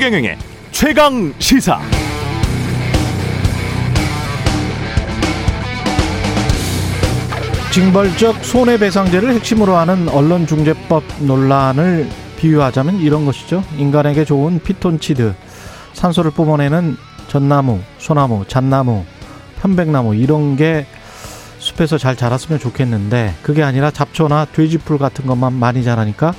최경영의 0.00 0.38
최강 0.70 1.34
시사. 1.38 1.78
징벌적 7.70 8.42
손해배상제를 8.42 9.34
핵심으로 9.34 9.76
하는 9.76 10.08
언론중재법 10.08 11.04
논란을 11.18 12.08
비유하자면 12.38 13.00
이런 13.00 13.26
것이죠. 13.26 13.62
인간에게 13.76 14.24
좋은 14.24 14.58
피톤치드, 14.60 15.34
산소를 15.92 16.30
뿜어내는 16.30 16.96
전나무, 17.28 17.80
소나무, 17.98 18.46
잣나무, 18.48 19.04
편백나무 19.60 20.14
이런 20.14 20.56
게 20.56 20.86
숲에서 21.58 21.98
잘 21.98 22.16
자랐으면 22.16 22.58
좋겠는데 22.58 23.34
그게 23.42 23.62
아니라 23.62 23.90
잡초나 23.90 24.46
돼지풀 24.46 24.96
같은 24.96 25.26
것만 25.26 25.52
많이 25.52 25.84
자라니까 25.84 26.32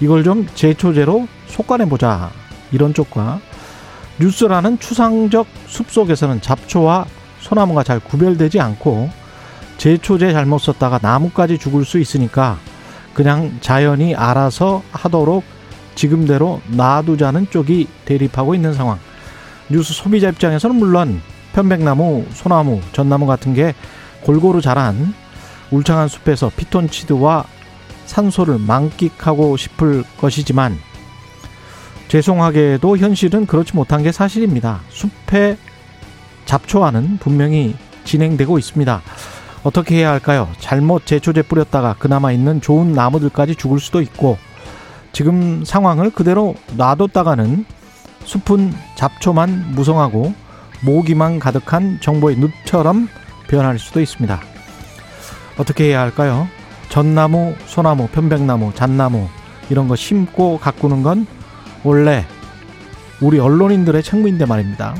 이걸 0.00 0.24
좀 0.24 0.48
제초제로 0.56 1.28
속관해 1.46 1.88
보자 1.88 2.32
이런 2.72 2.94
쪽과 2.94 3.40
뉴스라는 4.20 4.78
추상적 4.78 5.46
숲 5.66 5.90
속에서는 5.90 6.40
잡초와 6.40 7.06
소나무가 7.40 7.82
잘 7.82 8.00
구별되지 8.00 8.60
않고 8.60 9.10
제초제 9.76 10.32
잘못 10.32 10.58
썼다가 10.58 10.98
나무까지 11.02 11.58
죽을 11.58 11.84
수 11.84 11.98
있으니까 11.98 12.58
그냥 13.12 13.58
자연이 13.60 14.14
알아서 14.14 14.82
하도록 14.92 15.44
지금대로 15.94 16.60
놔두자는 16.68 17.50
쪽이 17.50 17.86
대립하고 18.04 18.54
있는 18.54 18.72
상황. 18.72 18.98
뉴스 19.68 19.94
소비자 19.94 20.28
입장에서는 20.28 20.76
물론 20.76 21.20
편백나무, 21.52 22.26
소나무, 22.32 22.80
전나무 22.92 23.26
같은 23.26 23.54
게 23.54 23.74
골고루 24.22 24.60
자란 24.60 25.14
울창한 25.70 26.08
숲에서 26.08 26.50
피톤치드와 26.56 27.44
산소를 28.06 28.58
만끽하고 28.58 29.56
싶을 29.56 30.04
것이지만 30.18 30.78
죄송하게도 32.14 32.98
현실은 32.98 33.44
그렇지 33.44 33.74
못한 33.74 34.04
게 34.04 34.12
사실입니다. 34.12 34.82
숲의 34.88 35.56
잡초화는 36.44 37.18
분명히 37.18 37.74
진행되고 38.04 38.56
있습니다. 38.56 39.02
어떻게 39.64 39.96
해야 39.96 40.10
할까요? 40.10 40.48
잘못 40.60 41.06
제초제 41.06 41.42
뿌렸다가 41.42 41.96
그나마 41.98 42.30
있는 42.30 42.60
좋은 42.60 42.92
나무들까지 42.92 43.56
죽을 43.56 43.80
수도 43.80 44.00
있고 44.00 44.38
지금 45.10 45.64
상황을 45.64 46.10
그대로 46.10 46.54
놔뒀다가는 46.76 47.64
숲은 48.22 48.72
잡초만 48.94 49.72
무성하고 49.72 50.34
모기만 50.84 51.40
가득한 51.40 51.98
정보의 52.00 52.36
늪처럼 52.36 53.08
변할 53.48 53.80
수도 53.80 54.00
있습니다. 54.00 54.40
어떻게 55.58 55.86
해야 55.86 56.02
할까요? 56.02 56.46
전나무, 56.90 57.56
소나무, 57.66 58.06
편백나무, 58.06 58.72
잣나무 58.76 59.26
이런 59.68 59.88
거 59.88 59.96
심고 59.96 60.60
가꾸는 60.60 61.02
건 61.02 61.26
원래 61.84 62.24
우리 63.20 63.38
언론인들의 63.38 64.02
책무인데 64.02 64.46
말입니다. 64.46 64.94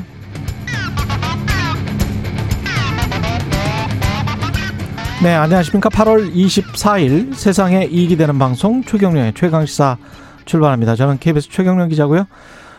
네, 5.23 5.33
안녕하십니까. 5.33 5.89
8월 5.89 6.31
24일 6.35 7.33
세상에 7.33 7.85
이익이 7.85 8.15
되는 8.15 8.37
방송 8.37 8.83
최경련의 8.83 9.33
최강시사 9.33 9.97
출발합니다. 10.45 10.95
저는 10.95 11.17
KBS 11.17 11.49
최경련 11.49 11.89
기자고요. 11.89 12.27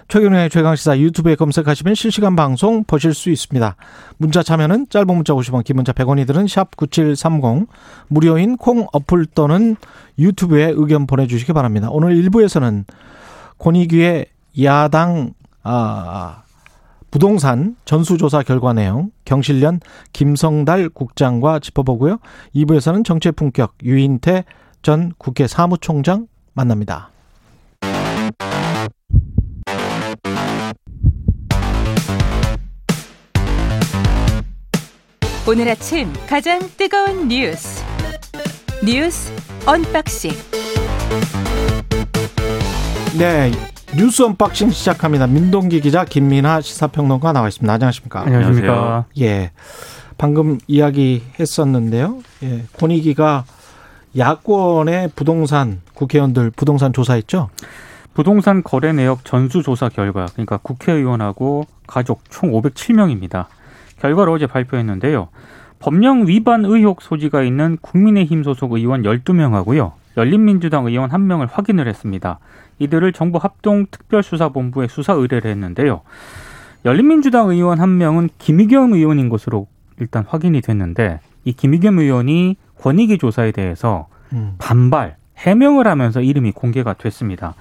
최경련의 0.07 0.51
최강시사 0.51 0.99
유튜브에 1.01 1.35
검색하시면 1.35 1.97
실시간 1.97 2.37
방송 2.37 2.85
보실 2.85 3.13
수 3.13 3.31
있습니다. 3.31 3.75
문자 4.19 4.45
참여는 4.45 4.87
짧은 4.89 5.09
문자 5.09 5.33
50원, 5.33 5.65
긴 5.65 5.75
문자 5.75 5.93
100원이들은 5.93 6.47
샵 6.47 6.77
9730, 6.77 7.67
무료인 8.07 8.57
콩 8.57 8.87
어플 8.93 9.27
또는 9.35 9.75
유튜브에 10.17 10.73
의견 10.77 11.09
보내주시기 11.09 11.53
바랍니다. 11.53 11.89
오늘 11.91 12.15
1부에서는 12.15 12.85
권익위의 13.59 14.27
야당, 14.63 15.33
아, 15.63 16.43
부동산 17.11 17.77
전수조사 17.85 18.43
결과 18.43 18.73
내용 18.73 19.11
경실련 19.25 19.81
김성달 20.13 20.91
국장과 20.91 21.61
짚어보고요. 21.61 22.19
2부에서는 22.55 23.05
정체 23.05 23.31
품격 23.31 23.75
유인태 23.83 24.45
전 24.83 25.13
국회 25.19 25.47
사무총장 25.47 26.27
만납니다. 26.53 27.11
오늘 35.49 35.69
아침 35.69 36.13
가장 36.29 36.59
뜨거운 36.77 37.29
뉴스 37.29 37.85
뉴스 38.85 39.33
unboxing 39.65 40.33
네, 43.19 43.51
뉴스 43.97 44.23
unboxing 44.25 44.69
시작합니다. 44.69 45.27
민동기 45.27 45.81
기자, 45.81 46.05
김민아 46.05 46.61
시사평론가 46.61 47.33
나와 47.33 47.49
있습니다. 47.49 47.73
안녕하십니까? 47.73 48.21
안녕하십니까? 48.21 49.07
예, 49.21 49.53
방금 50.19 50.59
이야기 50.67 51.23
했었는데요. 51.41 52.19
예, 52.43 52.65
권익위가 52.79 53.45
야권의 54.19 55.13
부동산 55.17 55.81
국회의원들 55.95 56.51
부동산 56.51 56.93
조사했죠? 56.93 57.49
부동산 58.13 58.63
거래 58.63 58.93
내역 58.93 59.25
전수 59.25 59.63
조사 59.63 59.89
결과, 59.89 60.27
그러니까 60.35 60.59
국회의원하고 60.59 61.65
가족 61.87 62.21
총 62.29 62.53
507명입니다. 62.53 63.47
결과를 63.99 64.31
어제 64.31 64.47
발표했는데요. 64.47 65.29
법령 65.79 66.27
위반 66.27 66.67
의혹 66.67 67.01
소지가 67.01 67.43
있는 67.45 67.79
국민의힘 67.81 68.43
소속 68.43 68.75
의원 68.75 69.05
12명하고요. 69.05 69.93
열린민주당 70.19 70.87
의원 70.87 71.11
1명을 71.11 71.49
확인을 71.51 71.89
했습니다. 71.89 72.39
이들을 72.79 73.13
정부 73.13 73.39
합동 73.39 73.87
특별수사본부에 73.91 74.89
수사 74.89 75.13
의뢰를 75.13 75.51
했는데요. 75.51 76.03
열린민주당 76.85 77.51
의원 77.51 77.79
1명은 77.79 78.31
김의겸 78.39 78.93
의원인 78.93 79.29
것으로 79.29 79.67
일단 79.99 80.25
확인이 80.27 80.61
됐는데 80.61 81.21
이 81.45 81.53
김의겸 81.53 81.99
의원이 81.99 82.57
권익위 82.81 83.19
조사에 83.19 83.53
대해서 83.53 84.09
음. 84.33 84.55
반발, 84.59 85.17
해명을 85.39 85.87
하면서 85.87 86.21
이름이 86.21 86.53
공개가 86.53 86.93
됐습니다. 86.93 87.55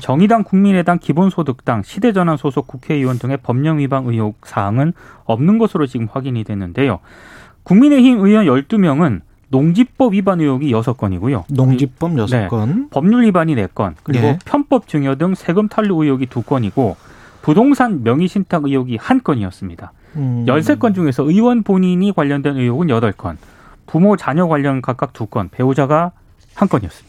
정의당, 0.00 0.42
국민의당, 0.42 0.98
기본소득당, 0.98 1.82
시대전환 1.82 2.36
소속 2.36 2.66
국회의원 2.66 3.18
등의 3.18 3.38
법령 3.38 3.78
위반 3.78 4.04
의혹 4.06 4.44
사항은 4.44 4.92
없는 5.24 5.58
것으로 5.58 5.86
지금 5.86 6.08
확인이 6.10 6.42
됐는데요. 6.44 6.98
국민의힘 7.62 8.18
의원 8.18 8.46
12명은 8.46 9.20
농지법 9.48 10.12
위반 10.14 10.40
의혹이 10.40 10.72
6건이고요. 10.72 11.44
농지법 11.48 12.12
6건. 12.12 12.66
네, 12.66 12.86
법률 12.90 13.24
위반이 13.24 13.54
4건, 13.54 13.94
그리고 14.02 14.26
예. 14.26 14.38
편법 14.44 14.88
증여 14.88 15.16
등 15.16 15.34
세금 15.34 15.68
탈루 15.68 16.02
의혹이 16.02 16.26
2건이고 16.26 16.96
부동산 17.42 18.02
명의 18.02 18.26
신탁 18.26 18.64
의혹이 18.64 18.98
1건이었습니다. 18.98 19.90
음. 20.16 20.44
13건 20.46 20.94
중에서 20.94 21.22
의원 21.22 21.62
본인이 21.62 22.12
관련된 22.12 22.56
의혹은 22.56 22.88
8건, 22.88 23.36
부모 23.86 24.16
자녀 24.16 24.48
관련 24.48 24.82
각각 24.82 25.12
2건, 25.12 25.50
배우자가 25.50 26.10
1건이었습니다. 26.56 27.05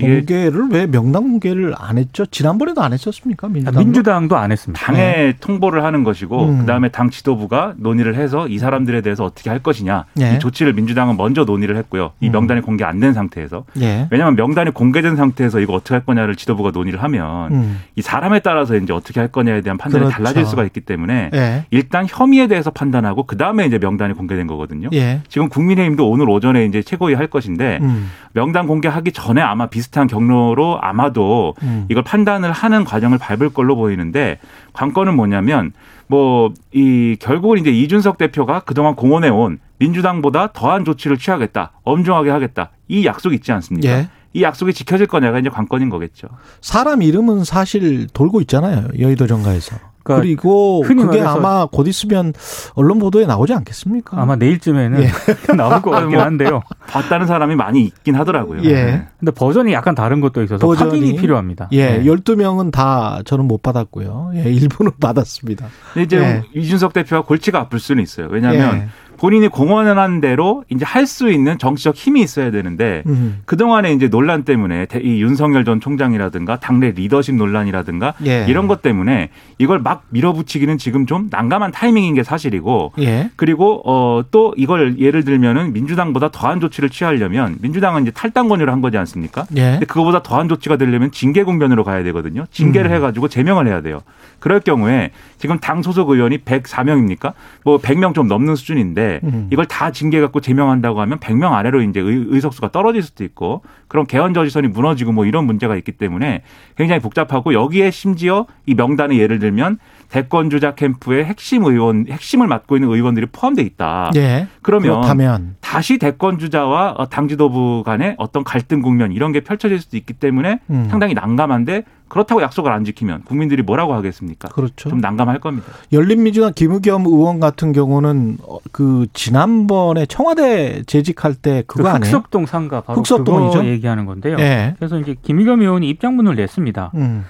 공개를 0.00 0.68
왜 0.70 0.86
명당 0.86 1.22
공개를 1.24 1.74
안 1.78 1.98
했죠? 1.98 2.24
지난번에도 2.26 2.82
안 2.82 2.92
했었습니까? 2.92 3.48
민주당. 3.48 3.82
민주당도 3.84 4.36
안 4.36 4.52
했습니다. 4.52 4.84
당에 4.84 5.34
통보를 5.40 5.84
하는 5.84 6.04
것이고 6.04 6.44
음. 6.44 6.58
그다음에 6.60 6.88
당 6.90 7.10
지도부가 7.10 7.74
논의를 7.76 8.14
해서 8.14 8.46
이 8.48 8.58
사람들에 8.58 9.00
대해서 9.00 9.24
어떻게 9.24 9.50
할 9.50 9.58
것이냐 9.60 10.04
예. 10.20 10.34
이 10.34 10.38
조치를 10.38 10.72
민주당은 10.74 11.16
먼저 11.16 11.44
논의를 11.44 11.76
했고요. 11.76 12.12
이 12.20 12.28
음. 12.28 12.32
명단이 12.32 12.60
공개 12.62 12.84
안 12.84 13.00
된 13.00 13.14
상태에서 13.14 13.64
예. 13.80 14.08
왜냐하면 14.10 14.36
명단이 14.36 14.72
공개된 14.72 15.16
상태에서 15.16 15.60
이거 15.60 15.72
어떻게 15.72 15.94
할 15.94 16.04
거냐를 16.04 16.36
지도부가 16.36 16.70
논의를 16.70 17.02
하면 17.02 17.52
음. 17.52 17.80
이 17.96 18.02
사람에 18.02 18.40
따라서 18.40 18.76
이제 18.76 18.92
어떻게 18.92 19.20
할 19.20 19.28
거냐에 19.30 19.62
대한 19.62 19.78
판단이 19.78 20.04
그렇죠. 20.04 20.16
달라질 20.16 20.44
수가 20.44 20.64
있기 20.64 20.80
때문에 20.82 21.30
예. 21.32 21.64
일단 21.70 22.04
혐의에 22.08 22.46
대해서 22.46 22.70
판단하고 22.70 23.22
그 23.22 23.38
다음에 23.38 23.64
이제 23.64 23.78
명단이 23.78 24.12
공개된 24.14 24.46
거거든요. 24.46 24.88
예. 24.92 25.22
지금 25.28 25.48
국민의힘도 25.48 26.10
오늘 26.10 26.28
오전에 26.28 26.66
이제 26.66 26.82
최고위 26.82 27.14
할 27.14 27.26
것인데 27.28 27.78
음. 27.80 28.10
명단 28.32 28.66
공개하기 28.66 29.12
전에 29.12 29.40
아마 29.40 29.66
비슷 29.66 29.89
한 29.92 30.06
경로로 30.06 30.78
아마도 30.80 31.54
음. 31.62 31.86
이걸 31.88 32.02
판단을 32.04 32.52
하는 32.52 32.84
과정을 32.84 33.18
밟을 33.18 33.50
걸로 33.50 33.76
보이는데 33.76 34.38
관건은 34.72 35.16
뭐냐면 35.16 35.72
뭐 36.06 36.50
이 36.72 37.16
결국은 37.20 37.58
이제 37.58 37.70
이준석 37.70 38.18
대표가 38.18 38.60
그동안 38.60 38.94
공언해 38.94 39.28
온 39.28 39.58
민주당보다 39.78 40.52
더한 40.52 40.84
조치를 40.84 41.18
취하겠다, 41.18 41.72
엄중하게 41.84 42.30
하겠다 42.30 42.70
이 42.88 43.04
약속 43.06 43.32
있지 43.32 43.50
않습니까? 43.52 43.88
예. 43.88 44.08
이 44.32 44.42
약속이 44.42 44.72
지켜질 44.72 45.08
거냐가 45.08 45.40
이제 45.40 45.48
관건인 45.48 45.90
거겠죠. 45.90 46.28
사람 46.60 47.02
이름은 47.02 47.42
사실 47.44 48.06
돌고 48.12 48.40
있잖아요. 48.42 48.86
여의도 48.98 49.26
정가에서. 49.26 49.76
그러니까 50.02 50.22
그리고 50.22 50.82
흔히 50.84 51.04
그게 51.04 51.20
아마 51.20 51.66
곧 51.66 51.86
있으면 51.88 52.32
언론 52.74 52.98
보도에 52.98 53.26
나오지 53.26 53.52
않겠습니까? 53.54 54.20
아마 54.20 54.36
내일쯤에는 54.36 55.02
예. 55.02 55.08
나올 55.56 55.82
것 55.82 55.90
같긴 55.90 56.10
뭐. 56.16 56.22
한데요. 56.22 56.62
봤다는 56.88 57.26
사람이 57.26 57.54
많이 57.56 57.82
있긴 57.82 58.14
하더라고요. 58.14 58.62
예. 58.64 58.72
네. 58.72 59.06
근데 59.18 59.32
버전이 59.32 59.72
약간 59.72 59.94
다른 59.94 60.20
것도 60.20 60.42
있어서 60.42 60.66
버전이- 60.66 60.78
확인이 60.78 61.16
필요합니다. 61.16 61.68
예, 61.72 61.98
네. 61.98 62.04
12명은 62.04 62.72
다 62.72 63.20
저는 63.24 63.46
못 63.46 63.62
받았고요. 63.62 64.32
예, 64.36 64.42
일부는 64.50 64.92
받았습니다. 65.00 65.66
근데 65.94 66.04
이제 66.04 66.18
예. 66.18 66.42
이준석 66.60 66.92
대표가 66.92 67.22
골치가 67.26 67.60
아플 67.60 67.78
수는 67.78 68.02
있어요. 68.02 68.28
왜냐하면 68.30 68.76
예. 68.76 68.88
본인이 69.20 69.48
공언한 69.48 70.22
대로 70.22 70.64
이제 70.70 70.84
할 70.86 71.06
수 71.06 71.30
있는 71.30 71.58
정치적 71.58 71.94
힘이 71.96 72.22
있어야 72.22 72.50
되는데 72.52 73.02
음. 73.06 73.40
그동안에 73.44 73.92
이제 73.92 74.08
논란 74.08 74.44
때문에 74.44 74.86
대- 74.86 75.00
이 75.00 75.20
윤석열 75.20 75.64
전 75.64 75.80
총장이라든가 75.80 76.60
당내 76.60 76.92
리더십 76.92 77.34
논란이라든가 77.34 78.14
예. 78.26 78.46
이런 78.48 78.68
것 78.68 78.80
때문에 78.80 79.30
이걸 79.58 79.80
막 79.80 80.04
밀어붙이기는 80.10 80.78
지금 80.78 81.04
좀 81.06 81.26
난감한 81.30 81.72
타이밍인 81.72 82.14
게 82.14 82.22
사실이고 82.22 82.92
예. 83.00 83.30
그리고 83.36 83.82
어 83.84 84.22
또 84.30 84.54
이걸 84.56 84.98
예를 85.00 85.24
들면은 85.24 85.72
민주당보다 85.72 86.30
더한 86.30 86.60
조치를 86.60 86.88
취하려면 86.90 87.56
민주당은 87.60 88.02
이제 88.02 88.10
탈당 88.12 88.48
권유를 88.48 88.72
한 88.72 88.80
거지 88.80 88.96
않습니까? 88.98 89.44
예. 89.56 89.72
근데 89.72 89.86
그거보다 89.86 90.22
더한 90.22 90.48
조치가 90.48 90.76
되려면 90.76 91.10
징계 91.10 91.42
국면으로 91.42 91.82
가야 91.84 92.02
되거든요. 92.04 92.44
징계를 92.52 92.90
음. 92.90 92.94
해 92.94 93.00
가지고 93.00 93.26
제명을 93.28 93.66
해야 93.66 93.80
돼요. 93.80 94.00
그럴 94.38 94.60
경우에 94.60 95.10
지금 95.38 95.58
당 95.58 95.82
소속 95.82 96.10
의원이 96.10 96.38
104명입니까? 96.38 97.32
뭐 97.64 97.78
100명 97.78 98.14
좀 98.14 98.28
넘는 98.28 98.54
수준인데 98.54 99.09
음. 99.24 99.48
이걸 99.50 99.66
다 99.66 99.90
징계 99.90 100.20
갖고 100.20 100.40
제명한다고 100.40 101.00
하면 101.00 101.18
100명 101.18 101.52
아래로 101.52 101.82
이제 101.82 102.00
의, 102.00 102.26
의석수가 102.28 102.70
떨어질 102.70 103.02
수도 103.02 103.24
있고 103.24 103.62
그럼 103.88 104.06
개헌 104.06 104.34
저지선이 104.34 104.68
무너지고 104.68 105.10
뭐 105.12 105.26
이런 105.26 105.44
문제가 105.46 105.74
있기 105.76 105.92
때문에 105.92 106.42
굉장히 106.76 107.00
복잡하고 107.00 107.52
여기에 107.52 107.90
심지어 107.90 108.46
이 108.66 108.74
명단에 108.74 109.16
예를 109.16 109.38
들면 109.40 109.78
대권 110.10 110.50
주자 110.50 110.74
캠프의 110.74 111.24
핵심 111.24 111.64
의원 111.64 112.06
핵심을 112.08 112.48
맡고 112.48 112.76
있는 112.76 112.90
의원들이 112.90 113.26
포함돼 113.26 113.62
있다. 113.62 114.10
예. 114.16 114.48
그러면 114.60 115.00
그렇다면 115.00 115.56
다시 115.60 115.98
대권 115.98 116.38
주자와 116.38 116.94
어, 116.98 117.08
당 117.08 117.28
지도부 117.28 117.82
간의 117.84 118.16
어떤 118.18 118.42
갈등 118.42 118.82
국면 118.82 119.12
이런 119.12 119.32
게 119.32 119.40
펼쳐질 119.40 119.80
수도 119.80 119.96
있기 119.96 120.14
때문에 120.14 120.60
음. 120.68 120.88
상당히 120.90 121.14
난감한데 121.14 121.84
그렇다고 122.08 122.42
약속을 122.42 122.72
안 122.72 122.84
지키면 122.84 123.22
국민들이 123.22 123.62
뭐라고 123.62 123.94
하겠습니까? 123.94 124.48
그렇죠. 124.48 124.90
좀 124.90 124.98
난감할 124.98 125.38
겁니다. 125.38 125.68
열린민주당 125.92 126.54
김의겸 126.56 127.06
의원 127.06 127.38
같은 127.38 127.70
경우는 127.70 128.38
어, 128.42 128.58
그 128.72 129.06
지난번에 129.12 130.06
청와대 130.06 130.82
재직할 130.88 131.36
때그 131.36 131.76
그거 131.76 131.88
아니에요? 131.88 132.16
흑석동 132.16 132.46
상가 132.46 132.80
바로 132.80 132.98
흑석동이죠? 132.98 133.58
그거 133.58 133.64
얘기하는 133.64 134.06
건데요. 134.06 134.38
예. 134.40 134.74
그래서 134.76 134.98
이제 134.98 135.14
김의겸 135.22 135.62
의원이 135.62 135.88
입장문을 135.88 136.34
냈습니다. 136.34 136.90
음. 136.96 137.24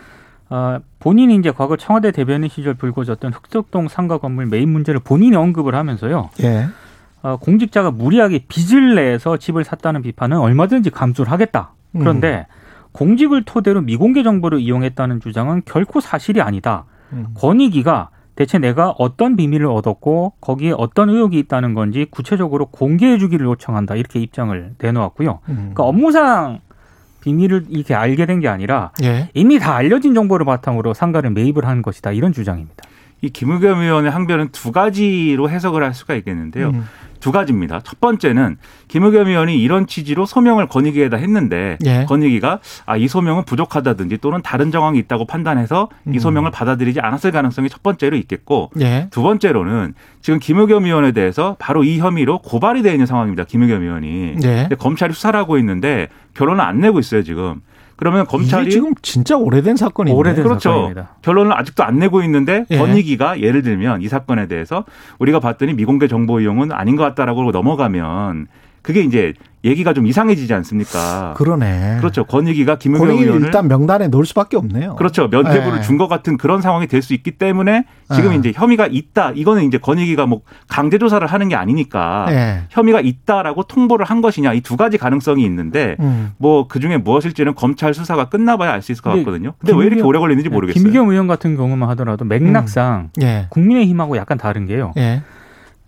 아, 0.50 0.80
본인이 0.98 1.36
이제 1.36 1.52
과거 1.52 1.76
청와대 1.76 2.10
대변인 2.10 2.48
시절 2.48 2.74
불거졌던 2.74 3.32
흑석동 3.32 3.88
상가 3.88 4.18
건물 4.18 4.46
매입 4.46 4.68
문제를 4.68 5.00
본인이 5.00 5.36
언급을 5.36 5.74
하면서요. 5.74 6.30
예. 6.42 6.66
어, 7.22 7.36
공직자가 7.36 7.92
무리하게 7.92 8.46
빚을 8.48 8.96
내서 8.96 9.36
집을 9.36 9.62
샀다는 9.64 10.02
비판은 10.02 10.38
얼마든지 10.38 10.90
감수를 10.90 11.30
하겠다. 11.30 11.72
그런데 11.92 12.46
공직을 12.92 13.44
토대로 13.44 13.80
미공개 13.80 14.22
정보를 14.22 14.60
이용했다는 14.60 15.20
주장은 15.20 15.62
결코 15.64 16.00
사실이 16.00 16.40
아니다. 16.40 16.84
음. 17.12 17.28
권익위가 17.34 18.10
대체 18.34 18.58
내가 18.58 18.94
어떤 18.98 19.36
비밀을 19.36 19.66
얻었고 19.66 20.34
거기에 20.40 20.72
어떤 20.76 21.10
의혹이 21.10 21.38
있다는 21.40 21.74
건지 21.74 22.06
구체적으로 22.10 22.66
공개해 22.66 23.18
주기를 23.18 23.46
요청한다. 23.46 23.96
이렇게 23.96 24.18
입장을 24.18 24.74
내놓았고요. 24.78 25.40
음. 25.48 25.54
그러니까 25.56 25.84
업무상 25.84 26.60
비밀을 27.20 27.66
이렇게 27.68 27.94
알게 27.94 28.26
된 28.26 28.40
게 28.40 28.48
아니라 28.48 28.92
예. 29.02 29.28
이미 29.34 29.58
다 29.58 29.74
알려진 29.76 30.14
정보를 30.14 30.46
바탕으로 30.46 30.94
상가를 30.94 31.30
매입을 31.30 31.66
한 31.66 31.82
것이다. 31.82 32.12
이런 32.12 32.32
주장입니다. 32.32 32.84
이 33.22 33.28
김의겸 33.28 33.80
의원의 33.80 34.10
항변은 34.10 34.48
두 34.52 34.72
가지로 34.72 35.50
해석을 35.50 35.82
할 35.82 35.92
수가 35.92 36.14
있겠는데요. 36.14 36.70
음. 36.70 36.84
두 37.20 37.32
가지입니다. 37.32 37.80
첫 37.84 38.00
번째는 38.00 38.56
김의겸 38.88 39.28
의원이 39.28 39.60
이런 39.60 39.86
취지로 39.86 40.26
소명을 40.26 40.66
권익위에다 40.66 41.16
했는데 41.16 41.78
예. 41.84 42.04
권익위가 42.06 42.60
아, 42.86 42.96
이 42.96 43.06
소명은 43.06 43.44
부족하다든지 43.44 44.18
또는 44.18 44.40
다른 44.42 44.70
정황이 44.70 44.98
있다고 44.98 45.26
판단해서 45.26 45.88
이 46.06 46.10
음. 46.10 46.18
소명을 46.18 46.50
받아들이지 46.50 47.00
않았을 47.00 47.30
가능성이 47.30 47.68
첫 47.68 47.82
번째로 47.82 48.16
있겠고 48.16 48.70
예. 48.80 49.08
두 49.10 49.22
번째로는 49.22 49.94
지금 50.22 50.38
김의겸 50.38 50.84
의원에 50.84 51.12
대해서 51.12 51.56
바로 51.58 51.84
이 51.84 51.98
혐의로 51.98 52.38
고발이 52.38 52.82
되어 52.82 52.92
있는 52.92 53.06
상황입니다. 53.06 53.44
김의겸 53.44 53.82
의원이. 53.82 54.36
예. 54.42 54.68
검찰이 54.78 55.12
수사를 55.12 55.38
하고 55.38 55.58
있는데 55.58 56.08
결론을 56.34 56.62
안 56.62 56.80
내고 56.80 56.98
있어요, 56.98 57.22
지금. 57.22 57.60
그러면 58.00 58.26
검찰이 58.26 58.70
지금 58.70 58.94
진짜 59.02 59.36
오래된 59.36 59.76
사건인데. 59.76 60.16
오래된 60.18 60.42
그렇죠. 60.42 60.70
사건입니다. 60.70 61.16
결론을 61.20 61.52
아직도 61.52 61.84
안 61.84 61.98
내고 61.98 62.22
있는데 62.22 62.64
예. 62.70 62.78
권익위가 62.78 63.40
예를 63.40 63.60
들면 63.60 64.00
이 64.00 64.08
사건에 64.08 64.46
대해서 64.46 64.86
우리가 65.18 65.38
봤더니 65.38 65.74
미공개 65.74 66.08
정보 66.08 66.40
이용은 66.40 66.72
아닌 66.72 66.96
것 66.96 67.02
같다라고 67.02 67.50
넘어가면 67.50 68.46
그게 68.80 69.02
이제 69.02 69.34
얘기가 69.64 69.92
좀 69.92 70.06
이상해지지 70.06 70.54
않습니까? 70.54 71.34
그러네. 71.36 71.96
그렇죠. 72.00 72.24
권익위가 72.24 72.78
본인이 72.78 73.22
의원을 73.22 73.46
일단 73.46 73.68
명단에 73.68 74.08
넣을 74.08 74.24
수밖에 74.24 74.56
없네요. 74.56 74.96
그렇죠. 74.96 75.28
면죄부를 75.28 75.78
예. 75.78 75.82
준것 75.82 76.08
같은 76.08 76.36
그런 76.38 76.62
상황이 76.62 76.86
될 76.86 77.00
수 77.02 77.12
있기 77.14 77.32
때문에 77.32 77.84
지금 78.14 78.32
예. 78.32 78.36
이제 78.36 78.52
혐의가 78.54 78.86
있다. 78.90 79.32
이거는 79.34 79.64
이제 79.64 79.78
권익위가 79.78 80.26
뭐 80.26 80.42
강제 80.68 80.98
조사를 80.98 81.26
하는 81.26 81.48
게 81.48 81.56
아니니까 81.56 82.26
예. 82.30 82.62
혐의가 82.70 83.00
있다라고 83.00 83.62
통보를 83.64 84.04
한 84.06 84.20
것이냐 84.22 84.52
이 84.54 84.60
두 84.60 84.76
가지 84.76 84.98
가능성이 84.98 85.44
있는데 85.46 85.96
음. 86.00 86.32
뭐 86.38 86.68
그 86.68 86.78
중에 86.80 86.96
무엇일지는 86.98 87.54
검찰 87.54 87.94
수사가 87.94 88.28
끝나봐야 88.28 88.72
알 88.72 88.82
수 88.82 88.92
있을 88.92 89.02
것 89.02 89.10
같거든요. 89.16 89.52
근데 89.58 89.74
왜 89.74 89.86
이렇게 89.86 90.02
오래 90.02 90.18
걸리는지 90.18 90.48
모르겠어요. 90.50 90.82
김의겸 90.82 91.08
의원 91.10 91.26
같은 91.26 91.56
경우만 91.56 91.88
하더라도 91.90 92.24
맥락상 92.24 93.10
예. 93.22 93.46
국민의힘하고 93.50 94.16
약간 94.16 94.38
다른 94.38 94.66
게요. 94.66 94.92
예. 94.96 95.22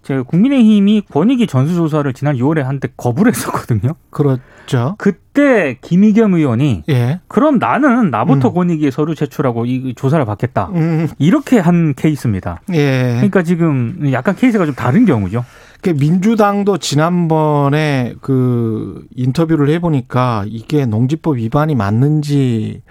제가 0.02 0.24
국민의힘이 0.24 1.02
권익위 1.10 1.46
전수조사를 1.46 2.12
지난 2.12 2.36
6월에 2.36 2.62
한때 2.62 2.88
거부를 2.96 3.32
했었거든요. 3.32 3.94
그렇죠. 4.10 4.96
그때 4.98 5.78
김의겸 5.80 6.34
의원이 6.34 6.84
예. 6.88 7.20
그럼 7.28 7.58
나는 7.58 8.10
나부터 8.10 8.48
음. 8.48 8.54
권익위에 8.54 8.90
서류 8.90 9.14
제출하고 9.14 9.66
이 9.66 9.94
조사를 9.94 10.24
받겠다. 10.24 10.70
음. 10.74 11.08
이렇게 11.18 11.58
한 11.58 11.94
케이스입니다. 11.94 12.60
예. 12.72 13.14
그러니까 13.14 13.42
지금 13.42 14.10
약간 14.12 14.34
케이스가 14.34 14.66
좀 14.66 14.74
다른 14.74 15.04
경우죠. 15.06 15.44
그 15.82 15.90
민주당도 15.90 16.78
지난번에 16.78 18.14
그 18.20 19.04
인터뷰를 19.16 19.68
해보니까 19.70 20.44
이게 20.46 20.86
농지법 20.86 21.36
위반이 21.36 21.74
맞는지 21.74 22.82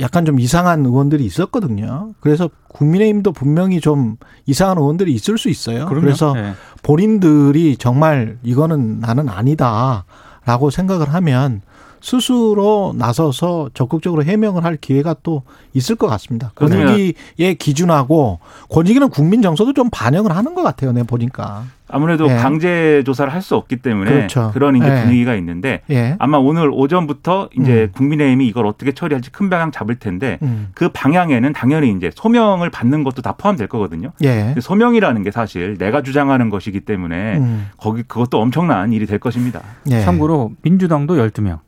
약간 0.00 0.24
좀 0.24 0.38
이상한 0.38 0.84
의원들이 0.84 1.24
있었거든요. 1.24 2.14
그래서 2.20 2.48
국민의힘도 2.68 3.32
분명히 3.32 3.80
좀 3.80 4.16
이상한 4.46 4.78
의원들이 4.78 5.12
있을 5.12 5.38
수 5.38 5.48
있어요. 5.48 5.86
그럼요. 5.86 6.00
그래서 6.00 6.32
네. 6.32 6.52
본인들이 6.82 7.76
정말 7.76 8.38
이거는 8.42 9.00
나는 9.00 9.28
아니다 9.28 10.04
라고 10.44 10.70
생각을 10.70 11.12
하면 11.14 11.62
스스로 12.02 12.92
나서서 12.96 13.70
적극적으로 13.74 14.24
해명을 14.24 14.64
할 14.64 14.76
기회가 14.76 15.14
또 15.22 15.42
있을 15.72 15.96
것 15.96 16.08
같습니다. 16.08 16.50
그러면- 16.54 16.86
권익위의 16.88 17.54
기준하고 17.58 18.40
권익위는 18.70 19.08
국민 19.10 19.40
정서도 19.40 19.72
좀 19.72 19.88
반영을 19.90 20.36
하는 20.36 20.54
것 20.54 20.62
같아요. 20.62 20.92
내가 20.92 21.06
보니까. 21.06 21.64
아무래도 21.94 22.26
예. 22.30 22.36
강제 22.36 23.02
조사를 23.04 23.30
할 23.32 23.42
수 23.42 23.54
없기 23.54 23.76
때문에 23.76 24.10
그렇죠. 24.10 24.50
그런 24.54 24.76
이제 24.76 24.86
예. 24.88 25.02
분위기가 25.02 25.34
있는데 25.34 25.82
예. 25.90 26.16
아마 26.20 26.38
오늘 26.38 26.70
오전부터 26.72 27.50
이제 27.60 27.88
음. 27.90 27.92
국민의힘이 27.94 28.46
이걸 28.46 28.66
어떻게 28.66 28.92
처리할지 28.92 29.30
큰 29.30 29.50
방향 29.50 29.70
잡을 29.72 29.96
텐데 29.96 30.38
음. 30.42 30.68
그 30.74 30.88
방향에는 30.90 31.52
당연히 31.52 31.90
이제 31.90 32.10
소명을 32.14 32.70
받는 32.70 33.04
것도 33.04 33.20
다 33.20 33.32
포함될 33.32 33.66
거거든요. 33.66 34.12
예. 34.24 34.54
소명이라는 34.60 35.22
게 35.22 35.30
사실 35.32 35.76
내가 35.76 36.02
주장하는 36.02 36.48
것이기 36.50 36.80
때문에 36.80 37.36
음. 37.38 37.68
거기 37.76 38.02
그것도 38.04 38.40
엄청난 38.40 38.92
일이 38.92 39.04
될 39.06 39.18
것입니다. 39.18 39.60
예. 39.90 40.00
참고로 40.02 40.52
민주당도 40.62 41.16
12명, 41.16 41.46
음. 41.54 41.58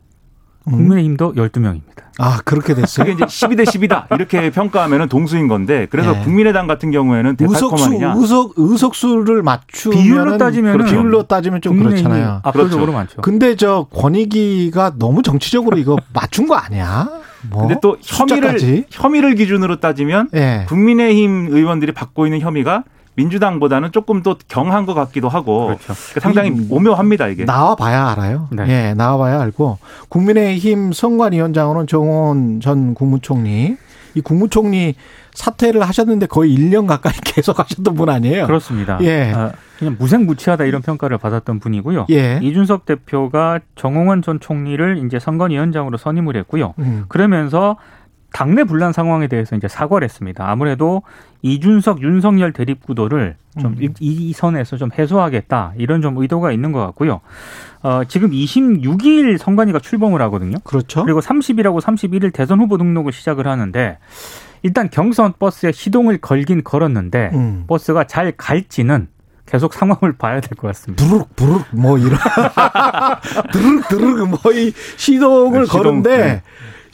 국민의힘도 0.64 1.34
12명입니다. 1.34 2.04
아 2.18 2.40
그렇게 2.44 2.74
됐어요. 2.74 3.06
그게 3.06 3.12
이제 3.12 3.24
12대 3.24 3.64
10이다 3.64 4.14
이렇게 4.14 4.50
평가하면은 4.52 5.08
동수인 5.08 5.48
건데 5.48 5.86
그래서 5.90 6.16
예. 6.16 6.22
국민의당 6.22 6.66
같은 6.66 6.90
경우에는 6.90 7.36
데칼코마니냐 7.36 8.14
의석 8.16 8.52
의석수를 8.56 9.42
맞추면 9.42 9.98
비율로 9.98 10.38
그렇죠. 10.38 10.84
비율로 10.84 11.22
따지면 11.24 11.60
좀 11.60 11.78
그렇잖아요. 11.82 12.40
압도적으로 12.44 12.92
그렇죠. 12.92 12.92
많죠. 12.92 13.20
근데 13.22 13.56
저 13.56 13.86
권익위가 13.92 14.94
너무 14.98 15.22
정치적으로 15.22 15.76
이거 15.76 15.96
맞춘 16.14 16.46
거 16.46 16.54
아니야? 16.54 17.08
뭐? 17.50 17.62
근데 17.62 17.78
또 17.82 17.96
혐의를 18.00 18.58
숫자까지? 18.58 18.84
혐의를 18.90 19.34
기준으로 19.34 19.80
따지면 19.80 20.28
예. 20.34 20.66
국민의힘 20.68 21.48
의원들이 21.50 21.92
받고 21.92 22.26
있는 22.26 22.40
혐의가 22.40 22.84
민주당보다는 23.16 23.92
조금 23.92 24.22
더 24.22 24.36
경한 24.48 24.86
것 24.86 24.94
같기도 24.94 25.28
하고 25.28 25.66
그렇죠. 25.66 25.84
그러니까 25.94 26.20
상당히 26.20 26.50
이- 26.50 26.66
오묘합니다 26.70 27.28
이게. 27.28 27.44
나와 27.44 27.74
봐야 27.74 28.08
알아요. 28.08 28.48
네. 28.50 28.64
예, 28.68 28.94
나와 28.94 29.18
봐야 29.18 29.40
알고 29.40 29.78
국민의힘 30.08 30.92
선관위원장으로는 30.92 31.86
정원 31.86 32.60
전 32.60 32.94
국무총리 32.94 33.76
이 34.16 34.20
국무총리 34.20 34.94
사퇴를 35.32 35.82
하셨는데 35.82 36.26
거의 36.26 36.56
1년 36.56 36.86
가까이 36.86 37.12
계속 37.24 37.58
하셨던 37.58 37.94
분 37.94 38.08
아니에요? 38.08 38.46
그렇습니다. 38.46 38.98
예. 39.02 39.32
아, 39.34 39.50
그냥 39.78 39.96
무색무취하다 39.98 40.64
이런 40.64 40.82
평가를 40.82 41.18
받았던 41.18 41.58
분이고요. 41.58 42.06
예. 42.10 42.38
이준석 42.40 42.86
대표가 42.86 43.58
정홍원 43.74 44.22
전 44.22 44.38
총리를 44.38 45.02
이제 45.04 45.18
선관위원장으로 45.18 45.96
선임을 45.98 46.36
했고요. 46.36 46.74
음. 46.78 47.04
그러면서 47.08 47.76
당내 48.32 48.62
분란 48.64 48.92
상황에 48.92 49.26
대해서 49.26 49.56
이제 49.56 49.66
사과를 49.66 50.04
했습니다. 50.04 50.48
아무래도 50.48 51.02
이준석 51.44 52.02
윤석열 52.02 52.52
대립 52.52 52.82
구도를 52.82 53.36
좀 53.60 53.72
음. 53.72 53.76
이, 53.82 53.90
이 54.00 54.32
선에서 54.32 54.78
좀 54.78 54.88
해소하겠다 54.98 55.74
이런 55.76 56.00
좀 56.00 56.16
의도가 56.16 56.50
있는 56.52 56.72
것 56.72 56.80
같고요. 56.86 57.20
어, 57.82 58.02
지금 58.08 58.30
26일 58.30 59.36
선관위가 59.36 59.78
출범을 59.80 60.22
하거든요. 60.22 60.56
그렇죠. 60.64 61.04
그리고 61.04 61.20
30일하고 61.20 61.82
31일 61.82 62.32
대선 62.32 62.60
후보 62.60 62.78
등록을 62.78 63.12
시작을 63.12 63.46
하는데 63.46 63.98
일단 64.62 64.88
경선 64.88 65.34
버스에 65.38 65.70
시동을 65.72 66.16
걸긴 66.22 66.64
걸었는데 66.64 67.30
음. 67.34 67.64
버스가 67.66 68.04
잘 68.04 68.32
갈지는 68.32 69.08
계속 69.44 69.74
상황을 69.74 70.14
봐야 70.16 70.40
될 70.40 70.56
것 70.56 70.68
같습니다. 70.68 71.04
부르륵 71.04 71.36
부르륵 71.36 71.66
뭐 71.72 71.98
이런 71.98 72.18
드르륵 73.52 73.88
드르륵 73.88 74.28
뭐이 74.42 74.72
시동을 74.96 75.60
네, 75.60 75.66
시동, 75.66 75.82
거는데 75.82 76.16
네. 76.16 76.42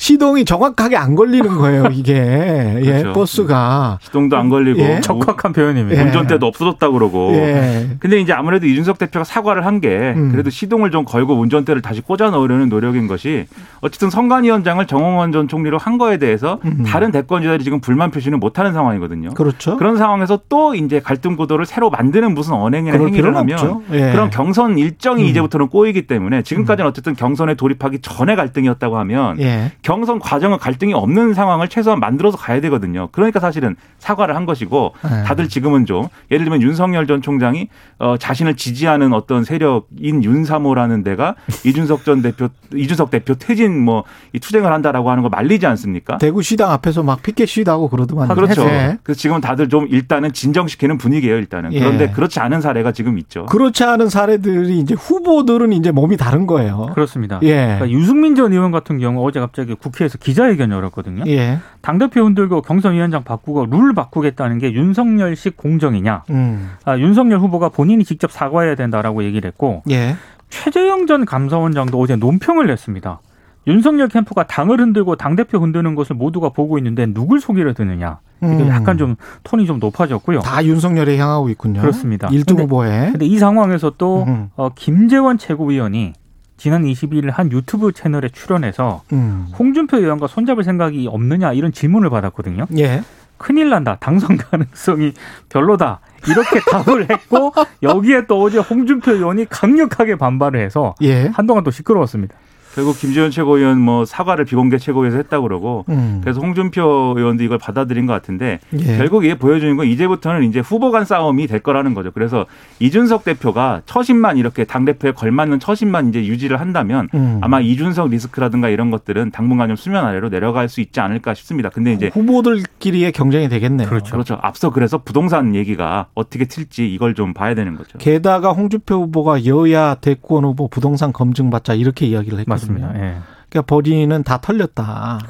시동이 0.00 0.46
정확하게 0.46 0.96
안 0.96 1.14
걸리는 1.14 1.56
거예요 1.58 1.84
이게 1.92 2.14
예 2.80 3.02
그렇죠. 3.02 3.12
버스가 3.12 3.98
시동도 4.00 4.38
안 4.38 4.48
걸리고 4.48 4.80
예. 4.80 5.00
적확한 5.02 5.52
표현입니다. 5.52 6.00
예. 6.00 6.06
운전대도 6.06 6.46
없어졌다 6.46 6.90
그러고. 6.90 7.32
예 7.34 7.90
근데 7.98 8.18
이제 8.18 8.32
아무래도 8.32 8.66
이준석 8.66 8.96
대표가 8.96 9.24
사과를 9.24 9.66
한게 9.66 10.14
음. 10.16 10.30
그래도 10.32 10.48
시동을 10.48 10.90
좀 10.90 11.04
걸고 11.04 11.34
운전대를 11.34 11.82
다시 11.82 12.00
꽂아 12.00 12.30
넣으려는 12.30 12.70
노력인 12.70 13.08
것이 13.08 13.44
어쨌든 13.82 14.08
선관위원장을 14.08 14.84
정홍원 14.86 15.32
전 15.32 15.48
총리로 15.48 15.76
한 15.76 15.98
거에 15.98 16.16
대해서 16.16 16.60
음. 16.64 16.82
다른 16.86 17.12
대권주자들이 17.12 17.62
지금 17.62 17.82
불만 17.82 18.10
표시는 18.10 18.40
못하는 18.40 18.72
상황이거든요. 18.72 19.34
그렇죠 19.34 19.76
그런 19.76 19.98
상황에서 19.98 20.40
또 20.48 20.74
이제 20.74 21.00
갈등 21.00 21.36
구도를 21.36 21.66
새로 21.66 21.90
만드는 21.90 22.32
무슨 22.32 22.54
언행이나 22.54 22.96
행위를 22.96 23.36
하면. 23.36 23.82
예. 23.92 24.12
그런 24.12 24.30
경선 24.30 24.78
일정이 24.78 25.24
음. 25.24 25.28
이제부터는 25.28 25.68
꼬이기 25.68 26.06
때문에 26.06 26.40
지금까지는 26.40 26.88
어쨌든 26.88 27.14
경선에 27.14 27.52
돌입하기 27.52 27.98
전에 28.00 28.34
갈등이었다고 28.34 28.96
하면 28.96 29.38
예 29.40 29.72
경선 29.90 30.20
과정은 30.20 30.58
갈등이 30.58 30.94
없는 30.94 31.34
상황을 31.34 31.66
최소한 31.66 31.98
만들어서 31.98 32.36
가야 32.38 32.60
되거든요. 32.60 33.08
그러니까 33.10 33.40
사실은 33.40 33.74
사과를 33.98 34.36
한 34.36 34.46
것이고 34.46 34.94
예. 35.04 35.24
다들 35.24 35.48
지금은 35.48 35.84
좀 35.84 36.06
예를 36.30 36.44
들면 36.44 36.62
윤석열 36.62 37.08
전 37.08 37.20
총장이 37.22 37.68
어, 37.98 38.16
자신을 38.16 38.54
지지하는 38.54 39.12
어떤 39.12 39.42
세력인 39.42 40.22
윤사모라는 40.22 41.02
데가 41.02 41.34
이준석 41.66 42.04
전 42.04 42.22
대표 42.22 42.48
이준석 42.72 43.10
대표 43.10 43.34
퇴진 43.34 43.84
뭐 43.84 44.04
이 44.32 44.38
투쟁을 44.38 44.72
한다라고 44.72 45.10
하는 45.10 45.22
거 45.22 45.28
말리지 45.28 45.66
않습니까? 45.66 46.18
대구 46.18 46.42
시당 46.42 46.70
앞에서 46.70 47.02
막 47.02 47.22
피켓 47.22 47.48
시위도 47.48 47.70
하고 47.70 47.88
그러더만 47.88 48.30
아, 48.30 48.34
그렇죠. 48.34 48.62
예. 48.62 48.98
그래서 49.02 49.18
지금은 49.18 49.40
다들 49.40 49.68
좀 49.68 49.86
일단은 49.88 50.32
진정시키는 50.32 50.98
분위기예요, 50.98 51.36
일단은. 51.36 51.72
예. 51.72 51.80
그런데 51.80 52.10
그렇지 52.10 52.38
않은 52.38 52.60
사례가 52.60 52.92
지금 52.92 53.18
있죠. 53.18 53.46
그렇지 53.46 53.82
않은 53.84 54.08
사례들이 54.08 54.78
이제 54.78 54.94
후보들은 54.94 55.72
이제 55.72 55.90
몸이 55.90 56.16
다른 56.16 56.46
거예요 56.46 56.90
그렇습니다. 56.94 57.40
예 57.42 57.76
그러니까 57.78 57.90
유승민 57.90 58.34
전 58.36 58.52
의원 58.52 58.70
같은 58.70 58.98
경우 58.98 59.26
어제 59.26 59.40
갑자기 59.40 59.74
국회에서 59.80 60.18
기자회견 60.18 60.70
열었거든요. 60.70 61.24
예. 61.26 61.58
당대표 61.80 62.24
흔들고 62.24 62.62
경선위원장 62.62 63.24
바꾸고 63.24 63.66
룰 63.66 63.94
바꾸겠다는 63.94 64.58
게 64.58 64.72
윤석열식 64.72 65.56
공정이냐. 65.56 66.24
음. 66.30 66.70
아, 66.84 66.98
윤석열 66.98 67.38
후보가 67.40 67.70
본인이 67.70 68.04
직접 68.04 68.30
사과해야 68.30 68.74
된다라고 68.74 69.24
얘기를 69.24 69.48
했고 69.48 69.82
예. 69.90 70.16
최재형 70.50 71.06
전 71.06 71.24
감사원장도 71.24 71.98
어제 72.00 72.16
논평을 72.16 72.66
냈습니다. 72.66 73.20
윤석열 73.66 74.08
캠프가 74.08 74.46
당을 74.46 74.80
흔들고 74.80 75.16
당대표 75.16 75.58
흔드는 75.58 75.94
것을 75.94 76.16
모두가 76.16 76.48
보고 76.48 76.78
있는데 76.78 77.06
누굴 77.06 77.40
속이려 77.40 77.74
드느냐. 77.74 78.18
이게 78.42 78.46
음. 78.62 78.68
약간 78.68 78.96
좀 78.96 79.16
톤이 79.44 79.66
좀 79.66 79.78
높아졌고요. 79.78 80.40
다 80.40 80.64
윤석열에 80.64 81.18
향하고 81.18 81.50
있군요. 81.50 81.80
그렇습니다. 81.82 82.28
1등 82.28 82.46
근데- 82.48 82.62
후보에. 82.62 83.10
근데 83.12 83.26
이 83.26 83.38
상황에서 83.38 83.92
또 83.98 84.24
음. 84.26 84.48
어, 84.56 84.70
김재원 84.74 85.36
최고위원이 85.36 86.14
지난 86.60 86.84
22일 86.84 87.32
한 87.32 87.50
유튜브 87.52 87.90
채널에 87.90 88.28
출연해서 88.28 89.02
음. 89.14 89.46
홍준표 89.58 89.96
의원과 89.96 90.26
손잡을 90.26 90.62
생각이 90.62 91.08
없느냐 91.10 91.54
이런 91.54 91.72
질문을 91.72 92.10
받았거든요. 92.10 92.66
예. 92.76 93.02
큰일 93.38 93.70
난다. 93.70 93.96
당선 93.98 94.36
가능성이 94.36 95.14
별로다. 95.48 96.00
이렇게 96.28 96.60
답을 96.70 97.08
했고 97.10 97.54
여기에 97.82 98.26
또 98.26 98.42
어제 98.42 98.58
홍준표 98.58 99.12
의원이 99.12 99.46
강력하게 99.48 100.16
반발을 100.16 100.60
해서 100.60 100.94
예. 101.00 101.28
한동안 101.28 101.64
또 101.64 101.70
시끄러웠습니다. 101.70 102.36
결국 102.74 102.98
김재원 102.98 103.30
최고위원 103.30 103.80
뭐 103.80 104.04
사과를 104.04 104.44
비공개 104.44 104.78
최고위에서 104.78 105.16
했다고 105.16 105.42
그러고 105.42 105.84
음. 105.88 106.20
그래서 106.22 106.40
홍준표 106.40 107.14
의원도 107.16 107.42
이걸 107.42 107.58
받아들인 107.58 108.06
것 108.06 108.12
같은데 108.12 108.60
예. 108.78 108.96
결국 108.96 109.24
이게 109.24 109.36
보여주는 109.36 109.76
건 109.76 109.86
이제부터는 109.86 110.44
이제 110.44 110.60
후보 110.60 110.90
간 110.90 111.04
싸움이 111.04 111.46
될 111.46 111.60
거라는 111.60 111.94
거죠. 111.94 112.10
그래서 112.12 112.46
이준석 112.78 113.24
대표가 113.24 113.82
처신만 113.86 114.36
이렇게 114.36 114.64
당 114.64 114.84
대표에 114.84 115.12
걸맞는 115.12 115.58
처신만 115.60 116.10
이제 116.10 116.24
유지를 116.24 116.60
한다면 116.60 117.08
음. 117.14 117.38
아마 117.42 117.60
이준석 117.60 118.10
리스크라든가 118.10 118.68
이런 118.68 118.90
것들은 118.90 119.30
당분간 119.30 119.68
좀 119.68 119.76
수면 119.76 120.04
아래로 120.04 120.30
내려갈 120.30 120.68
수 120.68 120.80
있지 120.80 121.00
않을까 121.00 121.34
싶습니다. 121.34 121.70
근데 121.70 121.92
이제 121.92 122.10
후보들끼리의 122.12 123.12
경쟁이 123.12 123.48
되겠네요. 123.48 123.88
그렇죠. 123.88 124.12
그렇죠. 124.12 124.38
앞서 124.40 124.70
그래서 124.70 124.98
부동산 124.98 125.54
얘기가 125.54 126.06
어떻게 126.14 126.44
튈지 126.44 126.92
이걸 126.92 127.14
좀 127.14 127.34
봐야 127.34 127.54
되는 127.54 127.76
거죠. 127.76 127.98
게다가 127.98 128.52
홍준표 128.52 128.94
후보가 129.02 129.46
여야 129.46 129.96
대권 129.96 130.44
후보 130.44 130.68
부동산 130.68 131.12
검증 131.12 131.50
받자 131.50 131.74
이렇게 131.74 132.06
이야기를 132.06 132.38
했거든요. 132.40 132.59
맞습니다. 132.60 132.94
예. 132.96 133.16
그러니까 133.48 133.62
본인은 133.66 134.22
다 134.22 134.38
털렸다. 134.40 135.20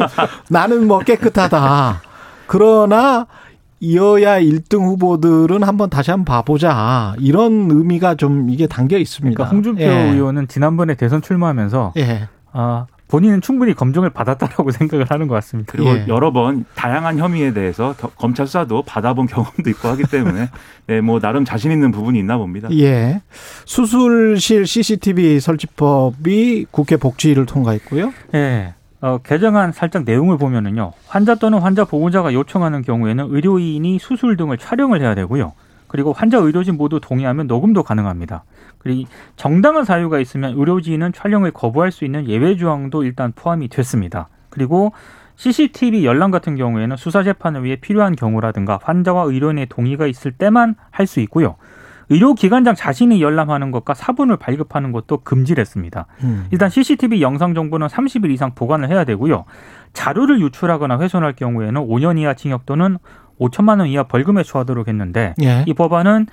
나는 0.50 0.86
뭐 0.86 0.98
깨끗하다. 1.00 2.02
그러나 2.46 3.26
여야 3.92 4.40
1등 4.40 4.82
후보들은 4.82 5.62
한번 5.62 5.88
다시 5.88 6.10
한번 6.10 6.24
봐보자. 6.24 7.14
이런 7.18 7.70
의미가 7.70 8.16
좀 8.16 8.50
이게 8.50 8.66
담겨 8.66 8.98
있습니다. 8.98 9.36
그러니까 9.36 9.54
홍준표 9.54 9.82
예. 9.82 10.10
의원은 10.12 10.48
지난번에 10.48 10.94
대선 10.94 11.22
출마하면서 11.22 11.92
예. 11.98 12.28
아, 12.52 12.86
본인은 13.08 13.40
충분히 13.40 13.74
검증을 13.74 14.10
받았다라고 14.10 14.70
생각을 14.72 15.06
하는 15.10 15.28
것 15.28 15.34
같습니다. 15.36 15.72
그리고 15.72 15.90
예. 15.90 16.04
여러 16.08 16.30
번 16.32 16.64
다양한 16.74 17.18
혐의에 17.18 17.52
대해서 17.52 17.94
겨- 17.98 18.10
검찰 18.16 18.46
수사도 18.46 18.82
받아본 18.82 19.26
경험도 19.32 19.68
있고 19.70 19.88
하기 19.88 20.04
때문에 20.04 20.50
네, 20.86 21.00
뭐 21.00 21.18
나름 21.18 21.44
자신 21.44 21.72
있는 21.72 21.90
부분이 21.90 22.18
있나 22.18 22.36
봅니다. 22.38 22.68
예. 22.72 23.20
수술실 23.64 24.66
CCTV 24.66 25.40
설치법이 25.40 26.66
국회 26.70 26.96
복지위를 26.96 27.46
통과했고요. 27.46 28.12
예. 28.34 28.74
어, 29.00 29.18
개정안 29.18 29.70
살짝 29.72 30.02
내용을 30.04 30.38
보면은요. 30.38 30.92
환자 31.06 31.36
또는 31.36 31.60
환자 31.60 31.84
보호자가 31.84 32.34
요청하는 32.34 32.82
경우에는 32.82 33.26
의료인이 33.30 33.98
수술 34.00 34.36
등을 34.36 34.58
촬영을 34.58 35.00
해야 35.00 35.14
되고요. 35.14 35.52
그리고 35.88 36.12
환자 36.12 36.38
의료진 36.38 36.76
모두 36.76 37.00
동의하면 37.00 37.46
녹음도 37.46 37.82
가능합니다. 37.82 38.44
그리고 38.78 39.08
정당한 39.36 39.84
사유가 39.84 40.20
있으면 40.20 40.54
의료진은 40.56 41.12
촬영을 41.12 41.50
거부할 41.50 41.90
수 41.90 42.04
있는 42.04 42.28
예외 42.28 42.56
조항도 42.56 43.02
일단 43.04 43.32
포함이 43.34 43.68
됐습니다. 43.68 44.28
그리고 44.50 44.92
CCTV 45.36 46.04
열람 46.04 46.30
같은 46.30 46.56
경우에는 46.56 46.96
수사 46.96 47.22
재판을 47.22 47.64
위해 47.64 47.76
필요한 47.76 48.16
경우라든가 48.16 48.78
환자와 48.82 49.24
의료인의 49.24 49.66
동의가 49.66 50.06
있을 50.06 50.32
때만 50.32 50.74
할 50.90 51.06
수 51.06 51.20
있고요. 51.20 51.56
의료기관장 52.10 52.74
자신이 52.74 53.20
열람하는 53.22 53.70
것과 53.70 53.94
사본을 53.94 54.38
발급하는 54.38 54.92
것도 54.92 55.18
금지를 55.18 55.60
했습니다. 55.60 56.06
음. 56.22 56.46
일단 56.50 56.70
CCTV 56.70 57.20
영상 57.20 57.54
정보는 57.54 57.86
30일 57.86 58.30
이상 58.30 58.54
보관을 58.54 58.88
해야 58.88 59.04
되고요. 59.04 59.44
자료를 59.92 60.40
유출하거나 60.40 60.98
훼손할 60.98 61.34
경우에는 61.34 61.86
5년 61.86 62.18
이하 62.18 62.34
징역 62.34 62.66
또는 62.66 62.98
5천만 63.40 63.78
원 63.80 63.88
이하 63.88 64.02
벌금에 64.04 64.42
처하도록 64.42 64.88
했는데 64.88 65.34
예. 65.42 65.64
이 65.66 65.74
법안은 65.74 66.26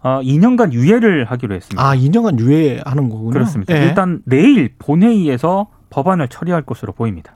어, 0.00 0.20
2년간 0.22 0.72
유예를 0.72 1.24
하기로 1.24 1.54
했습니다. 1.54 1.82
아, 1.82 1.94
2년간 1.96 2.38
유예하는 2.38 3.08
거군요. 3.08 3.30
그렇습니다. 3.30 3.76
예. 3.76 3.84
일단 3.86 4.20
내일 4.24 4.70
본회의에서 4.78 5.68
법안을 5.90 6.28
처리할 6.28 6.62
것으로 6.62 6.92
보입니다. 6.92 7.32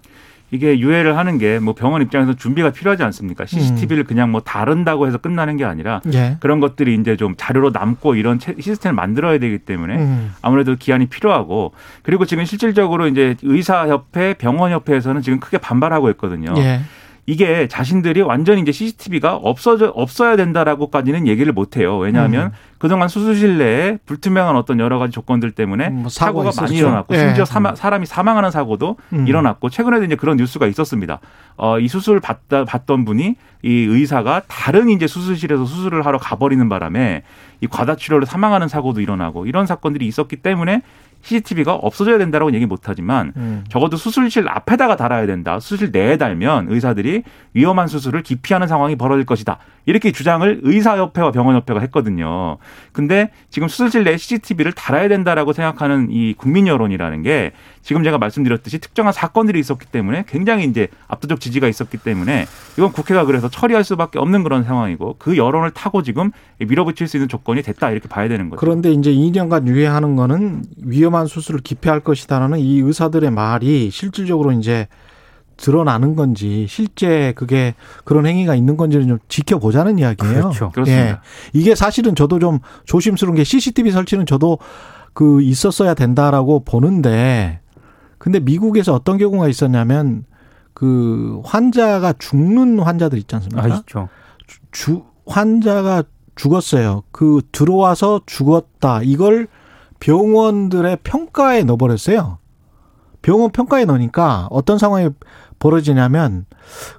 이게 0.52 0.78
유예를 0.78 1.16
하는 1.16 1.38
게 1.38 1.58
뭐 1.58 1.74
병원 1.74 2.02
입장에서 2.02 2.34
준비가 2.34 2.70
필요하지 2.70 3.02
않습니까? 3.04 3.46
CCTV를 3.46 4.04
그냥 4.04 4.30
뭐 4.30 4.42
다룬다고 4.42 5.06
해서 5.06 5.16
끝나는 5.16 5.56
게 5.56 5.64
아니라 5.64 6.02
예. 6.12 6.36
그런 6.40 6.60
것들이 6.60 6.94
이제 6.94 7.16
좀 7.16 7.34
자료로 7.38 7.70
남고 7.70 8.16
이런 8.16 8.38
채- 8.38 8.54
시스템을 8.60 8.94
만들어야 8.94 9.38
되기 9.38 9.58
때문에 9.58 9.96
음. 9.96 10.34
아무래도 10.42 10.76
기한이 10.76 11.06
필요하고 11.06 11.72
그리고 12.02 12.26
지금 12.26 12.44
실질적으로 12.44 13.08
이제 13.08 13.34
의사협회, 13.42 14.34
병원협회에서는 14.34 15.22
지금 15.22 15.40
크게 15.40 15.56
반발하고 15.56 16.10
있거든요. 16.10 16.52
예. 16.58 16.80
이게 17.24 17.68
자신들이 17.68 18.20
완전히 18.20 18.62
이제 18.62 18.72
CCTV가 18.72 19.36
없어져 19.36 19.92
없어야 19.94 20.36
된다라고까지는 20.36 21.28
얘기를 21.28 21.52
못 21.52 21.76
해요. 21.76 21.96
왜냐하면 21.98 22.46
음. 22.46 22.52
그동안 22.78 23.06
수술실 23.06 23.58
내에 23.58 23.98
불투명한 24.06 24.56
어떤 24.56 24.80
여러 24.80 24.98
가지 24.98 25.12
조건들 25.12 25.52
때문에 25.52 25.90
뭐 25.90 26.08
사고가 26.08 26.50
사고가 26.50 26.62
많이 26.62 26.74
있었죠. 26.74 26.88
일어났고 26.88 27.14
예. 27.14 27.18
심지어 27.20 27.44
사마, 27.44 27.76
사람이 27.76 28.06
사망하는 28.06 28.50
사고도 28.50 28.96
음. 29.12 29.28
일어났고 29.28 29.70
최근에도 29.70 30.04
이제 30.04 30.16
그런 30.16 30.36
뉴스가 30.36 30.66
있었습니다. 30.66 31.20
어, 31.56 31.78
이 31.78 31.86
수술 31.86 32.18
받다 32.18 32.64
받던 32.64 33.04
분이 33.04 33.36
이 33.62 33.68
의사가 33.68 34.42
다른 34.48 34.90
이제 34.90 35.06
수술실에서 35.06 35.64
수술을 35.64 36.04
하러 36.04 36.18
가버리는 36.18 36.68
바람에 36.68 37.22
이 37.60 37.66
과다출혈로 37.68 38.26
사망하는 38.26 38.66
사고도 38.66 39.00
일어나고 39.00 39.46
이런 39.46 39.66
사건들이 39.66 40.08
있었기 40.08 40.36
때문에 40.36 40.82
CCTV가 41.22 41.74
없어져야 41.74 42.18
된다라고 42.18 42.52
얘기 42.52 42.66
못하지만 42.66 43.32
음. 43.36 43.64
적어도 43.68 43.96
수술실 43.96 44.48
앞에다가 44.48 44.96
달아야 44.96 45.26
된다. 45.26 45.60
수술실 45.60 45.90
내에 45.92 46.16
달면 46.16 46.66
의사들이 46.68 47.22
위험한 47.54 47.88
수술을 47.88 48.22
기피하는 48.22 48.66
상황이 48.66 48.96
벌어질 48.96 49.24
것이다. 49.24 49.58
이렇게 49.86 50.12
주장을 50.12 50.60
의사협회와 50.62 51.32
병원협회가 51.32 51.80
했거든요. 51.80 52.58
근데 52.92 53.30
지금 53.50 53.68
수술실 53.68 54.04
내에 54.04 54.16
CCTV를 54.16 54.72
달아야 54.72 55.08
된다라고 55.08 55.52
생각하는 55.52 56.08
이 56.10 56.34
국민 56.34 56.66
여론이라는 56.66 57.22
게 57.22 57.52
지금 57.82 58.04
제가 58.04 58.16
말씀드렸듯이 58.18 58.78
특정한 58.78 59.12
사건들이 59.12 59.58
있었기 59.58 59.86
때문에 59.86 60.24
굉장히 60.28 60.64
이제 60.64 60.88
압도적 61.08 61.40
지지가 61.40 61.68
있었기 61.68 61.98
때문에 61.98 62.46
이건 62.78 62.92
국회가 62.92 63.24
그래서 63.24 63.48
처리할 63.48 63.84
수밖에 63.84 64.18
없는 64.18 64.44
그런 64.44 64.62
상황이고 64.62 65.16
그 65.18 65.36
여론을 65.36 65.72
타고 65.72 66.02
지금 66.02 66.30
밀어붙일 66.58 67.08
수 67.08 67.16
있는 67.16 67.28
조건이 67.28 67.62
됐다 67.62 67.90
이렇게 67.90 68.08
봐야 68.08 68.28
되는 68.28 68.48
거죠. 68.48 68.60
그런데 68.60 68.92
이제 68.92 69.12
2년간 69.12 69.66
유예하는 69.66 70.16
거는 70.16 70.62
위험한 70.76 71.26
수술을 71.26 71.60
기피할 71.60 72.00
것이다라는 72.00 72.60
이 72.60 72.78
의사들의 72.78 73.30
말이 73.30 73.90
실질적으로 73.90 74.52
이제 74.52 74.86
드러나는 75.56 76.16
건지 76.16 76.66
실제 76.68 77.32
그게 77.36 77.74
그런 78.04 78.26
행위가 78.26 78.54
있는 78.54 78.76
건지를 78.76 79.06
좀 79.06 79.18
지켜보자는 79.28 79.98
이야기예요. 79.98 80.34
그렇죠. 80.34 80.70
그렇습니다. 80.70 81.08
예. 81.08 81.18
이게 81.52 81.74
사실은 81.74 82.14
저도 82.14 82.38
좀 82.38 82.58
조심스러운 82.84 83.36
게 83.36 83.44
CCTV 83.44 83.90
설치는 83.90 84.26
저도 84.26 84.58
그 85.12 85.42
있었어야 85.42 85.94
된다라고 85.94 86.64
보는데 86.64 87.60
근데 88.22 88.38
미국에서 88.38 88.94
어떤 88.94 89.18
경우가 89.18 89.48
있었냐면 89.48 90.26
그 90.74 91.40
환자가 91.44 92.12
죽는 92.20 92.78
환자들 92.78 93.18
있지 93.18 93.34
않습니까? 93.34 93.64
아, 93.64 93.66
있죠. 93.78 94.08
주 94.70 95.02
환자가 95.26 96.04
죽었어요. 96.36 97.02
그 97.10 97.40
들어와서 97.50 98.20
죽었다. 98.24 99.00
이걸 99.02 99.48
병원들의 99.98 100.98
평가에 101.02 101.64
넣어버렸어요. 101.64 102.38
병원 103.22 103.50
평가에 103.50 103.86
넣으니까 103.86 104.46
어떤 104.52 104.78
상황이 104.78 105.10
벌어지냐면 105.62 106.44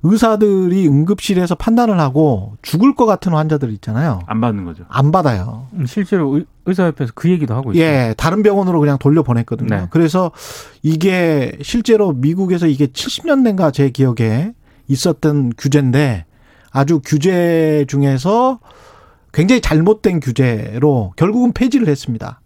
의사들이 0.04 0.88
응급실에서 0.88 1.56
판단을 1.56 2.00
하고 2.00 2.56
죽을 2.62 2.96
것 2.96 3.06
같은 3.06 3.34
환자들 3.34 3.72
있잖아요. 3.74 4.22
안 4.26 4.40
받는 4.40 4.64
거죠. 4.64 4.86
안 4.88 5.12
받아요. 5.12 5.68
음, 5.74 5.86
실제로 5.86 6.30
의- 6.38 6.46
의사협회에서 6.66 7.12
그 7.14 7.30
얘기도 7.30 7.54
하고 7.56 7.74
있어요. 7.74 7.84
예, 7.84 8.14
다른 8.18 8.42
병원으로 8.42 8.80
그냥 8.80 8.98
돌려보냈거든요. 8.98 9.68
네. 9.76 9.88
그래서 9.90 10.32
이게 10.82 11.58
실제로 11.62 12.14
미국에서 12.14 12.68
이게 12.68 12.88
70년대인가 12.88 13.74
제 13.74 13.90
기억에 13.90 14.54
있었던 14.88 15.52
규제인데 15.58 16.26
아주 16.72 17.02
규제 17.04 17.84
중에서 17.90 18.60
굉장히 19.34 19.60
잘못된 19.60 20.22
규제로 20.22 21.12
결국은 21.18 21.52
폐지를 21.52 21.88
했습니다. 21.90 22.40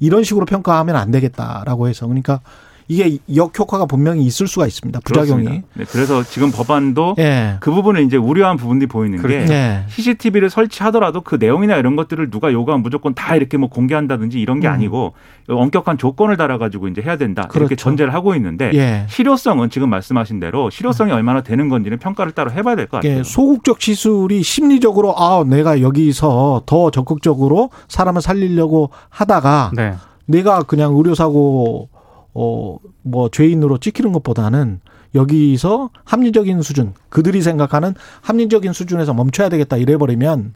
이런 0.00 0.24
식으로 0.24 0.46
평가하면 0.46 0.96
안 0.96 1.10
되겠다라고 1.10 1.88
해서 1.88 2.06
그러니까 2.06 2.40
이게 2.90 3.18
역효과가 3.34 3.84
분명히 3.84 4.24
있을 4.24 4.46
수가 4.46 4.66
있습니다. 4.66 5.00
부작용이. 5.04 5.44
네, 5.44 5.84
그래서 5.90 6.22
지금 6.22 6.50
법안도 6.50 7.16
예. 7.18 7.56
그 7.60 7.70
부분을 7.70 8.02
이제 8.02 8.16
우려한 8.16 8.56
부분들이 8.56 8.88
보이는 8.88 9.20
게 9.26 9.46
예. 9.50 9.84
CCTV를 9.88 10.48
설치하더라도 10.48 11.20
그 11.20 11.36
내용이나 11.38 11.76
이런 11.76 11.96
것들을 11.96 12.30
누가 12.30 12.50
요구하면 12.50 12.82
무조건 12.82 13.14
다 13.14 13.36
이렇게 13.36 13.58
뭐 13.58 13.68
공개한다든지 13.68 14.40
이런 14.40 14.60
게 14.60 14.68
음. 14.68 14.72
아니고 14.72 15.12
엄격한 15.50 15.98
조건을 15.98 16.38
달아가지고 16.38 16.88
이제 16.88 17.02
해야 17.02 17.16
된다 17.16 17.42
그렇죠. 17.42 17.60
이렇게 17.60 17.76
전제를 17.76 18.14
하고 18.14 18.34
있는데 18.34 18.70
예. 18.72 19.04
실효성은 19.08 19.68
지금 19.68 19.90
말씀하신 19.90 20.40
대로 20.40 20.70
실효성이 20.70 21.12
얼마나 21.12 21.42
되는 21.42 21.68
건지는 21.68 21.98
평가를 21.98 22.32
따로 22.32 22.50
해봐야 22.50 22.74
될 22.74 22.86
것 22.88 23.02
같아요. 23.02 23.22
소극적 23.22 23.82
시술이 23.82 24.42
심리적으로 24.42 25.14
아 25.18 25.44
내가 25.46 25.82
여기서 25.82 26.62
더 26.64 26.90
적극적으로 26.90 27.68
사람을 27.88 28.22
살리려고 28.22 28.88
하다가 29.10 29.72
네. 29.74 29.92
내가 30.24 30.62
그냥 30.62 30.94
의료사고 30.94 31.90
어 32.34 32.76
뭐 33.02 33.28
죄인으로 33.30 33.78
찍히는 33.78 34.12
것보다는 34.12 34.80
여기서 35.14 35.88
합리적인 36.04 36.60
수준 36.62 36.92
그들이 37.08 37.40
생각하는 37.40 37.94
합리적인 38.20 38.74
수준에서 38.74 39.14
멈춰야 39.14 39.48
되겠다 39.48 39.78
이래 39.78 39.96
버리면 39.96 40.52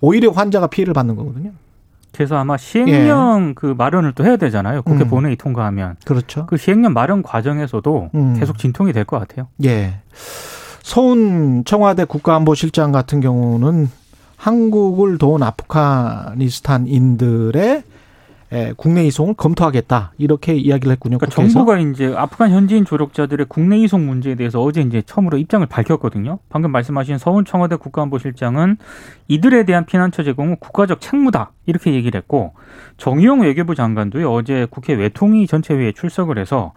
오히려 0.00 0.30
환자가 0.30 0.66
피해를 0.66 0.92
받는 0.92 1.16
거거든요. 1.16 1.52
그래서 2.12 2.36
아마 2.36 2.58
시행령 2.58 3.54
그 3.54 3.74
마련을 3.76 4.12
또 4.12 4.24
해야 4.24 4.36
되잖아요. 4.36 4.82
국회 4.82 5.04
음. 5.04 5.08
본회의 5.08 5.36
통과하면 5.36 5.96
그렇죠. 6.04 6.44
그 6.46 6.56
시행령 6.58 6.92
마련 6.92 7.22
과정에서도 7.22 8.10
음. 8.14 8.36
계속 8.38 8.58
진통이 8.58 8.92
될 8.92 9.04
것 9.04 9.18
같아요. 9.18 9.48
예. 9.64 10.00
서훈 10.82 11.64
청와대 11.64 12.04
국가안보실장 12.04 12.92
같은 12.92 13.20
경우는 13.20 13.88
한국을 14.36 15.16
도운 15.18 15.42
아프가니스탄인들의 15.42 17.82
에, 18.52 18.72
국내 18.76 19.04
이송을 19.06 19.34
검토하겠다 19.34 20.12
이렇게 20.18 20.54
이야기를 20.54 20.92
했군요. 20.92 21.18
그러니까. 21.18 21.34
정부가 21.34 21.78
이제 21.78 22.14
아프간 22.16 22.50
현지인 22.50 22.84
조력자들의 22.84 23.46
국내 23.48 23.78
이송 23.78 24.06
문제에 24.06 24.36
대해서 24.36 24.62
어제 24.62 24.82
이제 24.82 25.02
처음으로 25.04 25.38
입장을 25.38 25.66
밝혔거든요. 25.66 26.38
방금 26.48 26.70
말씀하신 26.70 27.18
서훈 27.18 27.44
청와대 27.44 27.76
국가안보실장은 27.76 28.76
이들에 29.28 29.64
대한 29.64 29.84
피난처 29.84 30.22
제공은 30.22 30.56
국가적 30.60 31.00
책무다 31.00 31.52
이렇게 31.66 31.92
얘기를 31.92 32.16
했고 32.18 32.54
정의용 32.96 33.40
외교부 33.40 33.74
장관도요 33.74 34.32
어제 34.32 34.66
국회 34.70 34.94
외통위 34.94 35.46
전체회의에 35.46 35.92
출석을 35.92 36.38
해서 36.38 36.72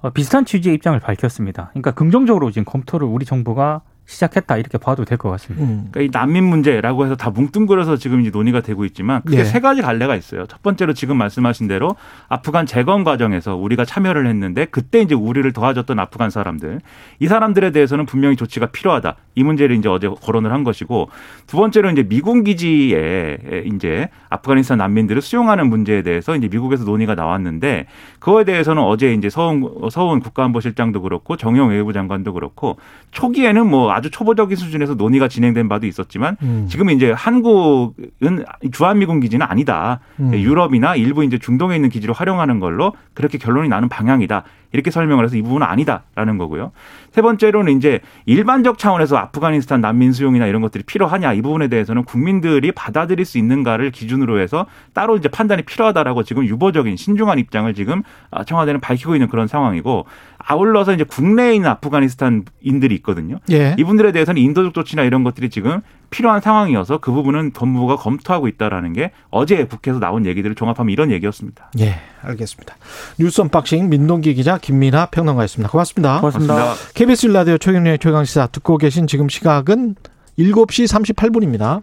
어, 0.00 0.10
비슷한 0.10 0.44
취지의 0.44 0.76
입장을 0.76 0.98
밝혔습니다. 1.00 1.70
그러니까 1.70 1.90
긍정적으로 1.90 2.50
지금 2.52 2.64
검토를 2.64 3.08
우리 3.08 3.24
정부가 3.24 3.82
시작했다 4.08 4.56
이렇게 4.56 4.78
봐도 4.78 5.04
될 5.04 5.18
것 5.18 5.28
같습니다. 5.30 5.66
음. 5.66 5.88
그러니까 5.90 6.00
이 6.00 6.08
난민 6.10 6.42
문제라고 6.44 7.04
해서 7.04 7.14
다 7.14 7.28
뭉뚱그려서 7.30 7.96
지금 7.98 8.20
이제 8.22 8.30
논의가 8.30 8.62
되고 8.62 8.84
있지만 8.86 9.20
크게 9.22 9.40
예. 9.40 9.44
세 9.44 9.60
가지 9.60 9.82
갈래가 9.82 10.16
있어요. 10.16 10.46
첫 10.46 10.62
번째로 10.62 10.94
지금 10.94 11.18
말씀하신 11.18 11.68
대로 11.68 11.94
아프간 12.28 12.64
재건 12.64 13.04
과정에서 13.04 13.54
우리가 13.56 13.84
참여를 13.84 14.26
했는데 14.26 14.64
그때 14.64 15.00
이제 15.00 15.14
우리를 15.14 15.52
도와줬던 15.52 15.98
아프간 15.98 16.30
사람들 16.30 16.80
이 17.18 17.26
사람들에 17.26 17.70
대해서는 17.72 18.06
분명히 18.06 18.36
조치가 18.36 18.66
필요하다. 18.66 19.16
이 19.34 19.42
문제를 19.42 19.76
이제 19.76 19.88
어제 19.88 20.08
거론을 20.08 20.52
한 20.52 20.64
것이고 20.64 21.10
두 21.46 21.56
번째로 21.58 21.90
이제 21.90 22.02
미군 22.02 22.44
기지에 22.44 23.64
이제 23.74 24.08
아프가니스탄 24.30 24.78
난민들을 24.78 25.20
수용하는 25.20 25.68
문제에 25.68 26.02
대해서 26.02 26.34
이제 26.34 26.48
미국에서 26.48 26.84
논의가 26.84 27.14
나왔는데 27.14 27.86
그거에 28.20 28.44
대해서는 28.44 28.82
어제 28.82 29.12
이제 29.12 29.28
서훈 29.28 29.68
서훈 29.90 30.20
국가안보실장도 30.20 31.02
그렇고 31.02 31.36
정영 31.36 31.68
외교부 31.68 31.92
장관도 31.92 32.32
그렇고 32.32 32.78
초기에는 33.10 33.66
뭐 33.68 33.92
아주 33.98 34.10
초보적인 34.10 34.56
수준에서 34.56 34.94
논의가 34.94 35.28
진행된 35.28 35.68
바도 35.68 35.86
있었지만 35.86 36.36
음. 36.42 36.66
지금 36.68 36.90
이제 36.90 37.10
한국은 37.12 38.44
주한미군 38.72 39.20
기지는 39.20 39.46
아니다. 39.46 40.00
음. 40.20 40.32
유럽이나 40.32 40.94
일부 40.96 41.24
이제 41.24 41.38
중동에 41.38 41.74
있는 41.76 41.90
기지로 41.90 42.14
활용하는 42.14 42.60
걸로 42.60 42.94
그렇게 43.14 43.38
결론이 43.38 43.68
나는 43.68 43.88
방향이다. 43.88 44.44
이렇게 44.72 44.90
설명을 44.90 45.24
해서 45.24 45.36
이 45.36 45.42
부분은 45.42 45.66
아니다라는 45.66 46.38
거고요. 46.38 46.72
세 47.10 47.22
번째로는 47.22 47.76
이제 47.76 48.00
일반적 48.26 48.78
차원에서 48.78 49.16
아프가니스탄 49.16 49.80
난민 49.80 50.12
수용이나 50.12 50.46
이런 50.46 50.60
것들이 50.60 50.84
필요하냐 50.84 51.32
이 51.32 51.42
부분에 51.42 51.68
대해서는 51.68 52.04
국민들이 52.04 52.72
받아들일 52.72 53.24
수 53.24 53.38
있는가를 53.38 53.90
기준으로 53.90 54.40
해서 54.40 54.66
따로 54.92 55.16
이제 55.16 55.28
판단이 55.28 55.62
필요하다라고 55.62 56.22
지금 56.22 56.44
유보적인 56.44 56.96
신중한 56.96 57.38
입장을 57.38 57.72
지금 57.74 58.02
아, 58.30 58.44
청와대는 58.44 58.80
밝히고 58.80 59.14
있는 59.14 59.28
그런 59.28 59.46
상황이고 59.46 60.06
아울러서 60.38 60.94
이제 60.94 61.04
국내에 61.04 61.54
있는 61.54 61.68
아프가니스탄인들이 61.70 62.94
있거든요. 62.96 63.38
예. 63.50 63.74
이분들에 63.78 64.12
대해서는 64.12 64.40
인도적 64.40 64.74
조치나 64.74 65.02
이런 65.02 65.24
것들이 65.24 65.50
지금 65.50 65.80
필요한 66.10 66.40
상황이어서 66.40 66.98
그 66.98 67.12
부분은 67.12 67.52
법무부가 67.52 67.96
검토하고 67.96 68.48
있다라는 68.48 68.92
게 68.92 69.12
어제 69.30 69.64
국회에서 69.64 70.00
나온 70.00 70.26
얘기들을 70.26 70.54
종합하면 70.54 70.92
이런 70.92 71.10
얘기였습니다. 71.10 71.70
예, 71.80 71.96
알겠습니다. 72.22 72.76
뉴스 73.18 73.40
unboxing 73.40 73.88
민동기 73.88 74.34
기자 74.34 74.58
김민아 74.58 75.06
평론가였습니다. 75.06 75.70
고맙습니다. 75.70 76.20
고맙습니다. 76.20 76.74
KBS 76.94 77.26
라디오 77.28 77.58
최경영의 77.58 77.98
최강시사 77.98 78.48
듣고 78.48 78.78
계신 78.78 79.06
지금 79.06 79.28
시각은 79.28 79.96
7시 80.38 81.14
38분입니다. 81.14 81.82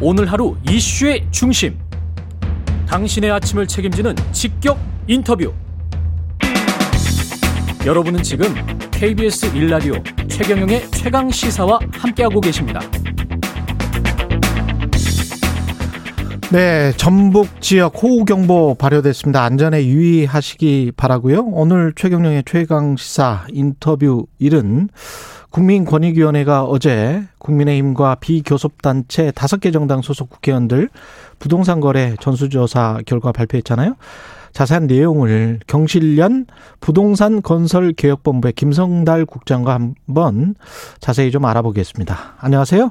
오늘 0.00 0.30
하루 0.30 0.56
이슈의 0.68 1.26
중심. 1.30 1.78
당신의 2.88 3.30
아침을 3.30 3.66
책임지는 3.66 4.16
직격 4.32 4.78
인터뷰. 5.06 5.52
여러분은 7.86 8.22
지금 8.22 8.54
KBS 9.02 9.46
일라디오 9.56 9.94
최경영의 10.28 10.88
최강 10.92 11.28
시사와 11.28 11.80
함께하고 11.90 12.40
계십니다. 12.40 12.78
네, 16.52 16.92
전북 16.96 17.60
지역 17.60 18.00
호우 18.00 18.24
경보 18.24 18.76
발효됐습니다. 18.78 19.42
안전에 19.42 19.86
유의하시기 19.86 20.92
바라고요. 20.96 21.46
오늘 21.50 21.92
최경영의 21.96 22.44
최강 22.46 22.96
시사 22.96 23.48
인터뷰 23.50 24.28
일은 24.38 24.88
국민권익위원회가 25.50 26.62
어제 26.62 27.24
국민의힘과 27.38 28.14
비교섭단체 28.20 29.32
다섯 29.32 29.58
개 29.58 29.72
정당 29.72 30.00
소속 30.00 30.30
국회의원들 30.30 30.88
부동산 31.40 31.80
거래 31.80 32.14
전수조사 32.20 33.00
결과 33.04 33.32
발표했잖아요. 33.32 33.96
자세한 34.52 34.86
내용을 34.86 35.60
경실련 35.66 36.46
부동산 36.80 37.42
건설 37.42 37.92
개혁본부의 37.92 38.52
김성달 38.52 39.26
국장과 39.26 39.74
한번 39.74 40.54
자세히 41.00 41.30
좀 41.30 41.44
알아보겠습니다. 41.44 42.16
안녕하세요. 42.40 42.90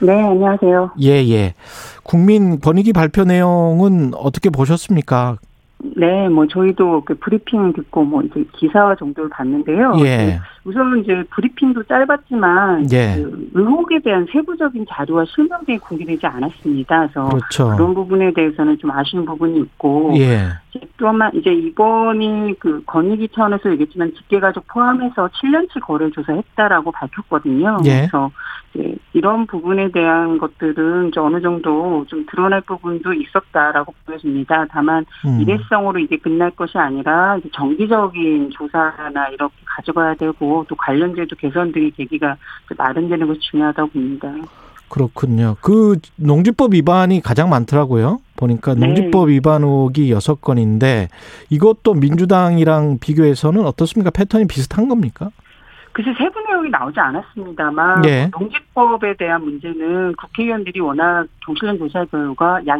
네, 0.00 0.12
안녕하세요. 0.12 0.90
예, 1.00 1.10
예. 1.28 1.54
국민 2.02 2.60
권익위 2.60 2.92
발표 2.92 3.24
내용은 3.24 4.12
어떻게 4.14 4.50
보셨습니까? 4.50 5.38
네, 5.78 6.28
뭐 6.28 6.46
저희도 6.46 7.02
그 7.04 7.14
브리핑 7.14 7.72
듣고 7.72 8.04
뭐 8.04 8.22
이제 8.22 8.44
기사 8.52 8.94
정도를 8.98 9.30
봤는데요. 9.30 9.94
예. 10.00 10.40
우선 10.64 10.98
이제 10.98 11.22
브리핑도 11.30 11.84
짧았지만 11.84 12.90
예. 12.92 13.16
그 13.16 13.50
의혹에 13.54 14.00
대한 14.00 14.26
세부적인 14.32 14.86
자료와 14.88 15.24
실명들이 15.26 15.78
공개되지 15.78 16.26
않았습니다. 16.26 17.08
그래서 17.08 17.28
그렇죠. 17.28 17.76
그런 17.76 17.94
부분에 17.94 18.32
대해서는 18.32 18.78
좀 18.78 18.90
아쉬운 18.90 19.24
부분이 19.24 19.60
있고 19.60 20.12
예. 20.16 20.48
또한 20.96 21.30
이제 21.34 21.52
이번이 21.52 22.54
그 22.58 22.82
건의기 22.84 23.28
차원에서 23.34 23.70
얘기했지만 23.72 24.12
직계가족 24.14 24.66
포함해서 24.68 25.28
7년치 25.28 25.80
거래 25.80 26.10
조사했다라고 26.10 26.92
밝혔거든요. 26.92 27.78
예. 27.84 28.06
그래서 28.08 28.30
이제 28.74 28.96
이런 29.12 29.46
부분에 29.46 29.90
대한 29.90 30.38
것들은 30.38 31.08
이제 31.08 31.20
어느 31.20 31.40
정도 31.40 32.04
좀 32.08 32.24
드러날 32.30 32.60
부분도 32.62 33.12
있었다라고 33.12 33.94
보여집니다. 34.04 34.66
다만 34.70 35.04
음. 35.26 35.40
이랬을 35.40 35.66
일시성으로 35.66 35.98
이게 35.98 36.16
끝날 36.16 36.50
것이 36.50 36.78
아니라 36.78 37.36
이제 37.36 37.48
정기적인 37.52 38.50
조사나 38.50 39.28
이렇게 39.28 39.54
가져가야 39.64 40.14
되고 40.14 40.64
또 40.68 40.74
관련제도 40.76 41.36
개선 41.36 41.72
등의 41.72 41.90
계기가 41.92 42.36
마련되는 42.76 43.26
것이 43.26 43.40
중요하다고 43.40 43.90
봅니다. 43.90 44.32
그렇군요. 44.88 45.56
그 45.60 45.98
농지법 46.16 46.74
위반이 46.74 47.20
가장 47.20 47.48
많더라고요. 47.48 48.20
보니까 48.36 48.74
네. 48.74 48.86
농지법 48.86 49.28
위반 49.30 49.62
의혹이 49.62 50.10
여섯 50.10 50.40
건인데 50.40 51.08
이것도 51.50 51.94
민주당이랑 51.94 52.98
비교해서는 53.00 53.64
어떻습니까? 53.66 54.10
패턴이 54.10 54.46
비슷한 54.46 54.88
겁니까? 54.88 55.30
글쎄 55.92 56.10
세부 56.18 56.38
내용이 56.46 56.68
나오지 56.68 57.00
않았습니다만 57.00 58.04
예. 58.04 58.30
농지법에 58.38 59.16
대한 59.16 59.42
문제는 59.42 60.14
국회의원들이 60.16 60.78
워낙 60.80 61.26
경실련 61.46 61.78
조사 61.78 62.04
결과 62.04 62.60
약 62.66 62.78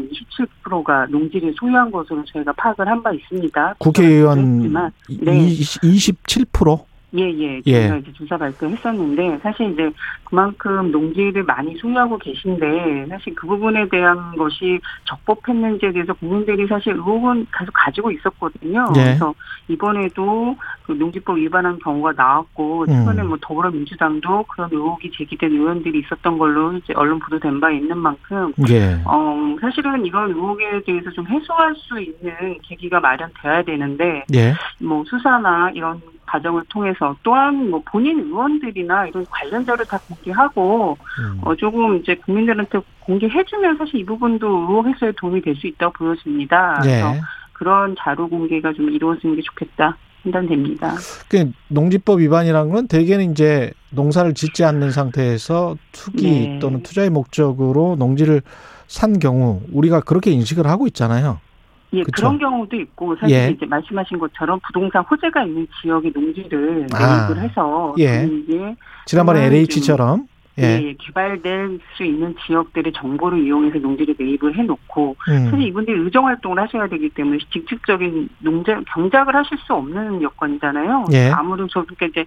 27%가 0.68 1.06
농지를 1.06 1.54
소유한 1.58 1.90
것으로 1.90 2.22
저희가 2.26 2.52
파악을 2.52 2.86
한 2.86 3.02
바 3.02 3.12
있습니다. 3.12 3.76
국회의원 3.78 4.38
했지만, 4.56 4.90
네. 5.08 5.48
27%? 5.48 6.78
예예. 7.16 7.62
예. 7.66 7.80
저희가 7.80 7.96
이제 7.98 8.12
조사 8.12 8.36
발표했었는데 8.36 9.38
사실 9.42 9.72
이제 9.72 9.90
그만큼 10.24 10.90
농지를 10.90 11.44
많이 11.44 11.76
소유하고 11.76 12.18
계신데 12.18 13.06
사실 13.08 13.34
그 13.34 13.46
부분에 13.46 13.88
대한 13.88 14.36
것이 14.36 14.80
적법했는지에 15.04 15.92
대해서 15.92 16.12
국민들이 16.14 16.66
사실 16.66 16.92
의혹은 16.94 17.46
계속 17.56 17.72
가지고 17.72 18.10
있었거든요. 18.10 18.92
예. 18.96 19.04
그래서 19.04 19.34
이번에도 19.68 20.56
그 20.84 20.92
농지법 20.92 21.38
위반한 21.38 21.78
경우가 21.78 22.12
나왔고 22.12 22.86
최근에 22.86 23.22
음. 23.22 23.28
뭐 23.28 23.38
더불어민주당도 23.40 24.44
그런 24.44 24.68
의혹이 24.72 25.10
제기된 25.12 25.52
의원들이 25.52 26.00
있었던 26.00 26.38
걸로 26.38 26.72
이제 26.74 26.92
언론 26.94 27.18
보도된 27.18 27.60
바 27.60 27.70
있는 27.70 27.98
만큼 27.98 28.52
예. 28.68 29.00
어 29.04 29.56
사실은 29.60 30.04
이런 30.04 30.30
의혹에 30.30 30.82
대해서 30.84 31.10
좀 31.10 31.26
해소할 31.26 31.74
수 31.76 32.00
있는 32.00 32.58
계기가 32.62 33.00
마련돼야 33.00 33.62
되는데 33.62 34.24
예. 34.34 34.54
뭐 34.78 35.04
수사나 35.06 35.70
이런 35.74 36.00
과정을 36.26 36.62
통해서 36.68 37.16
또한 37.22 37.70
뭐 37.70 37.82
본인 37.84 38.20
의원들이나 38.20 39.06
이런 39.08 39.24
관련자를 39.30 39.86
다 39.86 39.98
공개하고 40.08 40.96
음. 41.20 41.40
어 41.42 41.54
조금 41.56 41.96
이제 41.96 42.14
국민들한테 42.16 42.78
공개해주면 43.00 43.78
사실 43.78 43.96
이 43.96 44.04
부분도 44.04 44.46
의혹 44.46 44.86
해소에 44.86 45.12
도움이 45.16 45.42
될 45.42 45.56
수 45.56 45.66
있다고 45.66 45.92
보여집니다. 45.92 46.82
예. 46.84 46.88
그래서 46.88 47.14
그런 47.52 47.96
자료 47.98 48.28
공개가 48.28 48.72
좀 48.72 48.90
이루어지는 48.90 49.36
게 49.36 49.42
좋겠다 49.42 49.96
판단됩니다. 50.22 50.94
그 51.28 51.50
농지법 51.68 52.20
위반이라는 52.20 52.70
건 52.72 52.88
대개는 52.88 53.32
이제 53.32 53.72
농사를 53.90 54.34
짓지 54.34 54.64
않는 54.64 54.90
상태에서 54.90 55.76
투기 55.92 56.30
네. 56.30 56.58
또는 56.58 56.82
투자의 56.82 57.10
목적으로 57.10 57.96
농지를 57.98 58.42
산 58.86 59.18
경우 59.18 59.62
우리가 59.72 60.00
그렇게 60.00 60.30
인식을 60.30 60.66
하고 60.66 60.86
있잖아요. 60.88 61.38
예, 61.92 62.02
그쵸. 62.02 62.12
그런 62.16 62.38
경우도 62.38 62.76
있고 62.76 63.16
사실 63.16 63.36
예. 63.36 63.48
이제 63.50 63.64
말씀하신 63.66 64.18
것처럼 64.18 64.60
부동산 64.66 65.02
호재가 65.02 65.44
있는 65.44 65.66
지역의 65.80 66.12
농지를 66.14 66.86
아. 66.92 67.28
매입을 67.28 67.42
해서 67.42 67.94
예. 67.98 68.28
이게 68.30 68.74
지난번에 69.04 69.46
LH처럼 69.46 70.26
예. 70.58 70.80
예, 70.82 70.94
개발될 70.98 71.78
수 71.96 72.02
있는 72.04 72.34
지역들의 72.46 72.92
정보를 72.94 73.44
이용해서 73.44 73.78
농지를 73.78 74.14
매입을 74.18 74.56
해놓고 74.56 75.16
사실 75.26 75.52
음. 75.54 75.60
이분들이 75.60 75.98
의정 76.00 76.26
활동을 76.26 76.58
하셔야 76.62 76.86
되기 76.88 77.08
때문에 77.10 77.38
직접적인 77.52 78.28
농장 78.38 78.82
경작을 78.88 79.34
하실 79.36 79.58
수 79.58 79.74
없는 79.74 80.22
여건이잖아요. 80.22 81.04
예. 81.12 81.30
아무리 81.30 81.66
저렇게 81.68 82.06
이제 82.06 82.24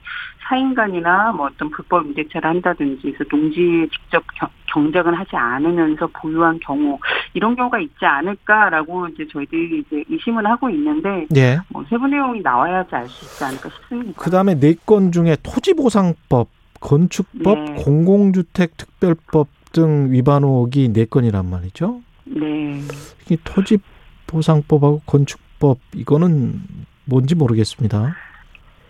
사인간이나 0.47 1.31
뭐 1.31 1.47
어떤 1.47 1.69
불법 1.71 2.05
임대차를 2.05 2.49
한다든지 2.49 3.07
해서 3.09 3.23
농지에 3.31 3.87
직접 3.87 4.23
경, 4.35 4.47
경작을 4.67 5.17
하지 5.17 5.35
않으면서 5.35 6.07
보유한 6.13 6.59
경우 6.59 6.99
이런 7.33 7.55
경우가 7.55 7.79
있지 7.79 8.05
않을까라고 8.05 9.07
이제 9.07 9.27
저희들이 9.31 9.79
이제 9.87 10.03
의심을 10.09 10.45
하고 10.45 10.69
있는데 10.69 11.25
예. 11.35 11.57
뭐 11.69 11.83
세부 11.89 12.07
내용이 12.07 12.41
나와야지 12.41 12.95
알 12.95 13.07
수 13.09 13.25
있지 13.25 13.43
않을까 13.43 13.69
싶습니다. 13.69 14.21
그다음에 14.21 14.53
네 14.59 14.75
건 14.85 15.11
중에 15.11 15.35
토지 15.43 15.73
보상법, 15.73 16.47
건축법, 16.79 17.59
네. 17.59 17.75
공공주택 17.83 18.77
특별법 18.77 19.47
등 19.71 20.11
위반 20.11 20.43
의혹이 20.43 20.91
네 20.93 21.05
건이란 21.05 21.49
말이죠. 21.49 22.01
네. 22.25 22.81
이 23.29 23.37
토지 23.43 23.77
보상법하고 24.27 25.01
건축법 25.05 25.79
이거는 25.95 26.61
뭔지 27.05 27.35
모르겠습니다. 27.35 28.15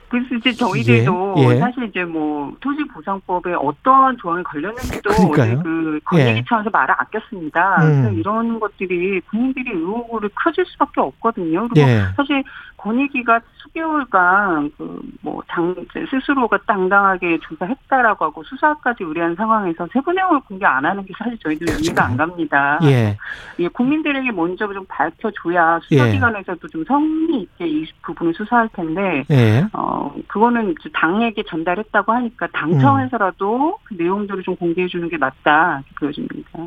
그래서 0.10 0.36
이제 0.36 0.52
저희들도 0.52 1.36
예, 1.38 1.44
예. 1.44 1.60
사실 1.60 1.84
이제 1.84 2.04
뭐 2.04 2.52
토지 2.60 2.84
보상법에 2.86 3.54
어떠한 3.54 4.18
조항이 4.18 4.44
걸렸는지도 4.44 5.10
그러니까요. 5.12 5.62
그 5.62 6.00
건의기 6.04 6.40
예. 6.40 6.44
차원에서 6.50 6.72
말을 6.72 6.96
아꼈습니다. 6.98 7.76
음. 7.84 8.02
그래서 8.02 8.12
이런 8.14 8.60
것들이 8.60 9.22
국민들이 9.30 9.70
의혹을 9.72 10.30
커질 10.34 10.66
수밖에 10.66 11.00
없거든요. 11.02 11.68
그리고 11.70 11.88
예. 11.88 12.02
사실 12.18 12.44
권익위가 12.80 13.42
수개월간 13.58 14.72
그뭐당 14.78 15.76
스스로가 16.10 16.60
당당하게 16.66 17.40
조사했다라고 17.42 18.26
하고 18.26 18.44
수사까지 18.44 19.04
의뢰한 19.04 19.36
상황에서 19.36 19.88
내용을 20.16 20.40
공개 20.42 20.66
안 20.66 20.86
하는 20.86 21.06
게 21.06 21.14
사실 21.18 21.38
저희들 21.40 21.68
이해가 21.82 22.06
안 22.06 22.18
갑니다. 22.18 22.80
예. 22.84 23.18
예, 23.60 23.68
국민들에게 23.68 24.32
먼저 24.32 24.72
좀 24.74 24.86
밝혀줘야 24.88 25.80
예. 25.92 25.98
수사기관에서도 25.98 26.68
좀 26.68 26.84
성의 26.86 27.42
있게 27.42 27.68
이 27.68 27.86
부분을 28.02 28.34
수사할 28.34 28.70
텐데 28.74 29.24
예. 29.30 29.66
어, 29.74 30.14
그거는 30.28 30.76
당에게 30.94 31.44
전달했다고 31.44 32.12
하니까 32.12 32.46
음. 32.46 32.52
당 32.54 32.80
차원에서라도 32.80 33.78
그 33.84 33.96
내용들을 33.96 34.44
좀 34.44 34.56
공개해 34.56 34.88
주는 34.88 35.08
게 35.10 35.18
맞다, 35.18 35.82
보여집니다. 36.00 36.60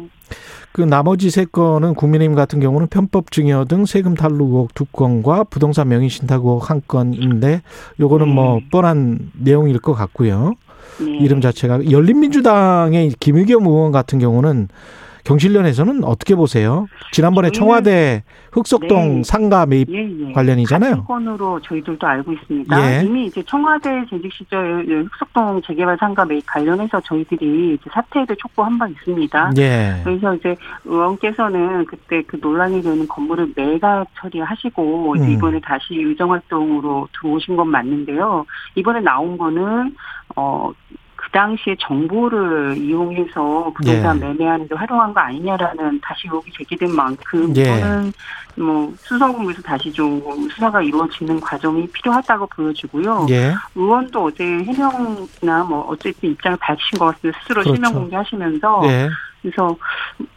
그 0.73 0.81
나머지 0.81 1.31
세 1.31 1.45
건은 1.45 1.95
국민의힘 1.95 2.35
같은 2.35 2.59
경우는 2.61 2.89
편법 2.89 3.31
증여 3.31 3.67
등 3.67 3.85
세금 3.85 4.15
탈루 4.15 4.45
의혹 4.45 4.75
두 4.75 4.87
건과 4.87 5.45
부동산 5.45 5.89
명 5.89 6.02
의혹 6.45 6.71
한 6.71 6.83
건인데 6.87 7.63
요거는 8.01 8.27
네. 8.27 8.33
뭐 8.33 8.61
뻔한 8.71 9.31
내용일 9.39 9.79
것 9.79 9.93
같고요. 9.93 10.55
네. 11.01 11.19
이름 11.19 11.41
자체가 11.41 11.91
열린민주당의 11.91 13.15
김의겸 13.19 13.67
의원 13.67 13.93
같은 13.93 14.19
경우는 14.19 14.69
경실련에서는 15.25 16.05
어떻게 16.05 16.35
보세요? 16.35 16.87
지난번에 17.13 17.51
청와대 17.51 18.25
흑석동 18.53 19.17
네. 19.17 19.23
상가 19.23 19.67
매입 19.67 19.89
예, 19.91 19.99
예. 19.99 20.33
관련이잖아요. 20.33 21.05
건으로 21.05 21.61
저희들도 21.61 22.07
알고 22.07 22.33
있습니다. 22.33 23.01
예. 23.01 23.05
이미 23.05 23.27
이제 23.27 23.43
청와대 23.47 24.05
재직 24.11 24.33
시절 24.33 24.85
흑석동 25.11 25.63
재개발 25.63 25.97
상가 25.99 26.25
매입 26.25 26.45
관련해서 26.47 27.01
저희들이 27.01 27.75
이제 27.75 27.91
사퇴를 27.93 28.37
촉구한 28.37 28.79
바 28.79 28.89
있습니다. 28.89 29.53
예. 29.59 30.01
그래서 30.05 30.35
이제 30.35 30.57
의원께서는 30.85 31.85
그때 31.87 32.23
그 32.27 32.39
논란이 32.41 32.83
되는 32.83 33.07
건물을 33.07 33.53
매각 33.55 34.07
처리하시고 34.21 35.15
음. 35.15 35.31
이번에 35.31 35.61
다시 35.61 35.95
의정 35.95 36.33
활동으로 36.33 37.09
들어오신 37.13 37.57
건 37.57 37.69
맞는데요. 37.69 38.45
이번에 38.75 39.01
나온 39.01 39.39
거는 39.39 39.95
어. 40.37 40.71
그 41.33 41.39
당시에 41.39 41.75
정보를 41.81 42.77
이용해서 42.77 43.73
부동산 43.75 44.21
예. 44.21 44.27
매매하는 44.27 44.69
데 44.69 44.75
활용한 44.75 45.15
거 45.15 45.21
아니냐라는 45.21 45.99
다시 46.03 46.27
의혹이 46.27 46.53
제기된 46.53 46.95
만큼 46.95 47.57
예. 47.57 47.63
이거는 47.63 48.13
뭐 48.55 48.93
수사본부에서 48.99 49.63
다시 49.63 49.91
좀 49.91 50.21
수사가 50.51 50.83
이루어지는 50.83 51.41
과정이 51.41 51.87
필요하다고 51.89 52.49
보여지고요. 52.49 53.27
예. 53.31 53.55
의원도 53.75 54.25
어제 54.25 54.45
해명이나 54.45 55.65
뭐 55.67 55.87
어쨌든 55.89 56.33
입장을 56.33 56.59
밝히신 56.61 56.99
것 56.99 57.07
같습니다. 57.07 57.41
스스로 57.41 57.63
그렇죠. 57.63 57.75
실명 57.75 57.95
공개하시면서 57.95 58.83
예. 58.85 59.09
그래서 59.41 59.75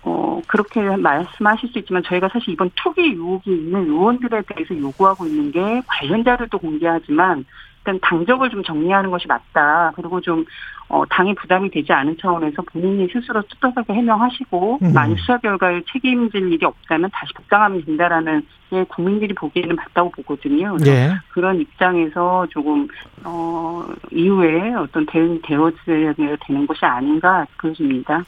어 0.01 0.41
그렇게 0.47 0.81
말씀하실 0.81 1.69
수 1.69 1.79
있지만 1.79 2.03
저희가 2.03 2.29
사실 2.31 2.53
이번 2.53 2.71
투기 2.75 3.01
의혹이 3.01 3.51
있는 3.51 3.89
의원들에 3.89 4.43
대해서 4.47 4.79
요구하고 4.79 5.25
있는 5.25 5.51
게 5.51 5.81
관련 5.85 6.23
자료도 6.23 6.57
공개하지만 6.57 7.45
일단 7.85 7.99
당적을 8.01 8.49
좀 8.49 8.63
정리하는 8.63 9.11
것이 9.11 9.27
맞다. 9.27 9.91
그리고 9.95 10.19
좀 10.19 10.43
어, 10.87 11.03
당이 11.09 11.33
부담이 11.35 11.71
되지 11.71 11.91
않은 11.91 12.17
차원에서 12.21 12.61
본인이 12.71 13.07
스스로 13.11 13.41
뚜렷하게 13.41 13.93
해명하시고 13.93 14.79
음. 14.83 14.93
만약 14.93 15.17
수사 15.17 15.37
결과에 15.39 15.81
책임질 15.91 16.51
일이 16.51 16.63
없다면 16.63 17.09
다시 17.11 17.33
복당하면 17.33 17.83
된다라는 17.83 18.45
게 18.69 18.83
국민들이 18.83 19.33
보기에는 19.33 19.75
맞다고 19.75 20.11
보거든요. 20.11 20.77
예. 20.85 21.13
그런 21.29 21.59
입장에서 21.59 22.45
조금 22.51 22.87
어 23.23 23.85
이후에 24.11 24.73
어떤 24.75 25.05
대응이 25.07 25.41
되어져야 25.41 26.13
되는 26.13 26.67
것이 26.67 26.85
아닌가 26.85 27.45
보여집니다. 27.59 28.23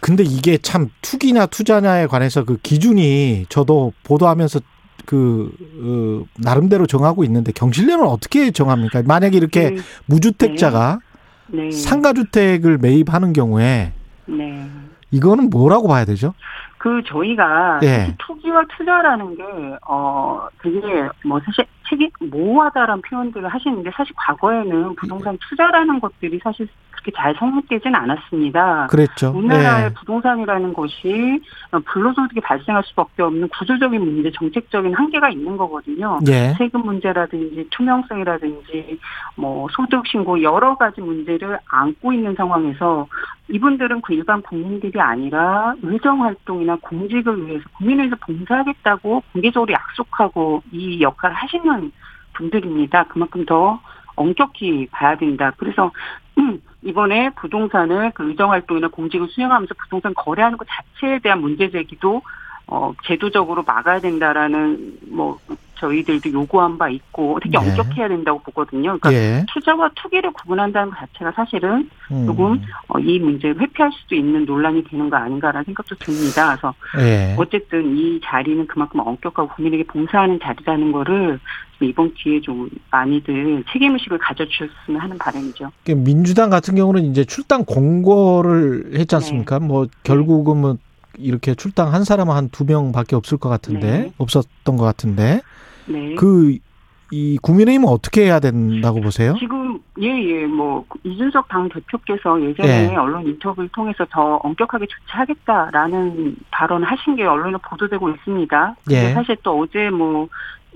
근데 0.00 0.22
이게 0.24 0.58
참 0.58 0.88
투기냐 1.02 1.46
투자냐에 1.46 2.06
관해서 2.06 2.44
그 2.44 2.58
기준이 2.58 3.46
저도 3.48 3.92
보도하면서 4.04 4.60
그 5.06 5.50
어, 5.82 6.26
나름대로 6.38 6.86
정하고 6.86 7.24
있는데 7.24 7.50
경실련은 7.52 8.04
어떻게 8.06 8.50
정합니까? 8.50 9.02
만약에 9.06 9.36
이렇게 9.38 9.70
네, 9.70 9.76
무주택자가 10.04 11.00
네, 11.48 11.70
상가주택을 11.70 12.78
매입하는 12.78 13.32
경우에 13.32 13.92
네. 14.26 14.66
이거는 15.10 15.48
뭐라고 15.50 15.88
봐야 15.88 16.04
되죠? 16.04 16.34
그 16.76 17.02
저희가 17.06 17.80
예. 17.82 18.14
투기와 18.18 18.62
투자라는 18.76 19.36
게 19.36 19.42
어 19.88 20.46
되게 20.62 20.80
뭐 21.24 21.40
사실 21.44 21.64
책임 21.88 22.10
모호하다라는 22.20 23.02
표현들을 23.02 23.48
하시는데 23.48 23.90
사실 23.94 24.14
과거에는 24.16 24.94
부동산 24.96 25.36
투자라는 25.48 25.98
것들이 26.00 26.38
사실 26.44 26.68
그렇게 26.98 27.12
잘 27.16 27.34
성립되지는 27.38 27.94
않았습니다. 27.94 28.88
그랬죠. 28.88 29.32
우리나라의 29.34 29.84
예. 29.86 29.94
부동산이라는 29.94 30.74
것이 30.74 31.40
불로소득이 31.86 32.40
발생할 32.40 32.82
수밖에 32.86 33.22
없는 33.22 33.48
구조적인 33.48 34.00
문제, 34.00 34.30
정책적인 34.32 34.94
한계가 34.94 35.30
있는 35.30 35.56
거거든요. 35.56 36.18
예. 36.28 36.54
세금 36.58 36.82
문제라든지 36.82 37.68
투명성이라든지 37.70 38.98
뭐 39.36 39.68
소득 39.70 40.06
신고 40.06 40.42
여러 40.42 40.76
가지 40.76 41.00
문제를 41.00 41.58
안고 41.66 42.12
있는 42.12 42.34
상황에서 42.34 43.06
이분들은 43.50 44.02
그 44.02 44.12
일반 44.12 44.42
국민들이 44.42 45.00
아니라 45.00 45.74
의정 45.82 46.22
활동이나 46.22 46.76
공직을 46.82 47.46
위해서 47.46 47.64
국민을 47.78 48.04
위해서 48.04 48.16
봉사하겠다고 48.26 49.22
공개적으로 49.32 49.72
약속하고 49.72 50.62
이 50.72 51.00
역할을 51.00 51.34
하시는 51.34 51.92
분들입니다. 52.34 53.04
그만큼 53.04 53.44
더 53.46 53.80
엄격히 54.16 54.88
봐야 54.90 55.16
된다. 55.16 55.52
그래서 55.56 55.90
음, 56.38 56.60
이번에 56.82 57.30
부동산을 57.30 58.12
그 58.14 58.28
의정 58.28 58.52
활동이나 58.52 58.88
공직을 58.88 59.28
수행하면서 59.28 59.74
부동산 59.78 60.14
거래하는 60.14 60.58
것 60.58 60.66
자체에 60.68 61.18
대한 61.18 61.40
문제 61.40 61.70
제기도 61.70 62.22
어 62.68 62.92
제도적으로 63.04 63.62
막아야 63.62 63.98
된다라는 63.98 64.98
뭐 65.08 65.38
저희들도 65.78 66.32
요구한 66.32 66.76
바 66.76 66.88
있고 66.88 67.38
되게 67.42 67.58
네. 67.58 67.70
엄격해야 67.70 68.08
된다고 68.08 68.40
보거든요. 68.40 68.98
그러니까 68.98 69.12
예. 69.12 69.44
투자와 69.52 69.90
투기를 69.94 70.32
구분한다는 70.32 70.90
것 70.90 70.98
자체가 70.98 71.32
사실은 71.32 71.88
음. 72.10 72.26
조금 72.26 72.60
어, 72.88 72.98
이 72.98 73.18
문제를 73.18 73.60
회피할 73.60 73.90
수도 73.92 74.14
있는 74.14 74.44
논란이 74.44 74.84
되는 74.84 75.08
거 75.08 75.16
아닌가라는 75.16 75.64
생각도 75.64 75.94
듭니다. 75.96 76.56
그래서 76.56 76.74
예. 76.98 77.34
어쨌든 77.38 77.96
이 77.96 78.20
자리는 78.24 78.66
그만큼 78.66 79.00
엄격하고 79.00 79.48
국민에게 79.54 79.84
봉사하는 79.84 80.38
자리라는 80.42 80.92
거를 80.92 81.38
좀 81.78 81.88
이번 81.88 82.12
기회에 82.14 82.40
좀 82.40 82.68
많이들 82.90 83.64
책임의식을 83.72 84.18
가져주셨으면 84.18 85.00
하는 85.00 85.16
바람이죠. 85.16 85.70
그 85.84 85.92
민주당 85.92 86.50
같은 86.50 86.74
경우는 86.74 87.04
이제 87.04 87.24
출당 87.24 87.64
공고를 87.64 88.90
했지 88.94 89.14
않습니까? 89.14 89.60
뭐 89.60 89.86
결국은 90.02 90.60
뭐 90.60 90.76
이렇게 91.16 91.54
출당 91.54 91.92
한 91.92 92.04
사람은 92.04 92.34
한 92.34 92.48
두 92.50 92.64
명밖에 92.64 93.16
없을 93.16 93.38
것 93.38 93.48
같은데 93.48 93.86
네. 93.86 94.12
없었던 94.18 94.76
것 94.76 94.84
같은데 94.84 95.40
네. 95.86 96.14
그이 96.16 97.38
국민의힘은 97.42 97.88
어떻게 97.88 98.24
해야 98.24 98.40
된다고 98.40 99.00
보세요? 99.00 99.34
지금 99.38 99.78
예예 100.00 100.46
뭐 100.46 100.84
이준석 101.04 101.48
당 101.48 101.68
대표께서 101.68 102.40
예전에 102.42 102.92
예. 102.92 102.96
언론 102.96 103.26
인터뷰를 103.26 103.68
통해서 103.70 104.06
더 104.10 104.36
엄격하게 104.36 104.86
조치하겠다라는 104.86 106.36
발언을 106.50 106.86
하신 106.90 107.16
게 107.16 107.24
언론에 107.24 107.56
보도되고 107.62 108.10
있습니다. 108.10 108.74
예. 108.90 109.12
사실 109.14 109.36
또 109.42 109.60
어제 109.60 109.90
뭐 109.90 110.28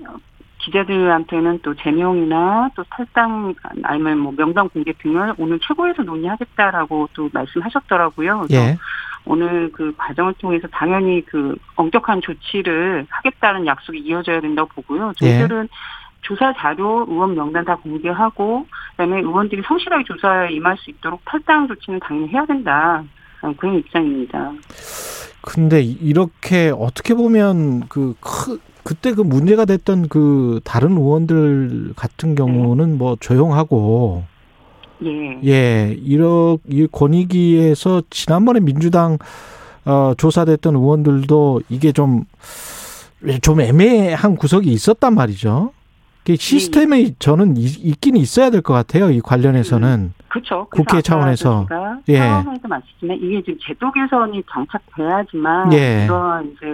어, 0.07 0.15
기자들한테는 0.59 1.59
또 1.61 1.75
제명이나 1.75 2.69
또 2.75 2.83
탈당 2.89 3.53
아니면 3.83 4.19
뭐 4.19 4.33
명단 4.35 4.69
공개 4.69 4.93
등을 4.93 5.33
오늘 5.37 5.59
최고에서 5.59 6.03
논의하겠다라고 6.03 7.09
또 7.13 7.29
말씀하셨더라고요. 7.33 8.47
예. 8.51 8.77
오늘 9.25 9.71
그 9.71 9.93
과정을 9.97 10.33
통해서 10.33 10.67
당연히 10.67 11.23
그 11.25 11.55
엄격한 11.75 12.21
조치를 12.21 13.05
하겠다는 13.09 13.65
약속이 13.65 13.99
이어져야 13.99 14.41
된다고 14.41 14.69
보고요. 14.75 15.13
예. 15.21 15.39
저희들은 15.39 15.69
조사 16.21 16.53
자료, 16.53 17.05
의원 17.07 17.35
명단 17.35 17.63
다 17.65 17.75
공개하고 17.75 18.65
그다음에 18.91 19.19
의원들이 19.19 19.61
성실하게 19.65 20.03
조사에 20.05 20.53
임할 20.53 20.77
수 20.77 20.89
있도록 20.89 21.21
탈당 21.25 21.67
조치는 21.67 21.99
당연히 21.99 22.29
해야 22.29 22.45
된다. 22.45 23.03
어, 23.41 23.53
그런 23.57 23.75
입장입니다. 23.75 24.53
근데 25.41 25.81
이렇게 25.81 26.71
어떻게 26.75 27.13
보면 27.13 27.87
그 27.89 28.15
크, 28.21 28.59
그때 28.83 29.13
그 29.13 29.21
문제가 29.21 29.65
됐던 29.65 30.07
그 30.07 30.61
다른 30.63 30.91
의원들 30.91 31.93
같은 31.95 32.35
경우는 32.35 32.97
뭐 32.97 33.17
조용하고 33.19 34.23
예. 35.05 35.39
예, 35.49 35.97
이러 36.03 36.57
이 36.67 36.87
권익위에서 36.91 38.03
지난번에 38.09 38.59
민주당 38.59 39.17
어 39.85 40.13
조사됐던 40.17 40.75
의원들도 40.75 41.61
이게 41.69 41.91
좀 41.91 42.25
좀 43.41 43.61
애매한 43.61 44.35
구석이 44.35 44.69
있었단 44.69 45.15
말이죠. 45.15 45.71
그 46.25 46.35
시스템이 46.35 47.15
저는 47.19 47.55
이- 47.55 47.63
있긴 47.63 48.17
있어야 48.17 48.49
될 48.49 48.61
것 48.61 48.73
같아요. 48.73 49.09
이 49.11 49.21
관련해서는 49.21 50.11
그렇죠. 50.27 50.67
국회 50.71 51.01
차원에서. 51.01 51.65
예. 52.09 52.13
예. 52.13 52.17
상황에도 52.17 52.67
맞지만 52.67 53.17
이게 53.21 53.41
지금 53.43 53.57
제도 53.65 53.89
개선이 53.93 54.43
정착돼야지만 54.51 55.71
예. 55.71 56.03
이런 56.03 56.51
이제 56.51 56.65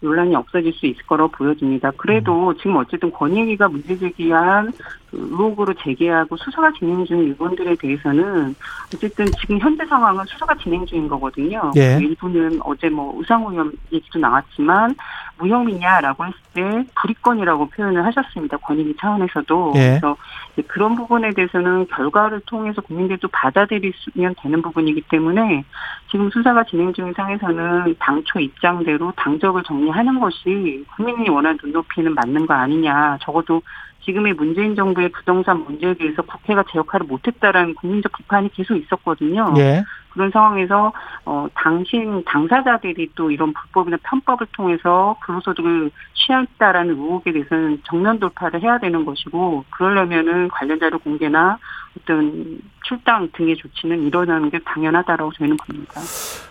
논란이 0.00 0.34
없어질 0.34 0.72
수 0.74 0.86
있을 0.86 1.02
거라고 1.06 1.30
보여집니다. 1.32 1.90
그래도 1.96 2.50
음. 2.50 2.56
지금 2.56 2.76
어쨌든 2.76 3.10
권익위가 3.10 3.68
문제 3.68 3.96
제기한 3.98 4.72
그 5.10 5.16
의혹으로 5.16 5.74
제기하고 5.74 6.36
수사가 6.36 6.72
진행 6.78 7.04
중인 7.04 7.34
의원들에 7.38 7.76
대해서는 7.76 8.54
어쨌든 8.94 9.26
지금 9.40 9.58
현재 9.58 9.84
상황은 9.86 10.24
수사가 10.26 10.54
진행 10.56 10.84
중인 10.86 11.08
거거든요. 11.08 11.70
예. 11.76 11.98
일부는 12.00 12.60
어제 12.62 12.88
뭐 12.88 13.20
의원 13.28 13.72
얘기도 13.92 14.18
나왔지만 14.18 14.94
무혐의냐라고 15.38 16.26
했을 16.26 16.38
때 16.52 16.84
불이권이라고 17.00 17.68
표현을 17.70 18.04
하셨습니다. 18.06 18.56
권익위 18.58 18.96
차원에서도. 19.00 19.72
예. 19.76 19.98
그래서 20.00 20.16
그런 20.62 20.96
부분에 20.96 21.30
대해서는 21.30 21.86
결과를 21.86 22.40
통해서 22.46 22.80
국민들도 22.80 23.28
받아들이면 23.28 24.34
되는 24.42 24.62
부분이기 24.62 25.02
때문에 25.02 25.64
지금 26.10 26.30
수사가 26.30 26.64
진행 26.64 26.92
중인 26.92 27.12
상에서는 27.14 27.94
당초 27.98 28.40
입장대로 28.40 29.12
당적을 29.16 29.62
정리하는 29.64 30.18
것이 30.20 30.84
국민이 30.96 31.28
원하는 31.28 31.58
눈높이는 31.62 32.14
맞는 32.14 32.46
거 32.46 32.54
아니냐. 32.54 33.18
적어도 33.20 33.62
지금의 34.08 34.32
문재인 34.32 34.74
정부의 34.74 35.10
부동산 35.10 35.62
문제에 35.64 35.92
대해서 35.92 36.22
국회가 36.22 36.64
제 36.72 36.78
역할을 36.78 37.06
못했다라는 37.06 37.74
국민적 37.74 38.10
비판이 38.16 38.50
계속 38.54 38.74
있었거든요. 38.76 39.52
예. 39.58 39.84
그런 40.14 40.30
상황에서 40.30 40.92
어 41.26 41.46
당신 41.54 42.24
당사자들이 42.24 43.10
또 43.14 43.30
이런 43.30 43.52
불법이나 43.52 43.98
편법을 44.02 44.46
통해서 44.52 45.14
불로소득을 45.26 45.90
취했다라는 46.14 46.94
의혹에 46.94 47.32
대해서는 47.32 47.82
정면 47.84 48.18
돌파를 48.18 48.62
해야 48.62 48.78
되는 48.78 49.04
것이고 49.04 49.64
그러려면은 49.70 50.48
관련 50.48 50.80
자료 50.80 50.98
공개나 50.98 51.58
어떤 52.00 52.58
출당 52.84 53.28
등의 53.32 53.56
조치는 53.58 54.06
일어나는 54.06 54.48
게 54.48 54.58
당연하다라고 54.60 55.32
저희는 55.34 55.56
봅니다. 55.66 56.00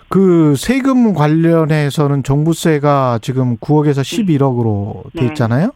그 0.10 0.56
세금 0.56 1.16
관련해서는 1.16 2.22
종부세가 2.22 3.20
지금 3.24 3.58
9억에서 3.58 4.02
11억으로 4.02 5.12
돼 5.14 5.22
네. 5.22 5.26
있잖아요. 5.28 5.72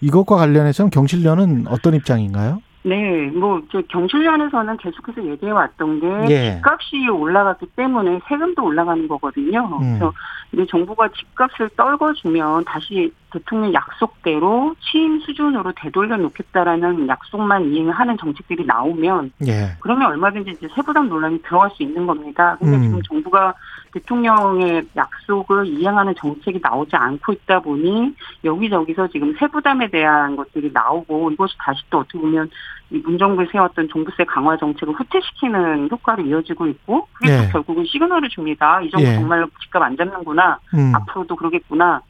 이것과 0.00 0.36
관련해서는 0.36 0.90
경실련은 0.90 1.66
어떤 1.68 1.94
입장인가요? 1.94 2.60
네, 2.86 3.30
뭐, 3.30 3.62
저 3.72 3.80
경실련에서는 3.88 4.76
계속해서 4.76 5.24
얘기해 5.26 5.50
왔던 5.52 6.00
게, 6.00 6.34
예. 6.34 6.54
집값이 6.56 7.08
올라갔기 7.08 7.66
때문에 7.76 8.20
세금도 8.28 8.62
올라가는 8.62 9.08
거거든요. 9.08 9.60
음. 9.80 9.98
그래서 9.98 10.12
이제 10.52 10.66
정부가 10.68 11.08
집값을 11.08 11.70
떨궈주면 11.78 12.64
다시 12.64 13.10
대통령 13.32 13.72
약속대로 13.72 14.74
취임 14.80 15.18
수준으로 15.20 15.72
되돌려 15.76 16.18
놓겠다라는 16.18 17.08
약속만 17.08 17.72
이행하는 17.72 18.18
정책들이 18.18 18.66
나오면, 18.66 19.32
예. 19.46 19.76
그러면 19.80 20.08
얼마든지 20.08 20.50
이제 20.50 20.68
세부담 20.74 21.08
논란이 21.08 21.40
들어갈 21.40 21.70
수 21.70 21.82
있는 21.82 22.06
겁니다. 22.06 22.58
근데 22.60 22.76
음. 22.76 22.82
지금 22.82 23.02
정부가 23.02 23.54
대통령의 23.94 24.86
약속을 24.96 25.66
이행하는 25.66 26.14
정책이 26.16 26.60
나오지 26.62 26.94
않고 26.96 27.32
있다 27.32 27.60
보니 27.60 28.14
여기저기서 28.42 29.08
지금 29.08 29.34
세부담에 29.38 29.88
대한 29.88 30.36
것들이 30.36 30.70
나오고 30.72 31.30
이것이 31.30 31.54
다시 31.58 31.82
또 31.90 32.00
어떻게 32.00 32.18
보면 32.18 32.50
이 32.90 32.98
문정부에 32.98 33.46
세웠던 33.50 33.88
종부세 33.88 34.24
강화 34.24 34.56
정책을 34.56 34.94
후퇴시키는 34.94 35.88
효과로 35.90 36.24
이어지고 36.24 36.66
있고 36.66 37.08
그게 37.14 37.32
예. 37.32 37.38
또 37.38 37.52
결국은 37.52 37.84
시그널을 37.86 38.28
줍니다. 38.28 38.80
이 38.82 38.90
정부 38.90 39.06
예. 39.06 39.14
정말로 39.14 39.48
집값 39.62 39.82
안 39.82 39.96
잡는구나. 39.96 40.58
음. 40.74 40.92
앞으로도 40.94 41.36
그러겠구나. 41.36 42.02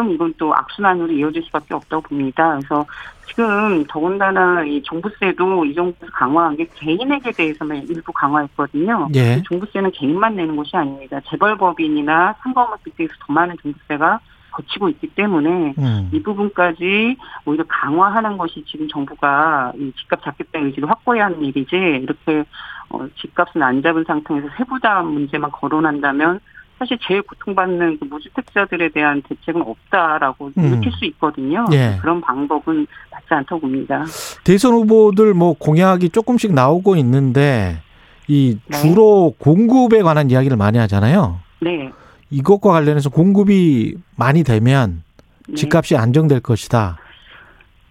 그럼 0.00 0.12
이건 0.12 0.32
또 0.38 0.54
악순환으로 0.54 1.12
이어질 1.12 1.42
수밖에 1.42 1.74
없다고 1.74 2.02
봅니다. 2.02 2.56
그래서 2.56 2.86
지금 3.28 3.84
더군다나 3.86 4.64
이 4.64 4.82
종부세도 4.82 5.66
이 5.66 5.74
정부에서 5.74 6.10
강화한 6.14 6.56
게 6.56 6.66
개인에게 6.74 7.32
대해서만 7.32 7.86
일부 7.88 8.10
강화했거든요. 8.12 9.08
예. 9.14 9.42
종부세는 9.42 9.90
개인만 9.92 10.36
내는 10.36 10.56
것이 10.56 10.74
아닙니다. 10.74 11.20
재벌법인이나 11.28 12.34
상가업체 12.42 12.90
등에서 12.96 13.12
더 13.26 13.32
많은 13.32 13.56
종부세가 13.62 14.20
거치고 14.52 14.88
있기 14.88 15.08
때문에 15.08 15.74
음. 15.78 16.10
이 16.12 16.22
부분까지 16.22 17.16
오히려 17.44 17.64
강화하는 17.68 18.38
것이 18.38 18.64
지금 18.66 18.88
정부가 18.88 19.72
이 19.76 19.92
집값 19.98 20.22
잡겠다는 20.24 20.68
의지를 20.68 20.88
확보해야 20.88 21.26
하는 21.26 21.44
일이지 21.44 21.76
이렇게 21.76 22.44
어, 22.88 23.06
집값은 23.20 23.62
안 23.62 23.82
잡은 23.82 24.02
상태에서 24.04 24.48
세부담 24.56 25.06
문제만 25.08 25.50
거론한다면 25.52 26.40
사실 26.80 26.98
제일 27.06 27.20
고통받는 27.20 27.98
그 28.00 28.06
무주택자들에 28.06 28.88
대한 28.88 29.20
대책은 29.28 29.60
없다라고 29.60 30.50
음. 30.56 30.70
느낄 30.70 30.90
수 30.92 31.04
있거든요. 31.04 31.66
예. 31.72 31.98
그런 32.00 32.22
방법은 32.22 32.86
맞지 33.12 33.26
않다고 33.28 33.60
봅니다. 33.60 34.06
대선 34.44 34.72
후보들 34.72 35.34
뭐 35.34 35.52
공약이 35.52 36.08
조금씩 36.08 36.54
나오고 36.54 36.96
있는데 36.96 37.82
이 38.28 38.58
네. 38.66 38.78
주로 38.78 39.34
공급에 39.38 40.00
관한 40.00 40.30
이야기를 40.30 40.56
많이 40.56 40.78
하잖아요. 40.78 41.40
네. 41.60 41.92
이것과 42.30 42.70
관련해서 42.70 43.10
공급이 43.10 43.96
많이 44.16 44.42
되면 44.42 45.02
네. 45.48 45.54
집값이 45.56 45.98
안정될 45.98 46.40
것이다. 46.40 46.96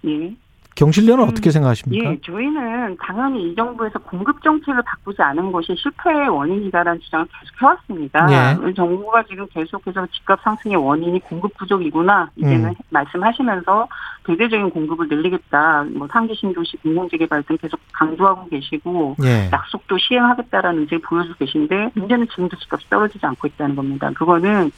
예. 0.07 0.35
경실련은 0.79 1.25
음, 1.25 1.29
어떻게 1.29 1.51
생각하십니까? 1.51 2.09
예, 2.09 2.17
저희는 2.21 2.95
당연히 3.01 3.51
이 3.51 3.55
정부에서 3.55 3.99
공급 3.99 4.41
정책을 4.41 4.81
바꾸지 4.81 5.21
않은 5.21 5.51
것이 5.51 5.75
실패의 5.77 6.29
원인이다라는 6.29 7.01
주장을 7.01 7.25
계속 7.25 7.61
해왔습니다. 7.61 8.27
예. 8.31 8.73
정부가 8.73 9.23
지금 9.23 9.45
계속해서 9.47 10.07
집값 10.07 10.39
상승의 10.41 10.77
원인이 10.77 11.19
공급 11.19 11.53
부족이구나 11.57 12.29
이제는 12.37 12.69
음. 12.69 12.75
말씀하시면서 12.91 13.89
대대적인 14.23 14.69
공급을 14.69 15.09
늘리겠다, 15.09 15.85
뭐 15.95 16.07
상기 16.09 16.33
신도시 16.35 16.77
공공재개발 16.77 17.43
등 17.43 17.57
계속 17.57 17.77
강조하고 17.91 18.47
계시고 18.47 19.17
예. 19.23 19.49
약속도 19.51 19.97
시행하겠다라는 19.97 20.81
의지를 20.81 21.01
보여주고 21.01 21.35
계신데 21.39 21.91
문제는 21.95 22.27
지금도 22.29 22.55
집값이 22.57 22.89
떨어지지 22.89 23.25
않고 23.25 23.47
있다는 23.47 23.75
겁니다. 23.75 24.09
그거는 24.15 24.71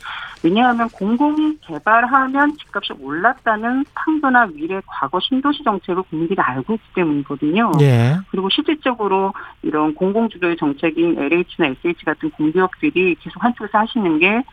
왜냐하면 0.43 0.89
공공이 0.89 1.57
개발하면 1.61 2.57
집값이 2.57 2.93
올랐다는 2.99 3.85
판도나 3.93 4.47
미래 4.47 4.81
과거 4.87 5.19
신도시 5.19 5.63
정책 5.63 5.90
을 5.97 6.03
국민들이 6.03 6.39
알고 6.39 6.73
있기 6.73 6.93
때문이거든요. 6.95 7.71
예. 7.81 8.17
그리고 8.29 8.49
실질적으로 8.49 9.33
이런 9.61 9.93
공공주도의 9.95 10.57
정책인 10.57 11.17
LH나 11.17 11.67
SH 11.67 12.05
같은 12.05 12.29
공기업들이 12.31 13.15
계속 13.15 13.43
한쪽에서 13.43 13.79
하시는 13.79 14.19
게 14.19 14.43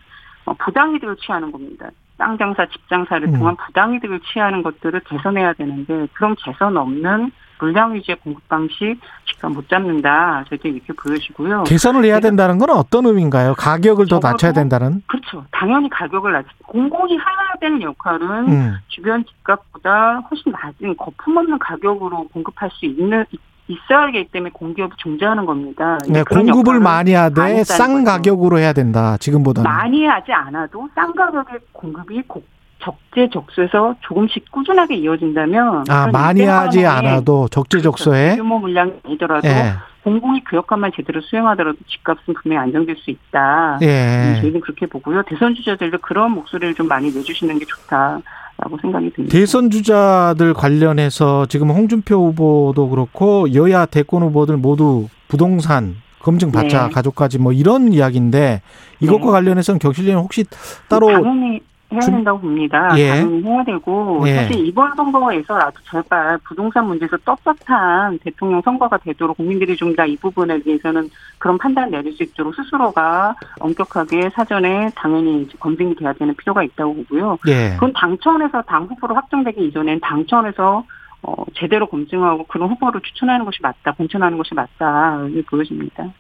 어, 0.44 0.54
부당이득을 0.54 1.16
취하는 1.16 1.52
겁니다. 1.52 1.90
땅 2.16 2.36
장사, 2.36 2.66
집 2.66 2.88
장사를 2.88 3.26
음. 3.28 3.38
통한 3.38 3.56
부당이득을 3.56 4.20
취하는 4.20 4.62
것들을 4.62 5.00
개선해야 5.00 5.52
되는데 5.54 6.08
그런 6.12 6.34
개선 6.36 6.76
없는 6.76 7.30
물량 7.60 7.94
위주의 7.94 8.16
공급 8.22 8.46
방식 8.48 8.96
집값 9.26 9.50
못 9.52 9.68
잡는다. 9.68 10.44
절대 10.48 10.68
이렇게 10.68 10.92
보여지고요. 10.92 11.64
개선을 11.64 12.04
해야 12.04 12.20
된다는 12.20 12.58
건 12.58 12.70
어떤 12.70 13.06
의미인가요? 13.06 13.54
가격을 13.56 14.06
더 14.08 14.18
낮춰야 14.22 14.52
된다는? 14.52 15.02
그렇죠. 15.06 15.44
당연히 15.50 15.88
가격을 15.90 16.32
낮. 16.32 16.44
공공이 16.66 17.14
해야 17.14 17.24
되는 17.60 17.82
역할은 17.82 18.48
음. 18.48 18.74
주변 18.88 19.24
집값보다 19.24 20.20
훨씬 20.30 20.52
낮은 20.52 20.96
거품 20.96 21.36
없는 21.36 21.58
가격으로 21.58 22.28
공급할 22.32 22.70
수 22.72 22.86
있는 22.86 23.24
있어야 23.70 24.04
하기 24.06 24.28
때문에 24.32 24.50
공기업이 24.54 24.94
존재하는 24.96 25.44
겁니다. 25.44 25.98
네, 26.08 26.22
공급을 26.24 26.80
많이 26.80 27.12
하되 27.12 27.64
싼 27.64 27.92
거죠. 28.02 28.04
가격으로 28.04 28.58
해야 28.58 28.72
된다. 28.72 29.16
지금보다는. 29.18 29.68
많이 29.70 30.06
하지 30.06 30.32
않아도 30.32 30.88
싼 30.94 31.14
가격의 31.14 31.58
공급이 31.72 32.22
고- 32.26 32.42
적재적소에서 32.80 33.96
조금씩 34.00 34.50
꾸준하게 34.50 34.96
이어진다면 34.96 35.84
아, 35.88 36.06
많이 36.12 36.42
하지 36.42 36.86
않아도 36.86 37.48
적재적소에 37.48 38.36
규모 38.36 38.58
물량이 38.58 38.92
아니더라도 39.04 39.48
예. 39.48 39.74
공공이 40.04 40.44
그 40.44 40.56
역할만 40.56 40.92
제대로 40.94 41.20
수행하더라도 41.20 41.76
집값은 41.86 42.34
분명히 42.34 42.62
안정될 42.62 42.96
수 42.96 43.10
있다. 43.10 43.78
음, 43.82 43.86
예. 43.86 44.38
저희는 44.40 44.60
그렇게 44.60 44.86
보고요. 44.86 45.22
대선 45.26 45.54
주자들도 45.54 45.98
그런 45.98 46.32
목소리를 46.32 46.74
좀 46.74 46.88
많이 46.88 47.12
내주시는 47.12 47.58
게 47.58 47.66
좋다라고 47.66 48.78
생각이 48.80 49.12
듭니다. 49.12 49.36
대선 49.36 49.70
주자들 49.70 50.54
관련해서 50.54 51.46
지금 51.46 51.70
홍준표 51.70 52.28
후보도 52.28 52.88
그렇고 52.88 53.52
여야 53.54 53.86
대권 53.86 54.22
후보들 54.22 54.56
모두 54.56 55.08
부동산 55.26 55.96
검증 56.20 56.52
받자 56.52 56.88
네. 56.88 56.92
가족까지 56.92 57.38
뭐 57.38 57.52
이런 57.52 57.92
이야기인데 57.92 58.62
이것과 59.00 59.26
네. 59.26 59.30
관련해서는 59.30 59.78
경실련 59.78 60.18
혹시 60.18 60.44
따로 60.88 61.08
당연히 61.08 61.60
해야 61.92 62.00
준- 62.00 62.14
된다고 62.16 62.40
봅니다. 62.40 62.88
예. 62.98 63.08
당연히 63.08 63.42
해야 63.44 63.64
되고 63.64 64.22
예. 64.26 64.34
사실 64.34 64.66
이번 64.66 64.94
선거에서라도 64.94 65.78
제발 65.90 66.38
부동산 66.44 66.86
문제에서 66.86 67.16
떳떳한 67.18 68.18
대통령 68.18 68.60
선거가 68.62 68.98
되도록 68.98 69.36
국민들이 69.38 69.74
좀 69.76 69.96
다 69.96 70.04
이 70.06 70.16
부분에 70.16 70.60
대해서는 70.62 71.08
그런 71.38 71.56
판단 71.58 71.90
내릴 71.90 72.12
수 72.12 72.22
있도록 72.22 72.54
스스로가 72.54 73.34
엄격하게 73.60 74.30
사전에 74.34 74.90
당연히 74.94 75.48
검증이 75.58 75.94
돼야 75.96 76.12
되는 76.12 76.34
필요가 76.36 76.62
있다고 76.62 76.94
보고요. 76.94 77.38
예. 77.48 77.70
그건 77.74 77.92
당청에서 77.94 78.62
당 78.62 78.84
후보로 78.84 79.14
확정되기 79.14 79.66
이전엔 79.68 80.00
당청에서 80.00 80.84
어, 81.22 81.34
제대로 81.54 81.88
검증하고 81.88 82.46
그런 82.46 82.70
후보를 82.70 83.00
추천하는 83.02 83.44
것이 83.44 83.58
맞다, 83.60 83.92
공천하는 83.92 84.38
것이 84.38 84.54
맞다, 84.54 85.26
이게 85.30 85.42
그것입니다. 85.42 86.12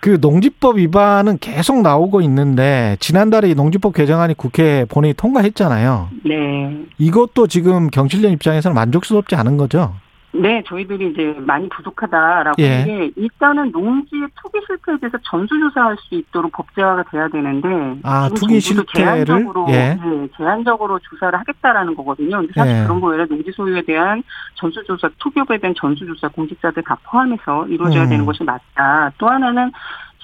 그 0.00 0.18
농지법 0.20 0.78
위반은 0.78 1.38
계속 1.38 1.80
나오고 1.80 2.20
있는데 2.22 2.96
지난달에 3.00 3.50
이 3.50 3.54
농지법 3.54 3.94
개정안이 3.94 4.34
국회 4.34 4.84
본회의 4.86 5.14
통과했잖아요. 5.14 6.08
네. 6.24 6.84
이것도 6.98 7.46
지금 7.46 7.88
경실련 7.88 8.32
입장에서는 8.32 8.74
만족스럽지 8.74 9.34
않은 9.36 9.56
거죠. 9.56 9.94
네, 10.34 10.62
저희들이 10.66 11.12
이제 11.12 11.34
많이 11.38 11.68
부족하다라고 11.68 12.60
예. 12.60 12.80
하는 12.80 12.86
게 12.86 13.12
일단은 13.16 13.70
농지의 13.70 14.28
투기 14.42 14.58
실패에 14.66 14.96
대해서 14.98 15.16
전수 15.22 15.58
조사할 15.58 15.96
수 16.00 16.14
있도록 16.16 16.50
법제화가 16.52 17.04
돼야 17.10 17.28
되는데 17.28 18.00
아, 18.02 18.28
투기 18.34 18.58
실패를? 18.58 19.24
제한적으로 19.24 19.66
예. 19.68 19.94
네, 19.94 20.28
제한적으로 20.36 20.98
조사를 20.98 21.38
하겠다라는 21.38 21.94
거거든요. 21.94 22.38
근데 22.38 22.52
사실 22.54 22.76
예. 22.76 22.82
그런 22.82 23.00
거 23.00 23.08
외에 23.08 23.24
농지 23.26 23.50
소유에 23.52 23.82
대한 23.82 24.22
전수 24.56 24.82
조사, 24.84 25.08
투기업에 25.18 25.58
대한 25.58 25.74
전수 25.78 26.04
조사 26.04 26.28
공직자들 26.28 26.82
다 26.82 26.98
포함해서 27.04 27.68
이루어져야 27.68 28.04
음. 28.04 28.08
되는 28.08 28.26
것이 28.26 28.42
맞다. 28.42 29.12
또 29.18 29.28
하나는 29.28 29.70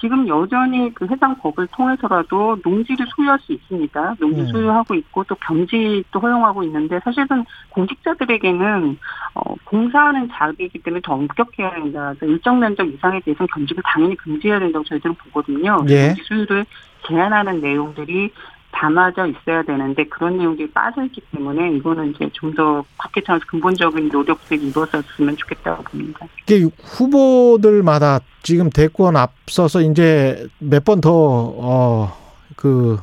지금 0.01 0.27
여전히 0.27 0.91
그 0.95 1.05
해당 1.05 1.37
법을 1.37 1.67
통해서라도 1.67 2.57
농지를 2.63 3.05
소유할 3.15 3.37
수 3.39 3.53
있습니다. 3.53 4.15
농지 4.19 4.41
음. 4.41 4.47
소유하고 4.47 4.95
있고 4.95 5.23
또 5.25 5.35
경지도 5.35 6.19
허용하고 6.19 6.63
있는데 6.63 6.99
사실은 7.03 7.45
공직자들에게는 7.69 8.97
어, 9.35 9.55
공사하는 9.65 10.27
자격이기 10.29 10.79
때문에 10.79 11.01
더 11.03 11.13
엄격해야 11.13 11.75
된다. 11.75 12.13
일정 12.23 12.59
면적 12.59 12.87
이상에 12.87 13.19
대해서는 13.19 13.47
경직을 13.53 13.83
당연히 13.85 14.15
금지해야 14.15 14.59
된다고 14.59 14.83
저희들은 14.85 15.15
보거든요. 15.15 15.85
예. 15.89 16.07
농지 16.07 16.23
소유를 16.23 16.65
제한하는 17.07 17.61
내용들이 17.61 18.31
담아져 18.71 19.27
있어야 19.27 19.63
되는데 19.63 20.03
그런 20.05 20.37
내용들이 20.37 20.71
빠져 20.71 21.03
있기 21.05 21.21
때문에 21.31 21.71
이거는 21.77 22.11
이제 22.15 22.29
좀 22.33 22.53
더 22.55 22.83
국회 22.97 23.21
차원에서 23.23 23.45
근본적인 23.47 24.09
노력들이 24.09 24.67
이루어졌으면 24.67 25.37
좋겠다고 25.37 25.83
봅니다. 25.83 26.25
이게 26.47 26.67
후보들마다 26.83 28.19
지금 28.43 28.69
대권 28.69 29.15
앞서서 29.15 29.81
이제 29.81 30.47
몇 30.59 30.83
번 30.83 30.99
더, 31.01 31.11
어, 31.13 32.17
그, 32.55 32.97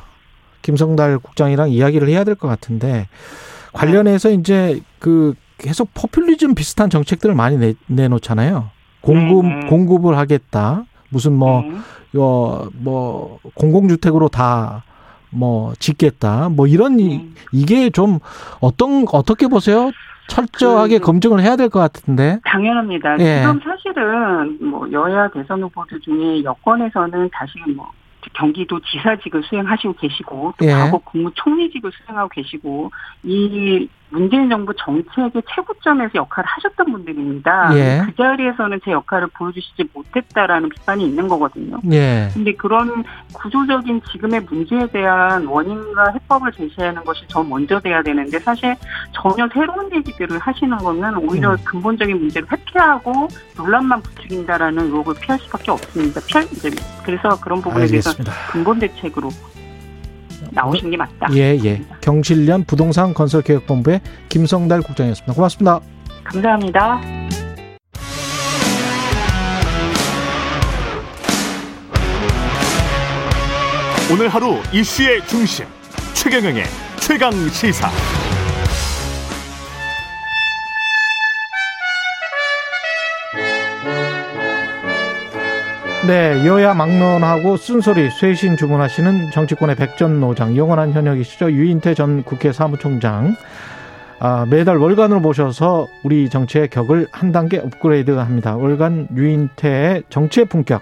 김성달 0.63 1.19
국장이랑 1.21 1.71
이야기를 1.71 2.09
해야 2.09 2.25
될 2.25 2.35
것 2.35 2.49
같은데, 2.49 3.09
관련해서 3.73 4.31
이제 4.31 4.81
그 4.99 5.35
계속 5.59 5.91
포퓰리즘 5.95 6.55
비슷한 6.55 6.91
정책들을 6.91 7.35
많이 7.35 7.57
내, 7.57 7.75
내놓잖아요. 7.87 8.71
공급, 9.01 9.47
네, 9.47 9.55
네. 9.61 9.67
공급을 9.69 10.19
하겠다. 10.19 10.85
무슨 11.11 11.33
뭐, 11.35 11.63
네. 11.63 12.19
어, 12.19 12.69
뭐, 12.75 13.39
공공주택으로 13.55 14.29
다, 14.29 14.85
뭐, 15.31 15.73
짓겠다. 15.79 16.49
뭐, 16.49 16.67
이런, 16.67 16.99
이, 17.01 17.19
네. 17.19 17.29
이게 17.53 17.91
좀, 17.91 18.19
어떤, 18.61 19.05
어떻게 19.13 19.47
보세요? 19.49 19.91
철저하게 20.29 20.99
그- 20.99 21.07
검증을 21.07 21.41
해야 21.41 21.57
될 21.57 21.69
것 21.71 21.81
같은데. 21.81 22.39
당연합니다. 22.45 23.19
예. 23.21 23.41
지금 23.41 23.61
사실은 23.65 24.59
뭐 24.61 24.91
여야 24.93 25.29
대선 25.31 25.63
후보들 25.63 26.01
중에 26.01 26.43
여권에서는 26.45 27.31
다시 27.33 27.53
뭐 27.75 27.91
경기도 28.35 28.79
지사직을 28.81 29.43
수행하시고 29.45 29.95
계시고 29.95 30.53
또 30.59 30.67
예. 30.67 30.73
과거 30.73 30.99
국무총리직을 30.99 31.91
수행하고 31.93 32.29
계시고 32.29 32.91
이 33.23 33.89
문재인 34.11 34.49
정부 34.49 34.73
정책의 34.75 35.43
최고점에서 35.55 36.13
역할을 36.15 36.49
하셨던 36.49 36.93
분들입니다. 36.93 37.71
예. 37.75 38.03
그 38.07 38.15
자리에서는 38.15 38.81
제 38.85 38.93
역할을 38.93 39.29
보여주시지 39.29 39.89
못했다라는 39.93 40.71
비판이 40.71 41.05
있는 41.05 41.29
거거든요. 41.29 41.79
예. 41.93 42.29
근데 42.33 42.53
그런 42.55 43.05
구조적인 43.35 44.01
지금의 44.11 44.41
문제에 44.49 44.87
대한 44.87 45.47
원인과 45.47 46.13
해법을 46.15 46.53
제시하는 46.53 47.05
것이 47.05 47.25
저 47.29 47.43
먼저 47.43 47.79
돼야 47.81 48.03
되는데 48.03 48.39
사실 48.39 48.75
전혀 49.13 49.49
새로운 49.53 49.95
얘기들을 49.95 50.39
하시는 50.39 50.77
거는 50.79 51.17
오히려 51.19 51.53
음. 51.53 51.57
근본적인 51.65 52.19
문제를 52.19 52.49
회피하고 52.51 53.29
논란만 53.57 54.03
부추긴다라는 54.03 54.87
의혹을 54.87 55.15
피할 55.21 55.39
수밖에 55.41 55.71
없습니다. 55.71 56.21
피할 56.27 56.45
이제 56.45 56.71
그래서 57.05 57.39
그런 57.41 57.61
부분에 57.61 57.87
대해서 57.87 58.11
알겠습니다. 58.11 58.53
근본 58.53 58.79
대책으로 58.79 59.29
나오시는 60.53 60.91
게 60.91 60.97
맞다. 60.97 61.29
예, 61.35 61.59
예. 61.65 61.83
경실련 62.01 62.65
부동산 62.65 63.15
건설개혁본부의 63.15 64.01
김성달 64.29 64.83
국장이었습니다. 64.83 65.33
고맙습니다. 65.35 65.81
감사합니다. 66.25 67.01
오늘 74.11 74.29
하루 74.29 74.57
이슈의 74.73 75.27
중심 75.27 75.67
최경영의 76.15 76.65
최강 77.01 77.31
시사. 77.51 77.91
네, 86.09 86.47
여야 86.47 86.73
막론하고 86.73 87.59
쓴소리 87.59 88.09
쇄신 88.11 88.57
주문하시는 88.57 89.31
정치권의 89.31 89.77
백전노장 89.77 90.57
영원한 90.57 90.95
현역이시죠 90.95 91.53
유인태 91.53 91.93
전 91.93 92.23
국회 92.23 92.51
사무총장 92.51 93.37
아, 94.19 94.47
매달 94.47 94.79
월간으로 94.79 95.21
모셔서 95.21 95.87
우리 96.05 96.31
정치의 96.31 96.71
격을 96.71 97.09
한 97.13 97.31
단계 97.31 97.59
업그레이드합니다. 97.59 98.57
월간 98.57 99.09
유인태의 99.15 100.05
정치의 100.09 100.47
품격 100.47 100.81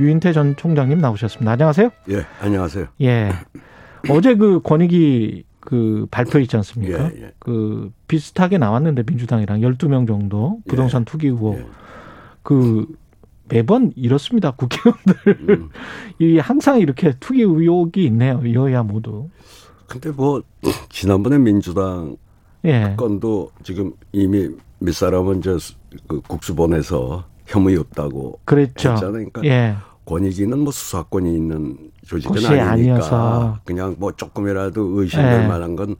유인태 0.00 0.32
전 0.32 0.56
총장님 0.56 0.96
나오셨습니다. 1.00 1.52
안녕하세요. 1.52 1.90
예, 2.08 2.24
안녕하세요. 2.40 2.86
예. 3.02 3.30
어제 4.08 4.36
그 4.36 4.62
권익위 4.62 5.44
그 5.60 6.06
발표 6.10 6.38
있지 6.38 6.56
않습니까? 6.56 7.10
예, 7.14 7.24
예. 7.24 7.32
그 7.38 7.92
비슷하게 8.08 8.56
나왔는데 8.56 9.02
민주당이랑 9.06 9.60
12명 9.60 10.06
정도 10.06 10.60
부동산 10.66 11.04
투기 11.04 11.26
의혹 11.26 11.58
예. 11.58 11.66
그 12.42 12.86
매번 13.52 13.92
이렇습니다. 13.96 14.50
국회의원들 14.52 15.14
음. 15.50 15.68
이 16.18 16.38
항상 16.38 16.80
이렇게 16.80 17.12
투기 17.20 17.42
의혹이 17.42 18.04
있네요. 18.06 18.40
여야 18.54 18.82
모두. 18.82 19.28
근데 19.86 20.10
뭐 20.10 20.42
지난번에 20.88 21.36
민주당 21.38 22.16
예. 22.64 22.94
건도 22.96 23.50
지금 23.62 23.92
이미 24.12 24.48
몇 24.78 24.94
사람은 24.94 25.42
저그 25.42 26.22
국수본에서 26.28 27.24
혐의 27.46 27.76
없다고 27.76 28.38
그랬죠. 28.46 28.92
했잖아요. 28.92 29.12
그러니까 29.12 29.44
예. 29.44 29.76
권익위는 30.06 30.58
뭐 30.60 30.72
수사권이 30.72 31.34
있는 31.34 31.76
조직은 32.06 32.36
아니니까 32.46 32.70
아니어서. 32.70 33.58
그냥 33.64 33.96
뭐 33.98 34.12
조금이라도 34.12 35.00
의심될 35.00 35.42
예. 35.42 35.46
만한 35.46 35.76
건 35.76 35.96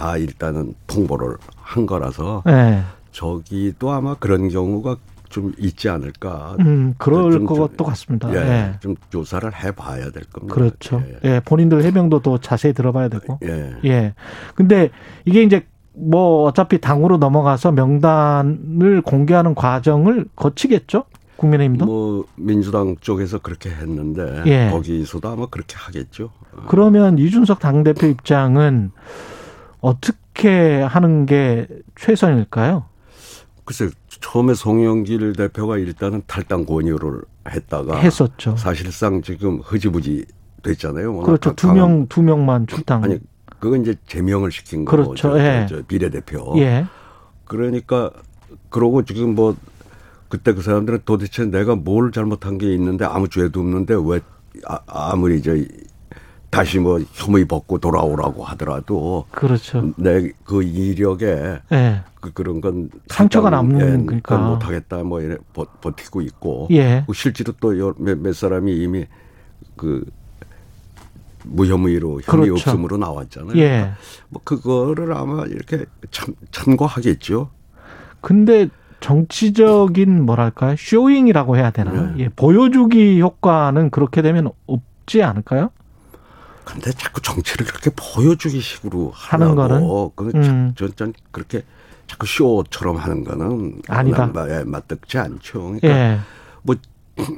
다 0.00 0.16
일단은 0.16 0.74
통보를 0.86 1.36
한 1.56 1.84
거라서 1.84 2.42
예. 2.48 2.80
저기도 3.12 3.90
아마 3.90 4.14
그런 4.14 4.48
경우가 4.48 4.96
좀 5.30 5.52
있지 5.58 5.88
않을까. 5.88 6.56
음, 6.60 6.94
그럴 6.98 7.30
좀- 7.32 7.46
좀- 7.46 7.46
것도 7.46 7.84
같습니다. 7.84 8.30
예, 8.34 8.36
예. 8.36 8.72
좀 8.80 8.96
조사를 9.08 9.50
해봐야 9.64 10.10
될 10.10 10.24
겁니다. 10.24 10.54
그렇죠. 10.54 11.02
예. 11.24 11.36
예. 11.36 11.40
본인들 11.44 11.82
해명도 11.84 12.20
더 12.20 12.38
자세히 12.38 12.74
들어봐야 12.74 13.08
되고. 13.08 13.38
예. 13.44 13.74
예. 13.84 14.14
근데 14.54 14.90
이게 15.24 15.42
이제 15.42 15.64
뭐 15.94 16.44
어차피 16.44 16.80
당으로 16.80 17.16
넘어가서 17.16 17.72
명단을 17.72 19.02
공개하는 19.02 19.54
과정을 19.54 20.26
거치겠죠? 20.36 21.04
국민의힘도? 21.36 21.86
뭐 21.86 22.24
민주당 22.36 22.96
쪽에서 23.00 23.38
그렇게 23.38 23.70
했는데 23.70 24.42
예. 24.46 24.68
거기서도 24.70 25.28
아마 25.28 25.46
그렇게 25.46 25.74
하겠죠. 25.76 26.30
그러면 26.68 27.18
이준석 27.18 27.60
당대표 27.60 28.06
입장은 28.08 28.90
어떻게 29.80 30.82
하는 30.82 31.24
게 31.26 31.66
최선일까요? 31.96 32.84
글쎄 33.64 33.88
처음에 34.20 34.54
송영길 34.54 35.34
대표가 35.34 35.78
일단은 35.78 36.22
탈당 36.26 36.64
권유를 36.66 37.22
했다가 37.48 37.96
했었죠. 37.98 38.56
사실상 38.56 39.22
지금 39.22 39.60
흐지부지 39.64 40.26
됐잖아요. 40.62 41.20
그렇죠. 41.20 41.54
두 41.54 41.72
명, 41.72 42.06
두 42.08 42.22
명만 42.22 42.66
출당. 42.66 43.02
아니 43.02 43.18
그건 43.58 43.82
이제 43.82 43.94
제명을 44.06 44.52
시킨 44.52 44.84
그렇죠. 44.84 45.10
거죠. 45.30 45.38
예. 45.40 45.66
저, 45.68 45.76
저 45.76 45.82
비례대표. 45.82 46.54
예. 46.58 46.86
그러니까 47.46 48.10
그러고 48.68 49.02
지금 49.04 49.34
뭐 49.34 49.56
그때 50.28 50.52
그 50.52 50.62
사람들은 50.62 51.00
도대체 51.04 51.44
내가 51.46 51.74
뭘 51.74 52.12
잘못한 52.12 52.58
게 52.58 52.72
있는데 52.74 53.04
아무 53.04 53.28
죄도 53.28 53.60
없는데 53.60 53.94
왜 54.04 54.20
아, 54.66 54.78
아무리 54.86 55.42
저 55.42 55.52
다시 56.50 56.78
뭐 56.78 57.00
혐의 57.12 57.44
벗고 57.46 57.78
돌아오라고 57.78 58.44
하더라도 58.44 59.24
그렇죠. 59.30 59.92
내 59.96 60.32
그 60.44 60.62
이력에 60.62 61.58
예. 61.72 62.02
그 62.20 62.32
그런 62.32 62.60
건 62.60 62.90
상처가 63.08 63.50
남는 63.50 64.06
예. 64.12 64.20
그건 64.20 64.46
못하겠다 64.50 65.02
뭐 65.04 65.20
이래 65.20 65.36
버, 65.52 65.64
버티고 65.80 66.20
있고 66.22 66.68
예. 66.70 67.04
그 67.06 67.14
실제로 67.14 67.52
또몇 67.52 68.18
몇 68.18 68.34
사람이 68.34 68.76
이미 68.76 69.06
그 69.76 70.04
무혐의로 71.44 72.20
혐의 72.22 72.48
그렇죠. 72.48 72.70
없음으로 72.70 72.98
나왔잖아요. 72.98 73.56
예. 73.56 73.92
뭐 74.28 74.42
그거를 74.44 75.14
아마 75.14 75.44
이렇게 75.46 75.86
참 76.10 76.34
참고하겠죠. 76.50 77.50
근데 78.20 78.68
정치적인 79.00 80.26
뭐랄까요? 80.26 80.76
showing이라고 80.78 81.56
해야 81.56 81.70
되나? 81.70 82.12
네. 82.12 82.24
예. 82.24 82.28
보여주기 82.28 83.20
효과는 83.20 83.88
그렇게 83.90 84.20
되면 84.20 84.50
없지 84.66 85.22
않을까요? 85.22 85.70
근데 86.64 86.92
자꾸 86.92 87.22
정치를 87.22 87.66
그렇게 87.66 87.90
보여주기 87.96 88.60
식으로 88.60 89.10
하는 89.14 89.54
거는? 89.54 89.80
그건 90.14 90.42
음. 90.42 90.72
전, 90.76 90.92
전 90.94 91.14
그렇게 91.32 91.64
자꾸 92.10 92.26
쇼처럼 92.26 92.96
하는 92.96 93.22
거는 93.22 93.82
아니다. 93.86 94.26
마- 94.26 94.48
예, 94.50 94.64
맞득지 94.64 95.16
않죠. 95.16 95.60
그러니까 95.62 95.88
예. 95.88 96.18
뭐 96.62 96.74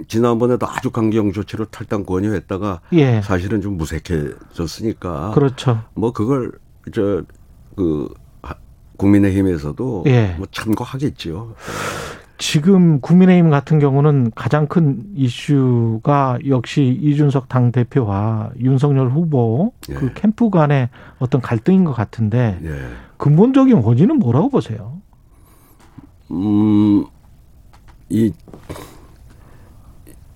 지난번에도 0.09 0.67
아주 0.67 0.91
강경 0.91 1.33
조치로 1.33 1.67
탈당 1.67 2.07
권유했다가 2.07 2.81
예. 2.95 3.21
사실은 3.21 3.61
좀 3.61 3.77
무색해졌으니까 3.77 5.33
그렇죠. 5.35 5.83
뭐 5.93 6.15
그걸 6.15 6.53
저그 6.91 8.15
국민의힘에서도 8.97 10.05
예. 10.07 10.35
뭐 10.39 10.47
참고하겠죠. 10.51 11.55
지금 12.39 13.01
국민의힘 13.01 13.51
같은 13.51 13.79
경우는 13.79 14.33
가장 14.35 14.67
큰 14.67 15.05
이슈가 15.15 16.39
역시 16.49 16.99
이준석 17.01 17.49
당 17.49 17.71
대표와 17.71 18.51
윤석열 18.59 19.09
후보 19.11 19.73
그 19.87 20.07
예. 20.07 20.13
캠프 20.15 20.51
간의 20.51 20.89
어떤 21.19 21.41
갈등인 21.41 21.85
것 21.85 21.93
같은데 21.93 22.59
예. 22.65 22.89
근본적인 23.17 23.77
원인은 23.77 24.19
뭐라고 24.19 24.49
보세요? 24.51 25.01
음, 26.33 27.05
이, 28.09 28.33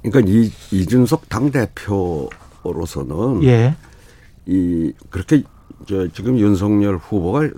그러니까 0.03 0.32
이, 0.32 0.53
이준석 0.70 1.28
당 1.28 1.51
대표로서는 1.51 3.42
예. 3.44 3.74
이, 4.47 4.92
그렇게 5.11 5.42
저 5.88 6.07
지금 6.09 6.38
윤석열 6.38 6.97
후보가 6.97 7.49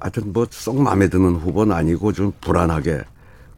하여튼 0.00 0.32
뭐 0.32 0.46
썩 0.50 0.80
마음에 0.80 1.08
드는 1.08 1.36
후보는 1.36 1.74
아니고 1.74 2.12
좀 2.12 2.32
불안하게 2.40 3.04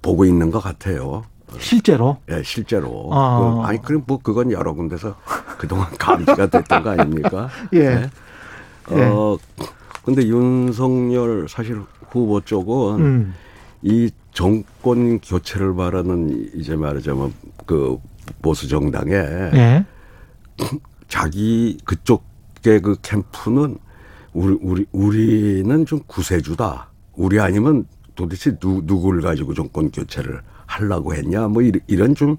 보고 0.06 0.24
있는 0.24 0.52
것 0.52 0.60
같아요. 0.60 1.24
실제로 1.58 2.18
예, 2.30 2.40
실제로. 2.44 3.08
아. 3.12 3.40
그, 3.40 3.66
아니, 3.66 3.82
그럼 3.82 4.04
뭐 4.06 4.18
그건 4.22 4.52
여러 4.52 4.72
군데서 4.72 5.16
그동안 5.58 5.88
감지가 5.98 6.46
됐던 6.46 6.82
거 6.84 6.90
아닙니까? 6.90 7.48
예. 7.74 8.08
어, 8.88 9.36
근데 10.04 10.22
윤석열 10.28 11.48
사실 11.48 11.82
후보 12.10 12.40
쪽은 12.40 13.00
음. 13.00 13.34
이 13.82 14.10
정권 14.32 15.18
교체를 15.18 15.74
바라는 15.74 16.50
이제 16.54 16.76
말하자면 16.76 17.32
그 17.66 17.98
보수 18.42 18.68
정당에 18.68 19.12
예. 19.12 19.84
자기 21.08 21.78
그쪽의 21.84 22.80
그 22.80 22.96
캠프는 23.02 23.78
우리 24.32 24.56
우리 24.60 24.86
우리는 24.92 25.84
좀 25.84 26.00
구세주다. 26.06 26.90
우리 27.14 27.40
아니면 27.40 27.86
도대체 28.16 28.58
누 28.58 28.82
누구를 28.84 29.22
가지고 29.22 29.54
정권 29.54 29.90
교체를 29.90 30.40
하려고 30.66 31.14
했냐? 31.14 31.46
뭐 31.48 31.62
이런, 31.86 32.14
좀 32.14 32.36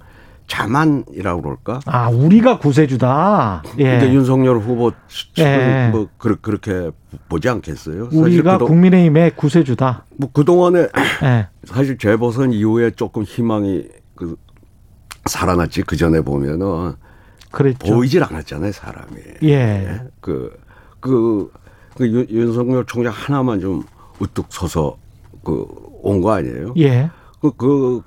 자만이라고 0.47 1.41
그럴까? 1.41 1.79
아, 1.85 2.09
우리가 2.09 2.57
구세주다. 2.57 3.63
예. 3.79 3.99
근데 3.99 4.13
윤석열 4.13 4.57
후보 4.57 4.91
측은 5.07 5.43
예. 5.45 5.89
뭐 5.91 6.07
그, 6.17 6.35
그렇게 6.41 6.91
보지 7.29 7.47
않겠어요? 7.47 8.09
우리가 8.11 8.53
그동, 8.53 8.67
국민의힘의 8.69 9.35
구세주다. 9.35 10.05
뭐 10.17 10.31
그동안에 10.31 10.87
예. 11.23 11.47
사실 11.63 11.97
재보선 11.97 12.53
이후에 12.53 12.91
조금 12.91 13.23
희망이 13.23 13.85
그 14.15 14.35
살아났지 15.25 15.83
그 15.83 15.95
전에 15.95 16.21
보면은 16.21 16.93
그랬죠. 17.51 17.93
보이질 17.93 18.23
않았잖아요 18.23 18.71
사람이. 18.71 19.17
예. 19.43 20.01
그, 20.21 20.57
그, 20.99 21.51
그 21.95 22.07
윤, 22.07 22.27
윤석열 22.29 22.85
총장 22.85 23.13
하나만 23.13 23.59
좀 23.59 23.83
우뚝 24.19 24.47
서서 24.49 24.97
그 25.47 25.65
온 26.03 26.21
거 26.21 26.31
아니에요? 26.31 26.73
예. 26.77 27.09
그, 27.41 27.51
그, 27.57 28.01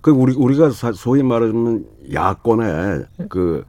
그 0.00 0.10
우리, 0.10 0.34
우리가 0.34 0.70
사- 0.70 0.92
소위 0.92 1.22
말하면 1.22 1.84
야권의 2.12 3.04
그 3.28 3.64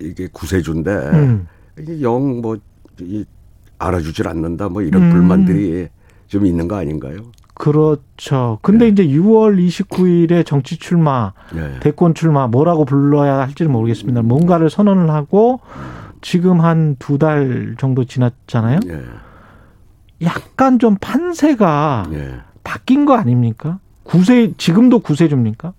이게 0.00 0.28
구세주인데 0.32 0.90
음. 0.90 1.46
이게 1.78 2.00
영 2.02 2.40
뭐, 2.40 2.56
이 3.00 3.24
알아주질 3.78 4.28
않는다 4.28 4.68
뭐 4.68 4.82
이런 4.82 5.02
음. 5.02 5.10
불만들이 5.10 5.88
좀 6.28 6.46
있는 6.46 6.68
거 6.68 6.76
아닌가요? 6.76 7.16
그렇죠. 7.54 8.58
근데 8.62 8.88
이제 8.88 9.06
6월 9.06 9.58
29일에 9.58 10.44
정치 10.46 10.76
출마, 10.78 11.32
예. 11.56 11.78
대권 11.80 12.14
출마 12.14 12.46
뭐라고 12.46 12.84
불러야 12.84 13.38
할지는 13.40 13.70
모르겠습니다. 13.72 14.22
뭔가를 14.22 14.70
선언을 14.70 15.10
하고 15.10 15.60
지금 16.22 16.60
한 16.60 16.96
두 16.98 17.18
달 17.18 17.74
정도 17.78 18.04
지났잖아요. 18.04 18.80
예. 18.86 19.00
약간 20.22 20.78
좀 20.78 20.96
판세가 21.00 22.10
예. 22.12 22.40
바뀐 22.62 23.04
거 23.04 23.14
아닙니까? 23.14 23.78
구세 24.04 24.52
지금도 24.56 25.00
구세주입니까? 25.00 25.72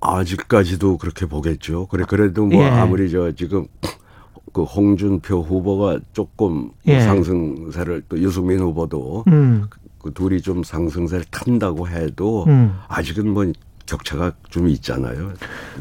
아직까지도 0.00 0.98
그렇게 0.98 1.26
보겠죠. 1.26 1.86
그래 1.86 2.04
그래도 2.06 2.46
뭐 2.46 2.62
예. 2.62 2.68
아무리 2.68 3.10
저 3.10 3.32
지금 3.32 3.66
그 4.52 4.64
홍준표 4.64 5.42
후보가 5.42 6.00
조금 6.12 6.70
예. 6.86 7.00
상승세를 7.00 8.02
또 8.08 8.18
유승민 8.18 8.60
후보도 8.60 9.24
음. 9.28 9.66
그 9.98 10.12
둘이 10.12 10.40
좀 10.40 10.62
상승세를 10.62 11.24
탄다고 11.30 11.88
해도 11.88 12.44
음. 12.48 12.74
아직은 12.88 13.28
뭐 13.28 13.50
격차가 13.86 14.32
좀 14.48 14.68
있잖아요. 14.68 15.32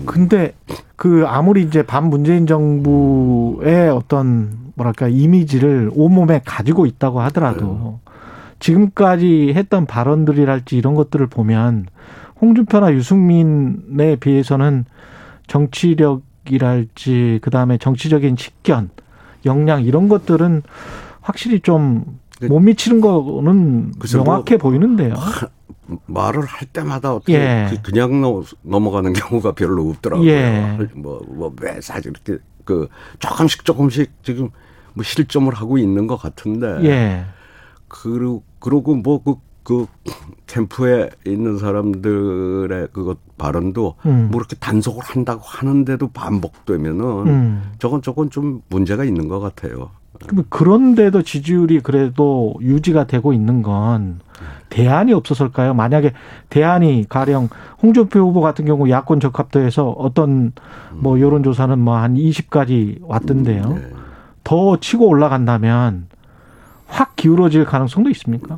근데 0.05 0.53
그 0.95 1.25
아무리 1.27 1.63
이제 1.63 1.83
반 1.83 2.09
문재인 2.09 2.45
정부의 2.47 3.89
어떤 3.89 4.70
뭐랄까 4.81 5.07
이미지를 5.07 5.91
온몸에 5.93 6.41
가지고 6.43 6.85
있다고 6.85 7.21
하더라도 7.21 7.99
지금까지 8.59 9.53
했던 9.55 9.85
발언들이랄지 9.85 10.75
이런 10.77 10.95
것들을 10.95 11.27
보면 11.27 11.85
홍준표나 12.41 12.93
유승민에 12.93 14.15
비해서는 14.17 14.85
정치력이랄지 15.47 17.39
그다음에 17.41 17.77
정치적인 17.77 18.35
식견, 18.37 18.89
역량 19.45 19.83
이런 19.83 20.09
것들은 20.09 20.63
확실히 21.21 21.59
좀 21.59 22.19
그- 22.39 22.45
못 22.45 22.59
미치는 22.59 23.01
거는 23.01 23.91
뭐- 23.91 24.23
명확해 24.23 24.57
보이는데요. 24.57 25.13
말을 26.07 26.45
할 26.45 26.67
때마다 26.67 27.13
어떻게 27.15 27.33
예. 27.33 27.67
그- 27.69 27.81
그냥 27.91 28.21
넘- 28.21 28.43
넘어가는 28.63 29.13
경우가 29.13 29.51
별로 29.53 29.89
없더라고요. 29.89 30.27
예. 30.27 30.77
뭐뭐 30.95 31.53
사실 31.81 32.11
이렇게 32.11 32.41
그 32.63 32.87
조금씩 33.19 33.65
조금씩 33.65 34.11
지금 34.23 34.49
뭐 34.93 35.03
실점을 35.03 35.53
하고 35.53 35.77
있는 35.77 36.07
것 36.07 36.17
같은데. 36.17 36.83
예. 36.83 37.25
그리고 37.87 38.43
그러고 38.59 38.95
뭐그 38.95 39.35
그 39.63 39.85
캠프에 40.47 41.09
있는 41.25 41.57
사람들의 41.57 42.87
그것 42.91 43.17
발언도 43.37 43.95
음. 44.05 44.29
뭐 44.31 44.39
이렇게 44.39 44.55
단속을 44.55 45.03
한다고 45.03 45.41
하는데도 45.43 46.09
반복되면은 46.09 47.05
음. 47.27 47.71
저건 47.79 48.01
저건 48.01 48.29
좀 48.29 48.61
문제가 48.69 49.03
있는 49.03 49.27
것 49.27 49.39
같아요. 49.39 49.91
그런데도 50.49 51.23
지지율이 51.23 51.79
그래도 51.79 52.53
유지가 52.61 53.07
되고 53.07 53.33
있는 53.33 53.63
건 53.63 54.19
대안이 54.69 55.13
없었을까요? 55.13 55.73
만약에 55.73 56.13
대안이 56.49 57.05
가령 57.09 57.49
홍준표 57.81 58.19
후보 58.19 58.39
같은 58.41 58.65
경우 58.65 58.87
야권 58.89 59.19
적합도에서 59.19 59.89
어떤 59.89 60.51
뭐 60.93 61.19
여론조사는 61.19 61.79
뭐 61.79 61.95
한 61.95 62.15
20까지 62.15 62.99
왔던데요. 63.01 63.63
네. 63.63 63.81
더 64.43 64.77
치고 64.79 65.07
올라간다면 65.07 66.07
확 66.87 67.15
기울어질 67.15 67.65
가능성도 67.65 68.09
있습니까? 68.11 68.57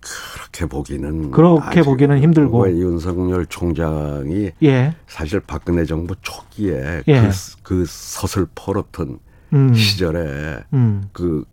그렇게 0.00 0.66
보기는 0.66 1.30
그렇게 1.30 1.82
보기는 1.82 2.20
힘들고. 2.20 2.64
왜 2.64 2.72
윤석열 2.72 3.46
총장이 3.46 4.50
예. 4.62 4.94
사실 5.06 5.40
박근혜 5.40 5.84
정부 5.84 6.14
초기에 6.20 7.02
예. 7.08 7.20
그, 7.22 7.30
그 7.62 7.84
서슬퍼렇던 7.86 9.18
음. 9.54 9.74
시절에 9.74 10.64
음. 10.72 11.08
그, 11.12 11.44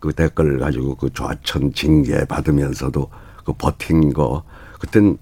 그 0.00 0.12
댓글 0.12 0.58
가지고 0.58 0.96
그 0.96 1.12
좌천 1.12 1.72
징계 1.72 2.24
받으면서도 2.24 3.08
그 3.44 3.52
버틴 3.52 4.12
거. 4.12 4.42
그땐, 4.80 5.18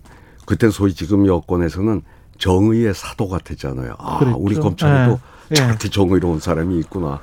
그땐 0.47 0.71
소위 0.71 0.95
지금 0.95 1.27
여권에서는 1.27 2.03
정의의 2.39 2.95
사도 2.95 3.29
같았잖아요. 3.29 3.95
아, 3.99 4.19
그랬죠. 4.19 4.39
우리 4.39 4.55
검찰에도 4.57 5.19
예. 5.53 5.55
저렇게 5.55 5.89
정의로운 5.89 6.41
사람이 6.41 6.79
있구나. 6.81 7.21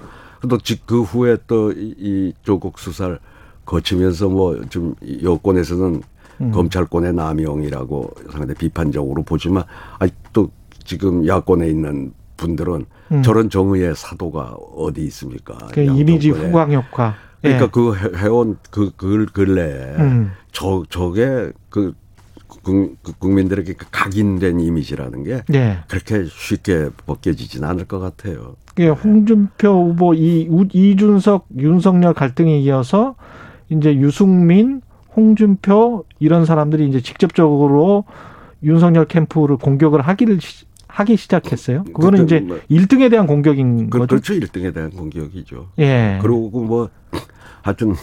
또그 0.47 1.01
후에 1.03 1.37
또 1.47 1.71
이 1.73 2.33
조국 2.43 2.79
수사를 2.79 3.17
거치면서 3.65 4.29
뭐 4.29 4.61
좀 4.69 4.93
여권에서는 5.23 6.01
음. 6.41 6.51
검찰권의 6.51 7.13
남용이라고 7.13 8.09
상당히 8.31 8.53
비판적으로 8.55 9.23
보지만 9.23 9.63
아직도 9.99 10.49
지금 10.83 11.25
야권에 11.25 11.67
있는 11.67 12.13
분들은 12.37 12.85
음. 13.11 13.21
저런 13.23 13.49
정의의 13.49 13.95
사도가 13.95 14.55
어디 14.75 15.01
있습니까? 15.05 15.55
그양 15.67 15.95
이미지. 15.95 16.29
후광 16.31 16.73
효과. 16.73 17.15
그러니까 17.41 17.65
예. 17.65 17.69
그 17.71 17.95
해- 17.95 18.23
해온 18.23 18.57
그, 18.71 18.91
그 18.97 19.25
근래에 19.31 19.95
음. 19.99 20.31
저, 20.51 20.83
저게 20.89 21.51
그, 21.69 21.93
국- 22.63 22.97
그 23.03 23.11
국민들에게 23.19 23.73
그 23.73 23.85
각인된 23.91 24.59
이미지라는 24.59 25.23
게 25.23 25.41
예. 25.53 25.79
그렇게 25.87 26.25
쉽게 26.25 26.89
벗겨지진 27.05 27.63
않을 27.63 27.85
것 27.85 27.99
같아요. 27.99 28.55
예, 28.79 28.87
홍준표 28.87 29.67
후보 29.89 30.13
이 30.13 30.47
우- 30.49 30.67
이준석 30.71 31.47
윤석열 31.57 32.13
갈등에 32.13 32.57
이어서 32.59 33.15
이제 33.69 33.95
유승민, 33.95 34.81
홍준표 35.15 36.05
이런 36.19 36.45
사람들이 36.45 36.87
이제 36.87 37.01
직접적으로 37.01 38.05
윤석열 38.63 39.05
캠프를 39.05 39.57
공격을 39.57 40.01
하기를 40.01 40.39
시, 40.41 40.65
하기 40.87 41.17
시작했어요. 41.17 41.83
그거는 41.85 42.19
그때 42.21 42.37
이제 42.37 42.45
뭐- 42.45 42.59
1등에 42.69 43.09
대한 43.09 43.27
공격인 43.27 43.89
그, 43.89 43.99
거죠. 43.99 44.07
그렇죠. 44.07 44.33
1등에 44.33 44.73
대한 44.73 44.89
공격이죠. 44.91 45.67
예. 45.79 46.19
그리고 46.21 46.49
뭐 46.63 46.89
하여튼 47.61 47.95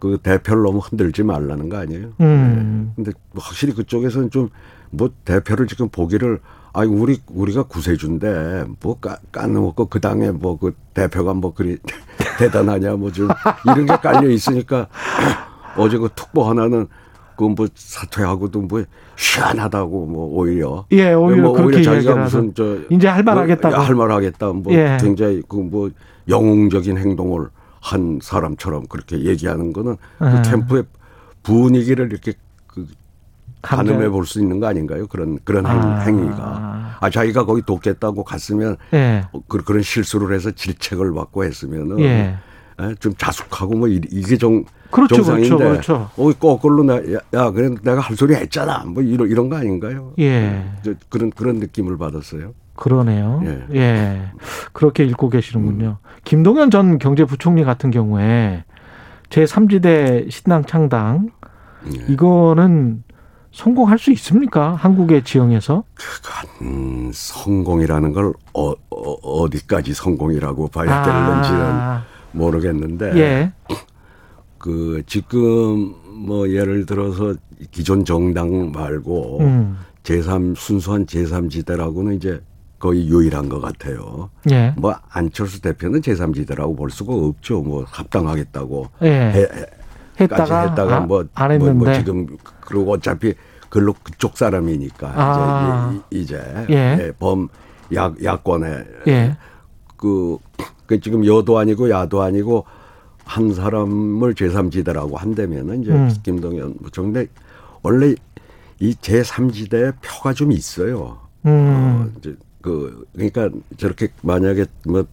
그 0.00 0.18
대표를 0.22 0.62
너무 0.64 0.78
흔들지 0.78 1.22
말라는 1.22 1.68
거 1.68 1.76
아니에요? 1.78 2.08
음. 2.20 2.92
근데 2.96 3.12
뭐 3.32 3.42
확실히 3.44 3.72
그쪽에서는 3.74 4.30
좀 4.30 4.50
뭐 4.92 5.08
대표를 5.24 5.68
지금 5.68 5.88
보기를 5.88 6.40
아니 6.72 6.90
우리 6.90 7.20
우리가 7.28 7.62
구세주인데 7.62 8.64
뭐 8.82 8.98
까, 8.98 9.18
까놓고 9.30 9.86
그 9.86 10.00
당에 10.00 10.32
뭐 10.32 10.58
그 10.58 10.74
대표가 10.94 11.32
뭐 11.32 11.54
그리 11.54 11.78
대단하냐 12.38 12.94
뭐 12.96 13.12
좀 13.12 13.28
이런 13.66 13.86
게 13.86 13.96
깔려 13.96 14.28
있으니까 14.28 14.88
어제 15.78 15.96
그 15.96 16.08
특보 16.14 16.42
하나는 16.42 16.88
그뭐 17.36 17.54
사퇴하고도 17.72 18.62
뭐 18.62 18.82
시원하다고 19.14 20.06
뭐 20.06 20.26
오히려 20.26 20.86
예, 20.90 21.12
오히려 21.12 21.42
뭐 21.42 21.52
그렇게 21.52 21.82
자기가 21.82 22.16
무슨. 22.16 22.52
저 22.54 22.78
이제 22.90 23.06
할말 23.06 23.38
하겠다고. 23.38 23.76
할말 23.76 24.10
하겠다 24.10 24.52
뭐 24.52 24.72
예. 24.74 24.98
굉장히 25.00 25.40
그 25.48 25.56
뭐 25.58 25.90
영웅적인 26.28 26.98
행동을 26.98 27.48
한 27.80 28.18
사람처럼 28.22 28.86
그렇게 28.88 29.24
얘기하는 29.24 29.72
거는 29.72 29.96
아. 30.18 30.42
그 30.42 30.50
캠프의 30.50 30.84
분위기를 31.42 32.10
이렇게 32.12 32.34
그. 32.66 32.86
가늠해 33.62 34.08
볼 34.08 34.24
수 34.24 34.40
있는 34.40 34.58
거 34.58 34.68
아닌가요? 34.68 35.06
그런 35.06 35.38
그런 35.44 35.66
행, 35.66 35.72
아. 35.78 35.98
행위가 36.00 36.96
아 36.98 37.10
자기가 37.10 37.44
거기 37.44 37.60
돕겠다고 37.60 38.24
갔으면 38.24 38.78
예. 38.94 39.22
어, 39.32 39.42
그, 39.46 39.62
그런 39.62 39.82
실수를 39.82 40.34
해서 40.34 40.50
질책을 40.50 41.12
받고 41.12 41.44
했으면은 41.44 42.00
예. 42.00 42.36
에, 42.80 42.94
좀 43.00 43.12
자숙하고 43.18 43.74
뭐 43.76 43.86
이- 43.88 44.00
이게 44.10 44.38
정 44.38 44.64
그렇죠, 44.90 45.16
정상인데 45.16 45.48
그렇죠, 45.56 45.68
그렇죠. 45.68 46.10
어 46.16 46.32
거꾸로 46.32 46.84
나, 46.84 46.96
야, 47.12 47.18
야 47.34 47.50
그래 47.50 47.74
내가 47.82 48.00
할 48.00 48.16
소리 48.16 48.34
했잖아 48.34 48.84
뭐 48.86 49.02
이런 49.02 49.28
이런 49.28 49.50
거 49.50 49.56
아닌가요? 49.58 50.14
예. 50.20 50.64
저, 50.82 50.94
그런 51.10 51.28
그런 51.30 51.56
느낌을 51.56 51.98
받았어요. 51.98 52.54
그러네요. 52.80 53.42
예. 53.44 53.66
예. 53.74 54.22
그렇게 54.72 55.04
읽고 55.04 55.28
계시는군요. 55.28 55.98
김동연 56.24 56.70
전 56.70 56.98
경제부총리 56.98 57.62
같은 57.62 57.90
경우에 57.90 58.64
제3지대 59.28 60.30
신당 60.30 60.64
창당 60.64 61.28
예. 61.94 62.12
이거는 62.12 63.04
성공할 63.52 63.98
수 63.98 64.10
있습니까? 64.12 64.74
한국의 64.74 65.24
지형에서? 65.24 65.84
음, 66.62 67.10
성공이라는 67.12 68.12
걸 68.12 68.32
어, 68.54 68.72
어, 68.90 69.50
디까지 69.50 69.92
성공이라고 69.92 70.68
봐야 70.68 71.02
되는지는 71.02 71.60
아, 71.60 72.04
모르겠는데 72.32 73.16
예. 73.18 73.52
그 74.56 75.02
지금 75.06 75.94
뭐 76.26 76.48
예를 76.48 76.86
들어서 76.86 77.34
기존 77.70 78.06
정당 78.06 78.72
말고 78.72 79.40
음. 79.40 79.78
제3 80.02 80.56
순수한 80.56 81.04
제3지대라고는 81.04 82.16
이제 82.16 82.40
거의 82.80 83.06
유일한 83.08 83.48
것 83.48 83.60
같아요. 83.60 84.30
예. 84.50 84.74
뭐 84.76 84.94
안철수 85.10 85.60
대표는 85.60 86.00
제3지대라고 86.00 86.76
볼 86.76 86.90
수가 86.90 87.12
없죠. 87.14 87.60
뭐 87.60 87.84
합당하겠다고 87.86 88.88
예. 89.02 89.08
해, 89.08 89.46
했다가, 90.18 90.68
했다가 90.70 90.96
아, 90.96 91.00
뭐, 91.00 91.24
안 91.34 91.58
뭐, 91.58 91.68
했는데. 91.68 91.84
뭐 91.84 91.92
지금 91.94 92.26
그리고 92.62 92.92
어차피 92.92 93.34
글로 93.68 93.94
그쪽 94.02 94.36
사람이니까 94.36 95.12
아. 95.14 96.00
이제 96.10 96.42
이- 96.68 96.72
예. 96.72 96.98
예, 97.00 97.12
범 97.18 97.48
야, 97.94 98.12
야권에 98.22 98.84
예. 99.08 99.36
그, 99.96 100.38
그 100.86 100.98
지금 101.00 101.24
여도 101.26 101.58
아니고 101.58 101.90
야도 101.90 102.22
아니고 102.22 102.64
한 103.24 103.52
사람을 103.54 104.34
제3지대라고 104.34 105.16
한다면은 105.16 105.82
이제 105.82 105.92
음. 105.92 106.10
김동연 106.22 106.78
부총리 106.82 107.26
원래 107.82 108.14
이 108.80 108.94
제3지대에 108.94 109.94
표가 110.02 110.32
좀 110.32 110.50
있어요. 110.50 110.98
어, 110.98 111.20
음. 111.46 112.14
이제 112.18 112.34
그 112.60 113.06
그러니까 113.12 113.50
저렇게 113.76 114.08
만약에 114.22 114.66
뭐 114.86 115.04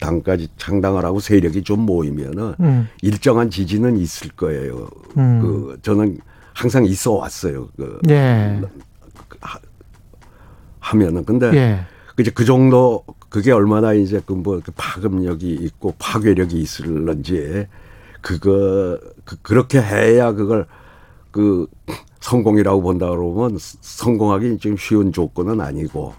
당까지 0.00 0.48
창당을 0.56 1.04
하고 1.04 1.20
세력이 1.20 1.62
좀 1.62 1.80
모이면은 1.80 2.54
음. 2.60 2.88
일정한 3.02 3.50
지지는 3.50 3.98
있을 3.98 4.30
거예요. 4.30 4.88
음. 5.18 5.40
그 5.40 5.78
저는 5.82 6.18
항상 6.54 6.84
있어 6.84 7.12
왔어요. 7.12 7.68
그 7.76 8.00
예. 8.08 8.60
하 10.80 10.96
면은 10.96 11.24
근데 11.24 11.46
예. 11.54 11.80
이제 12.18 12.30
그 12.30 12.44
정도 12.44 13.04
그게 13.28 13.52
얼마나 13.52 13.92
이제 13.92 14.20
그뭐 14.24 14.60
파급력이 14.76 15.54
있고 15.54 15.94
파괴력이 15.98 16.58
있을런지 16.58 17.66
그거 18.20 18.98
그, 19.24 19.36
그렇게 19.42 19.80
해야 19.80 20.32
그걸 20.32 20.66
그 21.30 21.66
성공이라고 22.20 22.82
본다 22.82 23.08
그러면 23.08 23.56
성공하기 23.58 24.58
좀 24.58 24.76
쉬운 24.76 25.12
조건은 25.12 25.60
아니고 25.60 26.14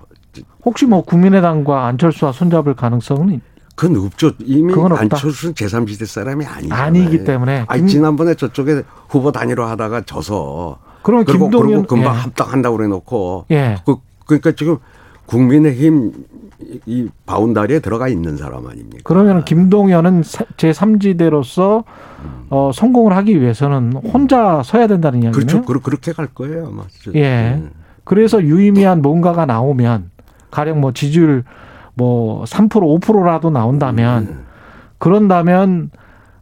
혹시 0.66 0.86
뭐 0.86 1.04
국민의당과 1.04 1.86
안철수와 1.88 2.32
손잡을 2.32 2.74
가능성은 2.76 3.34
있- 3.34 3.42
그건 3.76 4.06
없죠. 4.06 4.32
이미 4.46 4.74
그건. 4.74 4.92
안철수는 4.94 5.54
제3지대 5.56 6.06
사람이 6.06 6.46
아니잖아요. 6.46 6.84
아니기 6.86 7.24
때문에. 7.24 7.66
아니, 7.68 7.82
김- 7.82 7.88
지난번에 7.88 8.36
저쪽에 8.36 8.84
후보 9.10 9.32
단일화 9.32 9.70
하다가 9.72 10.02
져서 10.02 10.78
그러면 11.02 11.26
그리고, 11.26 11.46
김동연 11.50 11.68
그리고 11.68 11.88
금방 11.88 12.14
예. 12.16 12.20
합당한다고 12.20 12.78
그래 12.78 12.88
놓고 12.90 13.46
예. 13.52 13.78
그, 13.86 13.96
그러니까 14.28 14.52
지금 14.52 14.78
국민의힘 15.26 16.12
이- 16.62 16.80
이 16.86 17.08
바운다리에 17.26 17.80
들어가 17.80 18.08
있는 18.08 18.38
사람 18.38 18.68
아닙니까? 18.68 19.00
그러면 19.04 19.44
김동연은 19.46 20.22
제3지대로서 20.22 21.84
어, 22.52 22.72
성공을 22.74 23.16
하기 23.18 23.42
위해서는 23.42 23.94
혼자 24.14 24.62
서야 24.64 24.86
된다는 24.88 25.24
이야기네요. 25.24 25.32
그렇죠. 25.48 25.66
그- 25.66 25.80
그렇게 25.80 26.12
갈 26.14 26.28
거예요, 26.28 26.68
아마. 26.68 26.84
저- 27.04 27.12
예. 27.16 27.56
음. 27.58 27.72
그래서 28.04 28.44
유의미한 28.44 29.02
뭔가가 29.02 29.46
나오면 29.46 30.11
가령 30.52 30.82
뭐 30.82 30.92
지지율 30.92 31.44
뭐 31.94 32.44
3% 32.44 32.70
5%라도 32.70 33.50
나온다면 33.50 34.24
음. 34.24 34.46
그런다면 34.98 35.90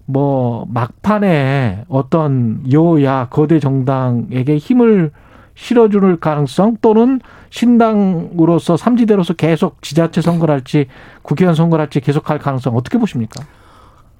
뭐 0.05 0.65
막판에 0.69 1.85
어떤 1.87 2.63
여야 2.71 3.27
거대 3.29 3.59
정당에게 3.59 4.57
힘을 4.57 5.11
실어줄 5.55 6.19
가능성 6.19 6.77
또는 6.81 7.19
신당으로서 7.49 8.77
삼지대로서 8.77 9.33
계속 9.33 9.81
지자체 9.81 10.21
선거를 10.21 10.53
할지 10.53 10.87
국회의원 11.21 11.53
선거를 11.53 11.83
할지 11.83 11.99
계속 11.99 12.29
할 12.29 12.39
가능성 12.39 12.75
어떻게 12.75 12.97
보십니까? 12.97 13.43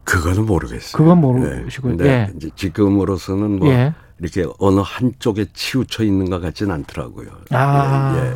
그거는 0.04 0.46
모르겠어요. 0.46 0.98
그건 0.98 1.22
모르시고요. 1.22 1.98
네. 1.98 2.28
근데 2.30 2.48
예. 2.48 2.50
지금으로서는 2.56 3.60
뭐 3.60 3.70
예. 3.70 3.94
이렇게 4.20 4.46
어느 4.60 4.82
한쪽에 4.84 5.46
치우쳐 5.54 6.04
있는 6.04 6.30
것 6.30 6.42
같지는 6.42 6.74
않더라고요. 6.76 7.28
아. 7.52 8.16
예, 8.16 8.30
예. 8.30 8.36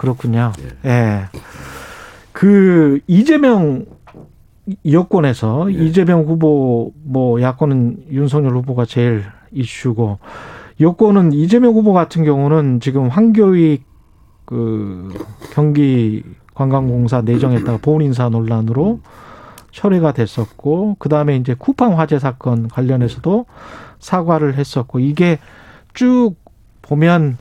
그렇군요. 0.00 0.52
예. 0.86 1.28
그 2.32 3.00
이재명 3.06 3.84
여권에서 4.90 5.70
예. 5.74 5.76
이재명 5.76 6.22
후보 6.22 6.94
뭐 7.02 7.42
야권은 7.42 8.06
윤석열 8.10 8.56
후보가 8.56 8.86
제일 8.86 9.24
이슈고 9.52 10.18
여권은 10.80 11.34
이재명 11.34 11.74
후보 11.74 11.92
같은 11.92 12.24
경우는 12.24 12.80
지금 12.80 13.08
황교익 13.08 13.84
그 14.46 15.12
경기 15.52 16.24
관광공사 16.54 17.20
내정했다가 17.20 17.80
보훈 17.84 18.00
인사 18.00 18.30
논란으로 18.30 19.00
철회가 19.70 20.12
됐었고 20.12 20.96
그다음에 20.98 21.36
이제 21.36 21.52
쿠팡 21.52 21.98
화재 21.98 22.18
사건 22.18 22.68
관련해서도 22.68 23.44
사과를 23.98 24.54
했었고 24.54 24.98
이게 24.98 25.38
쭉 25.92 26.36
보면 26.80 27.36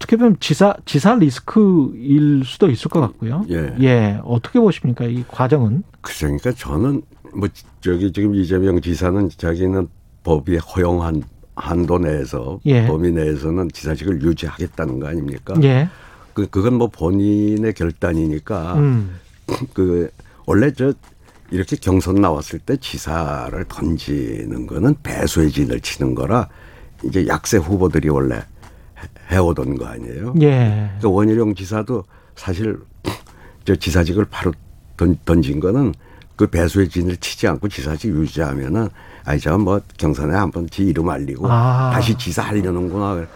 어떻게 0.00 0.16
보면 0.16 0.38
지사 0.40 0.74
지사 0.86 1.14
리스크일 1.14 2.42
수도 2.46 2.70
있을 2.70 2.88
것 2.88 3.00
같고요. 3.00 3.44
예. 3.50 4.18
어떻게 4.24 4.58
보십니까 4.58 5.04
이 5.04 5.22
과정은? 5.28 5.82
그러니까 6.00 6.52
저는 6.52 7.02
뭐 7.34 7.48
저기 7.82 8.10
지금 8.10 8.34
이재명 8.34 8.80
지사는 8.80 9.28
자기는 9.36 9.88
법이 10.24 10.56
허용한 10.56 11.22
한도 11.54 11.98
내에서 11.98 12.60
예. 12.64 12.86
범위 12.86 13.10
내에서는 13.12 13.68
지사직을 13.72 14.22
유지하겠다는 14.22 15.00
거 15.00 15.08
아닙니까? 15.08 15.54
예. 15.62 15.90
그 16.32 16.48
그건 16.48 16.74
뭐 16.74 16.88
본인의 16.88 17.74
결단이니까 17.74 18.74
음. 18.76 19.16
그 19.74 20.10
원래 20.46 20.72
저 20.72 20.94
이렇게 21.50 21.76
경선 21.76 22.14
나왔을 22.14 22.58
때 22.58 22.78
지사를 22.78 23.62
던지는 23.68 24.66
거는 24.66 24.96
배수의 25.02 25.50
진을 25.50 25.80
치는 25.80 26.14
거라 26.14 26.48
이제 27.04 27.26
약세 27.26 27.58
후보들이 27.58 28.08
원래 28.08 28.40
해- 29.02 29.34
해오던 29.36 29.76
거 29.76 29.86
아니에요? 29.86 30.34
예. 30.42 30.90
그 31.00 31.08
원희룡 31.10 31.54
지사도 31.54 32.04
사실 32.36 32.78
저 33.64 33.74
지사직을 33.74 34.26
바로 34.30 34.52
던, 34.96 35.18
던진 35.24 35.60
거는 35.60 35.94
그 36.36 36.46
배수의 36.46 36.88
진을 36.88 37.16
치지 37.18 37.46
않고 37.48 37.68
지사직 37.68 38.10
유지하면은 38.14 38.88
아이 39.24 39.38
저뭐 39.38 39.80
경선에 39.98 40.34
한번 40.34 40.68
지 40.70 40.84
이름 40.84 41.08
알리고 41.10 41.46
아. 41.50 41.90
다시 41.92 42.16
지사 42.16 42.42
하려는구나. 42.42 43.26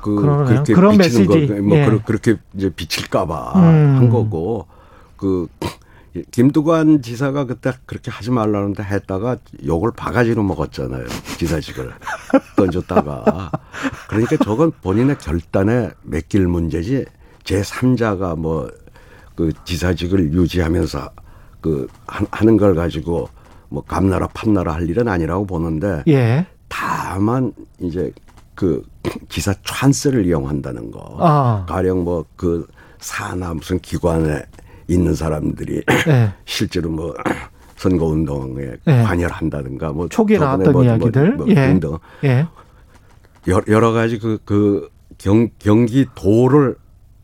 그 0.00 0.14
그러네요. 0.14 0.46
그렇게 0.46 0.74
그런 0.74 0.96
비치는 0.98 1.26
메시지. 1.28 1.48
거, 1.52 1.60
뭐 1.62 1.76
예. 1.78 1.84
그렇- 1.86 2.02
그렇게 2.04 2.36
이제 2.54 2.70
비칠까봐 2.70 3.52
음. 3.56 3.96
한 3.96 4.08
거고 4.10 4.66
그 5.16 5.48
김두관 6.30 7.02
지사가 7.02 7.44
그때 7.44 7.72
그렇게 7.86 8.10
하지 8.10 8.30
말라는데 8.30 8.82
했다가 8.82 9.36
욕을 9.66 9.90
바가지로 9.92 10.42
먹었잖아요. 10.42 11.06
지사직을 11.38 11.92
던졌다가. 12.56 13.50
그러니까 14.08 14.36
저건 14.44 14.72
본인의 14.82 15.18
결단에 15.18 15.90
맡길 16.02 16.46
문제지 16.46 17.04
제 17.44 17.60
3자가 17.62 18.36
뭐 18.38 18.68
그 19.36 19.52
지사직을 19.66 20.32
유지하면서 20.32 21.10
그 21.60 21.86
하- 22.06 22.24
하는 22.30 22.56
걸 22.56 22.74
가지고 22.74 23.28
뭐 23.68 23.82
감나라 23.84 24.26
판나라 24.28 24.72
할 24.72 24.88
일은 24.88 25.08
아니라고 25.08 25.44
보는데 25.46 26.02
예. 26.08 26.46
다만 26.68 27.52
이제 27.78 28.10
그 28.54 28.82
지사 29.28 29.52
찬스를 29.62 30.24
이용한다는 30.24 30.90
거. 30.90 31.18
아. 31.20 31.66
가령 31.68 32.02
뭐 32.04 32.24
그 32.34 32.66
사나 32.98 33.52
무슨 33.52 33.78
기관에 33.80 34.42
있는 34.88 35.14
사람들이 35.14 35.82
예. 36.08 36.32
실제로 36.44 36.90
뭐 36.90 37.14
선거 37.76 38.06
운동에 38.06 38.72
네. 38.84 39.02
관여한다든가 39.02 39.92
뭐 39.92 40.08
초기에 40.08 40.38
나왔던 40.38 40.72
뭐- 40.72 40.82
뭐- 40.82 40.84
이야기들. 40.84 41.36
뭐 41.36 41.46
예. 41.48 41.54
등등 41.54 41.98
예. 42.24 42.46
여러, 43.68 43.92
가지 43.92 44.18
그, 44.18 44.38
그 44.44 44.88
경, 45.18 45.48
경기도를 45.60 46.76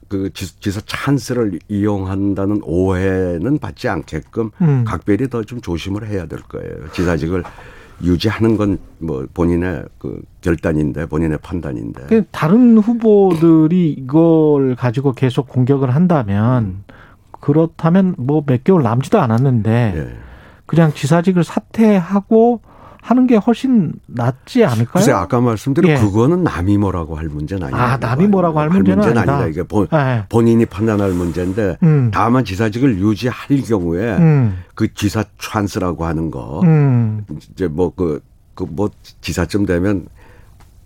그 0.08 0.30
지- 0.34 0.60
지사 0.60 0.80
찬스를 0.84 1.58
이용한다는 1.68 2.60
오해는 2.62 3.58
받지 3.58 3.88
않게끔 3.88 4.50
음. 4.60 4.84
각별히 4.86 5.28
더 5.28 5.42
좀 5.42 5.60
조심을 5.60 6.06
해야 6.06 6.26
될 6.26 6.40
거예요. 6.42 6.90
지사직을 6.92 7.42
유지하는 8.04 8.56
건 8.56 8.78
뭐 8.98 9.26
본인의 9.34 9.84
그 9.98 10.20
결단인데 10.42 11.06
본인의 11.06 11.38
판단인데. 11.42 12.06
그 12.08 12.24
다른 12.30 12.78
후보들이 12.78 13.90
이걸 13.98 14.76
가지고 14.76 15.12
계속 15.12 15.48
공격을 15.48 15.92
한다면 15.94 16.84
그렇다면 17.42 18.14
뭐 18.16 18.42
몇 18.46 18.62
개월 18.64 18.82
남지도 18.84 19.20
않았는데 19.20 19.94
예. 19.96 20.16
그냥 20.66 20.92
지사직을 20.94 21.42
사퇴하고 21.44 22.60
하는 23.02 23.26
게 23.26 23.34
훨씬 23.34 23.92
낫지 24.06 24.64
않을까요? 24.64 24.92
글쎄 24.92 25.10
아까 25.10 25.40
말씀드린 25.40 25.90
예. 25.90 25.96
그거는 25.96 26.44
남이 26.44 26.78
뭐라고 26.78 27.16
할 27.16 27.26
문제는 27.26 27.66
아니에요. 27.66 27.82
아, 27.82 27.96
남이 27.96 28.28
뭐라고 28.28 28.60
할 28.60 28.68
문제는 28.68 29.02
아니다. 29.04 29.20
아니다. 29.20 29.46
이게 29.48 29.64
본, 29.64 29.88
예. 29.92 30.24
본인이 30.28 30.64
판단할 30.64 31.10
문제인데 31.10 31.78
음. 31.82 32.10
다만 32.14 32.44
지사직을 32.44 32.98
유지할 33.00 33.60
경우에 33.68 34.16
음. 34.18 34.58
그 34.76 34.94
지사 34.94 35.24
찬스라고 35.38 36.04
하는 36.06 36.30
거 36.30 36.60
음. 36.62 37.26
이제 37.50 37.66
뭐 37.66 37.90
그 37.96 38.22
그뭐 38.54 38.90
지사쯤 39.20 39.66
되면 39.66 40.06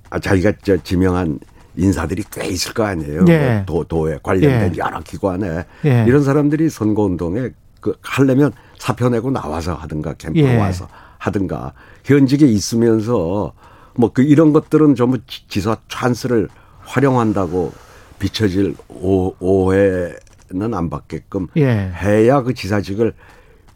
아 0.08 0.18
자기가 0.18 0.52
저 0.62 0.76
지명한 0.78 1.38
인사들이 1.76 2.24
꽤 2.30 2.46
있을 2.48 2.72
거 2.74 2.84
아니에요. 2.84 3.24
예. 3.28 3.64
뭐 3.66 3.84
도, 3.84 3.84
도에 3.84 4.18
관련된 4.22 4.74
예. 4.74 4.78
여러 4.78 5.00
기관에 5.00 5.64
예. 5.84 6.04
이런 6.06 6.22
사람들이 6.22 6.70
선거 6.70 7.02
운동에 7.02 7.50
그 7.80 7.94
하려면 8.02 8.52
사표 8.78 9.08
내고 9.08 9.30
나와서 9.30 9.74
하든가 9.74 10.14
캠프 10.14 10.38
예. 10.40 10.56
와서 10.56 10.88
하든가 11.18 11.72
현직에 12.04 12.46
있으면서 12.46 13.52
뭐 13.96 14.10
그 14.12 14.22
이런 14.22 14.52
것들은 14.52 14.94
전부 14.94 15.18
지- 15.26 15.48
지사 15.48 15.76
찬스를 15.88 16.48
활용한다고 16.80 17.72
비춰질 18.18 18.74
오, 18.88 19.34
오해는 19.40 20.74
안 20.74 20.88
받게끔 20.90 21.48
예. 21.56 21.64
해야 22.02 22.42
그 22.42 22.54
지사직을 22.54 23.12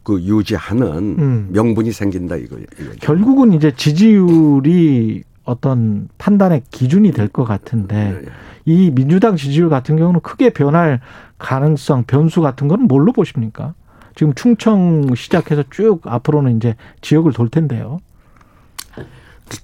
그 0.02 0.20
유지하는 0.22 0.86
음. 1.18 1.48
명분이 1.52 1.92
생긴다 1.92 2.36
이거 2.36 2.56
이거. 2.58 2.90
결국은 3.00 3.52
이제 3.52 3.70
지지율이 3.76 5.22
어떤 5.44 6.08
판단의 6.18 6.62
기준이 6.70 7.12
될 7.12 7.28
것 7.28 7.44
같은데 7.44 8.22
예, 8.68 8.72
이 8.72 8.90
민주당 8.90 9.36
지지율 9.36 9.68
같은 9.68 9.96
경우는 9.96 10.20
크게 10.20 10.50
변할 10.50 11.00
가능성, 11.38 12.04
변수 12.04 12.40
같은 12.40 12.68
거는 12.68 12.86
뭘로 12.88 13.12
보십니까? 13.12 13.74
지금 14.14 14.34
충청 14.34 15.14
시작해서 15.14 15.62
쭉 15.70 16.00
앞으로는 16.04 16.56
이제 16.56 16.74
지역을 17.00 17.32
돌 17.32 17.48
텐데요. 17.48 17.98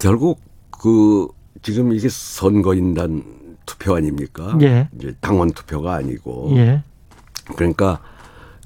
결국 0.01 0.41
그 0.71 1.29
지금 1.63 1.93
이게 1.93 2.09
선거인단 2.09 3.23
투표 3.67 3.95
아닙니까? 3.97 4.57
예. 4.63 4.89
이제 4.97 5.15
당원 5.21 5.51
투표가 5.51 5.95
아니고 5.95 6.53
예. 6.57 6.83
그러니까 7.57 8.01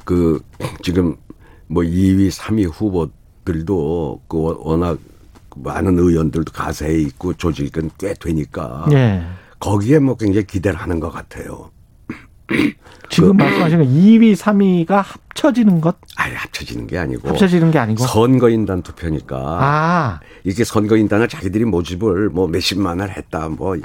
그 0.05 0.41
지금 0.83 1.17
뭐 1.67 1.83
2위, 1.83 2.31
3위 2.31 2.71
후보들도 2.73 4.21
그 4.29 4.57
워낙 4.61 4.99
많은 5.63 5.99
의원들도 5.99 6.53
가세에 6.53 6.95
있고 7.01 7.35
조직은 7.35 7.91
꽤 7.99 8.15
되니까 8.15 8.87
예. 8.93 9.23
거기에 9.59 9.99
뭐 9.99 10.17
굉장히 10.17 10.47
기대를 10.47 10.79
하는 10.79 11.01
것 11.01 11.11
같아요. 11.11 11.71
지금 13.11 13.37
말씀하신 13.37 13.79
거 13.79 13.85
2위, 13.85 14.35
3위가 14.37 15.03
합쳐지는 15.03 15.81
것, 15.81 15.97
아예 16.17 16.35
합쳐지는 16.35 16.87
게 16.87 16.99
아니고 16.99 17.29
합쳐지는 17.29 17.71
게 17.71 17.79
아니고. 17.79 18.05
선거인단 18.07 18.83
투표니까 18.83 19.37
아, 19.39 20.21
이게 20.45 20.65
선거인단을 20.65 21.29
자기들이 21.29 21.65
모집을 21.65 22.31
뭐 22.31 22.49
몇십만을 22.49 23.17
했다 23.17 23.49
뭐 23.49 23.77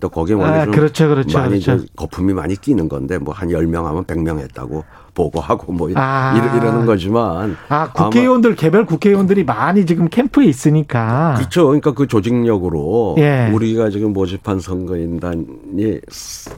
또 0.00 0.08
거기에 0.08 0.34
원래 0.34 0.60
아, 0.60 0.64
좀 0.64 0.74
그렇죠, 0.74 1.08
그렇죠, 1.08 1.38
많이 1.38 1.60
그렇죠. 1.60 1.84
저 1.84 1.92
거품이 1.96 2.32
많이 2.32 2.56
끼는 2.56 2.88
건데 2.88 3.18
뭐한 3.18 3.50
10명 3.50 3.84
하면 3.84 4.04
100명 4.04 4.38
했다고 4.38 4.84
보고하고 5.14 5.72
뭐 5.72 5.90
아. 5.94 6.34
이러, 6.36 6.56
이러 6.56 6.72
는 6.72 6.86
거지만 6.86 7.56
아 7.68 7.92
국회의원들 7.92 8.56
개별 8.56 8.86
국회의원들이 8.86 9.44
많이 9.44 9.84
지금 9.86 10.08
캠프에 10.08 10.46
있으니까. 10.46 11.34
그렇죠. 11.36 11.66
그러니까 11.66 11.92
그 11.92 12.06
조직력으로 12.06 13.16
예. 13.18 13.50
우리가 13.52 13.90
지금 13.90 14.12
모집한 14.12 14.60
선거인단이 14.60 16.00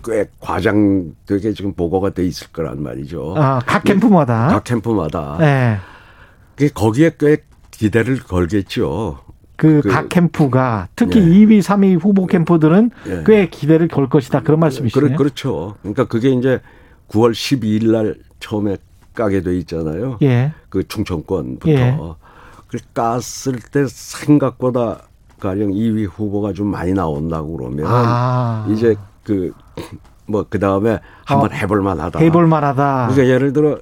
꽤 0.04 0.26
과장되게 0.40 1.52
지금 1.52 1.72
보고가 1.74 2.10
돼 2.10 2.24
있을 2.24 2.48
거란 2.52 2.82
말이죠. 2.82 3.34
아, 3.36 3.60
각 3.66 3.84
캠프마다. 3.84 4.48
각 4.48 4.64
캠프마다. 4.64 5.38
예. 5.40 6.68
거기에 6.74 7.12
꽤 7.18 7.38
기대를 7.70 8.20
걸겠죠. 8.20 9.18
그 9.62 9.80
그- 9.80 9.88
각 9.90 10.08
캠프가 10.08 10.88
특히 10.96 11.20
예. 11.20 11.24
2위, 11.24 11.62
3위 11.62 11.96
후보 12.02 12.26
캠프들은 12.26 12.90
예. 13.06 13.22
꽤 13.24 13.48
기대를 13.48 13.86
걸 13.86 14.08
것이다. 14.08 14.40
그런 14.42 14.58
말씀이시네요. 14.58 15.06
그렇, 15.10 15.16
그렇죠. 15.16 15.76
그러니까 15.82 16.06
그게 16.06 16.30
이제 16.30 16.60
9월 17.08 17.30
12일 17.30 17.92
날 17.92 18.16
처음에 18.40 18.76
까게 19.14 19.42
돼 19.42 19.56
있잖아요. 19.58 20.18
예. 20.22 20.52
그 20.68 20.82
충청권부터. 20.88 21.70
예. 21.70 21.96
그 22.66 22.78
깠을 22.92 23.60
때 23.70 23.84
생각보다 23.86 25.02
가령 25.38 25.70
2위 25.70 26.08
후보가 26.12 26.54
좀 26.54 26.66
많이 26.68 26.92
나온다고 26.92 27.56
그러면 27.56 27.86
아. 27.88 28.66
이제 28.68 28.96
그 29.22 29.52
뭐 30.26 30.44
그 30.48 30.58
다음에 30.58 30.98
한번 31.24 31.52
해볼 31.52 31.82
만하다. 31.82 32.18
해볼 32.20 32.46
만하다. 32.46 33.08
그러니까 33.12 33.32
예를 33.34 33.52
들어 33.52 33.78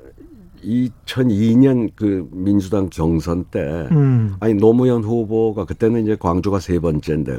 2002년 0.63 1.91
그 1.97 2.29
민주당 2.33 2.89
경선 2.91 3.45
때 3.51 3.89
음. 3.91 4.35
아니 4.41 4.55
노무현 4.55 5.03
후보가 5.03 5.65
그때는 5.65 6.03
이제 6.03 6.17
광주가 6.19 6.61
세 6.61 6.79
번째인데 6.79 7.39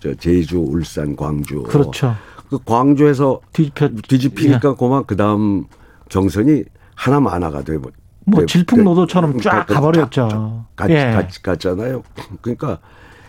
저 0.00 0.14
제주, 0.14 0.58
울산, 0.58 1.14
광주. 1.16 1.62
그렇죠. 1.62 2.14
그 2.48 2.58
광주에서 2.64 3.40
뒤집혀 3.52 3.88
뒤집히니까 4.08 4.74
그만 4.74 5.04
그 5.06 5.16
다음 5.16 5.64
경선이 6.08 6.64
하나 6.94 7.20
만화가 7.20 7.62
돼. 7.62 7.78
뭐 8.24 8.46
질풍노도처럼 8.46 9.40
쫙 9.40 9.66
가- 9.66 9.74
가버렸죠. 9.74 10.66
가, 10.76 10.90
예. 10.90 11.12
가, 11.12 11.26
갔잖아요. 11.42 12.02
그러니까 12.40 12.78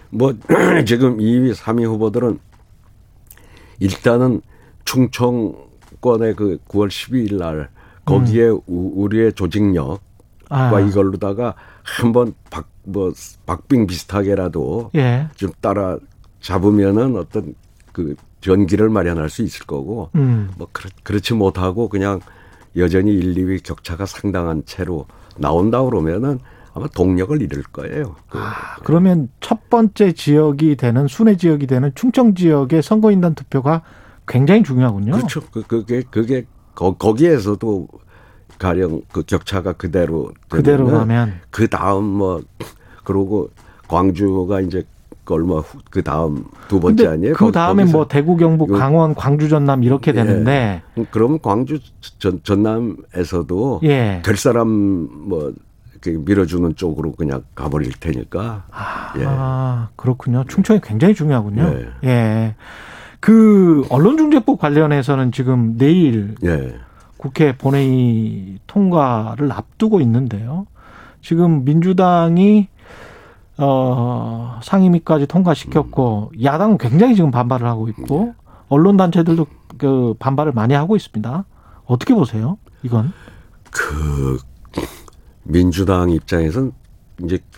뭐 0.10 0.34
지금 0.86 1.18
2위, 1.18 1.56
3위 1.56 1.86
후보들은 1.86 2.40
일단은 3.80 4.42
충청권의 4.86 6.36
그 6.36 6.60
9월 6.68 6.88
12일 6.90 7.38
날 7.38 7.70
거기에 8.06 8.50
우- 8.50 8.64
우리의 9.04 9.34
조직력과 9.34 10.00
음. 10.52 10.74
아. 10.74 10.80
이걸로다가 10.80 11.56
한번 11.84 12.34
박, 12.50 12.68
뭐 12.84 13.12
박빙 13.46 13.88
비슷하게라도 13.88 14.92
예. 14.96 15.28
좀 15.36 15.52
따라 15.62 15.98
잡으면은 16.42 17.16
어떤 17.16 17.56
그 17.92 18.16
전기를 18.42 18.90
마련할 18.90 19.30
수 19.30 19.42
있을 19.42 19.66
거고 19.66 20.10
음. 20.16 20.52
뭐 20.58 20.68
그렇, 20.72 20.90
그렇 21.04 21.20
지 21.20 21.34
못하고 21.34 21.88
그냥 21.88 22.20
여전히 22.76 23.14
1, 23.14 23.36
2위 23.36 23.64
격차가 23.64 24.06
상당한 24.06 24.64
채로 24.66 25.06
나온다 25.38 25.82
그러면은 25.84 26.40
아마 26.74 26.88
동력을 26.88 27.40
잃을 27.42 27.64
거예요. 27.72 28.16
그, 28.30 28.40
그러면 28.84 29.30
첫 29.40 29.70
번째 29.70 30.12
지역이 30.12 30.76
되는 30.76 31.08
순회 31.08 31.38
지역이 31.38 31.68
되는 31.68 31.92
충청 31.94 32.34
지역의 32.34 32.82
선거인단 32.82 33.36
투표가 33.36 33.84
굉장히 34.28 34.64
중요하군요. 34.64 35.14
그렇죠. 35.14 35.42
그, 35.52 35.62
그게 35.62 36.02
그게 36.10 36.46
거, 36.76 36.94
거기에서도 36.96 37.88
가령 38.58 39.02
그 39.12 39.24
격차가 39.24 39.74
그대로 39.74 40.32
그대로 40.50 40.88
가면 40.88 41.34
그 41.50 41.68
다음 41.68 42.04
뭐 42.06 42.42
그러고 43.04 43.50
광주가 43.88 44.62
이제 44.62 44.84
그 45.26 45.34
얼마 45.36 45.56
후, 45.56 45.80
그 45.90 46.04
다음 46.04 46.46
두 46.68 46.80
번째 46.80 47.08
아니에요? 47.08 47.34
그 47.36 47.52
다음에. 47.52 47.86
뭐 47.86 48.08
대구, 48.08 48.36
경북, 48.36 48.70
요- 48.72 48.74
강원, 48.74 49.16
광주, 49.16 49.48
전남 49.48 49.84
이렇게 49.84 50.12
예. 50.12 50.16
되는데 50.16 50.82
그럼 51.12 51.40
광주 51.40 51.80
전, 52.20 52.42
전남에서도 52.44 53.82
예. 53.84 54.22
될 54.24 54.36
사람 54.36 54.68
뭐 54.70 55.54
이렇게 55.92 56.18
밀어주는 56.18 56.76
쪽으로 56.76 57.14
그냥 57.14 57.44
가버릴 57.56 57.94
테니까. 58.00 58.66
예. 59.20 59.24
아, 59.26 59.90
그렇군요. 59.96 60.44
충청이 60.48 60.82
굉장히 60.84 61.14
중요하군요. 61.16 61.74
예. 62.04 62.56
예. 63.24 63.26
그 63.26 63.86
언론중재법 63.90 64.60
관련해서는 64.60 65.32
지금 65.32 65.78
내일 65.78 66.36
예. 66.44 66.76
국회 67.18 67.56
본회의 67.56 68.60
통과를 68.68 69.52
앞두고 69.52 70.02
있는데요. 70.02 70.68
지금 71.22 71.64
민주당이 71.64 72.68
어 73.58 74.60
상임위까지 74.62 75.28
통과시켰고 75.28 76.34
야당은 76.44 76.78
굉장히 76.78 77.16
지금 77.16 77.32
반발을 77.32 77.66
하고 77.66 77.88
있고 77.88 78.34
언론 78.68 78.98
단체들도 78.98 79.48
그 79.78 80.16
반발을 80.20 80.52
많이 80.52 80.74
하고 80.74 80.98
있습니다. 80.98 81.46
어떻게 81.86 82.14
보세요? 82.14 82.58
이건 82.82 83.14
그 83.72 84.38
민주당 85.44 86.10
입장에선 86.10 86.74
이제 87.24 87.40
좀 87.52 87.53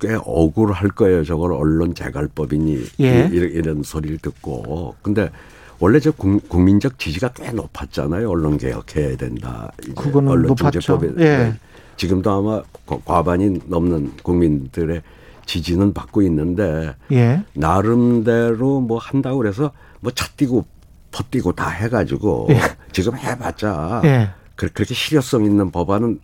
꽤 0.00 0.14
억울할 0.24 0.88
거예요. 0.90 1.24
저걸 1.24 1.52
언론 1.52 1.94
재갈법이니 1.94 2.84
예. 3.00 3.28
이런, 3.32 3.50
이런 3.50 3.82
소리를 3.82 4.18
듣고. 4.18 4.94
근데 5.02 5.30
원래 5.78 5.98
저 6.00 6.10
국- 6.10 6.46
국민적 6.48 6.98
지지가 6.98 7.28
꽤 7.34 7.50
높았잖아요. 7.52 8.28
언론 8.28 8.58
개혁해야 8.58 9.16
된다. 9.16 9.72
그거는 9.96 10.30
언론 10.30 10.48
높았죠. 10.48 11.00
예. 11.18 11.36
네. 11.38 11.54
지금도 11.96 12.30
아마 12.30 12.62
과- 12.86 12.98
과반이 13.04 13.60
넘는 13.66 14.12
국민들의 14.22 15.00
지지는 15.46 15.92
받고 15.94 16.22
있는데 16.22 16.94
예. 17.12 17.42
나름대로 17.54 18.80
뭐 18.80 18.98
한다고 18.98 19.38
그래서 19.38 19.72
뭐 20.00 20.12
차뛰고 20.12 20.64
퍼뛰고 21.12 21.52
다 21.52 21.68
해가지고 21.70 22.48
예. 22.50 22.60
지금 22.92 23.16
해봤자 23.16 24.02
예. 24.04 24.30
그- 24.54 24.68
그렇게 24.72 24.94
실효성 24.94 25.44
있는 25.44 25.70
법안은 25.70 26.20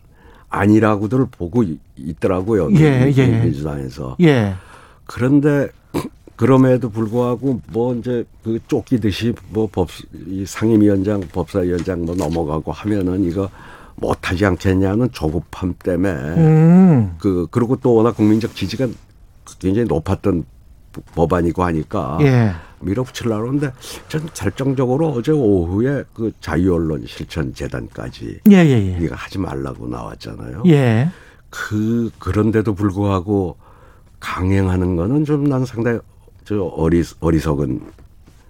아니라고들 0.49 1.27
보고 1.31 1.63
이- 1.63 1.79
있더라고요. 1.97 2.69
예, 2.79 3.05
민- 3.05 3.17
예. 3.17 3.27
민주당에서. 3.43 4.15
예. 4.21 4.53
그런데 5.05 5.69
그럼에도 6.35 6.89
불구하고 6.89 7.61
뭐 7.71 7.95
이제 7.95 8.25
그 8.43 8.59
쫓기듯이 8.67 9.33
뭐 9.49 9.67
법, 9.71 9.89
이 10.27 10.45
상임위원장, 10.45 11.21
법사위원장 11.31 12.05
뭐 12.05 12.15
넘어가고 12.15 12.71
하면은 12.71 13.23
이거 13.23 13.49
못하지 13.95 14.45
않겠냐는 14.45 15.09
조급함 15.11 15.73
때문에 15.83 16.11
음. 16.37 17.15
그, 17.19 17.47
그리고 17.49 17.75
또 17.77 17.95
워낙 17.95 18.15
국민적 18.15 18.55
지지가 18.55 18.87
굉장히 19.59 19.87
높았던 19.87 20.45
법안이고 21.15 21.63
하니까 21.63 22.17
예. 22.21 22.51
밀어붙이려고 22.79 23.47
하는데 23.47 23.71
전 24.07 24.27
결정적으로 24.33 25.09
어제 25.09 25.31
오후에 25.31 26.03
그 26.13 26.31
자유언론 26.41 27.05
실천재단까지 27.07 28.39
예, 28.51 28.55
예, 28.55 28.99
예. 29.01 29.07
하지 29.11 29.39
말라고 29.39 29.87
나왔잖아요. 29.87 30.63
예. 30.67 31.09
그 31.49 32.11
그런데도 32.19 32.73
불구하고 32.75 33.57
강행하는 34.19 34.95
거는 34.95 35.25
좀 35.25 35.47
난 35.49 35.65
상당히 35.65 35.99
저 36.43 36.61
어리 36.63 37.03
어리석은 37.19 37.81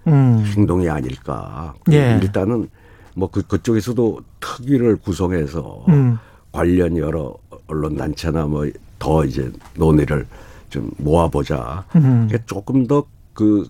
음. 0.08 0.44
행동이 0.54 0.88
아닐까. 0.88 1.74
예. 1.92 2.18
일단은 2.22 2.68
뭐 3.14 3.28
그 3.30 3.42
그쪽에서도 3.46 4.20
특위를 4.40 4.96
구성해서 4.96 5.84
음. 5.88 6.18
관련 6.52 6.96
여러 6.96 7.34
언론 7.66 7.96
단체나 7.96 8.46
뭐 8.46 8.66
더 8.98 9.24
이제 9.24 9.50
논의를 9.76 10.26
좀 10.68 10.90
모아보자. 10.98 11.84
음. 11.96 12.28
조금 12.46 12.86
더 12.86 13.06
그 13.38 13.68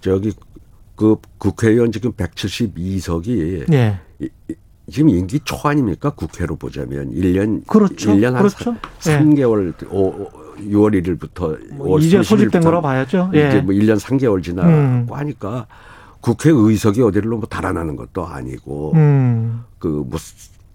저기 0.00 0.32
그 0.96 1.16
국회의원 1.36 1.92
지금 1.92 2.10
172석이 2.12 3.70
예. 3.70 4.00
지금 4.90 5.10
임기 5.10 5.40
초 5.44 5.56
아닙니까? 5.68 6.08
국회로 6.08 6.56
보자면 6.56 7.12
1년 7.12 7.66
그렇죠. 7.66 8.12
1년 8.12 8.32
한 8.32 8.38
그렇죠. 8.38 8.74
사, 8.98 9.12
예. 9.12 9.18
3개월 9.18 9.74
오, 9.92 10.26
6월 10.56 11.04
1일부터 11.04 11.74
뭐 11.74 11.98
이제 11.98 12.22
소집된 12.22 12.62
거라 12.62 12.80
봐야죠. 12.80 13.30
예. 13.34 13.48
이제 13.48 13.60
뭐 13.60 13.74
1년 13.74 14.00
3개월 14.00 14.42
지나고 14.42 14.70
음. 14.70 15.06
하니까 15.10 15.66
국회 16.22 16.48
의석이 16.50 17.02
어디로 17.02 17.36
뭐 17.36 17.46
달아나는 17.46 17.94
것도 17.94 18.26
아니고 18.26 18.92
음. 18.94 19.64
그뭐 19.78 20.08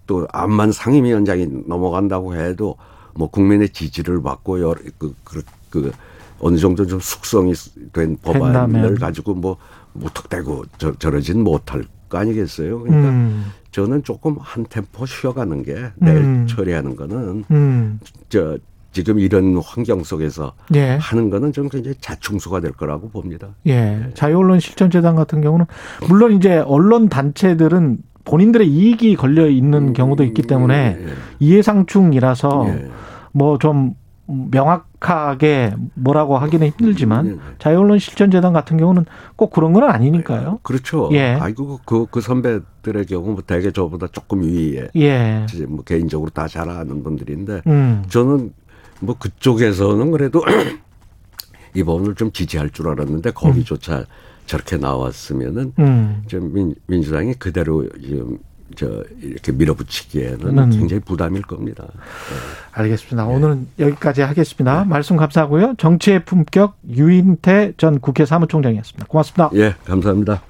또 0.06 0.28
암만 0.32 0.70
상임위원장이 0.70 1.48
넘어간다고 1.66 2.36
해도 2.36 2.76
뭐 3.16 3.28
국민의 3.28 3.70
지지를 3.70 4.22
받고 4.22 4.60
여러 4.60 4.80
그, 4.98 5.14
그, 5.24 5.42
그 5.70 5.92
어느 6.40 6.56
정도 6.56 6.86
좀 6.86 7.00
숙성이 7.00 7.52
된 7.92 8.16
법안을 8.22 8.52
된다면. 8.52 8.94
가지고 8.96 9.34
뭐 9.34 9.56
무턱대고 9.92 10.64
저, 10.78 10.92
저러진 10.94 11.42
못할 11.42 11.84
거 12.08 12.18
아니겠어요. 12.18 12.80
그러니까 12.80 13.08
음. 13.08 13.46
저는 13.70 14.02
조금 14.02 14.36
한 14.38 14.64
템포 14.68 15.06
쉬어가는 15.06 15.62
게 15.62 15.90
내일 15.96 16.18
음. 16.18 16.46
처리하는 16.46 16.96
거는 16.96 17.44
음. 17.50 18.00
저 18.28 18.58
지금 18.92 19.18
이런 19.18 19.56
환경 19.58 20.04
속에서 20.04 20.52
예. 20.74 20.96
하는 21.00 21.28
거는 21.28 21.52
좀 21.52 21.68
굉장히 21.68 21.96
자충수가 22.00 22.60
될 22.60 22.70
거라고 22.70 23.08
봅니다. 23.10 23.48
예. 23.66 24.10
자유언론 24.14 24.60
실천재단 24.60 25.16
같은 25.16 25.40
경우는 25.40 25.66
물론 26.08 26.32
이제 26.32 26.58
언론 26.58 27.08
단체들은 27.08 27.98
본인들의 28.24 28.66
이익이 28.68 29.16
걸려 29.16 29.46
있는 29.48 29.92
경우도 29.92 30.24
있기 30.24 30.42
때문에 30.42 30.98
예, 31.00 31.06
이해상충이라서 31.40 32.64
예. 32.68 32.90
뭐좀 33.32 33.94
명확하게 34.26 35.74
뭐라고 35.94 36.38
하기는 36.38 36.66
힘들지만 36.68 37.26
예. 37.28 37.36
자유언론 37.58 37.98
실천재단 37.98 38.52
같은 38.54 38.78
경우는 38.78 39.04
꼭 39.36 39.50
그런 39.50 39.72
건 39.74 39.84
아니니까요. 39.84 40.60
그렇죠. 40.62 41.10
예. 41.12 41.36
아이고 41.38 41.80
그, 41.84 42.06
그 42.10 42.20
선배들의 42.22 43.04
경우 43.06 43.32
뭐 43.32 43.42
대개 43.46 43.70
저보다 43.70 44.06
조금 44.08 44.42
위에 44.42 44.88
예. 44.96 45.46
이제 45.52 45.66
뭐 45.66 45.84
개인적으로 45.84 46.30
다 46.30 46.46
잘 46.48 46.70
아는 46.70 47.02
분들인데 47.02 47.62
음. 47.66 48.04
저는 48.08 48.52
뭐 49.00 49.16
그쪽에서는 49.18 50.10
그래도 50.10 50.42
이 51.74 51.82
법을 51.82 52.14
좀 52.14 52.30
지지할 52.32 52.70
줄 52.70 52.88
알았는데 52.88 53.32
거기조차 53.32 54.04
저렇게 54.46 54.76
나왔으면은 54.76 55.72
음. 55.78 56.22
좀 56.26 56.52
민, 56.52 56.74
민주당이 56.86 57.34
그대로 57.34 57.88
지금 58.00 58.38
저 58.76 59.02
이렇게 59.20 59.52
밀어붙이기에는 59.52 60.58
음. 60.58 60.70
굉장히 60.70 61.00
부담일 61.00 61.42
겁니다. 61.42 61.84
알겠습니다. 62.72 63.26
오늘은 63.26 63.68
여기까지 63.78 64.22
하겠습니다. 64.22 64.84
말씀 64.84 65.16
감사하고요. 65.16 65.74
정치의 65.78 66.24
품격 66.24 66.76
유인태 66.88 67.74
전 67.76 68.00
국회 68.00 68.26
사무총장이었습니다. 68.26 69.06
고맙습니다. 69.06 69.50
예, 69.54 69.74
감사합니다. 69.84 70.42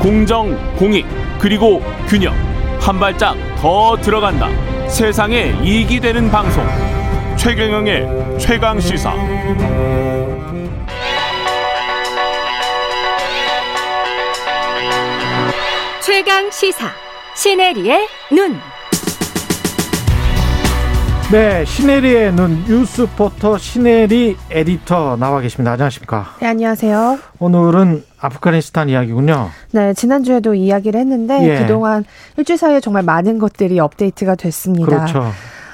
공정, 0.00 0.56
공익, 0.76 1.06
그리고 1.40 1.82
균형. 2.08 2.34
한 2.80 2.98
발짝 2.98 3.36
더 3.58 3.96
들어간다. 4.00 4.48
세상에 4.88 5.52
이익이 5.62 6.00
되는 6.00 6.30
방송 6.30 6.64
최경영의 7.38 8.38
최강 8.38 8.80
시사 8.80 9.14
최강 16.00 16.50
시사 16.50 16.88
시네리의 17.36 18.08
눈. 18.32 18.56
네, 21.30 21.64
시네리의 21.64 22.32
눈 22.32 22.64
뉴스포터 22.66 23.56
시네리 23.56 24.36
에디터 24.50 25.16
나와 25.16 25.40
계십니다. 25.40 25.72
안녕하십니까? 25.72 26.34
네, 26.40 26.48
안녕하세요. 26.48 27.18
오늘은 27.38 28.02
아프가니스탄 28.18 28.88
이야기군요. 28.88 29.50
네, 29.70 29.94
지난주에도 29.94 30.54
이야기를 30.54 30.98
했는데 30.98 31.48
예. 31.48 31.58
그동안 31.60 32.04
일주일 32.36 32.58
사이에 32.58 32.80
정말 32.80 33.04
많은 33.04 33.38
것들이 33.38 33.78
업데이트가 33.78 34.34
됐습니다. 34.34 34.86
그렇죠. 34.86 35.32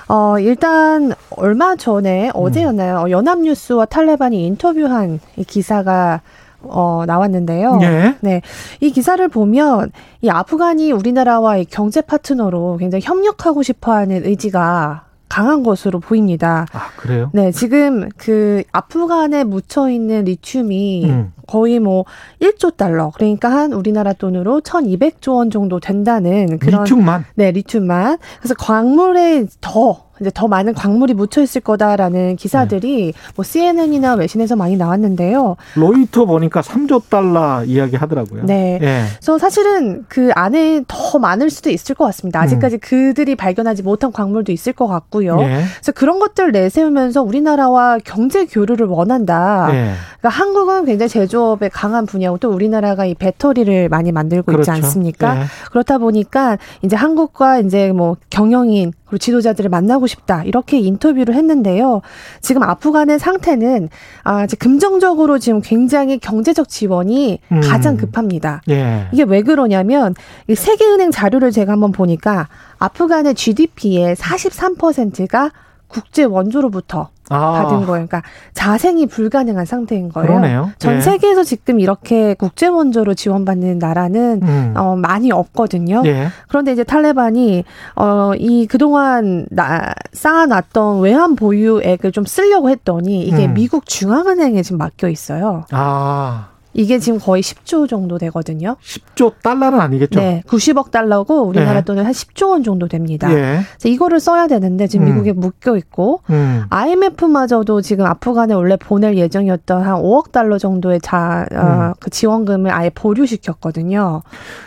어, 0.09 0.39
일단 0.39 1.13
얼마 1.31 1.77
전에 1.77 2.31
어제였나요? 2.35 2.99
어, 2.99 3.11
연합뉴스와 3.11 3.87
탈레반이 3.87 4.47
인터뷰한 4.47 5.21
이 5.37 5.45
기사가 5.45 6.21
어, 6.61 7.05
나왔는데요. 7.07 7.79
예. 7.83 8.17
네. 8.21 8.41
이 8.81 8.91
기사를 8.91 9.27
보면 9.29 9.93
이 10.23 10.29
아프간이 10.29 10.93
우리나라와 10.93 11.59
이 11.59 11.65
경제 11.65 12.01
파트너로 12.01 12.79
굉장히 12.79 13.03
협력하고 13.05 13.63
싶어 13.63 13.93
하는 13.93 14.25
의지가 14.25 15.05
강한 15.29 15.63
것으로 15.63 16.01
보입니다. 16.01 16.67
아, 16.73 16.91
그래요? 16.97 17.31
네, 17.33 17.51
지금 17.51 18.09
그 18.17 18.63
아프간에 18.73 19.45
묻혀 19.45 19.91
있는 19.91 20.25
리튬이 20.25 21.07
음. 21.07 21.33
거의 21.47 21.79
뭐 21.79 22.05
1조 22.41 22.77
달러, 22.77 23.11
그러니까 23.15 23.51
한 23.51 23.73
우리나라 23.73 24.13
돈으로 24.13 24.61
1,200조 24.61 25.37
원 25.37 25.51
정도 25.51 25.81
된다는 25.81 26.59
그런 26.59 26.85
리튬만 26.85 27.25
네, 27.35 27.51
리튬만. 27.51 28.19
그래서 28.41 28.55
광물에 28.55 29.47
더 29.61 30.05
이제 30.21 30.31
더 30.33 30.47
많은 30.47 30.75
광물이 30.75 31.15
묻혀 31.15 31.43
있을 31.43 31.61
거다라는 31.61 32.37
기사들이 32.37 33.13
뭐 33.35 33.45
CNN이나 33.45 34.15
외신에서 34.15 34.55
많이 34.55 34.77
나왔는데요. 34.77 35.57
로이터 35.75 36.25
보니까 36.25 36.61
3조 36.61 37.03
달러 37.09 37.65
이야기 37.65 37.97
하더라고요. 37.97 38.45
네. 38.45 38.79
예. 38.81 39.05
그래서 39.17 39.39
사실은 39.39 40.05
그 40.09 40.31
안에 40.37 40.85
더 40.87 41.19
많을 41.19 41.51
수도 41.51 41.71
있을 41.71 41.97
것 41.97 42.05
같습니다. 42.05 42.41
아직까지 42.41 42.79
그들이 42.79 43.35
발견하지 43.35 43.83
못한 43.83 44.13
광물도 44.13 44.53
있을 44.53 44.73
것 44.73 44.87
같고요. 44.87 45.41
예. 45.41 45.65
그래서 45.75 45.91
그런 45.93 46.21
것들을 46.21 46.53
내세우면서 46.53 47.23
우리나라와 47.23 47.99
경제 48.05 48.47
교류를 48.47 48.87
원한다. 48.87 49.69
예. 49.73 49.95
그러니까 50.21 50.29
한국은 50.29 50.85
굉장히 50.85 51.09
제조 51.09 51.34
업에 51.43 51.69
강한 51.69 52.07
분야고 52.07 52.39
또 52.39 52.51
우리나라가 52.51 53.05
이 53.05 53.15
배터리를 53.15 53.89
많이 53.89 54.13
만들고 54.13 54.53
있지 54.53 54.57
그렇죠. 54.57 54.73
않습니까? 54.73 55.41
예. 55.41 55.45
그렇다 55.71 55.99
보니까 55.99 56.59
이제 56.83 56.97
한국과 56.97 57.61
이제 57.61 57.93
뭐 57.93 58.17
경영인 58.31 58.93
그리고 59.05 59.19
지도자들을 59.19 59.71
만나고 59.71 60.07
싶다 60.07 60.43
이렇게 60.45 60.79
인터뷰를 60.79 61.35
했는데요. 61.35 62.03
지금 62.41 62.63
아프간의 62.63 63.19
상태는 63.19 63.89
아 64.25 64.45
이제 64.45 64.57
금정적으로 64.57 65.39
지금 65.39 65.61
굉장히 65.61 66.19
경제적 66.19 66.69
지원이 66.69 67.39
음. 67.53 67.61
가장 67.61 67.97
급합니다. 67.97 68.63
예. 68.69 69.09
이게 69.13 69.23
왜 69.23 69.43
그러냐면 69.43 70.15
이 70.49 70.55
세계은행 70.55 71.11
자료를 71.11 71.51
제가 71.53 71.73
한번 71.73 71.93
보니까 71.93 72.49
아프간의 72.79 73.35
GDP의 73.35 74.17
43%가 74.17 75.51
국제 75.87 76.25
원조로부터 76.25 77.11
아, 77.31 77.53
받은 77.53 77.87
거예요. 77.87 78.07
그러니까 78.07 78.23
자생이 78.53 79.07
불가능한 79.07 79.65
상태인 79.65 80.11
거예요. 80.11 80.27
그러네요. 80.27 80.71
전 80.79 80.97
예. 80.97 81.01
세계에서 81.01 81.43
지금 81.43 81.81
이렇게 81.81 82.35
국제 82.35 82.67
원조로 82.67 83.15
지원받는 83.15 83.79
나라는 83.79 84.41
음. 84.43 84.75
어, 84.77 84.97
많이 84.97 85.33
없거든요. 85.33 86.03
예. 86.05 86.29
그런데 86.49 86.73
이제 86.73 86.85
탈레반이 86.85 87.65
어, 87.97 88.33
이 88.37 88.67
그동안 88.67 89.47
나, 89.51 89.95
쌓아놨던 90.13 91.01
외환 91.01 91.35
보유액을 91.37 92.13
좀 92.13 92.25
쓰려고 92.25 92.69
했더니 92.71 93.27
이게 93.27 93.47
음. 93.47 93.55
미국 93.55 93.87
중앙은행에 93.87 94.63
지금 94.63 94.79
맡겨 94.79 95.09
있어요. 95.09 95.65
아, 95.71 96.49
이게 96.75 96.99
지금 96.99 97.19
거의 97.19 97.43
10조 97.43 97.89
정도 97.89 98.19
되거든요. 98.19 98.77
10조 98.83 99.35
달러는 99.43 99.81
아니겠죠? 99.81 100.21
네, 100.21 100.43
90억 100.47 100.91
달러고 100.91 101.43
우리나라 101.43 101.79
예. 101.79 101.83
돈은 101.83 102.05
한 102.05 102.13
10조 102.13 102.51
원 102.51 102.63
정도 102.65 102.89
됩니다. 102.89 103.33
예. 103.33 103.61
이거를 103.85 104.21
써야 104.21 104.49
되는데 104.49 104.89
지금 104.89 105.07
음. 105.07 105.13
미국에 105.13 105.33
묶여 105.33 105.77
있고 105.77 106.21
음. 106.31 106.65
IMF마저도 106.69 107.81
지금 107.81 108.05
아프간에 108.07 108.55
원래 108.55 108.77
보낼 108.77 109.17
예정이었던 109.17 109.83
한 109.83 109.95
5억 109.95 110.33
달러 110.33 110.59
정도의 110.59 111.01
자, 111.01 111.47
음. 111.53 111.57
어, 111.57 111.93
그 112.01 112.11
지원금을 112.11 112.73
아예 112.73 112.91
보류시켰거든요. 112.91 114.23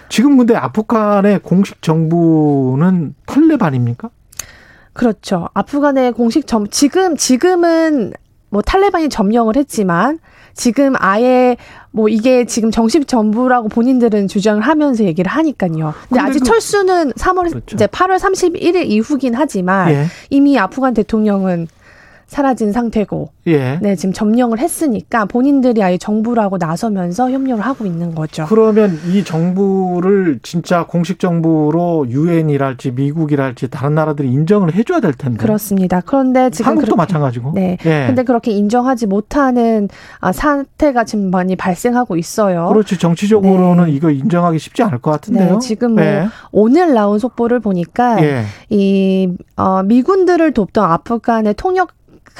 지금 0.09 0.37
근데 0.37 0.55
아프간의 0.55 1.39
공식 1.39 1.81
정부는 1.81 3.15
탈레반입니까? 3.25 4.09
그렇죠. 4.93 5.49
아프간의 5.53 6.13
공식 6.13 6.47
점, 6.47 6.67
지금, 6.69 7.17
지금은 7.17 8.13
뭐 8.49 8.61
탈레반이 8.61 9.09
점령을 9.09 9.55
했지만 9.57 10.19
지금 10.57 10.93
아예 10.97 11.55
뭐 11.91 12.09
이게 12.09 12.45
지금 12.45 12.71
정식 12.71 13.07
정부라고 13.07 13.69
본인들은 13.69 14.27
주장을 14.27 14.61
하면서 14.61 15.03
얘기를 15.03 15.31
하니까요. 15.31 15.93
근데, 15.93 15.93
근데 16.09 16.19
아직 16.19 16.39
그- 16.39 16.45
철수는 16.45 17.11
3월 17.13 17.49
그렇죠. 17.49 17.75
이제 17.75 17.87
8월 17.87 18.17
31일 18.19 18.85
이후긴 18.87 19.35
하지만 19.35 19.91
예. 19.91 20.05
이미 20.29 20.57
아프간 20.59 20.93
대통령은 20.93 21.67
사라진 22.27 22.73
상태고 22.73 23.29
예. 23.47 23.79
네, 23.81 23.95
지금 23.95 24.11
점령을 24.13 24.59
했으니까 24.59 25.25
본인들이 25.25 25.81
아예 25.81 25.97
정부라고 25.97 26.57
나서면서 26.57 27.31
협력을 27.31 27.63
하고 27.65 27.85
있는 27.85 28.13
거죠. 28.13 28.45
그러면 28.49 28.99
이 29.09 29.23
정부를 29.23 30.39
진짜 30.43 30.85
공식 30.85 31.19
정부로 31.19 32.05
유엔이랄지 32.09 32.91
미국이랄지 32.91 33.69
다른 33.69 33.95
나라들이 33.95 34.29
인정을 34.31 34.75
해줘야 34.75 34.99
될 34.99 35.13
텐데. 35.13 35.37
그렇습니다. 35.37 36.01
그런데 36.05 36.49
지금 36.49 36.69
한국도 36.71 36.95
그렇게- 36.95 36.97
마찬가지고. 36.97 37.51
네. 37.55 37.77
예. 37.85 38.05
근데 38.07 38.23
그렇게 38.23 38.51
인정하지 38.51 39.07
못하는 39.07 39.87
아, 40.19 40.31
사태가 40.33 41.05
지금 41.05 41.31
많이 41.31 41.55
발생하고 41.55 42.17
있어요. 42.17 42.67
그렇지 42.67 42.99
정치적으로는 42.99 43.85
네. 43.85 43.91
이거 43.91 44.11
인정하기 44.11 44.59
쉽지 44.59 44.83
않을 44.83 44.99
것 44.99 45.11
같은데요. 45.11 45.53
네, 45.53 45.59
지금 45.59 45.93
뭐 45.93 46.03
예. 46.03 46.27
오늘 46.51 46.93
나온 46.93 47.19
속보를 47.19 47.61
보니까 47.61 48.21
예. 48.23 48.43
이 48.69 49.29
어, 49.55 49.81
미군들을 49.83 50.51
돕던 50.51 50.83
아프간에 50.91 51.53
통역 51.53 51.91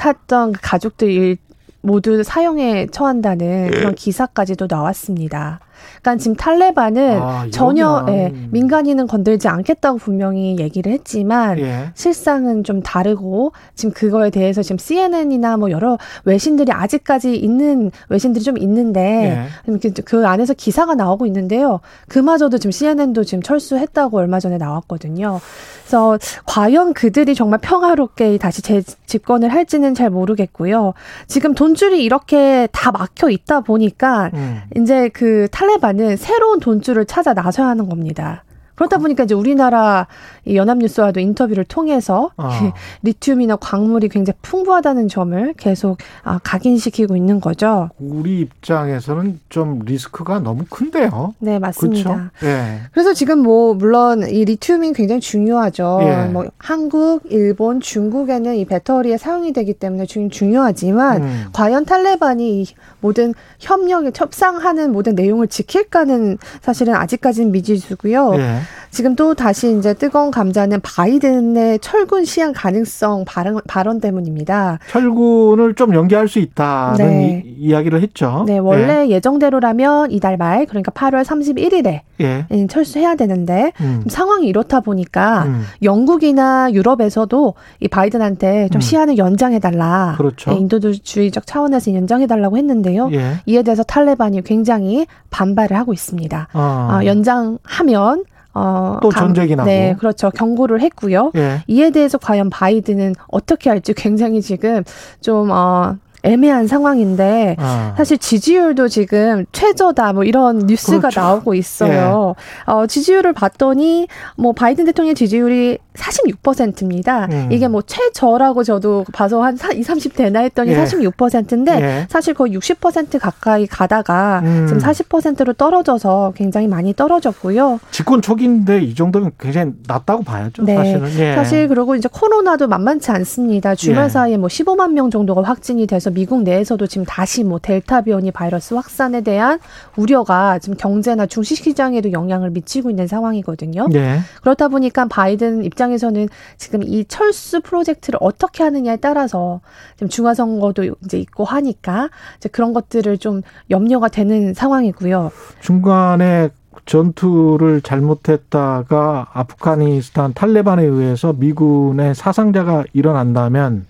했던 0.04 0.52
그 0.52 0.60
가족들이 0.62 1.38
모두 1.80 2.22
사형에 2.22 2.88
처한다는 2.90 3.70
그런 3.70 3.94
기사까지도 3.94 4.66
나왔습니다. 4.68 5.60
그러니까 6.00 6.22
지금 6.22 6.36
탈레반은 6.36 7.18
아, 7.20 7.46
전혀 7.50 8.04
예, 8.08 8.32
민간인은 8.50 9.06
건들지 9.06 9.48
않겠다고 9.48 9.98
분명히 9.98 10.58
얘기를 10.58 10.92
했지만 10.92 11.58
예. 11.58 11.90
실상은 11.94 12.64
좀 12.64 12.82
다르고 12.82 13.52
지금 13.74 13.92
그거에 13.92 14.30
대해서 14.30 14.62
지금 14.62 14.78
CNN이나 14.78 15.56
뭐 15.56 15.70
여러 15.70 15.98
외신들이 16.24 16.72
아직까지 16.72 17.34
있는 17.36 17.90
외신들이 18.08 18.44
좀 18.44 18.58
있는데 18.58 19.48
그, 19.80 19.92
그 20.04 20.26
안에서 20.26 20.54
기사가 20.54 20.94
나오고 20.94 21.26
있는데요. 21.26 21.80
그마저도 22.08 22.58
지금 22.58 22.70
CNN도 22.70 23.24
지금 23.24 23.42
철수했다고 23.42 24.16
얼마 24.18 24.40
전에 24.40 24.58
나왔거든요. 24.58 25.40
그래서 25.82 26.18
과연 26.44 26.92
그들이 26.92 27.34
정말 27.34 27.58
평화롭게 27.60 28.36
다시 28.38 28.62
재 28.62 28.82
집권을 29.06 29.48
할지는 29.52 29.94
잘 29.94 30.10
모르겠고요. 30.10 30.92
지금 31.26 31.54
돈줄이 31.54 32.04
이렇게 32.04 32.68
다 32.72 32.92
막혀 32.92 33.30
있다 33.30 33.60
보니까 33.60 34.30
음. 34.34 34.60
이제 34.76 35.08
그 35.08 35.48
탈 35.50 35.67
레반은 35.68 36.16
새로운 36.16 36.60
돈줄을 36.60 37.04
찾아 37.04 37.34
나서야 37.34 37.68
하는 37.68 37.88
겁니다. 37.88 38.44
그렇다 38.78 38.98
보니까 38.98 39.24
이제 39.24 39.34
우리나라 39.34 40.06
이 40.44 40.56
연합뉴스와도 40.56 41.18
인터뷰를 41.18 41.64
통해서 41.64 42.30
아. 42.36 42.72
리튬이나 43.02 43.56
광물이 43.56 44.08
굉장히 44.08 44.38
풍부하다는 44.40 45.08
점을 45.08 45.52
계속 45.54 45.98
아, 46.22 46.38
각인시키고 46.44 47.16
있는 47.16 47.40
거죠. 47.40 47.90
우리 47.98 48.38
입장에서는 48.38 49.40
좀 49.48 49.80
리스크가 49.84 50.38
너무 50.38 50.64
큰데요. 50.70 51.34
네, 51.40 51.58
맞습니다. 51.58 52.30
그렇죠. 52.30 52.30
예. 52.44 52.82
그래서 52.92 53.14
지금 53.14 53.40
뭐 53.40 53.74
물론 53.74 54.22
이 54.28 54.44
리튬이 54.44 54.92
굉장히 54.92 55.20
중요하죠. 55.20 55.98
예. 56.02 56.26
뭐 56.26 56.46
한국, 56.58 57.22
일본, 57.30 57.80
중국에는 57.80 58.54
이 58.54 58.64
배터리에 58.64 59.18
사용이 59.18 59.52
되기 59.52 59.74
때문에 59.74 60.06
중, 60.06 60.30
중요하지만 60.30 61.22
음. 61.22 61.44
과연 61.52 61.84
탈레반이 61.84 62.62
이 62.62 62.66
모든 63.00 63.34
협력에 63.58 64.12
협상하는 64.14 64.92
모든 64.92 65.16
내용을 65.16 65.48
지킬까는 65.48 66.38
사실은 66.62 66.94
아직까지는 66.94 67.50
미지수고요. 67.50 68.34
예. 68.36 68.67
지금 68.90 69.14
또 69.16 69.34
다시 69.34 69.76
이제 69.76 69.94
뜨거운 69.94 70.30
감자는 70.30 70.80
바이든의 70.80 71.78
철군 71.80 72.24
시행 72.24 72.52
가능성 72.52 73.24
발언, 73.26 73.60
발언 73.66 74.00
때문입니다. 74.00 74.78
철군을 74.88 75.74
좀 75.74 75.94
연기할 75.94 76.28
수 76.28 76.38
있다는 76.38 76.96
네. 76.96 77.42
이, 77.44 77.68
이야기를 77.68 78.02
했죠. 78.02 78.44
네, 78.46 78.58
원래 78.58 79.08
예 79.08 79.20
정대로라면 79.20 80.10
이달 80.10 80.36
말 80.36 80.66
그러니까 80.66 80.90
8월 80.92 81.24
31일에 81.24 82.00
예. 82.20 82.46
예. 82.50 82.66
철수해야 82.66 83.14
되는데 83.14 83.72
음. 83.80 84.04
상황이 84.08 84.46
이렇다 84.46 84.80
보니까 84.80 85.44
음. 85.44 85.62
영국이나 85.82 86.72
유럽에서도 86.72 87.54
이 87.80 87.88
바이든한테 87.88 88.68
좀 88.70 88.78
음. 88.78 88.80
시한을 88.80 89.18
연장해 89.18 89.58
달라. 89.58 90.14
그렇죠. 90.16 90.50
네, 90.50 90.56
인도주의적 90.56 91.46
차원에서 91.46 91.94
연장해 91.94 92.26
달라고 92.26 92.56
했는데요. 92.56 93.10
예. 93.12 93.34
이에 93.46 93.62
대해서 93.62 93.82
탈레반이 93.82 94.42
굉장히 94.42 95.06
반발을 95.30 95.76
하고 95.76 95.92
있습니다. 95.92 96.48
아. 96.52 96.88
아, 96.90 97.04
연장하면 97.04 98.24
어, 98.58 98.98
또 99.00 99.12
전쟁이 99.12 99.54
나고. 99.54 99.68
네, 99.68 99.94
그렇죠. 99.98 100.30
경고를 100.30 100.80
했고요. 100.80 101.32
예. 101.36 101.62
이에 101.66 101.90
대해서 101.90 102.18
과연 102.18 102.50
바이든은 102.50 103.14
어떻게 103.28 103.70
할지 103.70 103.94
굉장히 103.94 104.42
지금 104.42 104.82
좀 105.20 105.50
어, 105.50 105.96
애매한 106.22 106.66
상황인데 106.66 107.56
아. 107.58 107.94
사실 107.96 108.18
지지율도 108.18 108.88
지금 108.88 109.44
최저다 109.52 110.12
뭐 110.12 110.24
이런 110.24 110.58
뉴스가 110.66 110.98
그렇죠. 110.98 111.20
나오고 111.20 111.54
있어요. 111.54 112.34
어, 112.66 112.86
지지율을 112.86 113.32
봤더니 113.32 114.08
뭐 114.36 114.52
바이든 114.52 114.84
대통령 114.84 115.14
지지율이 115.14 115.78
46%입니다. 115.98 117.26
음. 117.30 117.48
이게 117.50 117.68
뭐 117.68 117.82
최저라고 117.82 118.62
저도 118.62 119.04
봐서 119.12 119.42
한 119.42 119.56
20, 119.56 119.84
30 119.84 120.14
되나 120.14 120.40
했더니 120.40 120.70
예. 120.70 120.84
46%인데 120.84 121.80
예. 121.80 122.06
사실 122.08 122.34
거의 122.34 122.56
60% 122.56 123.18
가까이 123.18 123.66
가다가 123.66 124.40
음. 124.44 124.66
지금 124.68 124.80
40%로 124.80 125.52
떨어져서 125.52 126.32
굉장히 126.36 126.68
많이 126.68 126.94
떨어졌고요. 126.94 127.80
집권 127.90 128.22
초기인데 128.22 128.82
이 128.82 128.94
정도면 128.94 129.32
굉장히 129.38 129.72
낮다고 129.86 130.22
봐야죠. 130.22 130.62
네. 130.62 130.76
사실은. 130.76 131.10
예. 131.18 131.34
사실 131.34 131.68
그리고 131.68 131.96
이제 131.96 132.08
코로나도 132.10 132.68
만만치 132.68 133.10
않습니다. 133.10 133.74
주말 133.74 134.04
예. 134.04 134.08
사이에 134.08 134.36
뭐 134.36 134.48
15만 134.48 134.92
명 134.92 135.10
정도가 135.10 135.42
확진이 135.42 135.86
돼서 135.86 136.07
미국 136.10 136.42
내에서도 136.42 136.86
지금 136.86 137.04
다시 137.04 137.44
뭐 137.44 137.58
델타 137.58 138.02
변이 138.02 138.30
바이러스 138.30 138.74
확산에 138.74 139.20
대한 139.20 139.58
우려가 139.96 140.58
지금 140.58 140.76
경제나 140.76 141.26
주식 141.26 141.56
시장에도 141.64 142.12
영향을 142.12 142.50
미치고 142.50 142.90
있는 142.90 143.06
상황이거든요. 143.06 143.88
예. 143.94 144.20
그렇다 144.42 144.68
보니까 144.68 145.06
바이든 145.06 145.64
입장에서는 145.64 146.28
지금 146.56 146.82
이 146.82 147.04
철수 147.06 147.60
프로젝트를 147.60 148.18
어떻게 148.20 148.62
하느냐에 148.64 148.96
따라서 148.96 149.60
지금 149.96 150.08
중화 150.08 150.34
선거도 150.34 150.84
이제 151.04 151.18
있고 151.18 151.44
하니까 151.44 152.08
이제 152.36 152.48
그런 152.48 152.72
것들을 152.72 153.18
좀 153.18 153.42
염려가 153.70 154.08
되는 154.08 154.54
상황이고요. 154.54 155.30
중간에 155.60 156.50
전투를 156.86 157.82
잘못했다가 157.82 159.28
아프가니스탄 159.32 160.32
탈레반에 160.32 160.82
의해서 160.84 161.34
미군의 161.34 162.14
사상자가 162.14 162.84
일어난다면 162.92 163.86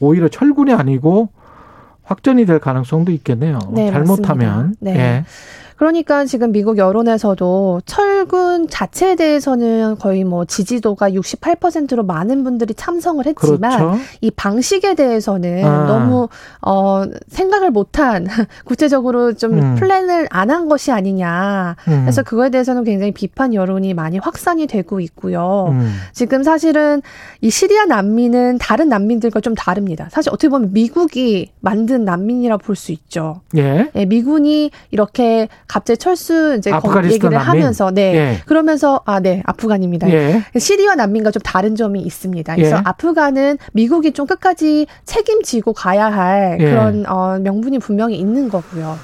오히려 0.00 0.28
철군이 0.28 0.72
아니고 0.74 1.30
확전이 2.04 2.46
될 2.46 2.58
가능성도 2.58 3.12
있겠네요. 3.12 3.58
네, 3.72 3.90
잘못하면. 3.90 4.74
네. 4.80 4.96
예. 4.96 5.24
그러니까 5.76 6.24
지금 6.24 6.52
미국 6.52 6.78
여론에서도 6.78 7.82
철군 7.84 8.68
자체에 8.68 9.16
대해서는 9.16 9.96
거의 9.98 10.24
뭐 10.24 10.44
지지도가 10.44 11.10
68%로 11.10 12.04
많은 12.04 12.44
분들이 12.44 12.74
참성을 12.74 13.24
했지만 13.26 13.78
그렇죠. 13.78 13.98
이 14.20 14.30
방식에 14.30 14.94
대해서는 14.94 15.64
아. 15.64 15.86
너무 15.86 16.28
어 16.62 17.04
생각을 17.28 17.70
못한 17.70 18.26
구체적으로 18.64 19.34
좀 19.34 19.58
음. 19.58 19.74
플랜을 19.74 20.28
안 20.30 20.54
한 20.54 20.68
것이 20.68 20.92
아니냐. 20.92 21.74
음. 21.88 22.00
그래서 22.02 22.22
그거에 22.22 22.50
대해서는 22.50 22.84
굉장히 22.84 23.12
비판 23.12 23.54
여론이 23.54 23.92
많이 23.94 24.18
확산이 24.18 24.66
되고 24.68 25.00
있고요. 25.00 25.68
음. 25.72 25.92
지금 26.12 26.42
사실은 26.44 27.02
이 27.40 27.50
시리아 27.50 27.86
난민은 27.86 28.58
다른 28.58 28.88
난민들과 28.88 29.40
좀 29.40 29.54
다릅니다. 29.54 30.08
사실 30.12 30.30
어떻게 30.30 30.48
보면 30.48 30.72
미국이 30.72 31.50
만든 31.60 32.04
난민이라 32.04 32.58
볼 32.58 32.76
수 32.76 32.92
있죠. 32.92 33.40
예. 33.56 33.90
예, 33.96 34.04
미군이 34.04 34.70
이렇게 34.90 35.48
갑자기 35.74 35.98
철수 35.98 36.54
이제 36.56 36.70
얘기를? 37.14 37.36
하면서 37.48 37.90
네 37.90 38.14
예. 38.14 38.38
그러면서 38.46 39.00
아 39.04 39.18
네 39.24 39.42
아프간입니다. 39.46 40.08
예. 40.10 40.44
시리아 40.58 40.94
난민과 40.94 41.30
좀 41.32 41.40
다른 41.42 41.74
점이 41.74 42.00
있습니다. 42.02 42.54
그래서 42.54 42.76
예. 42.76 42.80
아프간은 42.84 43.58
미국이 43.72 44.12
좀 44.12 44.26
끝까지 44.26 44.86
책임지고 45.04 45.72
가야 45.72 46.12
할 46.12 46.58
예. 46.60 46.64
그런 46.64 47.04
어, 47.08 47.38
명분이 47.40 47.78
분명히 47.80 48.16
있는 48.18 48.48
거고요. 48.48 48.96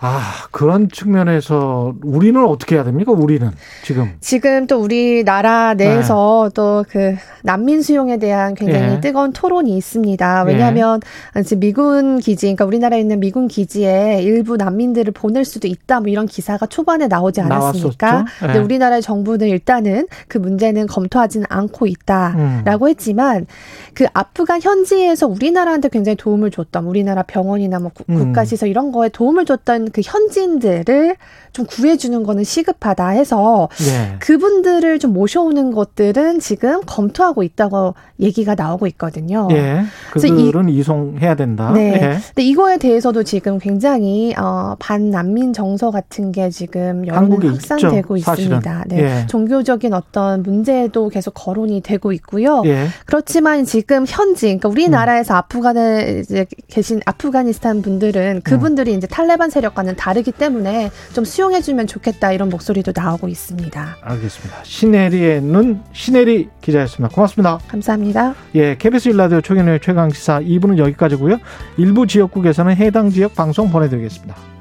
아, 0.00 0.20
그런 0.50 0.88
측면에서 0.90 1.94
우리는 2.02 2.44
어떻게 2.44 2.74
해야 2.74 2.84
됩니까? 2.84 3.12
우리는 3.12 3.50
지금. 3.82 4.12
지금 4.20 4.66
또 4.66 4.78
우리나라 4.78 5.74
내에서 5.74 6.50
또그 6.54 7.16
난민 7.42 7.82
수용에 7.82 8.18
대한 8.18 8.54
굉장히 8.54 8.94
예. 8.96 9.00
뜨거운 9.00 9.32
토론이 9.32 9.76
있습니다. 9.76 10.42
왜냐하면 10.44 11.00
지금 11.44 11.60
미군 11.60 12.18
기지, 12.18 12.46
그러니까 12.46 12.64
우리나라에 12.66 13.00
있는 13.00 13.20
미군 13.20 13.48
기지에 13.48 14.20
일부 14.22 14.56
난민들을 14.56 15.12
보낼 15.12 15.44
수도 15.44 15.68
있다, 15.68 16.00
뭐 16.00 16.08
이런 16.08 16.26
기사가 16.26 16.66
초반에 16.66 17.06
나오지 17.06 17.40
않았습니까? 17.40 18.06
나왔었죠. 18.10 18.34
예. 18.42 18.46
근데 18.46 18.58
우리나라의 18.60 19.02
정부는 19.02 19.48
일단은 19.48 20.06
그 20.28 20.38
문제는 20.38 20.86
검토하지는 20.88 21.46
않고 21.48 21.86
있다라고 21.86 22.84
음. 22.86 22.88
했지만 22.90 23.46
그 23.94 24.06
아프간 24.12 24.60
현지에서 24.60 25.26
우리나라한테 25.26 25.88
굉장히 25.88 26.16
도움을 26.16 26.50
줬던 26.50 26.84
우리나라 26.84 27.22
병원이나 27.22 27.78
뭐 27.78 27.90
구- 27.94 28.04
음. 28.10 28.16
국가시설 28.16 28.68
이런 28.68 28.92
거에 28.92 29.08
도움을 29.08 29.44
줬던 29.46 29.85
그 29.92 30.00
현지인들을 30.04 31.16
좀 31.52 31.64
구해주는 31.66 32.22
거는 32.22 32.44
시급하다 32.44 33.08
해서 33.08 33.68
예. 33.88 34.18
그분들을 34.18 34.98
좀 34.98 35.14
모셔오는 35.14 35.70
것들은 35.72 36.38
지금 36.40 36.82
검토하고 36.84 37.42
있다고 37.42 37.94
얘기가 38.20 38.54
나오고 38.54 38.86
있거든요. 38.88 39.48
예. 39.52 39.82
그래서 40.10 40.26
이- 40.26 40.30
그들은 40.46 40.68
이송해야 40.68 41.34
된다. 41.34 41.70
네. 41.72 41.94
예. 41.94 41.98
근데 42.26 42.42
이거에 42.42 42.76
대해서도 42.76 43.22
지금 43.22 43.58
굉장히 43.58 44.34
어, 44.36 44.76
반난민 44.78 45.54
정서 45.54 45.90
같은 45.90 46.30
게 46.32 46.50
지금 46.50 47.06
여론이 47.06 47.46
확산되고 47.48 48.16
있죠. 48.18 48.32
있습니다. 48.32 48.84
네. 48.88 48.98
예. 49.22 49.26
종교적인 49.26 49.94
어떤 49.94 50.42
문제도 50.42 51.08
계속 51.08 51.30
거론이 51.32 51.80
되고 51.80 52.12
있고요. 52.12 52.62
예. 52.66 52.88
그렇지만 53.06 53.64
지금 53.64 54.04
현지, 54.06 54.46
그러니까 54.46 54.68
우리나라에서 54.68 55.34
아프간에 55.36 56.20
이제 56.22 56.44
계신 56.68 57.00
아프가니스탄 57.06 57.80
분들은 57.80 58.42
그분들이 58.44 58.92
이제 58.92 59.06
탈레반 59.06 59.48
세력 59.48 59.74
과는 59.76 59.94
다르기 59.94 60.32
때문에 60.32 60.90
좀 61.12 61.24
수용해주면 61.24 61.86
좋겠다 61.86 62.32
이런 62.32 62.48
목소리도 62.48 62.92
나오고 62.96 63.28
있습니다. 63.28 63.96
알겠습니다. 64.00 64.56
신혜리의 64.64 65.42
눈 65.42 65.82
신혜리 65.92 66.48
기자였습니다. 66.62 67.14
고맙습니다. 67.14 67.58
감사합니다. 67.68 68.34
예, 68.54 68.76
KBS 68.76 69.10
일라디오 69.10 69.40
최경영의 69.42 69.80
최강 69.80 70.10
시사 70.10 70.40
2부는 70.40 70.78
여기까지고요. 70.78 71.38
일부 71.76 72.06
지역국에서는 72.06 72.74
해당 72.76 73.10
지역 73.10 73.34
방송 73.34 73.70
보내드리겠습니다. 73.70 74.55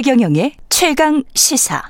최경영의 0.00 0.52
최강 0.68 1.24
시사. 1.34 1.82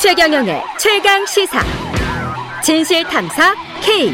최경영의 0.00 0.62
최강 0.78 1.26
시사. 1.26 1.60
진실 2.64 3.04
탐사 3.04 3.52
K. 3.82 4.10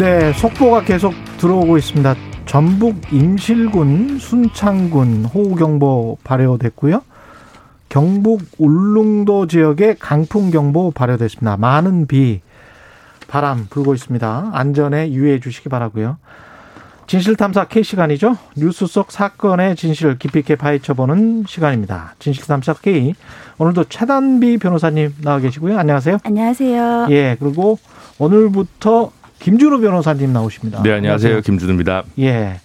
네, 0.00 0.32
속보가 0.32 0.82
계속 0.82 1.14
들어오고 1.36 1.78
있습니다. 1.78 2.16
전북 2.46 2.96
임실군, 3.12 4.18
순창군 4.18 5.26
호우경보 5.26 6.18
발효됐고요. 6.24 7.02
경북 7.88 8.42
울릉도 8.58 9.46
지역에 9.46 9.94
강풍경보 10.00 10.90
발효됐습니다. 10.90 11.58
많은 11.58 12.08
비, 12.08 12.40
바람 13.28 13.68
불고 13.70 13.94
있습니다. 13.94 14.50
안전에 14.52 15.12
유의해 15.12 15.38
주시기 15.38 15.68
바라고요. 15.68 16.16
진실탐사 17.08 17.64
K 17.64 17.82
시간이죠. 17.82 18.36
뉴스 18.54 18.86
속 18.86 19.10
사건의 19.10 19.76
진실을 19.76 20.18
깊이 20.18 20.40
있게 20.40 20.56
파헤쳐보는 20.56 21.44
시간입니다. 21.48 22.14
진실탐사 22.18 22.74
K. 22.82 23.14
오늘도 23.56 23.84
최단비 23.84 24.58
변호사님 24.58 25.14
나와 25.22 25.38
계시고요. 25.38 25.78
안녕하세요. 25.78 26.18
안녕하세요. 26.22 27.06
예, 27.08 27.36
그리고 27.40 27.78
오늘부터 28.18 29.10
김준우 29.38 29.80
변호사님 29.80 30.34
나오십니다. 30.34 30.82
네, 30.82 30.92
안녕하세요. 30.92 31.40
김준우입니다. 31.40 32.02
예. 32.18 32.60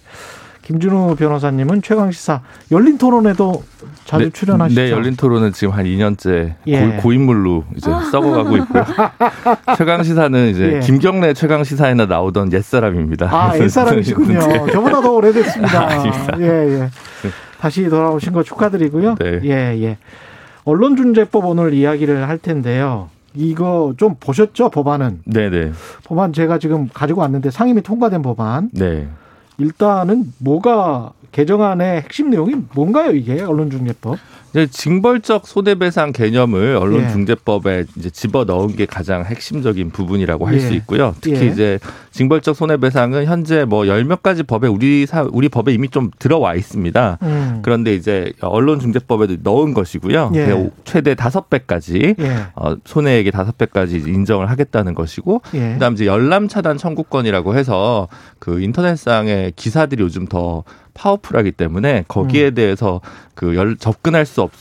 김준우 0.64 1.16
변호사님은 1.16 1.82
최강 1.82 2.10
시사 2.10 2.40
열린 2.72 2.96
토론에도 2.96 3.62
자주 4.06 4.24
네, 4.24 4.30
출연하시죠? 4.30 4.80
네, 4.80 4.90
열린 4.90 5.14
토론은 5.14 5.52
지금 5.52 5.74
한 5.74 5.84
2년째 5.84 6.54
예. 6.66 6.96
고, 7.02 7.12
인물로 7.12 7.64
이제 7.76 7.90
썩어가고 8.10 8.56
있고요. 8.56 8.84
최강 9.76 10.02
시사는 10.02 10.48
이제 10.48 10.76
예. 10.76 10.80
김경래 10.80 11.34
최강 11.34 11.64
시사에나 11.64 12.06
나오던 12.06 12.50
옛 12.54 12.64
사람입니다. 12.64 13.28
아, 13.30 13.58
옛 13.58 13.68
사람이시군요. 13.68 14.38
네. 14.48 14.72
저보다 14.72 15.02
더 15.02 15.12
오래됐습니다. 15.12 15.80
아닙니다. 15.86 16.36
예, 16.40 16.46
예. 16.46 16.88
다시 17.60 17.86
돌아오신 17.90 18.32
거 18.32 18.42
축하드리고요. 18.42 19.16
네. 19.16 19.40
예, 19.44 19.50
예. 19.82 19.98
언론중재법 20.64 21.44
오늘 21.44 21.74
이야기를 21.74 22.26
할 22.26 22.38
텐데요. 22.38 23.10
이거 23.34 23.92
좀 23.98 24.14
보셨죠, 24.18 24.70
법안은? 24.70 25.20
네, 25.26 25.50
네. 25.50 25.72
법안 26.04 26.32
제가 26.32 26.58
지금 26.58 26.88
가지고 26.88 27.20
왔는데 27.20 27.50
상임위 27.50 27.82
통과된 27.82 28.22
법안. 28.22 28.70
네. 28.72 29.08
일단은 29.58 30.32
뭐가 30.38 31.12
개정안의 31.32 32.02
핵심 32.02 32.30
내용이 32.30 32.54
뭔가요, 32.74 33.10
이게? 33.12 33.42
언론중재법. 33.42 34.18
이제 34.54 34.68
징벌적 34.68 35.48
손해배상 35.48 36.12
개념을 36.12 36.70
예. 36.70 36.74
언론중재법에 36.76 37.86
이제 37.96 38.08
집어 38.08 38.44
넣은 38.44 38.76
게 38.76 38.86
가장 38.86 39.24
핵심적인 39.24 39.90
부분이라고 39.90 40.46
할수 40.46 40.72
예. 40.72 40.76
있고요. 40.76 41.12
특히 41.20 41.40
예. 41.40 41.46
이제 41.46 41.78
징벌적 42.12 42.54
손해배상은 42.54 43.24
현재 43.24 43.64
뭐 43.64 43.84
열 43.88 44.04
몇 44.04 44.22
가지 44.22 44.42
법에 44.44 44.68
우리 44.68 45.06
사 45.06 45.26
우리 45.32 45.48
법에 45.48 45.72
이미 45.72 45.88
좀 45.88 46.10
들어와 46.18 46.54
있습니다. 46.54 47.18
음. 47.22 47.60
그런데 47.62 47.94
이제 47.94 48.32
언론중재법에도 48.40 49.38
넣은 49.42 49.74
것이고요. 49.74 50.30
예. 50.36 50.70
최대 50.84 51.14
다섯 51.16 51.50
배까지 51.50 52.14
예. 52.18 52.36
어, 52.54 52.76
손해액의 52.84 53.32
다섯 53.32 53.58
배까지 53.58 53.96
인정을 54.06 54.50
하겠다는 54.50 54.94
것이고, 54.94 55.42
예. 55.54 55.72
그다음 55.72 55.94
이제 55.94 56.06
열람 56.06 56.46
차단 56.48 56.76
청구권이라고 56.78 57.56
해서 57.56 58.08
그 58.38 58.60
인터넷상의 58.60 59.52
기사들이 59.56 60.02
요즘 60.02 60.26
더 60.26 60.62
파워풀하기 60.94 61.52
때문에 61.52 62.04
거기에 62.08 62.48
음. 62.48 62.54
대해서 62.54 63.00
그 63.34 63.54
열, 63.56 63.76
접근할 63.76 64.24
수 64.24 64.42
없, 64.42 64.52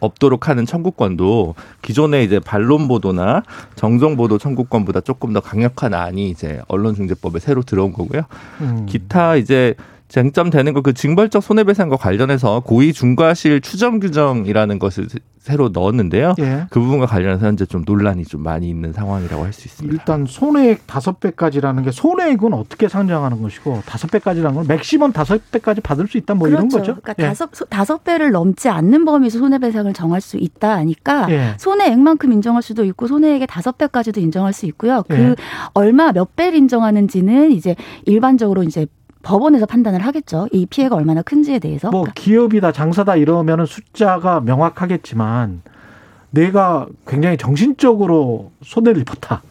없도록 0.00 0.48
하는 0.48 0.66
청구권도 0.66 1.54
기존의 1.82 2.24
이제 2.24 2.40
반론 2.40 2.88
보도나 2.88 3.42
정정 3.76 4.16
보도 4.16 4.38
청구권보다 4.38 5.02
조금 5.02 5.32
더 5.32 5.40
강력한 5.40 5.94
안이 5.94 6.30
이제 6.30 6.62
언론중재법에 6.68 7.38
새로 7.38 7.62
들어온 7.62 7.92
거고요. 7.92 8.22
음. 8.62 8.86
기타 8.88 9.36
이제 9.36 9.74
쟁점되는 10.08 10.72
거 10.74 10.82
그 10.84 10.92
징벌적 10.92 11.42
손해배상과 11.42 11.96
관련해서 11.96 12.60
고의 12.60 12.92
중과실 12.92 13.60
추정 13.62 14.00
규정이라는 14.00 14.78
것을 14.78 15.08
새로 15.38 15.68
넣었는데요. 15.70 16.34
예. 16.40 16.66
그 16.70 16.80
부분과 16.80 17.06
관련해서 17.06 17.46
현재 17.46 17.64
좀 17.66 17.82
논란이 17.86 18.24
좀 18.24 18.42
많이 18.42 18.68
있는 18.68 18.92
상황이라고 18.92 19.44
할 19.44 19.52
수 19.52 19.66
있습니다. 19.68 19.92
일단 19.94 20.24
손해액 20.26 20.86
다섯 20.86 21.20
배까지라는 21.20 21.82
게 21.84 21.90
손해액은 21.90 22.52
어떻게 22.54 22.88
상정하는 22.88 23.40
것이고 23.42 23.82
다섯 23.86 24.10
배까지라는 24.10 24.56
건 24.56 24.66
맥시멈 24.66 25.12
다섯 25.12 25.40
배까지 25.50 25.80
받을 25.80 26.06
수 26.06 26.16
있다 26.18 26.34
뭐 26.34 26.48
이런 26.48 26.68
그렇죠. 26.68 26.78
거죠. 26.94 27.00
그러니까 27.02 27.22
예. 27.22 27.28
다섯 27.28 27.54
소- 27.54 27.64
다섯 27.66 28.04
배를 28.04 28.30
넘지 28.30 28.68
않는 28.68 29.04
범위에서 29.04 29.38
손해배상을 29.38 29.92
정할 29.94 30.20
수 30.20 30.36
있다 30.38 30.76
하니까 30.76 31.26
예. 31.30 31.54
손해액만큼 31.58 32.32
인정할 32.32 32.62
수도 32.62 32.84
있고 32.84 33.06
손해액의 33.06 33.46
다섯 33.46 33.76
배까지도 33.78 34.20
인정할 34.20 34.52
수 34.52 34.66
있고요. 34.66 35.02
그 35.08 35.14
예. 35.16 35.34
얼마 35.74 36.12
몇 36.12 36.36
배를 36.36 36.56
인정하는지는 36.58 37.52
이제 37.52 37.74
일반적으로 38.06 38.62
이제 38.62 38.86
법원에서 39.24 39.66
판단을 39.66 40.00
하겠죠. 40.00 40.48
이 40.52 40.66
피해가 40.66 40.94
얼마나 40.94 41.22
큰지에 41.22 41.58
대해서. 41.58 41.90
뭐 41.90 42.04
기업이다 42.14 42.70
장사다 42.72 43.16
이러면은 43.16 43.66
숫자가 43.66 44.40
명확하겠지만 44.40 45.62
내가 46.30 46.86
굉장히 47.06 47.36
정신적으로 47.36 48.52
손해를 48.62 49.02
입었다. 49.02 49.42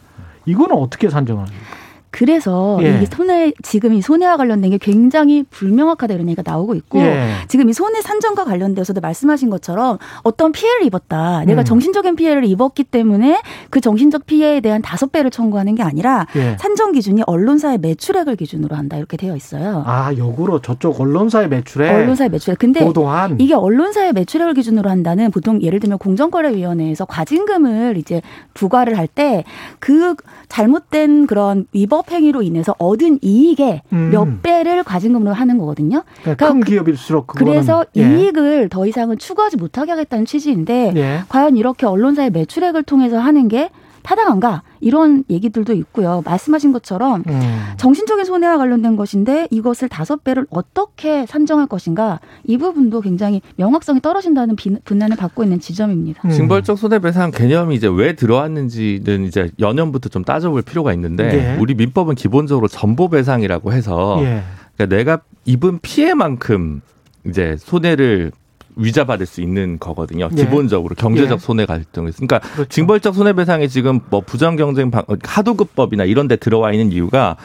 이거는 0.46 0.76
어떻게 0.76 1.10
산정하는 1.10 1.50
거예요? 1.50 1.83
그래서 2.14 2.78
예. 2.80 3.00
이 3.02 3.06
손해 3.06 3.52
지금 3.62 3.92
이 3.92 4.00
손해와 4.00 4.36
관련된 4.36 4.70
게 4.70 4.78
굉장히 4.78 5.42
불명확하다 5.50 6.14
이런 6.14 6.28
얘기가 6.28 6.48
나오고 6.48 6.76
있고 6.76 7.00
예. 7.00 7.32
지금 7.48 7.68
이 7.68 7.72
손해 7.72 8.00
산정과 8.02 8.44
관련돼서도 8.44 9.00
말씀하신 9.00 9.50
것처럼 9.50 9.98
어떤 10.22 10.52
피해를 10.52 10.86
입었다. 10.86 11.44
내가 11.44 11.62
음. 11.62 11.64
정신적인 11.64 12.14
피해를 12.14 12.44
입었기 12.44 12.84
때문에 12.84 13.42
그 13.70 13.80
정신적 13.80 14.26
피해에 14.26 14.60
대한 14.60 14.80
다섯 14.80 15.10
배를 15.10 15.32
청구하는 15.32 15.74
게 15.74 15.82
아니라 15.82 16.28
예. 16.36 16.56
산정 16.60 16.92
기준이 16.92 17.22
언론사의 17.26 17.78
매출액을 17.78 18.36
기준으로 18.36 18.76
한다 18.76 18.96
이렇게 18.96 19.16
되어 19.16 19.34
있어요. 19.34 19.82
아, 19.84 20.14
역으로 20.16 20.60
저쪽 20.60 21.00
언론사의 21.00 21.48
매출에 21.48 21.90
언론사의 21.90 22.30
매출액. 22.30 22.58
근데 22.60 22.84
보도한 22.84 23.40
이게 23.40 23.54
언론사의 23.54 24.12
매출액을 24.12 24.54
기준으로 24.54 24.88
한다는 24.88 25.32
보통 25.32 25.60
예를 25.62 25.80
들면 25.80 25.98
공정거래위원회에서 25.98 27.06
과징금을 27.06 27.96
이제 27.96 28.22
부과를 28.54 28.96
할 28.96 29.08
때 29.14 29.44
그 29.78 30.14
잘못된 30.48 31.26
그런 31.26 31.66
위법 31.72 32.03
행위로 32.10 32.42
인해서 32.42 32.74
얻은 32.78 33.20
이익의 33.22 33.82
음. 33.92 34.10
몇 34.10 34.42
배를 34.42 34.82
과징금으로 34.84 35.32
하는 35.32 35.58
거거든요. 35.58 36.04
그러니까 36.22 36.48
큰 36.48 36.60
기업일수록 36.62 37.26
그거는 37.26 37.52
그래서 37.52 37.84
예. 37.96 38.02
이익을 38.02 38.68
더 38.68 38.86
이상은 38.86 39.18
추구하지 39.18 39.56
못하게 39.56 39.92
하겠다는 39.92 40.24
취지인데 40.24 40.92
예. 40.96 41.20
과연 41.28 41.56
이렇게 41.56 41.86
언론사의 41.86 42.30
매출액을 42.30 42.82
통해서 42.82 43.18
하는 43.18 43.48
게 43.48 43.70
타당한가 44.02 44.62
이런 44.84 45.24
얘기들도 45.30 45.72
있고요. 45.72 46.22
말씀하신 46.26 46.72
것처럼 46.72 47.24
음. 47.26 47.40
정신적인 47.78 48.24
손해와 48.26 48.58
관련된 48.58 48.96
것인데 48.96 49.48
이것을 49.50 49.88
다섯 49.88 50.22
배를 50.22 50.46
어떻게 50.50 51.24
산정할 51.26 51.66
것인가 51.66 52.20
이 52.44 52.58
부분도 52.58 53.00
굉장히 53.00 53.40
명확성이 53.56 54.00
떨어진다는 54.02 54.56
비- 54.56 54.78
비난을 54.84 55.16
받고 55.16 55.42
있는 55.42 55.58
지점입니다. 55.58 56.20
음. 56.26 56.30
징벌적 56.30 56.78
손해배상 56.78 57.30
개념이 57.30 57.74
이제 57.76 57.88
왜 57.88 58.14
들어왔는지는 58.14 59.24
이제 59.24 59.50
연연부터 59.58 60.10
좀 60.10 60.22
따져볼 60.22 60.60
필요가 60.62 60.92
있는데 60.92 61.54
예. 61.54 61.58
우리 61.58 61.74
민법은 61.74 62.14
기본적으로 62.14 62.68
전보배상이라고 62.68 63.72
해서 63.72 64.18
예. 64.20 64.42
그러니까 64.76 64.96
내가 64.96 65.18
입은 65.46 65.78
피해만큼 65.80 66.82
이제 67.26 67.56
손해를 67.58 68.32
위자 68.76 69.04
받을 69.04 69.26
수 69.26 69.40
있는 69.40 69.78
거거든요. 69.78 70.28
예. 70.32 70.44
기본적으로 70.44 70.94
경제적 70.94 71.32
예. 71.34 71.38
손해 71.38 71.66
갈등에서. 71.66 72.16
그러니까 72.26 72.38
그렇죠. 72.40 72.68
징벌적 72.68 73.14
손해배상이 73.14 73.68
지금 73.68 74.00
뭐 74.10 74.20
부정 74.20 74.56
경쟁 74.56 74.90
방- 74.90 75.04
하도급법이나 75.22 76.04
이런 76.04 76.28
데 76.28 76.36
들어와 76.36 76.72
있는 76.72 76.90
이유가 76.92 77.36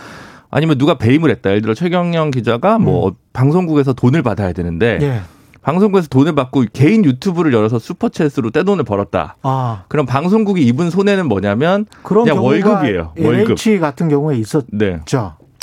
아니면 0.51 0.77
누가 0.77 0.95
배임을 0.97 1.29
했다. 1.29 1.49
예를 1.51 1.61
들어 1.61 1.73
최경영 1.73 2.31
기자가 2.31 2.79
뭐 2.79 3.13
방송국에서 3.33 3.93
돈을 3.93 4.23
받아야 4.23 4.53
되는데 4.53 4.97
음. 4.97 5.01
예. 5.03 5.21
방송국에서 5.61 6.07
돈을 6.07 6.33
받고 6.35 6.65
개인 6.73 7.03
유튜브를 7.03 7.53
열어서 7.53 7.77
슈퍼챗으로 7.77 8.51
떼돈을 8.53 8.85
벌었다. 8.85 9.35
아, 9.43 9.83
그럼 9.89 10.05
방송국이 10.05 10.61
입은 10.65 10.89
손해는 10.89 11.27
뭐냐면 11.27 11.85
그런 12.01 12.23
그냥 12.23 12.43
월급이에요. 12.43 13.13
월급. 13.19 13.49
LH 13.51 13.79
같은 13.79 14.07
경우에 14.07 14.37
있었죠. 14.37 14.65
네. 14.71 14.99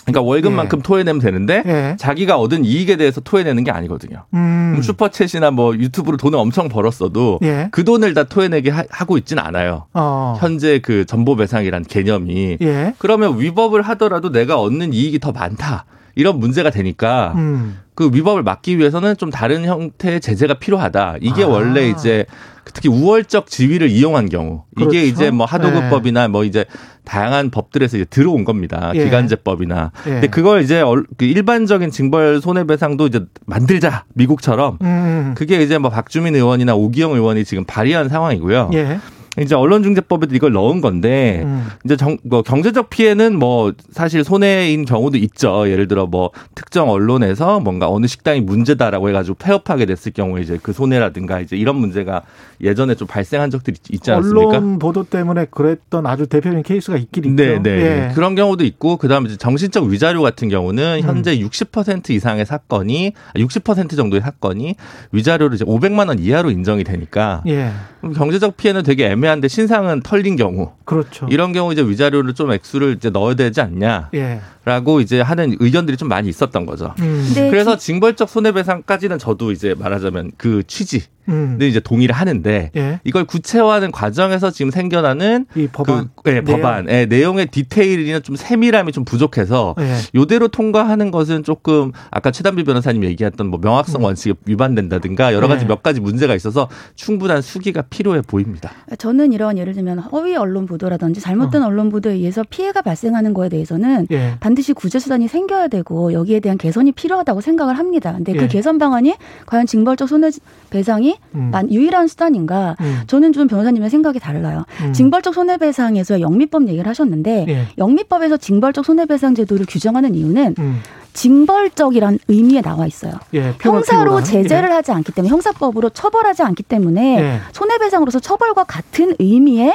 그러니까 0.07 0.23
월급만큼 0.23 0.83
토해내면 0.83 1.21
되는데 1.21 1.63
예. 1.67 1.97
자기가 1.99 2.39
얻은 2.39 2.65
이익에 2.65 2.97
대해서 2.97 3.21
토해내는 3.21 3.65
게 3.65 3.73
아니거든요. 3.73 4.25
음. 4.35 4.81
슈퍼챗이나 4.81 5.51
뭐 5.51 5.75
유튜브로 5.75 6.17
돈을 6.17 6.39
엄청 6.39 6.69
벌었어도 6.69 7.41
예. 7.43 7.69
그 7.73 7.85
돈을 7.85 8.15
다 8.15 8.25
토해내게 8.25 8.71
하, 8.71 9.05
고 9.05 9.19
있지는 9.19 9.43
않아요. 9.43 9.87
어. 9.95 10.37
현재 10.41 10.79
그 10.81 11.05
전보배상이란 11.07 11.85
개념이 11.85 12.59
예. 12.61 12.95
그러면 12.99 13.41
위법을 13.41 13.83
하더라도 13.83 14.31
내가 14.31 14.61
얻는 14.61 14.93
이익이 14.93 15.19
더 15.19 15.33
많다. 15.33 15.85
이런 16.15 16.39
문제가 16.39 16.71
되니까 16.71 17.35
음. 17.37 17.79
그 17.95 18.11
위법을 18.13 18.43
막기 18.43 18.79
위해서는 18.79 19.17
좀 19.17 19.31
다른 19.31 19.65
형태의 19.65 20.21
제재가 20.21 20.55
필요하다. 20.55 21.17
이게 21.21 21.45
아. 21.45 21.49
원래 21.49 21.89
이제 21.89 22.27
특히 22.73 22.89
우월적 22.89 23.47
지위를 23.49 23.89
이용한 23.91 24.29
경우 24.29 24.65
이게 24.77 24.85
그렇죠. 24.87 25.07
이제 25.07 25.31
뭐 25.31 25.47
하도급법이나 25.47 26.29
뭐 26.29 26.45
이제 26.45 26.65
다양한 27.05 27.51
법들에서 27.51 27.97
이제 27.97 28.05
들어온 28.05 28.45
겁니다. 28.45 28.91
예. 28.95 29.05
기간제법이나. 29.05 29.93
예. 30.07 30.11
근데 30.11 30.27
그걸 30.27 30.63
이제 30.63 30.81
얼- 30.81 31.07
그 31.17 31.25
일반적인 31.25 31.91
징벌 31.91 32.41
손해배상도 32.41 33.07
이제 33.07 33.21
만들자 33.47 34.05
미국처럼 34.15 34.79
음. 34.83 35.35
그게 35.37 35.63
이제 35.63 35.79
뭐 35.79 35.91
박주민 35.91 36.35
의원이나 36.35 36.75
오기영 36.75 37.13
의원이 37.13 37.45
지금 37.45 37.65
발의한 37.65 38.09
상황이고요. 38.09 38.71
예. 38.75 38.99
이제 39.39 39.55
언론중재법에도 39.55 40.35
이걸 40.35 40.53
넣은 40.53 40.81
건데 40.81 41.43
음. 41.45 41.67
이제 41.85 41.95
정, 41.95 42.17
뭐 42.25 42.41
경제적 42.41 42.89
피해는 42.89 43.39
뭐 43.39 43.75
사실 43.93 44.25
손해인 44.25 44.87
경우도 44.87 45.19
있죠. 45.19 45.69
예를 45.69 45.89
들어 45.89 46.07
뭐 46.07 46.31
특정 46.55 46.89
언론에서 46.89 47.61
뭔가 47.61 47.91
어느 47.91 48.07
식당이 48.07 48.41
문제다라고 48.41 49.11
해가지고 49.11 49.35
폐업하게 49.37 49.85
됐을 49.85 50.13
경우에 50.13 50.41
이제 50.41 50.59
그 50.63 50.73
손해라든가 50.73 51.41
이제 51.41 51.55
이런 51.55 51.77
문제가 51.77 52.23
예전에 52.61 52.95
좀 52.95 53.07
발생한 53.07 53.51
적들이 53.51 53.77
있지 53.91 54.11
않습니까? 54.11 54.49
언론 54.49 54.79
보도 54.79 55.05
때문에 55.05 55.47
그랬던 55.51 56.07
아주 56.07 56.27
대표적인 56.27 56.63
케이스가 56.63 56.97
있긴 56.97 57.25
있죠. 57.25 57.35
네, 57.37 57.59
네. 57.63 57.71
예. 57.71 58.15
그런 58.15 58.35
경우도 58.35 58.65
있고 58.65 58.97
그다음에 58.97 59.29
이제 59.29 59.37
정신적 59.37 59.85
위자료 59.85 60.23
같은 60.23 60.49
경우는 60.49 61.01
음. 61.03 61.09
현재 61.09 61.39
60% 61.39 62.11
이상의 62.11 62.47
사건이 62.47 63.13
60% 63.35 63.97
정도의 63.97 64.23
사건이 64.23 64.77
위자료를 65.13 65.55
이제 65.55 65.65
500만 65.65 66.09
원 66.09 66.19
이하로 66.19 66.51
인정이 66.51 66.85
되니까 66.85 67.43
예. 67.47 67.71
그럼 68.01 68.15
경제적 68.15 68.57
피해는 68.57 68.83
되게 68.83 69.07
애매한데 69.07 69.49
신상은 69.49 70.01
털린 70.01 70.37
경우 70.37 70.73
그렇죠. 70.85 71.27
이런 71.31 71.53
경우 71.53 71.73
이제 71.73 71.83
위자료를 71.83 72.35
좀 72.35 72.53
액수를 72.53 72.95
이제 72.97 73.11
넣어야 73.11 73.35
되지 73.35 73.61
않냐라고 73.61 74.11
예. 74.15 75.03
이제 75.03 75.21
하는 75.21 75.57
의견들이 75.59 75.97
좀 75.97 76.09
많이 76.09 76.29
있었던 76.29 76.67
거죠. 76.67 76.95
음. 77.01 77.33
그래서 77.35 77.77
징벌적 77.77 78.29
손해배상까지는 78.29 79.19
저도 79.19 79.53
이제 79.53 79.75
말하자면 79.79 80.33
그 80.37 80.63
취지는 80.67 81.07
음. 81.29 81.59
이제 81.61 81.81
동의를 81.81 82.15
하는데 82.15 82.46
예. 82.77 83.01
이걸 83.05 83.25
구체화하는 83.25 83.91
과정에서 83.93 84.51
지금 84.51 84.71
생겨나는 84.71 85.47
이 85.57 85.67
법안. 85.69 86.11
그, 86.23 86.31
네, 86.31 86.41
내용. 86.41 86.61
법안 86.61 86.87
예, 86.89 87.07
내용의 87.07 87.47
디테일이나 87.47 88.21
좀 88.21 88.37
세밀함이 88.37 88.93
좀 88.93 89.05
부족해서 89.05 89.75
예. 89.81 89.97
요대로 90.15 90.49
통과하는 90.49 91.11
것은 91.11 91.43
조금 91.43 91.93
아까 92.11 92.31
최단비 92.31 92.65
변호사님이 92.65 93.07
얘기했던 93.09 93.49
뭐 93.49 93.59
명확성 93.63 94.03
원칙에 94.05 94.35
위반된다든가 94.47 95.35
여러 95.35 95.49
가지 95.49 95.65
네. 95.65 95.69
몇 95.69 95.83
가지 95.83 96.01
문제가 96.01 96.35
있어서 96.35 96.69
충분한 96.95 97.43
수기가 97.43 97.83
필요해 97.83 98.23
보입니다. 98.23 98.71
저는 98.99 99.33
이런 99.33 99.59
예를 99.59 99.73
들면 99.75 99.99
허위 99.99 100.37
언론 100.37 100.67
보도라든지 100.67 101.21
잘못된 101.21 101.63
언론 101.63 101.91
보도에 101.91 102.13
의해서 102.15 102.45
피해가 102.49 102.83
발생하는 102.83 103.35
거에 103.35 103.49
대해서는 103.49 104.07
예. 104.13 104.35
반드시 104.41 104.73
구제 104.73 104.99
수단이 104.99 105.27
생겨야 105.29 105.69
되고 105.69 106.13
여기에 106.13 106.41
대한 106.41 106.59
개선이 106.59 106.93
필요하다고 106.93 107.41
생각을 107.41 107.79
합니다. 107.79 108.13
근데 108.13 108.33
예. 108.35 108.37
그 108.39 108.49
개선 108.49 108.79
방안이 108.79 109.15
과연 109.47 109.67
징벌적 109.67 110.09
손해 110.09 110.31
배상이 110.71 111.17
음. 111.35 111.51
만- 111.51 111.73
유일한 111.73 112.07
수단 112.07 112.35
인가? 112.37 112.77
음. 112.81 113.01
저는 113.07 113.33
좀 113.33 113.49
변호사님의 113.49 113.91
생각이 113.91 114.21
달라요. 114.21 114.65
음. 114.83 114.93
징벌적 114.93 115.35
손해배상에서 115.35 116.21
영미법 116.21 116.69
얘기를 116.69 116.87
하셨는데 116.89 117.47
예. 117.49 117.67
영미법에서 117.79 118.37
징벌적 118.37 118.85
손해배상 118.85 119.35
제도를 119.35 119.67
규정하는 119.69 120.15
이유는 120.15 120.55
음. 120.59 120.81
징벌적이란 121.13 122.19
의미에 122.29 122.61
나와 122.61 122.87
있어요. 122.87 123.13
예, 123.35 123.55
형사로 123.59 124.17
페널티보다는. 124.17 124.25
제재를 124.25 124.71
하지 124.71 124.93
않기 124.93 125.13
때문에 125.13 125.31
형사법으로 125.31 125.91
처벌하지 125.91 126.43
않기 126.43 126.63
때문에 126.63 127.19
예. 127.19 127.41
손해배상으로서 127.53 128.21
처벌과 128.21 128.65
같은 128.65 129.15
의미의 129.19 129.75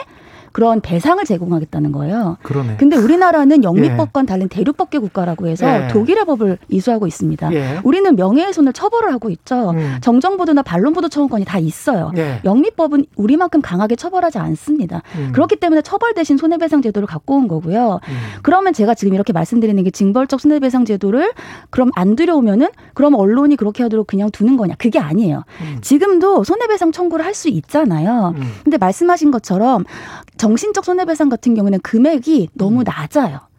그런 0.51 0.81
배상을 0.81 1.23
제공하겠다는 1.23 1.91
거예요. 1.91 2.37
그러네. 2.43 2.75
근데 2.77 2.95
우리나라는 2.97 3.63
영미법과는 3.63 4.25
다른 4.25 4.47
대륙법계 4.49 4.99
국가라고 4.99 5.47
해서 5.47 5.65
예. 5.67 5.87
독일의 5.89 6.25
법을 6.25 6.57
이수하고 6.69 7.07
있습니다. 7.07 7.53
예. 7.53 7.79
우리는 7.83 8.15
명예훼손을 8.15 8.73
처벌을 8.73 9.11
하고 9.13 9.29
있죠. 9.29 9.71
음. 9.71 9.97
정정보도나 10.01 10.61
반론보도 10.61 11.09
처분권이 11.09 11.45
다 11.45 11.57
있어요. 11.59 12.11
예. 12.17 12.39
영미법은 12.45 13.05
우리만큼 13.15 13.61
강하게 13.61 13.95
처벌하지 13.95 14.37
않습니다. 14.39 15.01
음. 15.17 15.31
그렇기 15.33 15.55
때문에 15.57 15.81
처벌 15.81 16.13
대신 16.13 16.37
손해배상 16.37 16.81
제도를 16.81 17.07
갖고 17.07 17.35
온 17.35 17.47
거고요. 17.47 17.99
음. 18.07 18.17
그러면 18.43 18.73
제가 18.73 18.93
지금 18.93 19.13
이렇게 19.13 19.33
말씀드리는 19.33 19.83
게 19.83 19.91
징벌적 19.91 20.39
손해배상 20.41 20.85
제도를 20.85 21.31
그럼 21.69 21.91
안 21.95 22.15
들여오면은 22.15 22.67
그럼 22.93 23.15
언론이 23.15 23.55
그렇게 23.55 23.83
하도록 23.83 24.05
그냥 24.07 24.29
두는 24.31 24.57
거냐? 24.57 24.75
그게 24.77 24.99
아니에요. 24.99 25.43
음. 25.61 25.77
지금도 25.81 26.43
손해배상 26.43 26.91
청구를 26.91 27.25
할 27.25 27.31
수 27.31 27.47
있잖아요. 27.47 28.33
음. 28.35 28.43
근데 28.65 28.77
말씀하신 28.77 29.31
것처럼 29.31 29.85
정신적 30.41 30.83
손해배상 30.83 31.29
같은 31.29 31.53
경우는 31.53 31.81
금액이 31.81 32.49
너무 32.55 32.81
낮아요. 32.81 33.50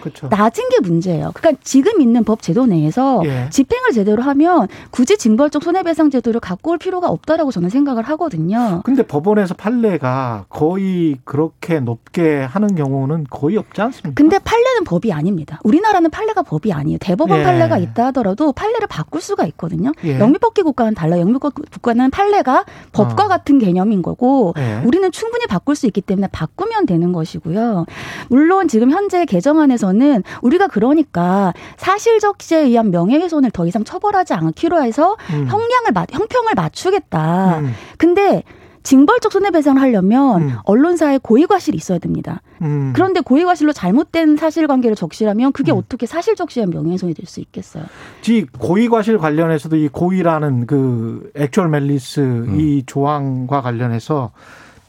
그렇죠. 0.00 0.28
낮은 0.28 0.68
게 0.70 0.80
문제예요. 0.80 1.32
그러니까 1.34 1.60
지금 1.64 2.00
있는 2.00 2.24
법 2.24 2.42
제도 2.42 2.66
내에서 2.66 3.22
예. 3.24 3.48
집행을 3.50 3.92
제대로 3.92 4.22
하면 4.22 4.68
굳이 4.90 5.16
징벌적 5.16 5.62
손해배상 5.62 6.10
제도를 6.10 6.40
갖고 6.40 6.72
올 6.72 6.78
필요가 6.78 7.08
없다라고 7.08 7.50
저는 7.50 7.68
생각을 7.68 8.02
하거든요. 8.04 8.82
근데 8.84 9.02
법원에서 9.02 9.54
판례가 9.54 10.46
거의 10.48 11.18
그렇게 11.24 11.80
높게 11.80 12.40
하는 12.40 12.74
경우는 12.74 13.26
거의 13.30 13.56
없지 13.56 13.80
않습니까? 13.80 14.14
근데 14.14 14.38
판례는 14.38 14.84
법이 14.84 15.12
아닙니다. 15.12 15.60
우리나라는 15.64 16.10
판례가 16.10 16.42
법이 16.42 16.72
아니에요. 16.72 16.98
대법원 16.98 17.40
예. 17.40 17.44
판례가 17.44 17.78
있다 17.78 18.06
하더라도 18.06 18.52
판례를 18.52 18.86
바꿀 18.86 19.20
수가 19.20 19.44
있거든요. 19.46 19.92
예. 20.04 20.18
영미법계 20.18 20.62
국가는 20.62 20.94
달라요. 20.94 21.20
영미법 21.20 21.54
국가는 21.54 22.10
판례가 22.10 22.64
법과 22.92 23.26
어. 23.26 23.28
같은 23.28 23.58
개념인 23.58 24.02
거고 24.02 24.54
예. 24.58 24.82
우리는 24.84 25.10
충분히 25.12 25.46
바꿀 25.46 25.76
수 25.76 25.86
있기 25.86 26.00
때문에 26.00 26.28
바꾸면 26.32 26.86
되는 26.86 27.12
것이고요. 27.12 27.86
물론 28.28 28.68
지금 28.68 28.90
현재 28.90 29.24
개정안에서 29.24 29.89
는 29.92 30.22
우리가 30.42 30.68
그러니까 30.68 31.52
사실적시에 31.76 32.60
의한 32.60 32.90
명예훼손을 32.90 33.50
더 33.50 33.66
이상 33.66 33.82
처벌하지 33.84 34.34
않기로 34.34 34.82
해서 34.82 35.16
음. 35.32 35.46
형량을 35.48 35.92
맞- 35.92 36.12
형평을 36.12 36.54
맞추겠다. 36.54 37.58
음. 37.58 37.72
근데 37.98 38.42
징벌적 38.82 39.30
손해배상을 39.32 39.80
하려면 39.82 40.42
음. 40.42 40.52
언론사에 40.64 41.18
고의과실이 41.18 41.76
있어야 41.76 41.98
됩니다. 41.98 42.40
음. 42.62 42.92
그런데 42.94 43.20
고의과실로 43.20 43.72
잘못된 43.74 44.36
사실관계를 44.38 44.96
적시라면 44.96 45.52
그게 45.52 45.70
어떻게 45.72 46.06
사실적시한 46.06 46.70
명예훼손이 46.70 47.12
될 47.14 47.26
수 47.26 47.40
있겠어요? 47.40 47.84
지 48.22 48.46
고의과실 48.58 49.18
관련해서도 49.18 49.76
이 49.76 49.88
고의라는 49.88 50.66
그 50.66 51.30
액츄얼 51.36 51.68
멜리스 51.68 52.46
이 52.56 52.82
조항과 52.86 53.60
관련해서 53.60 54.30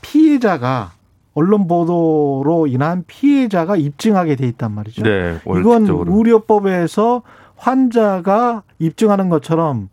피해자가 0.01 0.91
언론 1.33 1.67
보도로 1.67 2.67
인한 2.67 3.03
피해자가 3.07 3.77
입증하게 3.77 4.35
돼 4.35 4.47
있단 4.47 4.73
말이죠. 4.73 5.03
네, 5.03 5.37
이건. 5.45 5.87
의료법에서 5.87 7.21
환자가 7.55 8.63
입증하는 8.79 9.29
것처럼 9.29 9.89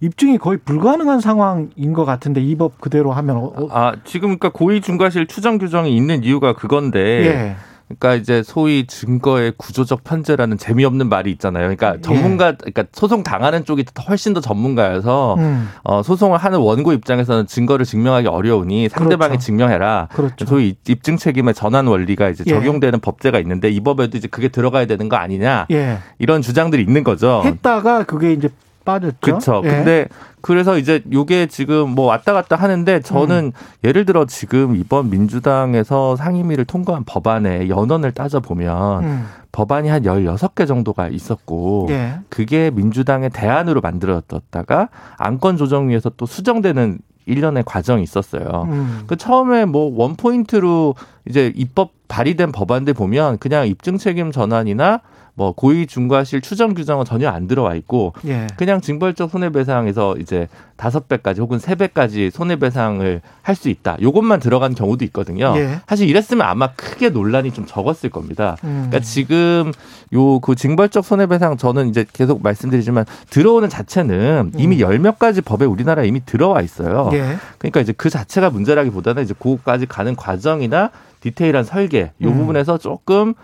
입증이 0.00 0.36
거의 0.38 0.58
불가능한 0.58 1.20
상황인 1.20 1.92
것 1.94 2.04
같은데 2.04 2.42
이 2.42 2.56
법 2.56 2.78
그대로 2.80 3.12
하면 3.12 3.36
어, 3.36 3.52
어, 3.56 3.68
아, 3.70 3.92
지금 4.04 4.28
그러니까 4.36 4.50
고의 4.50 4.80
중과실 4.82 5.26
추정 5.26 5.56
규정이 5.58 5.96
있는 5.96 6.22
이유가 6.24 6.52
그건데 6.54 7.00
예. 7.26 7.56
그러니까 7.86 8.14
이제 8.14 8.42
소위 8.42 8.86
증거의 8.86 9.52
구조적 9.56 10.04
편제라는 10.04 10.56
재미없는 10.56 11.08
말이 11.08 11.30
있잖아요. 11.32 11.70
예. 11.70 11.74
그러니까 11.74 12.00
전문가 12.00 12.52
그러니까 12.52 12.84
소송 12.92 13.22
당하는 13.22 13.64
쪽이 13.64 13.84
훨씬 14.08 14.32
더 14.32 14.40
전문가여서 14.40 15.34
음. 15.34 15.68
어, 15.82 16.02
소송을 16.02 16.38
하는 16.38 16.58
원고 16.60 16.92
입장에서는 16.92 17.46
증거를 17.46 17.84
증명하기 17.84 18.28
어려우니 18.28 18.88
상대방이 18.88 19.32
그렇죠. 19.32 19.46
증명해라. 19.46 20.08
그렇죠. 20.12 20.46
소위 20.46 20.76
입증 20.88 21.16
책임의 21.16 21.54
전환 21.54 21.86
원리가 21.86 22.30
이제 22.30 22.42
예. 22.46 22.50
적용되는 22.50 23.00
법제가 23.00 23.38
있는데 23.40 23.70
이 23.70 23.80
법에도 23.80 24.16
이제 24.16 24.28
그게 24.28 24.48
들어가야 24.48 24.86
되는 24.86 25.08
거 25.08 25.16
아니냐 25.16 25.66
예. 25.70 25.98
이런 26.18 26.40
주장들이 26.40 26.82
있는 26.82 27.04
거죠. 27.04 27.42
했다가 27.44 28.04
그게 28.04 28.32
이제 28.32 28.48
빠졌죠. 28.84 29.16
그렇죠. 29.20 29.62
예. 29.64 29.68
근데 29.68 30.08
그래서 30.40 30.78
이제 30.78 31.02
요게 31.12 31.46
지금 31.46 31.90
뭐 31.90 32.06
왔다 32.06 32.32
갔다 32.32 32.56
하는데 32.56 33.00
저는 33.00 33.46
음. 33.46 33.52
예를 33.82 34.04
들어 34.04 34.26
지금 34.26 34.76
이번 34.76 35.10
민주당에서 35.10 36.16
상임위를 36.16 36.64
통과한 36.66 37.04
법안의 37.04 37.70
연원을 37.70 38.12
따져 38.12 38.40
보면 38.40 39.04
음. 39.04 39.26
법안이 39.52 39.88
한 39.88 40.02
16개 40.02 40.66
정도가 40.66 41.08
있었고 41.08 41.86
예. 41.90 42.18
그게 42.28 42.70
민주당의 42.70 43.30
대안으로 43.30 43.80
만들어졌다가 43.80 44.88
안건 45.16 45.56
조정위에서 45.56 46.10
또 46.16 46.26
수정되는 46.26 46.98
일련의 47.26 47.62
과정이 47.64 48.02
있었어요. 48.02 48.68
음. 48.68 49.04
그 49.06 49.16
처음에 49.16 49.64
뭐 49.64 49.90
원포인트로 49.96 50.94
이제 51.26 51.52
입법 51.56 51.92
발의된 52.08 52.52
법안들 52.52 52.92
보면 52.94 53.38
그냥 53.38 53.66
입증 53.66 53.96
책임 53.96 54.30
전환이나 54.30 55.00
뭐 55.36 55.52
고의 55.52 55.86
중과실 55.86 56.40
추정 56.40 56.74
규정은 56.74 57.04
전혀 57.04 57.28
안 57.28 57.48
들어와 57.48 57.74
있고 57.74 58.12
예. 58.26 58.46
그냥 58.56 58.80
징벌적 58.80 59.30
손해배상에서 59.30 60.16
이제 60.20 60.46
다섯 60.76 61.08
배까지 61.08 61.40
혹은 61.40 61.58
세 61.58 61.74
배까지 61.74 62.30
손해배상을 62.30 63.20
할 63.42 63.54
수 63.56 63.68
있다. 63.68 63.96
요것만 64.00 64.40
들어간 64.40 64.74
경우도 64.74 65.04
있거든요. 65.06 65.54
예. 65.56 65.80
사실 65.88 66.08
이랬으면 66.08 66.46
아마 66.46 66.72
크게 66.74 67.10
논란이 67.10 67.52
좀 67.52 67.66
적었을 67.66 68.10
겁니다. 68.10 68.56
음. 68.64 68.86
그러니까 68.88 69.00
지금 69.00 69.72
요 70.12 70.38
그 70.40 70.54
징벌적 70.54 71.04
손해배상 71.04 71.56
저는 71.56 71.88
이제 71.88 72.04
계속 72.12 72.42
말씀드리지만 72.42 73.04
들어오는 73.30 73.68
자체는 73.68 74.52
이미 74.56 74.80
열몇 74.80 75.18
가지 75.18 75.40
법에 75.40 75.64
우리나라에 75.64 76.06
이미 76.06 76.24
들어와 76.24 76.60
있어요. 76.60 77.08
음. 77.12 77.14
예. 77.14 77.36
그러니까 77.58 77.80
이제 77.80 77.92
그 77.96 78.10
자체가 78.10 78.50
문제라기보다는 78.50 79.22
이제 79.22 79.34
그거까지 79.38 79.86
가는 79.86 80.14
과정이나 80.16 80.90
디테일한 81.20 81.64
설계 81.64 82.12
요 82.22 82.28
음. 82.28 82.38
부분에서 82.38 82.78
조금 82.78 83.34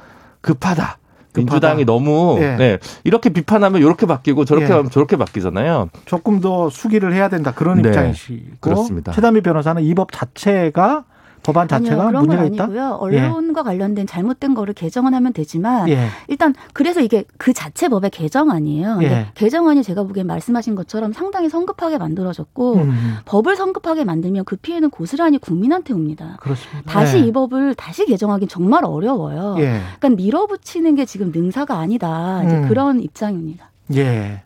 급하다. 0.41 0.99
민주당이 1.35 1.85
너무 1.85 2.39
예. 2.40 2.57
네, 2.57 2.78
이렇게 3.05 3.31
비판하면 3.31 3.81
이렇게 3.81 4.07
바뀌고 4.07 4.44
저렇게 4.44 4.66
예. 4.66 4.73
하면 4.73 4.90
저렇게 4.90 5.16
바뀌잖아요. 5.16 5.90
조금 6.05 6.40
더 6.40 6.69
수기를 6.70 7.12
해야 7.12 7.28
된다 7.28 7.52
그런 7.55 7.82
네, 7.82 7.89
입장이시고 7.89 8.57
그렇습니다. 8.61 9.12
최담희 9.12 9.40
변호사는 9.43 9.82
이 9.82 9.94
법 9.94 10.12
자체가 10.12 11.05
법안 11.52 11.68
자체가 11.68 12.02
아니요, 12.02 12.06
그런 12.09 12.27
건 12.27 12.36
문제가 12.36 12.44
있다. 12.55 12.64
아니고요. 12.64 12.98
언론과 13.01 13.62
관련된 13.62 14.06
잘못된 14.06 14.55
거를 14.55 14.74
개정은 14.74 15.14
하면 15.14 15.32
되지만 15.32 15.89
예. 15.89 16.06
일단 16.28 16.55
그래서 16.72 17.01
이게 17.01 17.24
그 17.39 17.52
자체 17.52 17.89
법의 17.89 18.10
개정안이에요. 18.10 18.97
근데 18.98 19.10
예. 19.10 19.27
개정안이 19.35 19.82
제가 19.82 20.05
보기엔 20.05 20.27
말씀하신 20.27 20.74
것처럼 20.74 21.12
상당히 21.12 21.48
성급하게 21.48 21.98
만들어졌고 21.98 22.74
음, 22.74 23.16
법을 23.24 23.56
성급하게 23.56 24.05
만들면 24.05 24.44
그 24.44 24.56
피해는 24.56 24.90
고스란히 24.90 25.39
국민한테 25.39 25.93
옵니다. 25.93 26.36
그렇습니다. 26.40 26.82
다시 26.90 27.16
예. 27.18 27.20
이 27.20 27.32
법을 27.32 27.74
다시 27.74 28.06
개정하기 28.06 28.47
정말 28.47 28.85
어려워요. 28.85 29.56
예. 29.59 29.81
그러니까 29.98 30.22
밀어붙이는 30.22 30.94
게 30.94 31.05
지금 31.05 31.32
능사가 31.32 31.78
아니다. 31.78 32.43
이제 32.44 32.56
음. 32.56 32.68
그런 32.68 33.01
입장입니다. 33.01 33.70
예. 33.94 34.43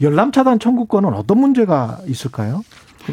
열람 0.00 0.32
차단 0.32 0.58
청구권은 0.58 1.14
어떤 1.14 1.38
문제가 1.38 1.98
있을까요? 2.06 2.62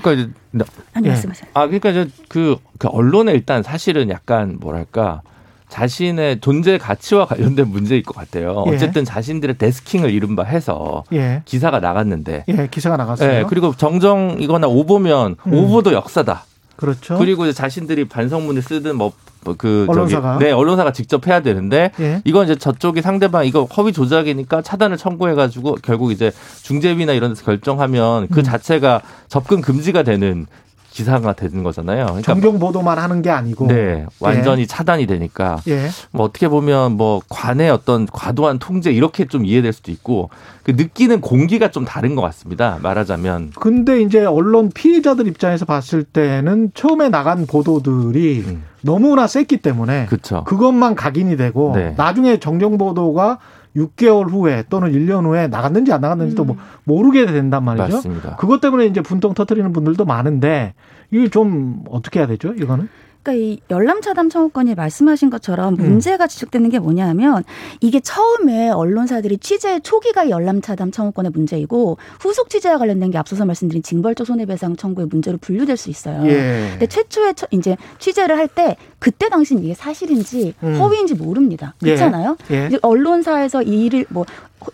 그러니까 0.01 0.29
이제 0.53 0.65
아니 0.93 1.05
예. 1.07 1.09
말씀하세요. 1.11 1.51
아 1.53 1.65
그러니까 1.67 1.89
이제 1.89 2.09
그, 2.27 2.57
그 2.77 2.87
언론에 2.87 3.31
일단 3.33 3.63
사실은 3.63 4.09
약간 4.09 4.57
뭐랄까 4.59 5.21
자신의 5.69 6.39
존재 6.41 6.77
가치와 6.77 7.25
관련된 7.25 7.67
문제일 7.67 8.03
것 8.03 8.15
같아요. 8.15 8.63
예. 8.67 8.75
어쨌든 8.75 9.03
자신들의 9.03 9.57
데스킹을 9.57 10.11
이른바 10.11 10.43
해서 10.43 11.03
예. 11.11 11.41
기사가 11.45 11.79
나갔는데 11.79 12.45
예, 12.47 12.67
기사가 12.67 12.97
나갔어요. 12.97 13.39
예, 13.39 13.45
그리고 13.47 13.75
정정이거나 13.75 14.67
오보면 14.67 15.35
음. 15.47 15.53
오보도 15.53 15.93
역사다. 15.93 16.45
그렇죠. 16.75 17.17
그리고 17.17 17.51
자신들이 17.51 18.05
반성문을 18.05 18.61
쓰든 18.61 18.97
뭐 18.97 19.13
그 19.53 19.85
언론사가? 19.87 20.39
네 20.39 20.51
언론사가 20.51 20.91
직접 20.91 21.27
해야 21.27 21.41
되는데 21.41 21.91
예. 21.99 22.21
이건 22.25 22.45
이제 22.45 22.55
저쪽이 22.55 23.01
상대방 23.01 23.45
이거 23.45 23.63
허위 23.65 23.93
조작이니까 23.93 24.61
차단을 24.61 24.97
청구해가지고 24.97 25.77
결국 25.83 26.11
이제 26.11 26.31
중재위나 26.63 27.13
이런 27.13 27.31
데서 27.31 27.45
결정하면 27.45 28.27
그 28.29 28.39
음. 28.39 28.43
자체가 28.43 29.01
접근 29.27 29.61
금지가 29.61 30.03
되는 30.03 30.47
기사가 30.95 31.33
되는 31.33 31.61
거잖아요. 31.61 32.05
그러니까 32.05 32.21
정경 32.21 32.57
보도만 32.57 32.97
하는 32.97 33.21
게 33.21 33.29
아니고 33.29 33.67
네 33.67 34.05
완전히 34.21 34.65
차단이 34.65 35.05
되니까 35.07 35.61
예. 35.67 35.89
뭐 36.11 36.25
어떻게 36.25 36.47
보면 36.47 36.93
뭐 36.93 37.21
관의 37.27 37.69
어떤 37.69 38.05
과도한 38.05 38.59
통제 38.59 38.91
이렇게 38.91 39.25
좀 39.25 39.43
이해될 39.43 39.73
수도 39.73 39.91
있고 39.91 40.29
그 40.63 40.71
느끼는 40.71 41.19
공기가 41.19 41.69
좀 41.69 41.83
다른 41.83 42.15
것 42.15 42.21
같습니다. 42.21 42.79
말하자면 42.81 43.51
근데 43.59 44.01
이제 44.01 44.23
언론 44.23 44.71
피해자들 44.73 45.27
입장에서 45.27 45.65
봤을 45.65 46.05
때는 46.05 46.71
처음에 46.73 47.09
나간 47.09 47.45
보도들이 47.45 48.45
음. 48.47 48.63
너무나 48.81 49.27
셌기 49.27 49.57
때문에 49.57 50.05
그렇죠. 50.05 50.45
그것만 50.45 50.95
각인이 50.95 51.35
되고 51.35 51.73
네. 51.75 51.93
나중에 51.97 52.37
정정 52.37 52.77
보도가 52.77 53.39
6개월 53.75 54.29
후에 54.29 54.63
또는 54.69 54.91
1년 54.91 55.25
후에 55.25 55.47
나갔는지 55.47 55.91
안 55.91 56.01
나갔는지도 56.01 56.45
뭐 56.45 56.57
모르게 56.83 57.25
된단 57.25 57.63
말이죠. 57.63 57.95
맞습니다. 57.95 58.35
그것 58.37 58.61
때문에 58.61 58.85
이제 58.85 59.01
분통 59.01 59.33
터트리는 59.33 59.73
분들도 59.73 60.05
많은데 60.05 60.73
이게 61.11 61.27
좀 61.27 61.83
어떻게 61.89 62.19
해야 62.19 62.27
되죠? 62.27 62.53
이거는 62.53 62.87
그러니까 63.25 63.33
이 63.33 63.59
열람 63.71 64.01
차단 64.01 64.29
청구권이 64.29 64.75
말씀하신 64.75 65.31
것처럼 65.31 65.73
음. 65.73 65.81
문제가 65.81 66.27
지적되는 66.27 66.69
게 66.69 66.77
뭐냐면 66.77 67.43
이게 67.81 67.99
처음에 67.99 68.69
언론사들이 68.69 69.39
취재 69.39 69.79
초기가 69.79 70.29
열람 70.29 70.61
차단 70.61 70.91
청구권의 70.91 71.31
문제이고 71.31 71.97
후속 72.19 72.49
취재와 72.51 72.77
관련된 72.77 73.09
게 73.09 73.17
앞서서 73.17 73.43
말씀드린 73.45 73.81
징벌적 73.81 74.27
손해배상 74.27 74.75
청구의 74.75 75.07
문제로 75.09 75.37
분류될 75.39 75.75
수 75.75 75.89
있어요. 75.89 76.23
예. 76.27 76.67
근데 76.71 76.85
최초에 76.85 77.33
처- 77.33 77.47
이제 77.51 77.75
취재를 77.99 78.37
할 78.37 78.45
때 78.47 78.77
그때 78.99 79.27
당시는 79.27 79.63
이게 79.63 79.73
사실인지 79.73 80.53
음. 80.61 80.75
허위인지 80.79 81.15
모릅니다. 81.15 81.73
예. 81.81 81.87
그렇잖아요. 81.87 82.37
예. 82.51 82.67
이제 82.67 82.77
언론사에서 82.83 83.63
이 83.63 83.85
일을 83.85 84.05
뭐 84.09 84.23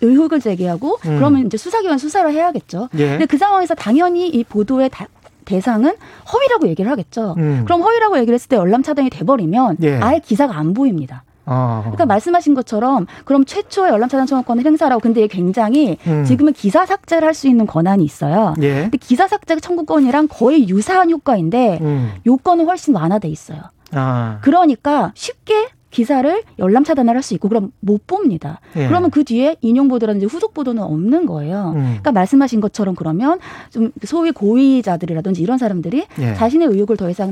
의혹을 0.01 0.41
제기하고 0.41 0.97
음. 1.05 1.15
그러면 1.17 1.45
이제 1.47 1.55
수사기관 1.57 1.97
수사를 1.97 2.29
해야겠죠. 2.31 2.89
예. 2.97 3.11
근데 3.11 3.25
그 3.25 3.37
상황에서 3.37 3.73
당연히 3.75 4.27
이 4.27 4.43
보도의 4.43 4.89
다- 4.89 5.07
대상은 5.51 5.93
허위라고 6.31 6.67
얘기를 6.69 6.89
하겠죠. 6.89 7.35
음. 7.37 7.63
그럼 7.65 7.81
허위라고 7.81 8.17
얘기를 8.17 8.33
했을 8.33 8.47
때 8.47 8.55
열람 8.55 8.83
차단이 8.83 9.09
돼버리면 9.09 9.77
예. 9.83 9.99
아예 9.99 10.19
기사가 10.19 10.55
안 10.57 10.73
보입니다. 10.73 11.23
어. 11.45 11.81
그러니까 11.83 12.05
말씀하신 12.05 12.53
것처럼 12.53 13.07
그럼 13.25 13.43
최초의 13.43 13.91
열람 13.91 14.07
차단 14.07 14.25
청구권을 14.27 14.63
행사라고 14.63 15.01
근데 15.01 15.21
이게 15.23 15.35
굉장히 15.35 15.97
음. 16.07 16.23
지금은 16.23 16.53
기사 16.53 16.85
삭제를 16.85 17.27
할 17.27 17.33
수 17.33 17.47
있는 17.47 17.65
권한이 17.65 18.03
있어요. 18.03 18.53
예. 18.61 18.83
근데 18.83 18.97
기사 18.97 19.27
삭제 19.27 19.59
청구권이랑 19.59 20.27
거의 20.29 20.69
유사한 20.69 21.09
효과인데 21.09 21.79
음. 21.81 22.11
요건은 22.25 22.65
훨씬 22.65 22.95
완화돼 22.95 23.27
있어요. 23.27 23.59
아. 23.93 24.37
그러니까 24.41 25.11
쉽게 25.15 25.67
기사를 25.91 26.41
열람 26.57 26.83
차단을 26.83 27.15
할 27.15 27.21
수 27.21 27.35
있고 27.35 27.49
그럼 27.49 27.71
못 27.81 28.07
봅니다. 28.07 28.59
예. 28.75 28.87
그러면 28.87 29.11
그 29.11 29.23
뒤에 29.23 29.55
인용 29.61 29.87
보도라든지 29.89 30.25
후속 30.25 30.55
보도는 30.55 30.81
없는 30.81 31.27
거예요. 31.27 31.73
음. 31.75 31.81
그러니까 31.83 32.11
말씀하신 32.13 32.59
것처럼 32.59 32.95
그러면 32.95 33.37
좀 33.69 33.91
소위 34.03 34.31
고위자들이라든지 34.31 35.39
이런 35.41 35.59
사람들이 35.59 36.07
예. 36.19 36.33
자신의 36.33 36.67
의혹을 36.69 36.97
더 36.97 37.07
이상 37.11 37.31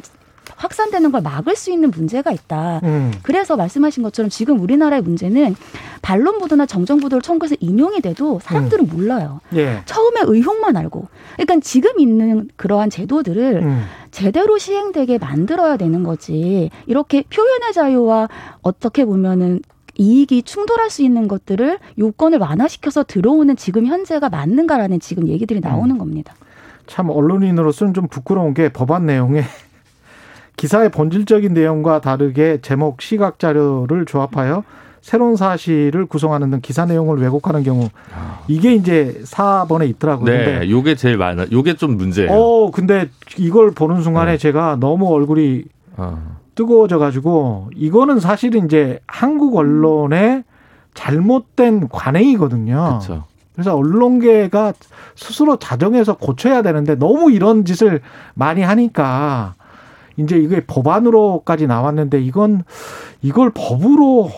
확산되는 0.55 1.11
걸 1.11 1.21
막을 1.21 1.55
수 1.55 1.71
있는 1.71 1.89
문제가 1.91 2.31
있다. 2.31 2.81
음. 2.83 3.11
그래서 3.23 3.55
말씀하신 3.55 4.03
것처럼 4.03 4.29
지금 4.29 4.59
우리나라의 4.59 5.01
문제는 5.01 5.55
반론 6.01 6.39
보도나 6.39 6.65
정정 6.65 6.99
보도를 6.99 7.21
청구해서 7.21 7.55
인용이 7.59 8.01
돼도 8.01 8.39
사람들은 8.43 8.85
음. 8.85 8.89
몰라요. 8.95 9.41
예. 9.55 9.81
처음에 9.85 10.21
의혹만 10.25 10.75
알고. 10.75 11.07
그러니까 11.37 11.59
지금 11.63 11.99
있는 11.99 12.49
그러한 12.57 12.89
제도들을 12.89 13.61
음. 13.63 13.83
제대로 14.11 14.57
시행되게 14.57 15.17
만들어야 15.17 15.77
되는 15.77 16.03
거지. 16.03 16.69
이렇게 16.87 17.23
표현의 17.23 17.73
자유와 17.73 18.29
어떻게 18.61 19.05
보면은 19.05 19.61
이익이 19.97 20.43
충돌할 20.43 20.89
수 20.89 21.03
있는 21.03 21.27
것들을 21.27 21.77
요건을 21.97 22.39
완화시켜서 22.39 23.03
들어오는 23.03 23.55
지금 23.57 23.85
현재가 23.85 24.29
맞는가라는 24.29 24.99
지금 24.99 25.27
얘기들이 25.27 25.59
나오는 25.59 25.97
겁니다. 25.97 26.33
참 26.87 27.09
언론인으로서는 27.09 27.93
좀 27.93 28.07
부끄러운 28.07 28.53
게 28.53 28.69
법안 28.69 29.05
내용에 29.05 29.43
기사의 30.55 30.89
본질적인 30.91 31.53
내용과 31.53 32.01
다르게 32.01 32.59
제목, 32.61 33.01
시각 33.01 33.39
자료를 33.39 34.05
조합하여 34.05 34.63
새로운 35.01 35.35
사실을 35.35 36.05
구성하는 36.05 36.51
등 36.51 36.59
기사 36.61 36.85
내용을 36.85 37.19
왜곡하는 37.19 37.63
경우 37.63 37.89
이게 38.47 38.73
이제 38.73 39.19
4번에 39.23 39.87
있더라고요. 39.89 40.25
근데 40.25 40.59
네, 40.59 40.69
요게 40.69 40.95
제일 40.95 41.17
많아. 41.17 41.45
요게 41.51 41.75
좀 41.75 41.97
문제예요. 41.97 42.31
어, 42.31 42.71
근데 42.71 43.09
이걸 43.37 43.71
보는 43.71 44.01
순간에 44.01 44.33
네. 44.33 44.37
제가 44.37 44.77
너무 44.79 45.07
얼굴이 45.13 45.63
어. 45.97 46.37
뜨거워져 46.55 46.97
가지고 46.97 47.69
이거는 47.75 48.19
사실은 48.19 48.65
이제 48.65 48.99
한국 49.07 49.55
언론의 49.55 50.43
잘못된 50.93 51.87
관행이거든요. 51.89 52.99
그렇죠. 52.99 53.23
그래서 53.53 53.75
언론계가 53.75 54.73
스스로 55.15 55.57
자정해서 55.57 56.15
고쳐야 56.17 56.61
되는데 56.61 56.95
너무 56.95 57.31
이런 57.31 57.65
짓을 57.65 58.01
많이 58.33 58.61
하니까 58.61 59.55
이제 60.17 60.37
이게 60.37 60.61
법안으로까지 60.65 61.67
나왔는데 61.67 62.21
이건 62.21 62.63
이걸 63.21 63.51
법으로 63.53 64.29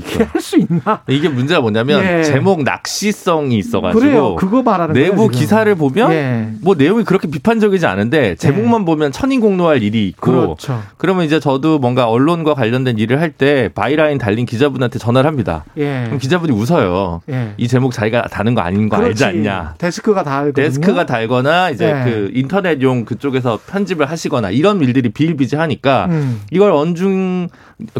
그렇죠. 0.00 0.30
할수 0.32 0.56
있나? 0.58 1.00
이게 1.08 1.28
문제가 1.28 1.60
뭐냐면 1.60 2.02
예. 2.04 2.22
제목 2.22 2.62
낚시성이 2.62 3.58
있어가지고 3.58 4.00
그래요. 4.00 4.34
그거 4.36 4.62
말하는 4.62 4.94
거예요. 4.94 5.10
내부 5.10 5.24
지금. 5.30 5.38
기사를 5.40 5.74
보면 5.74 6.12
예. 6.12 6.48
뭐 6.62 6.74
내용이 6.74 7.04
그렇게 7.04 7.28
비판적이지 7.28 7.86
않은데 7.86 8.34
제목만 8.36 8.84
보면 8.84 9.12
천인공노할 9.12 9.82
일이 9.82 10.08
있고 10.08 10.32
그렇죠. 10.32 10.82
그러면 10.96 11.24
이제 11.24 11.40
저도 11.40 11.78
뭔가 11.78 12.08
언론과 12.08 12.54
관련된 12.54 12.98
일을 12.98 13.20
할 13.20 13.36
때 13.36 13.68
byline 13.74 14.16
달린 14.18 14.46
기자분한테 14.46 14.98
전화를 14.98 15.28
합니다. 15.28 15.64
예. 15.76 16.04
그럼 16.06 16.18
기자분이 16.18 16.52
웃어요. 16.52 17.20
예. 17.28 17.52
이 17.58 17.68
제목 17.68 17.92
자기가 17.92 18.22
다는 18.22 18.54
거 18.54 18.62
아닌 18.62 18.88
거 18.88 18.96
알지 18.96 19.22
그렇지. 19.22 19.24
않냐. 19.24 19.74
데스크가 19.78 20.22
다 20.22 20.38
알거든요. 20.38 20.64
데스크가 20.64 21.04
달거나 21.06 21.70
이제 21.70 21.92
네. 21.92 22.04
그 22.04 22.30
인터넷용 22.32 23.04
그쪽에서 23.04 23.58
편집을 23.66 24.08
하시거나 24.08 24.50
이런 24.50 24.80
일들이 24.80 25.10
비일비재하니까 25.10 26.06
음. 26.10 26.40
이걸 26.50 26.70
언중 26.72 27.48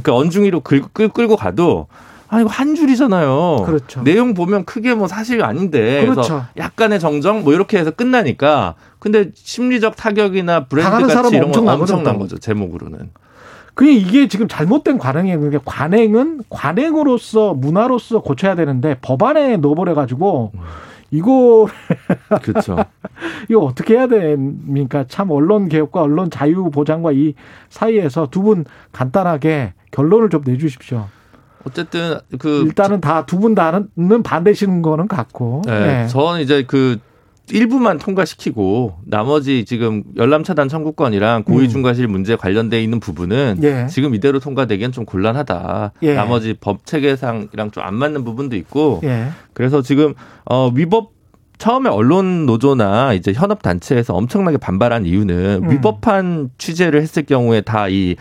그 0.03 0.13
언중이로 0.13 0.61
끌, 0.61 0.83
끌고 0.93 1.37
가도 1.37 1.89
아 2.29 2.41
이거 2.41 2.49
한 2.49 2.75
줄이잖아요. 2.75 3.63
그렇죠. 3.65 4.03
내용 4.03 4.35
보면 4.35 4.65
크게 4.65 4.95
뭐 4.95 5.07
사실 5.07 5.43
아닌데 5.45 6.03
그렇죠. 6.03 6.23
그래서 6.23 6.45
약간의 6.57 6.99
정정 6.99 7.45
뭐 7.45 7.53
이렇게 7.53 7.79
해서 7.79 7.91
끝나니까 7.91 8.75
근데 8.99 9.31
심리적 9.35 9.97
타격이나 9.97 10.65
브랜드 10.65 11.09
사람은 11.09 11.33
이런 11.33 11.53
건 11.53 11.69
엄청난 11.69 12.15
또. 12.15 12.21
거죠 12.21 12.39
제목으로는. 12.39 13.11
그게 13.75 13.93
이게 13.93 14.27
지금 14.27 14.49
잘못된 14.49 14.97
관행이에요. 14.99 15.39
그게 15.39 15.59
관행은 15.63 16.45
관행으로서 16.49 17.53
문화로서 17.53 18.23
고쳐야 18.23 18.55
되는데 18.55 18.97
법안에 19.03 19.59
넣어버려 19.59 19.95
가지고 19.95 20.53
이거 21.11 21.67
그렇죠. 22.43 22.77
이거 23.49 23.61
어떻게 23.61 23.95
해야 23.95 24.07
됩니까? 24.07 25.05
참 25.09 25.31
언론 25.31 25.69
개혁과 25.69 26.03
언론 26.03 26.31
자유 26.31 26.71
보장과 26.71 27.13
이 27.13 27.35
사이에서 27.69 28.29
두 28.31 28.43
분 28.43 28.65
간단하게 28.93 29.75
결론을 29.91 30.29
좀 30.31 30.43
내주십시오. 30.45 31.07
어쨌든 31.65 32.19
그 32.39 32.63
일단은 32.67 33.01
다 33.01 33.25
두 33.27 33.39
분 33.41 33.55
다는 33.55 33.89
반대시는 34.23 34.83
거는 34.83 35.09
같고. 35.09 35.63
네, 35.67 35.81
네. 36.03 36.07
저는 36.09 36.41
이제 36.41 36.63
그 36.65 36.99
일부만 37.51 37.99
통과시키고 37.99 38.99
나머지 39.05 39.65
지금 39.65 40.03
열람 40.17 40.43
차단 40.45 40.69
청구권이랑 40.69 41.45
고의 41.45 41.69
중과실 41.69 42.09
문제 42.09 42.35
관련돼 42.37 42.83
있는 42.83 42.99
부분은 43.01 43.57
음. 43.59 43.65
예. 43.65 43.87
지금 43.89 44.15
이대로 44.15 44.41
통과되기엔 44.41 44.93
좀 44.93 45.05
곤란하다. 45.05 45.93
예. 46.03 46.15
나머지 46.15 46.55
법 46.61 46.85
체계상이랑 46.85 47.71
좀 47.71 47.87
안 47.87 47.95
맞는 47.95 48.25
부분도 48.25 48.57
있고 48.57 49.01
예. 49.05 49.29
그래서 49.53 49.81
지금 49.81 50.15
어 50.45 50.69
위법 50.75 51.13
처음에 51.59 51.89
언론 51.89 52.47
노조나 52.47 53.13
이제 53.13 53.33
현업 53.33 53.63
단체에서 53.63 54.13
엄청나게 54.15 54.57
반발한 54.59 55.07
이유는 55.07 55.61
음. 55.63 55.71
위법한 55.71 56.51
취재를 56.59 57.01
했을 57.01 57.23
경우에 57.23 57.61
다이 57.61 58.17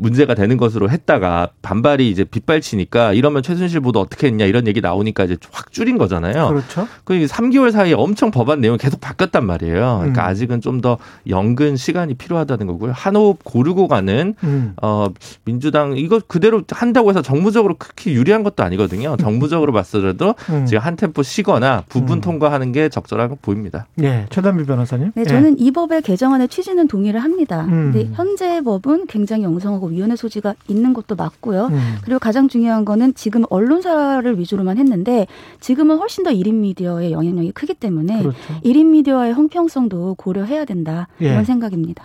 문제가 0.00 0.34
되는 0.34 0.56
것으로 0.56 0.90
했다가 0.90 1.50
반발이 1.62 2.10
이제 2.10 2.24
빗발치니까 2.24 3.12
이러면 3.12 3.42
최순실 3.44 3.80
보도 3.80 4.00
어떻게 4.00 4.26
했냐 4.26 4.46
이런 4.46 4.66
얘기 4.66 4.80
나오니까 4.80 5.24
이제 5.24 5.36
확 5.52 5.70
줄인 5.70 5.98
거잖아요. 5.98 6.48
그렇죠. 6.48 6.88
그 7.04 7.14
3개월 7.14 7.70
사이에 7.70 7.94
엄청 7.94 8.32
법안 8.32 8.60
내용이 8.60 8.78
계속 8.78 9.00
바뀌었단 9.00 9.46
말이에요. 9.46 9.98
그러니까 10.00 10.24
음. 10.24 10.26
아직은 10.26 10.60
좀 10.60 10.80
더 10.80 10.98
연근 11.28 11.76
시간이 11.76 12.14
필요하다는 12.14 12.66
거고요. 12.66 12.92
한 12.92 13.16
호흡 13.16 13.44
고르고 13.44 13.88
가는 13.88 14.34
음. 14.42 14.72
어 14.80 15.08
민주당 15.44 15.96
이거 15.96 16.20
그대로 16.26 16.62
한다고 16.70 17.10
해서 17.10 17.22
정무적으로 17.22 17.74
크게 17.78 18.12
유리한 18.12 18.42
것도 18.42 18.62
아니거든요. 18.62 19.16
정무적으로 19.18 19.72
봤어도 19.72 20.34
음. 20.48 20.66
지금 20.66 20.82
한 20.82 20.96
템포 20.96 21.22
쉬거나 21.22 21.84
부분 21.88 22.18
음. 22.18 22.20
통과하는 22.20 22.72
게 22.72 22.88
적절하고 22.88 23.38
보입니다. 23.42 23.86
예. 24.02 24.26
최단비 24.30 24.64
변호사님. 24.64 25.12
네, 25.14 25.22
예. 25.22 25.24
저는 25.24 25.58
이 25.58 25.70
법의 25.70 26.02
개정안의 26.02 26.48
취지는 26.48 26.88
동의를 26.88 27.20
합니다. 27.20 27.66
음. 27.68 27.92
근데 27.92 28.08
현재 28.14 28.62
법은 28.62 29.06
굉장히 29.06 29.44
엉성하고 29.44 29.89
위헌의 29.90 30.16
소지가 30.16 30.54
있는 30.68 30.92
것도 30.94 31.16
맞고요. 31.16 31.66
음. 31.66 31.96
그리고 32.02 32.18
가장 32.18 32.48
중요한 32.48 32.84
거는 32.84 33.14
지금 33.14 33.44
언론사를 33.50 34.38
위주로만 34.38 34.78
했는데 34.78 35.26
지금은 35.60 35.98
훨씬 35.98 36.24
더 36.24 36.30
1인 36.30 36.54
미디어의 36.54 37.12
영향력이 37.12 37.52
크기 37.52 37.74
때문에 37.74 38.20
그렇죠. 38.20 38.38
1인 38.64 38.86
미디어의 38.86 39.34
형평성도 39.34 40.14
고려해야 40.14 40.64
된다. 40.64 41.08
예. 41.20 41.26
이런 41.30 41.44
생각입니다. 41.44 42.04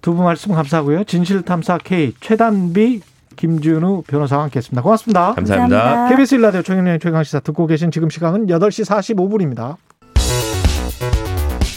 두 0.00 0.14
분 0.14 0.24
말씀 0.24 0.52
감사하고요. 0.52 1.04
진실탐사 1.04 1.78
K 1.84 2.12
최단비 2.20 3.00
김준우 3.36 4.02
변호사와 4.06 4.42
함께했습니다. 4.44 4.82
고맙습니다. 4.82 5.34
감사합니다. 5.34 5.78
감사합니다. 5.78 6.08
KBS 6.16 6.34
일라디오 6.34 6.62
최경련의 6.62 6.98
최강시사 7.00 7.40
듣고 7.40 7.66
계신 7.66 7.90
지금 7.90 8.10
시간은 8.10 8.46
8시 8.46 8.84
45분입니다. 8.84 9.76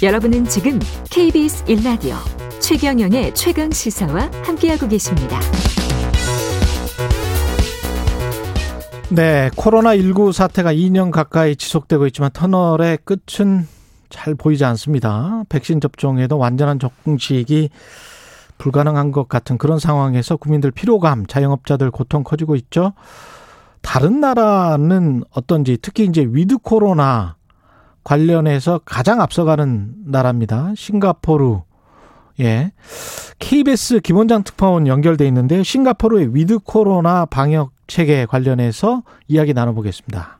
여러분은 0.03 0.45
지금 0.45 0.79
KBS 1.09 1.63
1라디오 1.65 2.44
최경영의 2.61 3.35
최강 3.35 3.71
시사와 3.71 4.31
함께하고 4.43 4.87
계십니다. 4.87 5.39
네, 9.09 9.49
코로나19 9.51 10.31
사태가 10.33 10.73
2년 10.73 11.11
가까이 11.11 11.55
지속되고 11.55 12.07
있지만 12.07 12.31
터널의 12.33 12.99
끝은 13.05 13.67
잘 14.09 14.35
보이지 14.35 14.65
않습니다. 14.65 15.43
백신 15.49 15.79
접종에도 15.79 16.37
완전한 16.37 16.79
종식이 16.79 17.69
불가능한 18.57 19.11
것 19.11 19.27
같은 19.27 19.57
그런 19.57 19.77
상황에서 19.79 20.37
국민들 20.37 20.71
피로감, 20.71 21.25
자영업자들 21.27 21.91
고통 21.91 22.23
커지고 22.23 22.55
있죠. 22.55 22.93
다른 23.81 24.19
나라는 24.19 25.23
어떤지 25.31 25.77
특히 25.81 26.05
이제 26.05 26.25
with 26.27 26.57
코로나 26.59 27.35
관련해서 28.03 28.79
가장 28.85 29.21
앞서가는 29.21 29.93
나라입니다. 30.05 30.73
싱가포르 30.75 31.61
예. 32.39 32.71
KBS 33.39 34.01
김원장 34.01 34.43
특파원 34.43 34.87
연결돼 34.87 35.25
있는데 35.27 35.63
싱가포르의 35.63 36.35
with 36.35 36.59
코로나 36.59 37.25
방역 37.25 37.71
체계 37.87 38.25
관련해서 38.25 39.03
이야기 39.27 39.53
나눠보겠습니다. 39.53 40.39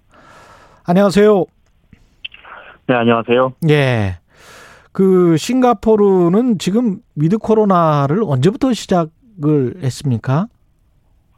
안녕하세요. 0.85 1.45
네, 2.87 2.95
안녕하세요. 2.95 3.53
예. 3.69 4.19
그 4.91 5.35
싱가포르는 5.37 6.57
지금 6.59 6.99
with 7.15 7.37
코로나를 7.37 8.23
언제부터 8.23 8.73
시작을 8.73 9.75
했습니까? 9.83 10.47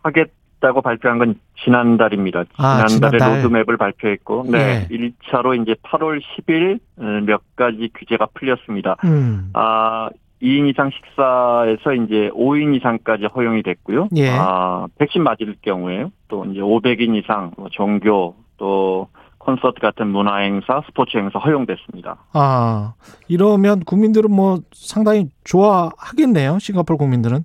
하겠다고 0.03 0.81
발표한 0.81 1.17
건 1.17 1.35
지난달입니다. 1.63 2.43
아, 2.57 2.85
지난달에 2.85 3.17
지난달. 3.17 3.43
로드맵을 3.43 3.77
발표했고, 3.77 4.45
네. 4.51 4.87
예. 4.91 4.95
1차로 4.95 5.59
이제 5.61 5.75
8월 5.83 6.21
10일 6.21 6.79
어, 6.97 7.03
몇 7.25 7.41
가지 7.55 7.89
규제가 7.97 8.27
풀렸습니다. 8.33 8.97
음. 9.05 9.49
아, 9.53 10.09
2인 10.41 10.69
이상 10.69 10.91
식사에서 10.91 11.93
이제 11.93 12.29
5인 12.33 12.75
이상까지 12.75 13.25
허용이 13.25 13.63
됐고요. 13.63 14.09
예. 14.15 14.29
아, 14.29 14.87
백신 14.97 15.23
맞을 15.23 15.55
경우에 15.61 16.05
또 16.27 16.45
이제 16.45 16.59
500인 16.59 17.15
이상 17.15 17.51
뭐 17.57 17.69
종교 17.71 18.35
또 18.57 19.07
콘서트 19.37 19.79
같은 19.79 20.07
문화 20.07 20.37
행사, 20.37 20.81
스포츠 20.85 21.17
행사 21.17 21.39
허용됐습니다. 21.39 22.17
아, 22.33 22.93
이러면 23.27 23.79
국민들은 23.85 24.29
뭐 24.29 24.59
상당히 24.73 25.29
좋아하겠네요. 25.45 26.59
싱가포르 26.59 26.97
국민들은. 26.97 27.39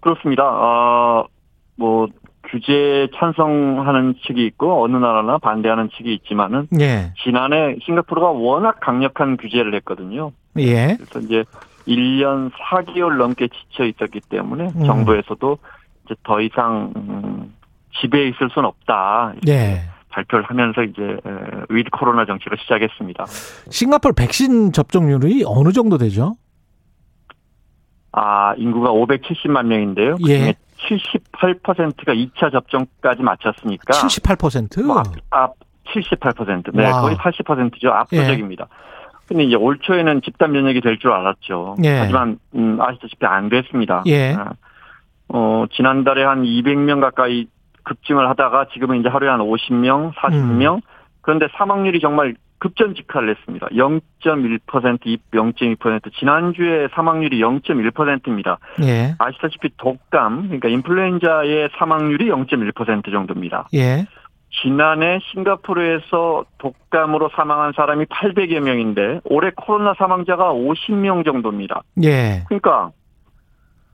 그렇습니다. 0.00 0.42
아, 0.44 1.24
뭐 1.76 2.06
규제 2.44 3.08
찬성하는 3.18 4.16
측이 4.26 4.44
있고 4.46 4.82
어느 4.84 4.96
나라나 4.96 5.38
반대하는 5.38 5.88
측이 5.96 6.12
있지만은 6.16 6.68
예. 6.80 7.14
지난해 7.24 7.76
싱가포르가 7.84 8.30
워낙 8.30 8.78
강력한 8.80 9.38
규제를 9.38 9.74
했거든요. 9.76 10.32
예. 10.58 10.96
그래서 10.96 11.20
이제 11.20 11.44
1년 11.86 12.50
4개월 12.52 13.16
넘게 13.16 13.48
지쳐 13.48 13.84
있었기 13.84 14.20
때문에 14.28 14.70
음. 14.76 14.84
정부에서도 14.84 15.58
이제 16.04 16.14
더 16.22 16.40
이상 16.40 16.92
음, 16.96 17.54
집에 18.00 18.28
있을 18.28 18.50
수는 18.52 18.68
없다. 18.68 19.34
예. 19.48 19.82
발표를 20.10 20.44
하면서 20.44 20.82
이제 20.82 21.02
에, 21.02 21.64
with 21.70 21.90
코로나 21.90 22.26
정책을 22.26 22.58
시작했습니다. 22.58 23.24
싱가포르 23.70 24.14
백신 24.14 24.72
접종률이 24.72 25.44
어느 25.46 25.72
정도 25.72 25.96
되죠? 25.96 26.36
아, 28.12 28.54
인구가 28.58 28.90
570만 28.90 29.66
명인데요. 29.66 30.16
예. 30.28 30.32
그중에 30.32 30.54
78%가 31.32 32.12
2차 32.12 32.52
접종까지 32.52 33.22
마쳤으니까 33.22 33.94
78%? 33.94 34.82
뭐 34.82 34.98
앞, 34.98 35.06
앞 35.30 35.54
78%. 35.94 36.74
네, 36.74 36.90
와. 36.90 37.00
거의 37.02 37.16
80%죠. 37.16 37.90
압도적입니다. 37.90 38.68
근데 39.28 39.44
이제 39.44 39.56
올 39.56 39.78
초에는 39.78 40.22
집단 40.22 40.52
면역이 40.52 40.80
될 40.80 40.98
줄 40.98 41.12
알았죠. 41.12 41.76
예. 41.84 41.98
하지만 41.98 42.38
음, 42.54 42.78
아시다시피 42.80 43.24
안 43.26 43.48
됐습니다. 43.48 44.02
예. 44.06 44.34
아, 44.34 44.52
어, 45.28 45.64
지난달에 45.72 46.22
한 46.24 46.42
200명 46.42 47.00
가까이 47.00 47.46
급증을 47.84 48.28
하다가 48.28 48.66
지금은 48.72 49.00
이제 49.00 49.08
하루에 49.08 49.28
한 49.28 49.40
50명, 49.40 50.12
40명. 50.14 50.74
음. 50.76 50.80
그런데 51.22 51.46
사망률이 51.56 52.00
정말 52.00 52.34
급전직하를 52.58 53.30
했습니다. 53.30 53.66
0.1%, 53.72 55.18
0.2%. 55.32 56.12
지난주에 56.14 56.88
사망률이 56.94 57.40
0.1%입니다. 57.40 58.58
예. 58.84 59.14
아시다시피 59.18 59.70
독감, 59.76 60.42
그러니까 60.44 60.68
인플루엔자의 60.68 61.70
사망률이 61.76 62.26
0.1% 62.28 63.10
정도입니다. 63.10 63.68
예. 63.74 64.06
지난해 64.60 65.18
싱가포르에서 65.32 66.44
독감으로 66.58 67.30
사망한 67.34 67.72
사람이 67.74 68.04
800여 68.06 68.60
명인데 68.60 69.20
올해 69.24 69.50
코로나 69.56 69.94
사망자가 69.94 70.52
50명 70.52 71.24
정도입니다. 71.24 71.82
예. 72.02 72.44
그러니까 72.48 72.90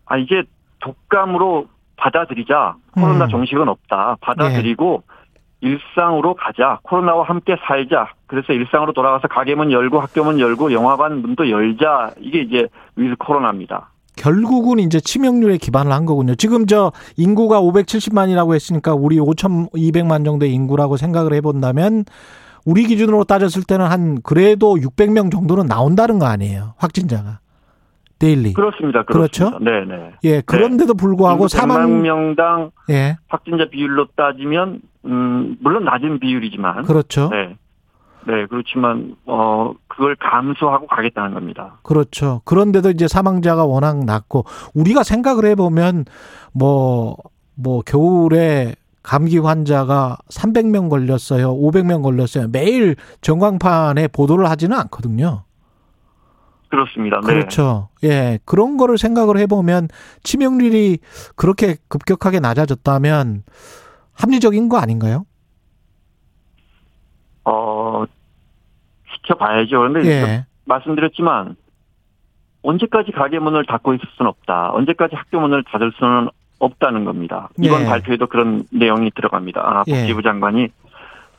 아 0.05 0.17
이제 0.17 0.43
독감으로 0.81 1.67
받아들이자. 1.97 2.77
코로나 2.93 3.25
음. 3.27 3.29
종식은 3.29 3.69
없다. 3.69 4.17
받아들이고 4.21 5.03
일상으로 5.61 6.35
가자. 6.35 6.79
코로나와 6.83 7.25
함께 7.25 7.57
살자. 7.67 8.13
그래서 8.27 8.53
일상으로 8.53 8.93
돌아가서 8.93 9.29
가게 9.29 9.55
문 9.55 9.73
열고 9.73 10.01
학교 10.01 10.25
문 10.25 10.39
열고 10.39 10.73
영화관 10.73 11.21
문도 11.21 11.51
열자. 11.51 12.15
이게 12.19 12.41
이제 12.41 12.69
with 12.97 13.17
코로나입니다. 13.17 13.91
결국은 14.19 14.81
이제 14.81 15.01
치명률에 15.01 15.59
기반을 15.59 15.93
한 15.93 16.05
거군요. 16.05 16.35
지금 16.35 16.67
저 16.67 16.93
인구가 17.17 17.61
570만이라고 17.61 18.55
했으니까 18.55 18.95
우리 18.95 19.17
5,200만 19.19 20.25
정도의 20.25 20.53
인구라고 20.53 20.97
생각을 20.97 21.33
해본다면 21.35 22.05
우리 22.67 22.85
기준으로 22.85 23.25
따졌을 23.25 23.63
때는 23.63 23.87
한 23.87 24.21
그래도 24.23 24.75
600명 24.75 25.31
정도는 25.31 25.67
나온다는 25.67 26.19
거 26.19 26.27
아니에요. 26.27 26.75
확진자가. 26.79 27.39
daily. 28.19 28.53
그렇습니다. 28.53 29.05
그렇죠? 29.05 29.51
그렇습니다. 29.51 29.87
네네. 29.87 30.13
예, 30.25 30.41
그런데도 30.41 30.95
불구하고 30.95 31.47
100만 31.47 31.49
사망 31.49 32.03
명당 32.03 32.73
예. 32.91 33.17
확진자 33.29 33.67
비율로 33.71 34.09
따지면 34.17 34.81
음 35.07 35.57
물론 35.61 35.85
낮은 35.85 36.19
비율이지만 36.19 36.83
그렇죠. 36.83 37.29
네. 37.31 37.57
네, 38.27 38.47
그렇지만 38.47 39.17
어 39.27 39.73
그걸 39.87 40.17
감수하고 40.17 40.87
가겠다는 40.87 41.35
겁니다. 41.35 41.79
그렇죠. 41.83 42.43
그런데도 42.45 42.91
이제 42.91 43.09
사망자가 43.09 43.65
워낙 43.65 44.05
낮고 44.05 44.45
우리가 44.75 45.03
생각을 45.03 45.47
해보면 45.47 46.05
뭐, 46.53 47.17
뭐 47.55 47.83
겨울에 47.83 48.75
감기 49.03 49.39
환자가 49.39 50.19
300명 50.31 50.91
걸렸어요. 50.91 51.55
500명 51.55 52.03
걸렸어요. 52.03 52.49
매일 52.49 52.97
전광판에 53.23 54.09
보도를 54.09 54.51
하지는 54.51 54.77
않거든요. 54.79 55.45
그렇습니다. 56.69 57.21
네. 57.21 57.27
그렇죠. 57.27 57.89
예. 58.05 58.39
그런 58.45 58.77
거를 58.77 58.99
생각을 58.99 59.39
해보면 59.39 59.89
치명률이 60.23 60.99
그렇게 61.37 61.77
급격하게 61.89 62.41
낮아졌다면 62.41 63.45
합리적인 64.13 64.69
거 64.69 64.77
아닌가요? 64.77 65.25
어 67.45 68.05
지켜봐야죠. 69.29 69.79
그런데 69.79 70.09
예. 70.09 70.47
말씀드렸지만 70.65 71.57
언제까지 72.63 73.13
가게 73.13 73.39
문을 73.39 73.65
닫고 73.67 73.95
있을 73.95 74.07
수는 74.17 74.29
없다. 74.29 74.73
언제까지 74.73 75.15
학교 75.15 75.41
문을 75.41 75.63
닫을 75.65 75.93
수는 75.97 76.29
없다는 76.59 77.05
겁니다. 77.05 77.49
이번 77.59 77.83
예. 77.83 77.87
발표에도 77.87 78.27
그런 78.27 78.65
내용이 78.73 79.11
들어갑니다. 79.13 79.61
아, 79.61 79.85
예. 79.87 79.93
복지부 79.93 80.23
장관이 80.23 80.69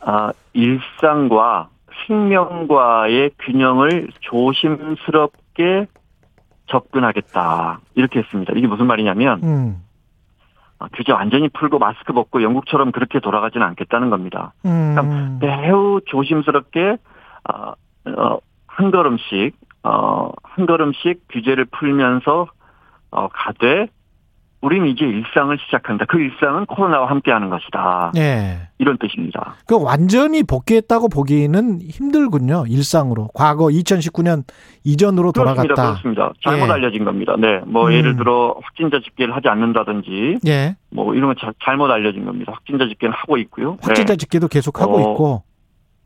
아, 0.01 0.31
일상과 0.53 1.69
생명과의 2.07 3.31
균형을 3.39 4.07
조심스럽게 4.21 5.87
접근하겠다. 6.67 7.81
이렇게 7.95 8.19
했습니다. 8.19 8.53
이게 8.55 8.67
무슨 8.67 8.87
말이냐면 8.87 9.41
음. 9.43 9.83
아, 10.77 10.87
규제 10.93 11.11
완전히 11.11 11.49
풀고 11.49 11.79
마스크 11.79 12.13
벗고 12.13 12.41
영국처럼 12.41 12.93
그렇게 12.93 13.19
돌아가지는 13.19 13.65
않겠다는 13.67 14.09
겁니다. 14.09 14.53
음. 14.65 15.39
매우 15.41 15.99
조심스럽게 16.05 16.97
어, 17.53 17.73
어, 18.11 18.39
한 18.67 18.91
걸음씩 18.91 19.55
어, 19.83 20.29
한 20.43 20.65
걸음씩 20.65 21.21
규제를 21.29 21.65
풀면서 21.65 22.47
어, 23.11 23.27
가되 23.29 23.87
우리는 24.61 24.87
이제 24.89 25.05
일상을 25.05 25.57
시작한다. 25.57 26.03
그 26.09 26.19
일상은 26.19 26.65
코로나와 26.65 27.09
함께하는 27.09 27.49
것이다. 27.49 28.11
예. 28.17 28.67
이런 28.77 28.97
뜻입니다. 28.97 29.55
그 29.65 29.81
완전히 29.81 30.43
복귀했다고 30.43 31.07
보기는 31.07 31.79
힘들군요. 31.81 32.65
일상으로. 32.67 33.29
과거 33.33 33.67
2019년 33.67 34.43
이전으로 34.83 35.31
그렇습니다. 35.31 35.63
돌아갔다. 35.75 35.91
그렇습니다. 36.01 36.33
잘못 36.43 36.67
예. 36.67 36.71
알려진 36.73 37.05
겁니다. 37.05 37.35
네, 37.39 37.61
뭐 37.67 37.87
음. 37.87 37.93
예를 37.93 38.17
들어 38.17 38.53
확진자 38.61 38.99
집계를 38.99 39.33
하지 39.33 39.47
않는다든지 39.47 40.39
예. 40.47 40.75
뭐 40.91 41.15
이런 41.15 41.27
건 41.27 41.35
자- 41.39 41.53
잘못 41.63 41.89
알려진 41.89 42.25
겁니다. 42.25 42.51
확진자 42.53 42.85
집계는 42.89 43.13
하고 43.15 43.37
있고요. 43.37 43.77
확진자 43.81 44.13
네. 44.13 44.17
집계도 44.17 44.49
계속 44.49 44.81
하고 44.81 44.97
어, 44.97 44.99
있고. 44.99 45.43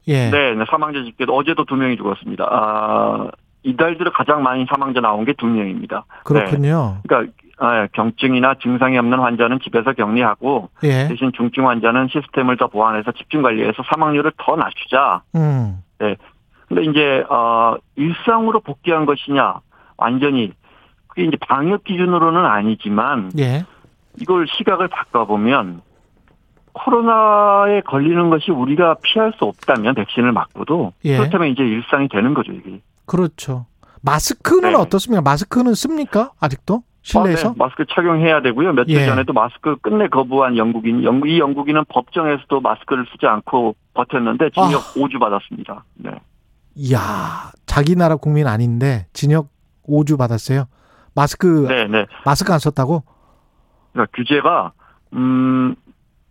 예. 0.07 0.29
네, 0.29 0.53
네, 0.55 0.65
사망자 0.69 1.03
집계도 1.03 1.35
어제도 1.35 1.65
두 1.65 1.75
명이 1.75 1.97
죽었습니다. 1.97 2.45
아, 2.49 3.27
이달 3.63 3.97
들어 3.97 4.11
가장 4.11 4.43
많이 4.43 4.65
사망자 4.69 4.99
나온 4.99 5.23
게 5.25 5.33
두 5.33 5.45
명입니다. 5.45 6.05
그렇군요. 6.23 6.97
네. 6.97 7.07
그러니까 7.07 7.33
아, 7.59 7.87
경증이나 7.93 8.55
증상이 8.61 8.97
없는 8.97 9.19
환자는 9.19 9.59
집에서 9.63 9.93
격리하고 9.93 10.69
예. 10.83 11.07
대신 11.07 11.31
중증 11.33 11.67
환자는 11.69 12.09
시스템을 12.09 12.57
더 12.57 12.67
보완해서 12.67 13.11
집중 13.13 13.41
관리해서 13.41 13.83
사망률을 13.93 14.33
더 14.37 14.55
낮추자. 14.55 15.21
음. 15.35 15.77
네. 15.99 16.15
근데 16.67 16.83
이제 16.83 17.23
어 17.29 17.75
일상으로 17.95 18.59
복귀한 18.61 19.05
것이냐 19.05 19.55
완전히 19.97 20.51
그게 21.07 21.23
이제 21.23 21.37
방역 21.47 21.83
기준으로는 21.83 22.43
아니지만 22.43 23.31
예. 23.37 23.63
이걸 24.19 24.47
시각을 24.47 24.87
바꿔보면 24.87 25.81
코로나에 26.73 27.81
걸리는 27.81 28.29
것이 28.29 28.51
우리가 28.51 28.97
피할 29.01 29.33
수 29.37 29.45
없다면 29.45 29.95
백신을 29.95 30.31
맞고도 30.31 30.93
예. 31.05 31.17
그렇다면 31.17 31.49
이제 31.49 31.63
일상이 31.63 32.07
되는 32.09 32.33
거죠 32.33 32.51
이게. 32.51 32.81
그렇죠. 33.05 33.65
마스크는 34.01 34.71
네. 34.71 34.75
어떻습니까? 34.75 35.21
마스크는 35.21 35.73
씁니까? 35.75 36.31
아직도? 36.39 36.83
실내에서? 37.03 37.49
아, 37.49 37.51
네. 37.51 37.55
마스크 37.57 37.85
착용해야 37.85 38.41
되고요. 38.41 38.73
며칠 38.73 38.95
예. 38.95 39.05
전에도 39.05 39.33
마스크 39.33 39.75
끝내 39.77 40.07
거부한 40.07 40.57
영국인, 40.57 41.03
영국, 41.03 41.27
이 41.27 41.39
영국인은 41.39 41.83
법정에서도 41.89 42.61
마스크를 42.61 43.05
쓰지 43.11 43.25
않고 43.25 43.75
버텼는데 43.93 44.49
징역 44.51 44.75
아. 44.75 44.93
5주 44.95 45.19
받았습니다. 45.19 45.83
네. 45.95 46.11
이야, 46.75 47.51
자기 47.65 47.95
나라 47.95 48.15
국민 48.15 48.47
아닌데 48.47 49.05
징역 49.13 49.49
오주 49.83 50.17
받았어요. 50.17 50.65
마스크 51.15 51.67
네, 51.67 51.85
네. 51.87 52.05
마스크 52.25 52.51
안 52.51 52.59
썼다고? 52.59 53.03
그러니까 53.91 54.11
규제가 54.15 54.71
음 55.13 55.75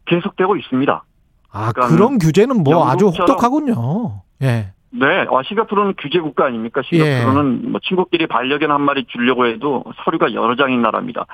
계속되고 0.06 0.56
있습니다. 0.56 1.04
아 1.52 1.72
그러니까 1.72 1.94
그런 1.94 2.18
규제는 2.18 2.62
뭐 2.62 2.88
아주 2.88 3.06
혹독하군요. 3.06 4.22
예. 4.42 4.72
네, 4.94 5.06
아, 5.06 5.42
싱가포르는 5.42 5.94
규제 5.98 6.20
국가 6.20 6.44
아닙니까? 6.44 6.82
싱가포르는 6.84 7.72
뭐 7.72 7.80
친구끼리 7.82 8.26
반려견 8.26 8.70
한 8.70 8.82
마리 8.82 9.06
주려고 9.06 9.46
해도 9.46 9.84
서류가 10.04 10.34
여러 10.34 10.54
장인 10.54 10.82
나라입니다. 10.82 11.24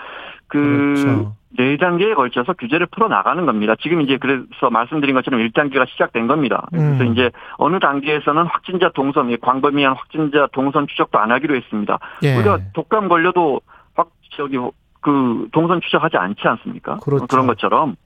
그, 0.47 0.95
그렇죠. 0.95 1.35
네 1.57 1.77
단계에 1.77 2.15
걸쳐서 2.15 2.53
규제를 2.53 2.87
풀어 2.87 3.09
나가는 3.09 3.45
겁니다. 3.47 3.75
지금 3.81 4.01
이제 4.01 4.17
그래서 4.17 4.71
말씀드린 4.71 5.15
것처럼 5.15 5.41
1 5.41 5.53
단계가 5.53 5.87
시작된 5.87 6.29
겁니다. 6.29 6.67
그래서 6.71 7.03
음. 7.03 7.13
이제 7.13 7.31
어느 7.57 7.81
단계에서는 7.81 8.45
확진자 8.47 8.91
동선, 8.95 9.31
이 9.31 9.37
광범위한 9.39 9.97
확진자 9.97 10.47
동선 10.53 10.87
추적도 10.87 11.19
안 11.19 11.33
하기로 11.33 11.57
했습니다. 11.57 11.99
예. 12.23 12.37
우리가 12.37 12.61
독감 12.75 13.09
걸려도 13.09 13.61
확, 13.95 14.11
저기, 14.37 14.59
그 15.01 15.49
동선 15.51 15.81
추적하지 15.81 16.17
않지 16.17 16.43
않습니까? 16.45 16.99
그렇죠. 16.99 17.37
런 17.37 17.47
것처럼. 17.49 17.97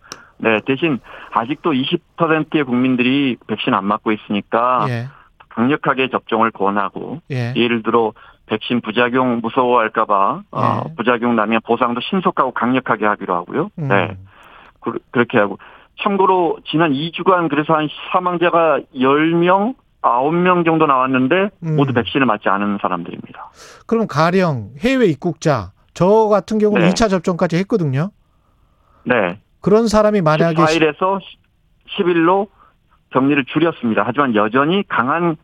네, 0.42 0.58
대신 0.66 0.98
아직도 1.30 1.72
20%의 1.72 2.64
국민들이 2.64 3.36
백신 3.46 3.74
안 3.74 3.84
맞고 3.84 4.10
있으니까 4.10 4.86
예. 4.88 5.06
강력하게 5.50 6.10
접종을 6.10 6.50
권하고 6.50 7.20
예. 7.30 7.54
예를 7.54 7.84
들어 7.84 8.12
백신 8.46 8.80
부작용 8.80 9.40
무서워할까봐 9.40 10.42
어, 10.50 10.82
예. 10.84 10.94
부작용 10.96 11.36
나면 11.36 11.60
보상도 11.64 12.00
신속하고 12.00 12.52
강력하게 12.52 13.06
하기로 13.06 13.34
하고요. 13.34 13.70
음. 13.78 13.88
네, 13.88 14.16
그, 14.80 14.98
렇게 15.12 15.38
하고 15.38 15.58
참고로 16.02 16.58
지난 16.68 16.92
2주간 16.92 17.48
그래서 17.48 17.74
한 17.74 17.88
사망자가 18.10 18.80
10명, 18.96 19.76
9명 20.02 20.64
정도 20.64 20.86
나왔는데 20.86 21.50
음. 21.62 21.76
모두 21.76 21.92
백신을 21.92 22.26
맞지 22.26 22.48
않은 22.48 22.78
사람들입니다. 22.82 23.52
그럼 23.86 24.08
가령 24.08 24.70
해외 24.80 25.06
입국자 25.06 25.70
저 25.94 26.26
같은 26.26 26.58
경우는 26.58 26.84
네. 26.84 26.92
2차 26.92 27.08
접종까지 27.08 27.56
했거든요. 27.58 28.10
네, 29.04 29.38
그런 29.62 29.88
사람이 29.88 30.20
만약에 30.20 30.54
14일에서 30.54 31.20
10일로 31.96 32.48
격리를 33.10 33.44
줄였습니다. 33.46 34.02
하지만 34.04 34.34
여전히 34.34 34.82
강한 34.88 35.36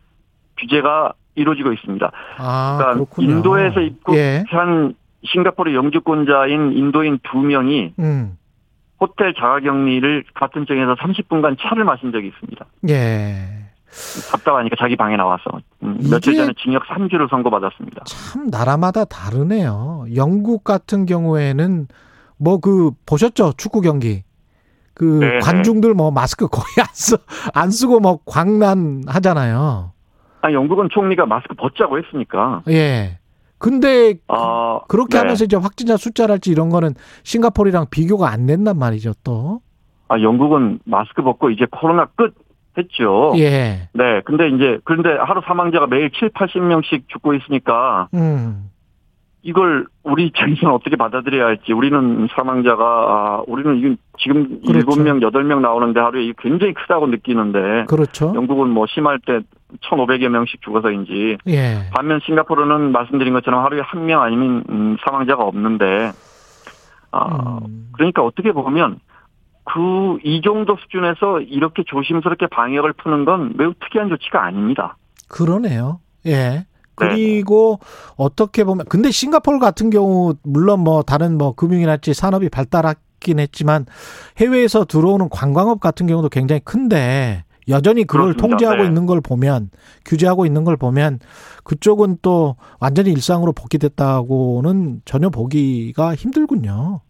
규제가 0.58 1.12
이루어지고 1.34 1.72
있습니다. 1.72 2.10
아, 2.38 2.76
그러니까 2.76 2.94
그렇군요. 2.94 3.30
인도에서 3.30 3.80
예. 3.80 3.86
입국한 3.86 4.94
싱가포르 5.24 5.74
영주권자인 5.74 6.72
인도인 6.72 7.20
두 7.22 7.38
명이 7.38 7.94
음. 7.98 8.36
호텔 9.00 9.34
자가격리를 9.34 10.24
같은 10.34 10.66
정에서 10.66 10.96
30분간 10.96 11.56
차를 11.60 11.84
마신 11.84 12.10
적이 12.10 12.28
있습니다. 12.28 12.64
예. 12.88 13.68
답답하니까 14.30 14.76
자기 14.78 14.96
방에 14.96 15.16
나와서 15.16 15.44
음, 15.82 15.98
며칠 16.10 16.34
전에 16.34 16.52
징역 16.62 16.84
3주를 16.86 17.30
선고받았습니다. 17.30 18.04
참 18.04 18.48
나라마다 18.48 19.04
다르네요. 19.04 20.04
영국 20.14 20.62
같은 20.64 21.06
경우에는 21.06 21.86
뭐 22.38 22.58
그 22.58 22.90
보셨죠? 23.06 23.52
축구 23.56 23.80
경기. 23.80 24.22
그 24.94 25.04
네, 25.04 25.38
관중들 25.40 25.94
뭐 25.94 26.10
마스크 26.10 26.48
거의 26.48 26.64
안 26.80 26.86
쓰, 26.92 27.16
안 27.54 27.70
쓰고 27.70 28.00
뭐 28.00 28.18
광란 28.26 29.04
하잖아요. 29.06 29.92
아, 30.40 30.52
영국은 30.52 30.88
총리가 30.90 31.26
마스크 31.26 31.54
벗자고 31.54 31.98
했으니까. 31.98 32.62
예. 32.68 33.18
근데 33.58 34.14
아, 34.28 34.80
그렇게 34.88 35.14
네. 35.14 35.18
하면서 35.18 35.44
이제 35.44 35.56
확진자 35.56 35.96
숫자랄지 35.96 36.50
이런 36.50 36.68
거는 36.68 36.94
싱가포르랑 37.24 37.86
비교가 37.90 38.30
안 38.30 38.46
된단 38.46 38.78
말이죠, 38.78 39.12
또. 39.24 39.60
아, 40.08 40.20
영국은 40.20 40.78
마스크 40.84 41.22
벗고 41.22 41.50
이제 41.50 41.66
코로나 41.70 42.06
끝 42.06 42.34
했죠. 42.76 43.32
예. 43.36 43.88
네, 43.92 44.20
근데 44.24 44.48
이제 44.48 44.78
그런데 44.84 45.10
하루 45.10 45.40
사망자가 45.44 45.86
매일 45.88 46.10
7, 46.12 46.30
80명씩 46.30 47.08
죽고 47.08 47.34
있으니까 47.34 48.08
음. 48.14 48.70
이걸 49.48 49.86
우리 50.02 50.26
입장에서는 50.26 50.74
어떻게 50.74 50.96
받아들여야 50.96 51.46
할지 51.46 51.72
우리는 51.72 52.28
사망자가 52.36 52.84
아, 52.84 53.42
우리는 53.46 53.78
이건 53.78 53.96
지금 54.18 54.60
그렇죠. 54.60 54.78
일곱 54.78 55.00
명 55.00 55.22
여덟 55.22 55.42
명 55.44 55.62
나오는데 55.62 55.98
하루에 56.00 56.34
굉장히 56.38 56.74
크다고 56.74 57.06
느끼는데 57.06 57.86
그렇죠. 57.88 58.32
영국은 58.34 58.68
뭐 58.68 58.84
심할 58.88 59.18
때 59.24 59.40
1,500여 59.80 60.28
명씩 60.28 60.60
죽어서인지 60.60 61.38
예. 61.46 61.78
반면 61.94 62.20
싱가포르는 62.26 62.92
말씀드린 62.92 63.32
것처럼 63.32 63.64
하루에 63.64 63.80
한 63.82 64.04
명 64.04 64.20
아니면 64.22 64.64
음, 64.68 64.96
사망자가 65.04 65.42
없는데 65.44 66.12
아 67.10 67.58
음. 67.66 67.88
그러니까 67.92 68.22
어떻게 68.22 68.52
보면 68.52 68.98
그 69.64 70.18
이 70.24 70.40
정도 70.42 70.76
수준에서 70.76 71.40
이렇게 71.40 71.84
조심스럽게 71.86 72.48
방역을 72.48 72.92
푸는 72.94 73.24
건 73.24 73.54
매우 73.56 73.72
특이한 73.80 74.08
조치가 74.10 74.44
아닙니다. 74.44 74.96
그러네요. 75.28 76.00
예. 76.26 76.64
네. 77.00 77.08
그리고 77.08 77.78
어떻게 78.16 78.64
보면 78.64 78.86
근데 78.88 79.10
싱가포르 79.10 79.58
같은 79.58 79.90
경우 79.90 80.34
물론 80.42 80.80
뭐 80.80 81.02
다른 81.02 81.38
뭐 81.38 81.52
금융이랄지 81.54 82.14
산업이 82.14 82.48
발달했긴 82.48 83.38
했지만 83.38 83.86
해외에서 84.38 84.84
들어오는 84.84 85.28
관광업 85.28 85.80
같은 85.80 86.06
경우도 86.06 86.28
굉장히 86.28 86.60
큰데 86.64 87.44
여전히 87.68 88.04
그걸 88.04 88.32
그렇습니다. 88.32 88.48
통제하고 88.48 88.82
네. 88.82 88.88
있는 88.88 89.06
걸 89.06 89.20
보면 89.20 89.70
규제하고 90.04 90.46
있는 90.46 90.64
걸 90.64 90.76
보면 90.76 91.20
그쪽은 91.64 92.18
또 92.22 92.56
완전히 92.80 93.10
일상으로 93.12 93.52
복귀됐다고는 93.52 95.02
전혀 95.04 95.28
보기가 95.28 96.14
힘들군요. 96.14 97.00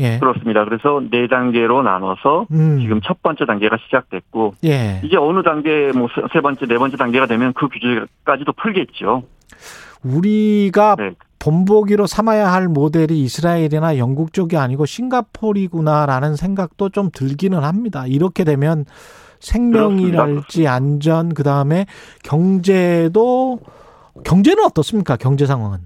예. 0.00 0.18
그렇습니다. 0.18 0.64
그래서 0.64 1.00
네 1.10 1.28
단계로 1.28 1.82
나눠서 1.82 2.46
음. 2.50 2.80
지금 2.80 3.00
첫 3.04 3.22
번째 3.22 3.44
단계가 3.46 3.76
시작됐고 3.84 4.54
예. 4.64 5.00
이제 5.04 5.16
어느 5.16 5.42
단계 5.42 5.92
뭐 5.92 6.08
세 6.32 6.40
번째 6.40 6.66
네 6.66 6.78
번째 6.78 6.96
단계가 6.96 7.26
되면 7.26 7.52
그 7.52 7.68
규제까지도 7.68 8.52
풀겠죠. 8.54 9.22
우리가 10.02 10.96
네. 10.98 11.12
본보기로 11.38 12.06
삼아야 12.06 12.52
할 12.52 12.68
모델이 12.68 13.20
이스라엘이나 13.20 13.96
영국 13.98 14.32
쪽이 14.32 14.56
아니고 14.56 14.86
싱가포르구나라는 14.86 16.36
생각도 16.36 16.88
좀 16.90 17.10
들기는 17.12 17.62
합니다. 17.62 18.06
이렇게 18.06 18.44
되면 18.44 18.84
생명이랄지 19.40 20.68
안전 20.68 21.32
그다음에 21.32 21.86
경제도 22.22 23.58
경제는 24.24 24.64
어떻습니까? 24.64 25.16
경제 25.16 25.46
상황은. 25.46 25.78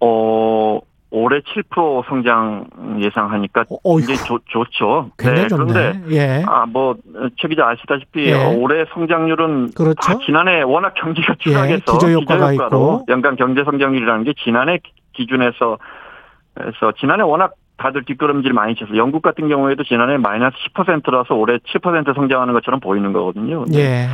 어 0.00 0.78
올해 1.18 1.40
7% 1.40 2.06
성장 2.08 2.66
예상하니까 3.00 3.64
어휴. 3.82 3.96
굉장히 3.98 4.18
좋, 4.26 4.38
좋죠. 4.46 5.10
굉장히 5.16 5.48
그런데 5.48 5.92
좋네. 5.94 6.14
예. 6.14 6.44
아뭐 6.46 6.96
최 7.40 7.48
기자 7.48 7.66
아시다시피 7.68 8.26
예. 8.26 8.54
올해 8.54 8.84
성장률은 8.92 9.70
그렇죠. 9.72 10.12
아, 10.12 10.18
지난해 10.26 10.60
워낙 10.60 10.92
경기가 10.94 11.32
예, 11.32 11.36
추락해서 11.38 11.92
기저효과가 11.92 12.50
기저효과로 12.50 12.76
있고. 12.76 13.06
연간 13.08 13.36
경제 13.36 13.64
성장률이라는 13.64 14.24
게 14.24 14.34
지난해 14.44 14.78
기준에서 15.14 15.78
그래서 16.52 16.92
지난해 16.98 17.22
워낙 17.22 17.54
다들 17.78 18.04
뒷걸음질 18.04 18.52
많이 18.52 18.74
쳐서 18.74 18.94
영국 18.96 19.22
같은 19.22 19.48
경우에도 19.48 19.84
지난해 19.84 20.18
마이너스 20.18 20.54
10%라서 20.74 21.34
올해 21.34 21.56
7% 21.58 22.14
성장하는 22.14 22.52
것처럼 22.52 22.80
보이는 22.80 23.12
거거든요. 23.14 23.64
예. 23.74 24.06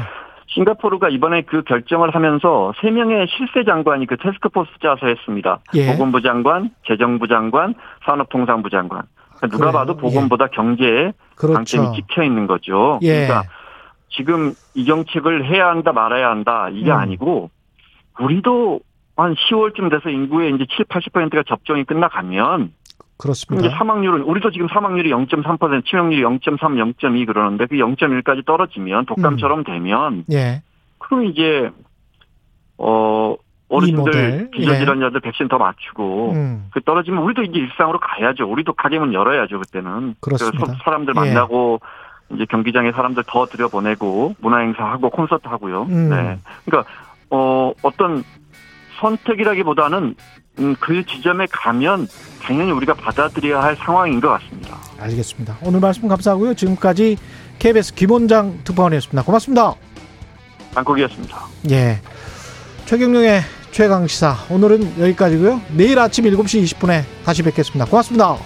싱가포르가 0.48 1.08
이번에 1.08 1.42
그 1.42 1.62
결정을 1.62 2.14
하면서 2.14 2.72
세 2.80 2.90
명의 2.90 3.26
실세 3.28 3.64
장관이 3.64 4.06
그 4.06 4.16
테스크포스 4.16 4.70
짜서 4.82 5.06
했습니다. 5.06 5.60
예. 5.74 5.92
보건부 5.92 6.20
장관, 6.20 6.70
재정부 6.86 7.28
장관, 7.28 7.74
산업통상부 8.04 8.70
장관. 8.70 9.02
그러니까 9.36 9.58
누가. 9.58 9.72
봐도 9.72 9.96
보건보다 9.96 10.48
경제에 10.48 11.12
그렇죠. 11.36 11.54
방점이 11.54 11.96
찍혀 11.96 12.22
있는 12.22 12.46
거죠. 12.46 12.98
예. 13.02 13.26
그러니까 13.26 13.44
지금 14.10 14.52
이 14.74 14.84
정책을 14.84 15.46
해야 15.46 15.68
한다 15.68 15.92
말아야 15.92 16.30
한다 16.30 16.68
이게 16.70 16.90
음. 16.90 16.96
아니고 16.96 17.50
우리도 18.20 18.80
한 19.16 19.34
10월쯤 19.34 19.90
돼서 19.90 20.10
인구의 20.10 20.54
이제 20.54 20.66
7, 20.76 20.86
80%가 20.86 21.42
접종이 21.46 21.84
끝나가면 21.84 22.72
그렇습니다. 23.22 23.70
사망률은 23.70 24.22
우리도 24.22 24.50
지금 24.50 24.66
사망률이 24.66 25.10
0.3%, 25.10 25.86
치명률이 25.86 26.22
0.3, 26.22 26.58
0.2 26.58 27.26
그러는데 27.26 27.66
그 27.66 27.76
0.1까지 27.76 28.44
떨어지면 28.44 29.06
독감처럼 29.06 29.62
되면 29.62 30.24
예. 30.32 30.62
그럼 30.98 31.26
이제 31.26 31.70
어 32.78 33.36
어르신들 33.68 34.50
기저질환자들 34.50 35.20
백신 35.20 35.46
더 35.46 35.56
맞추고 35.58 36.32
음. 36.32 36.66
그 36.72 36.80
떨어지면 36.82 37.22
우리도 37.22 37.44
이제 37.44 37.60
일상으로 37.60 38.00
가야죠. 38.00 38.50
우리도 38.50 38.72
가게문 38.72 39.14
열어야죠 39.14 39.60
그때는. 39.60 40.16
그렇습니다. 40.20 40.74
사람들 40.84 41.14
예. 41.14 41.20
만나고 41.20 41.80
이제 42.34 42.44
경기장에 42.46 42.90
사람들 42.90 43.22
더 43.28 43.46
들여보내고 43.46 44.34
문화행사 44.40 44.84
하고 44.84 45.10
콘서트 45.10 45.46
하고요. 45.46 45.84
음. 45.84 46.10
네. 46.10 46.38
그러니까 46.64 46.90
어 47.30 47.72
어떤 47.82 48.24
선택이라기보다는 49.00 50.16
음, 50.58 50.76
그 50.80 51.04
지점에 51.06 51.46
가면 51.50 52.08
당연히 52.42 52.72
우리가 52.72 52.94
받아들여야 52.94 53.62
할 53.62 53.76
상황인 53.76 54.20
것 54.20 54.28
같습니다. 54.30 54.78
알겠습니다. 54.98 55.58
오늘 55.62 55.80
말씀 55.80 56.08
감사하고요. 56.08 56.54
지금까지 56.54 57.16
KBS 57.58 57.94
김원장 57.94 58.60
특파원이었습니다. 58.64 59.22
고맙습니다. 59.22 59.74
방콕이었습니다. 60.74 61.38
예. 61.70 62.00
최경영의 62.86 63.42
최강 63.70 64.06
시사 64.06 64.36
오늘은 64.50 65.00
여기까지고요. 65.00 65.60
내일 65.76 65.98
아침 65.98 66.24
7시 66.24 66.62
20분에 66.64 67.04
다시 67.24 67.42
뵙겠습니다. 67.42 67.86
고맙습니다. 67.86 68.36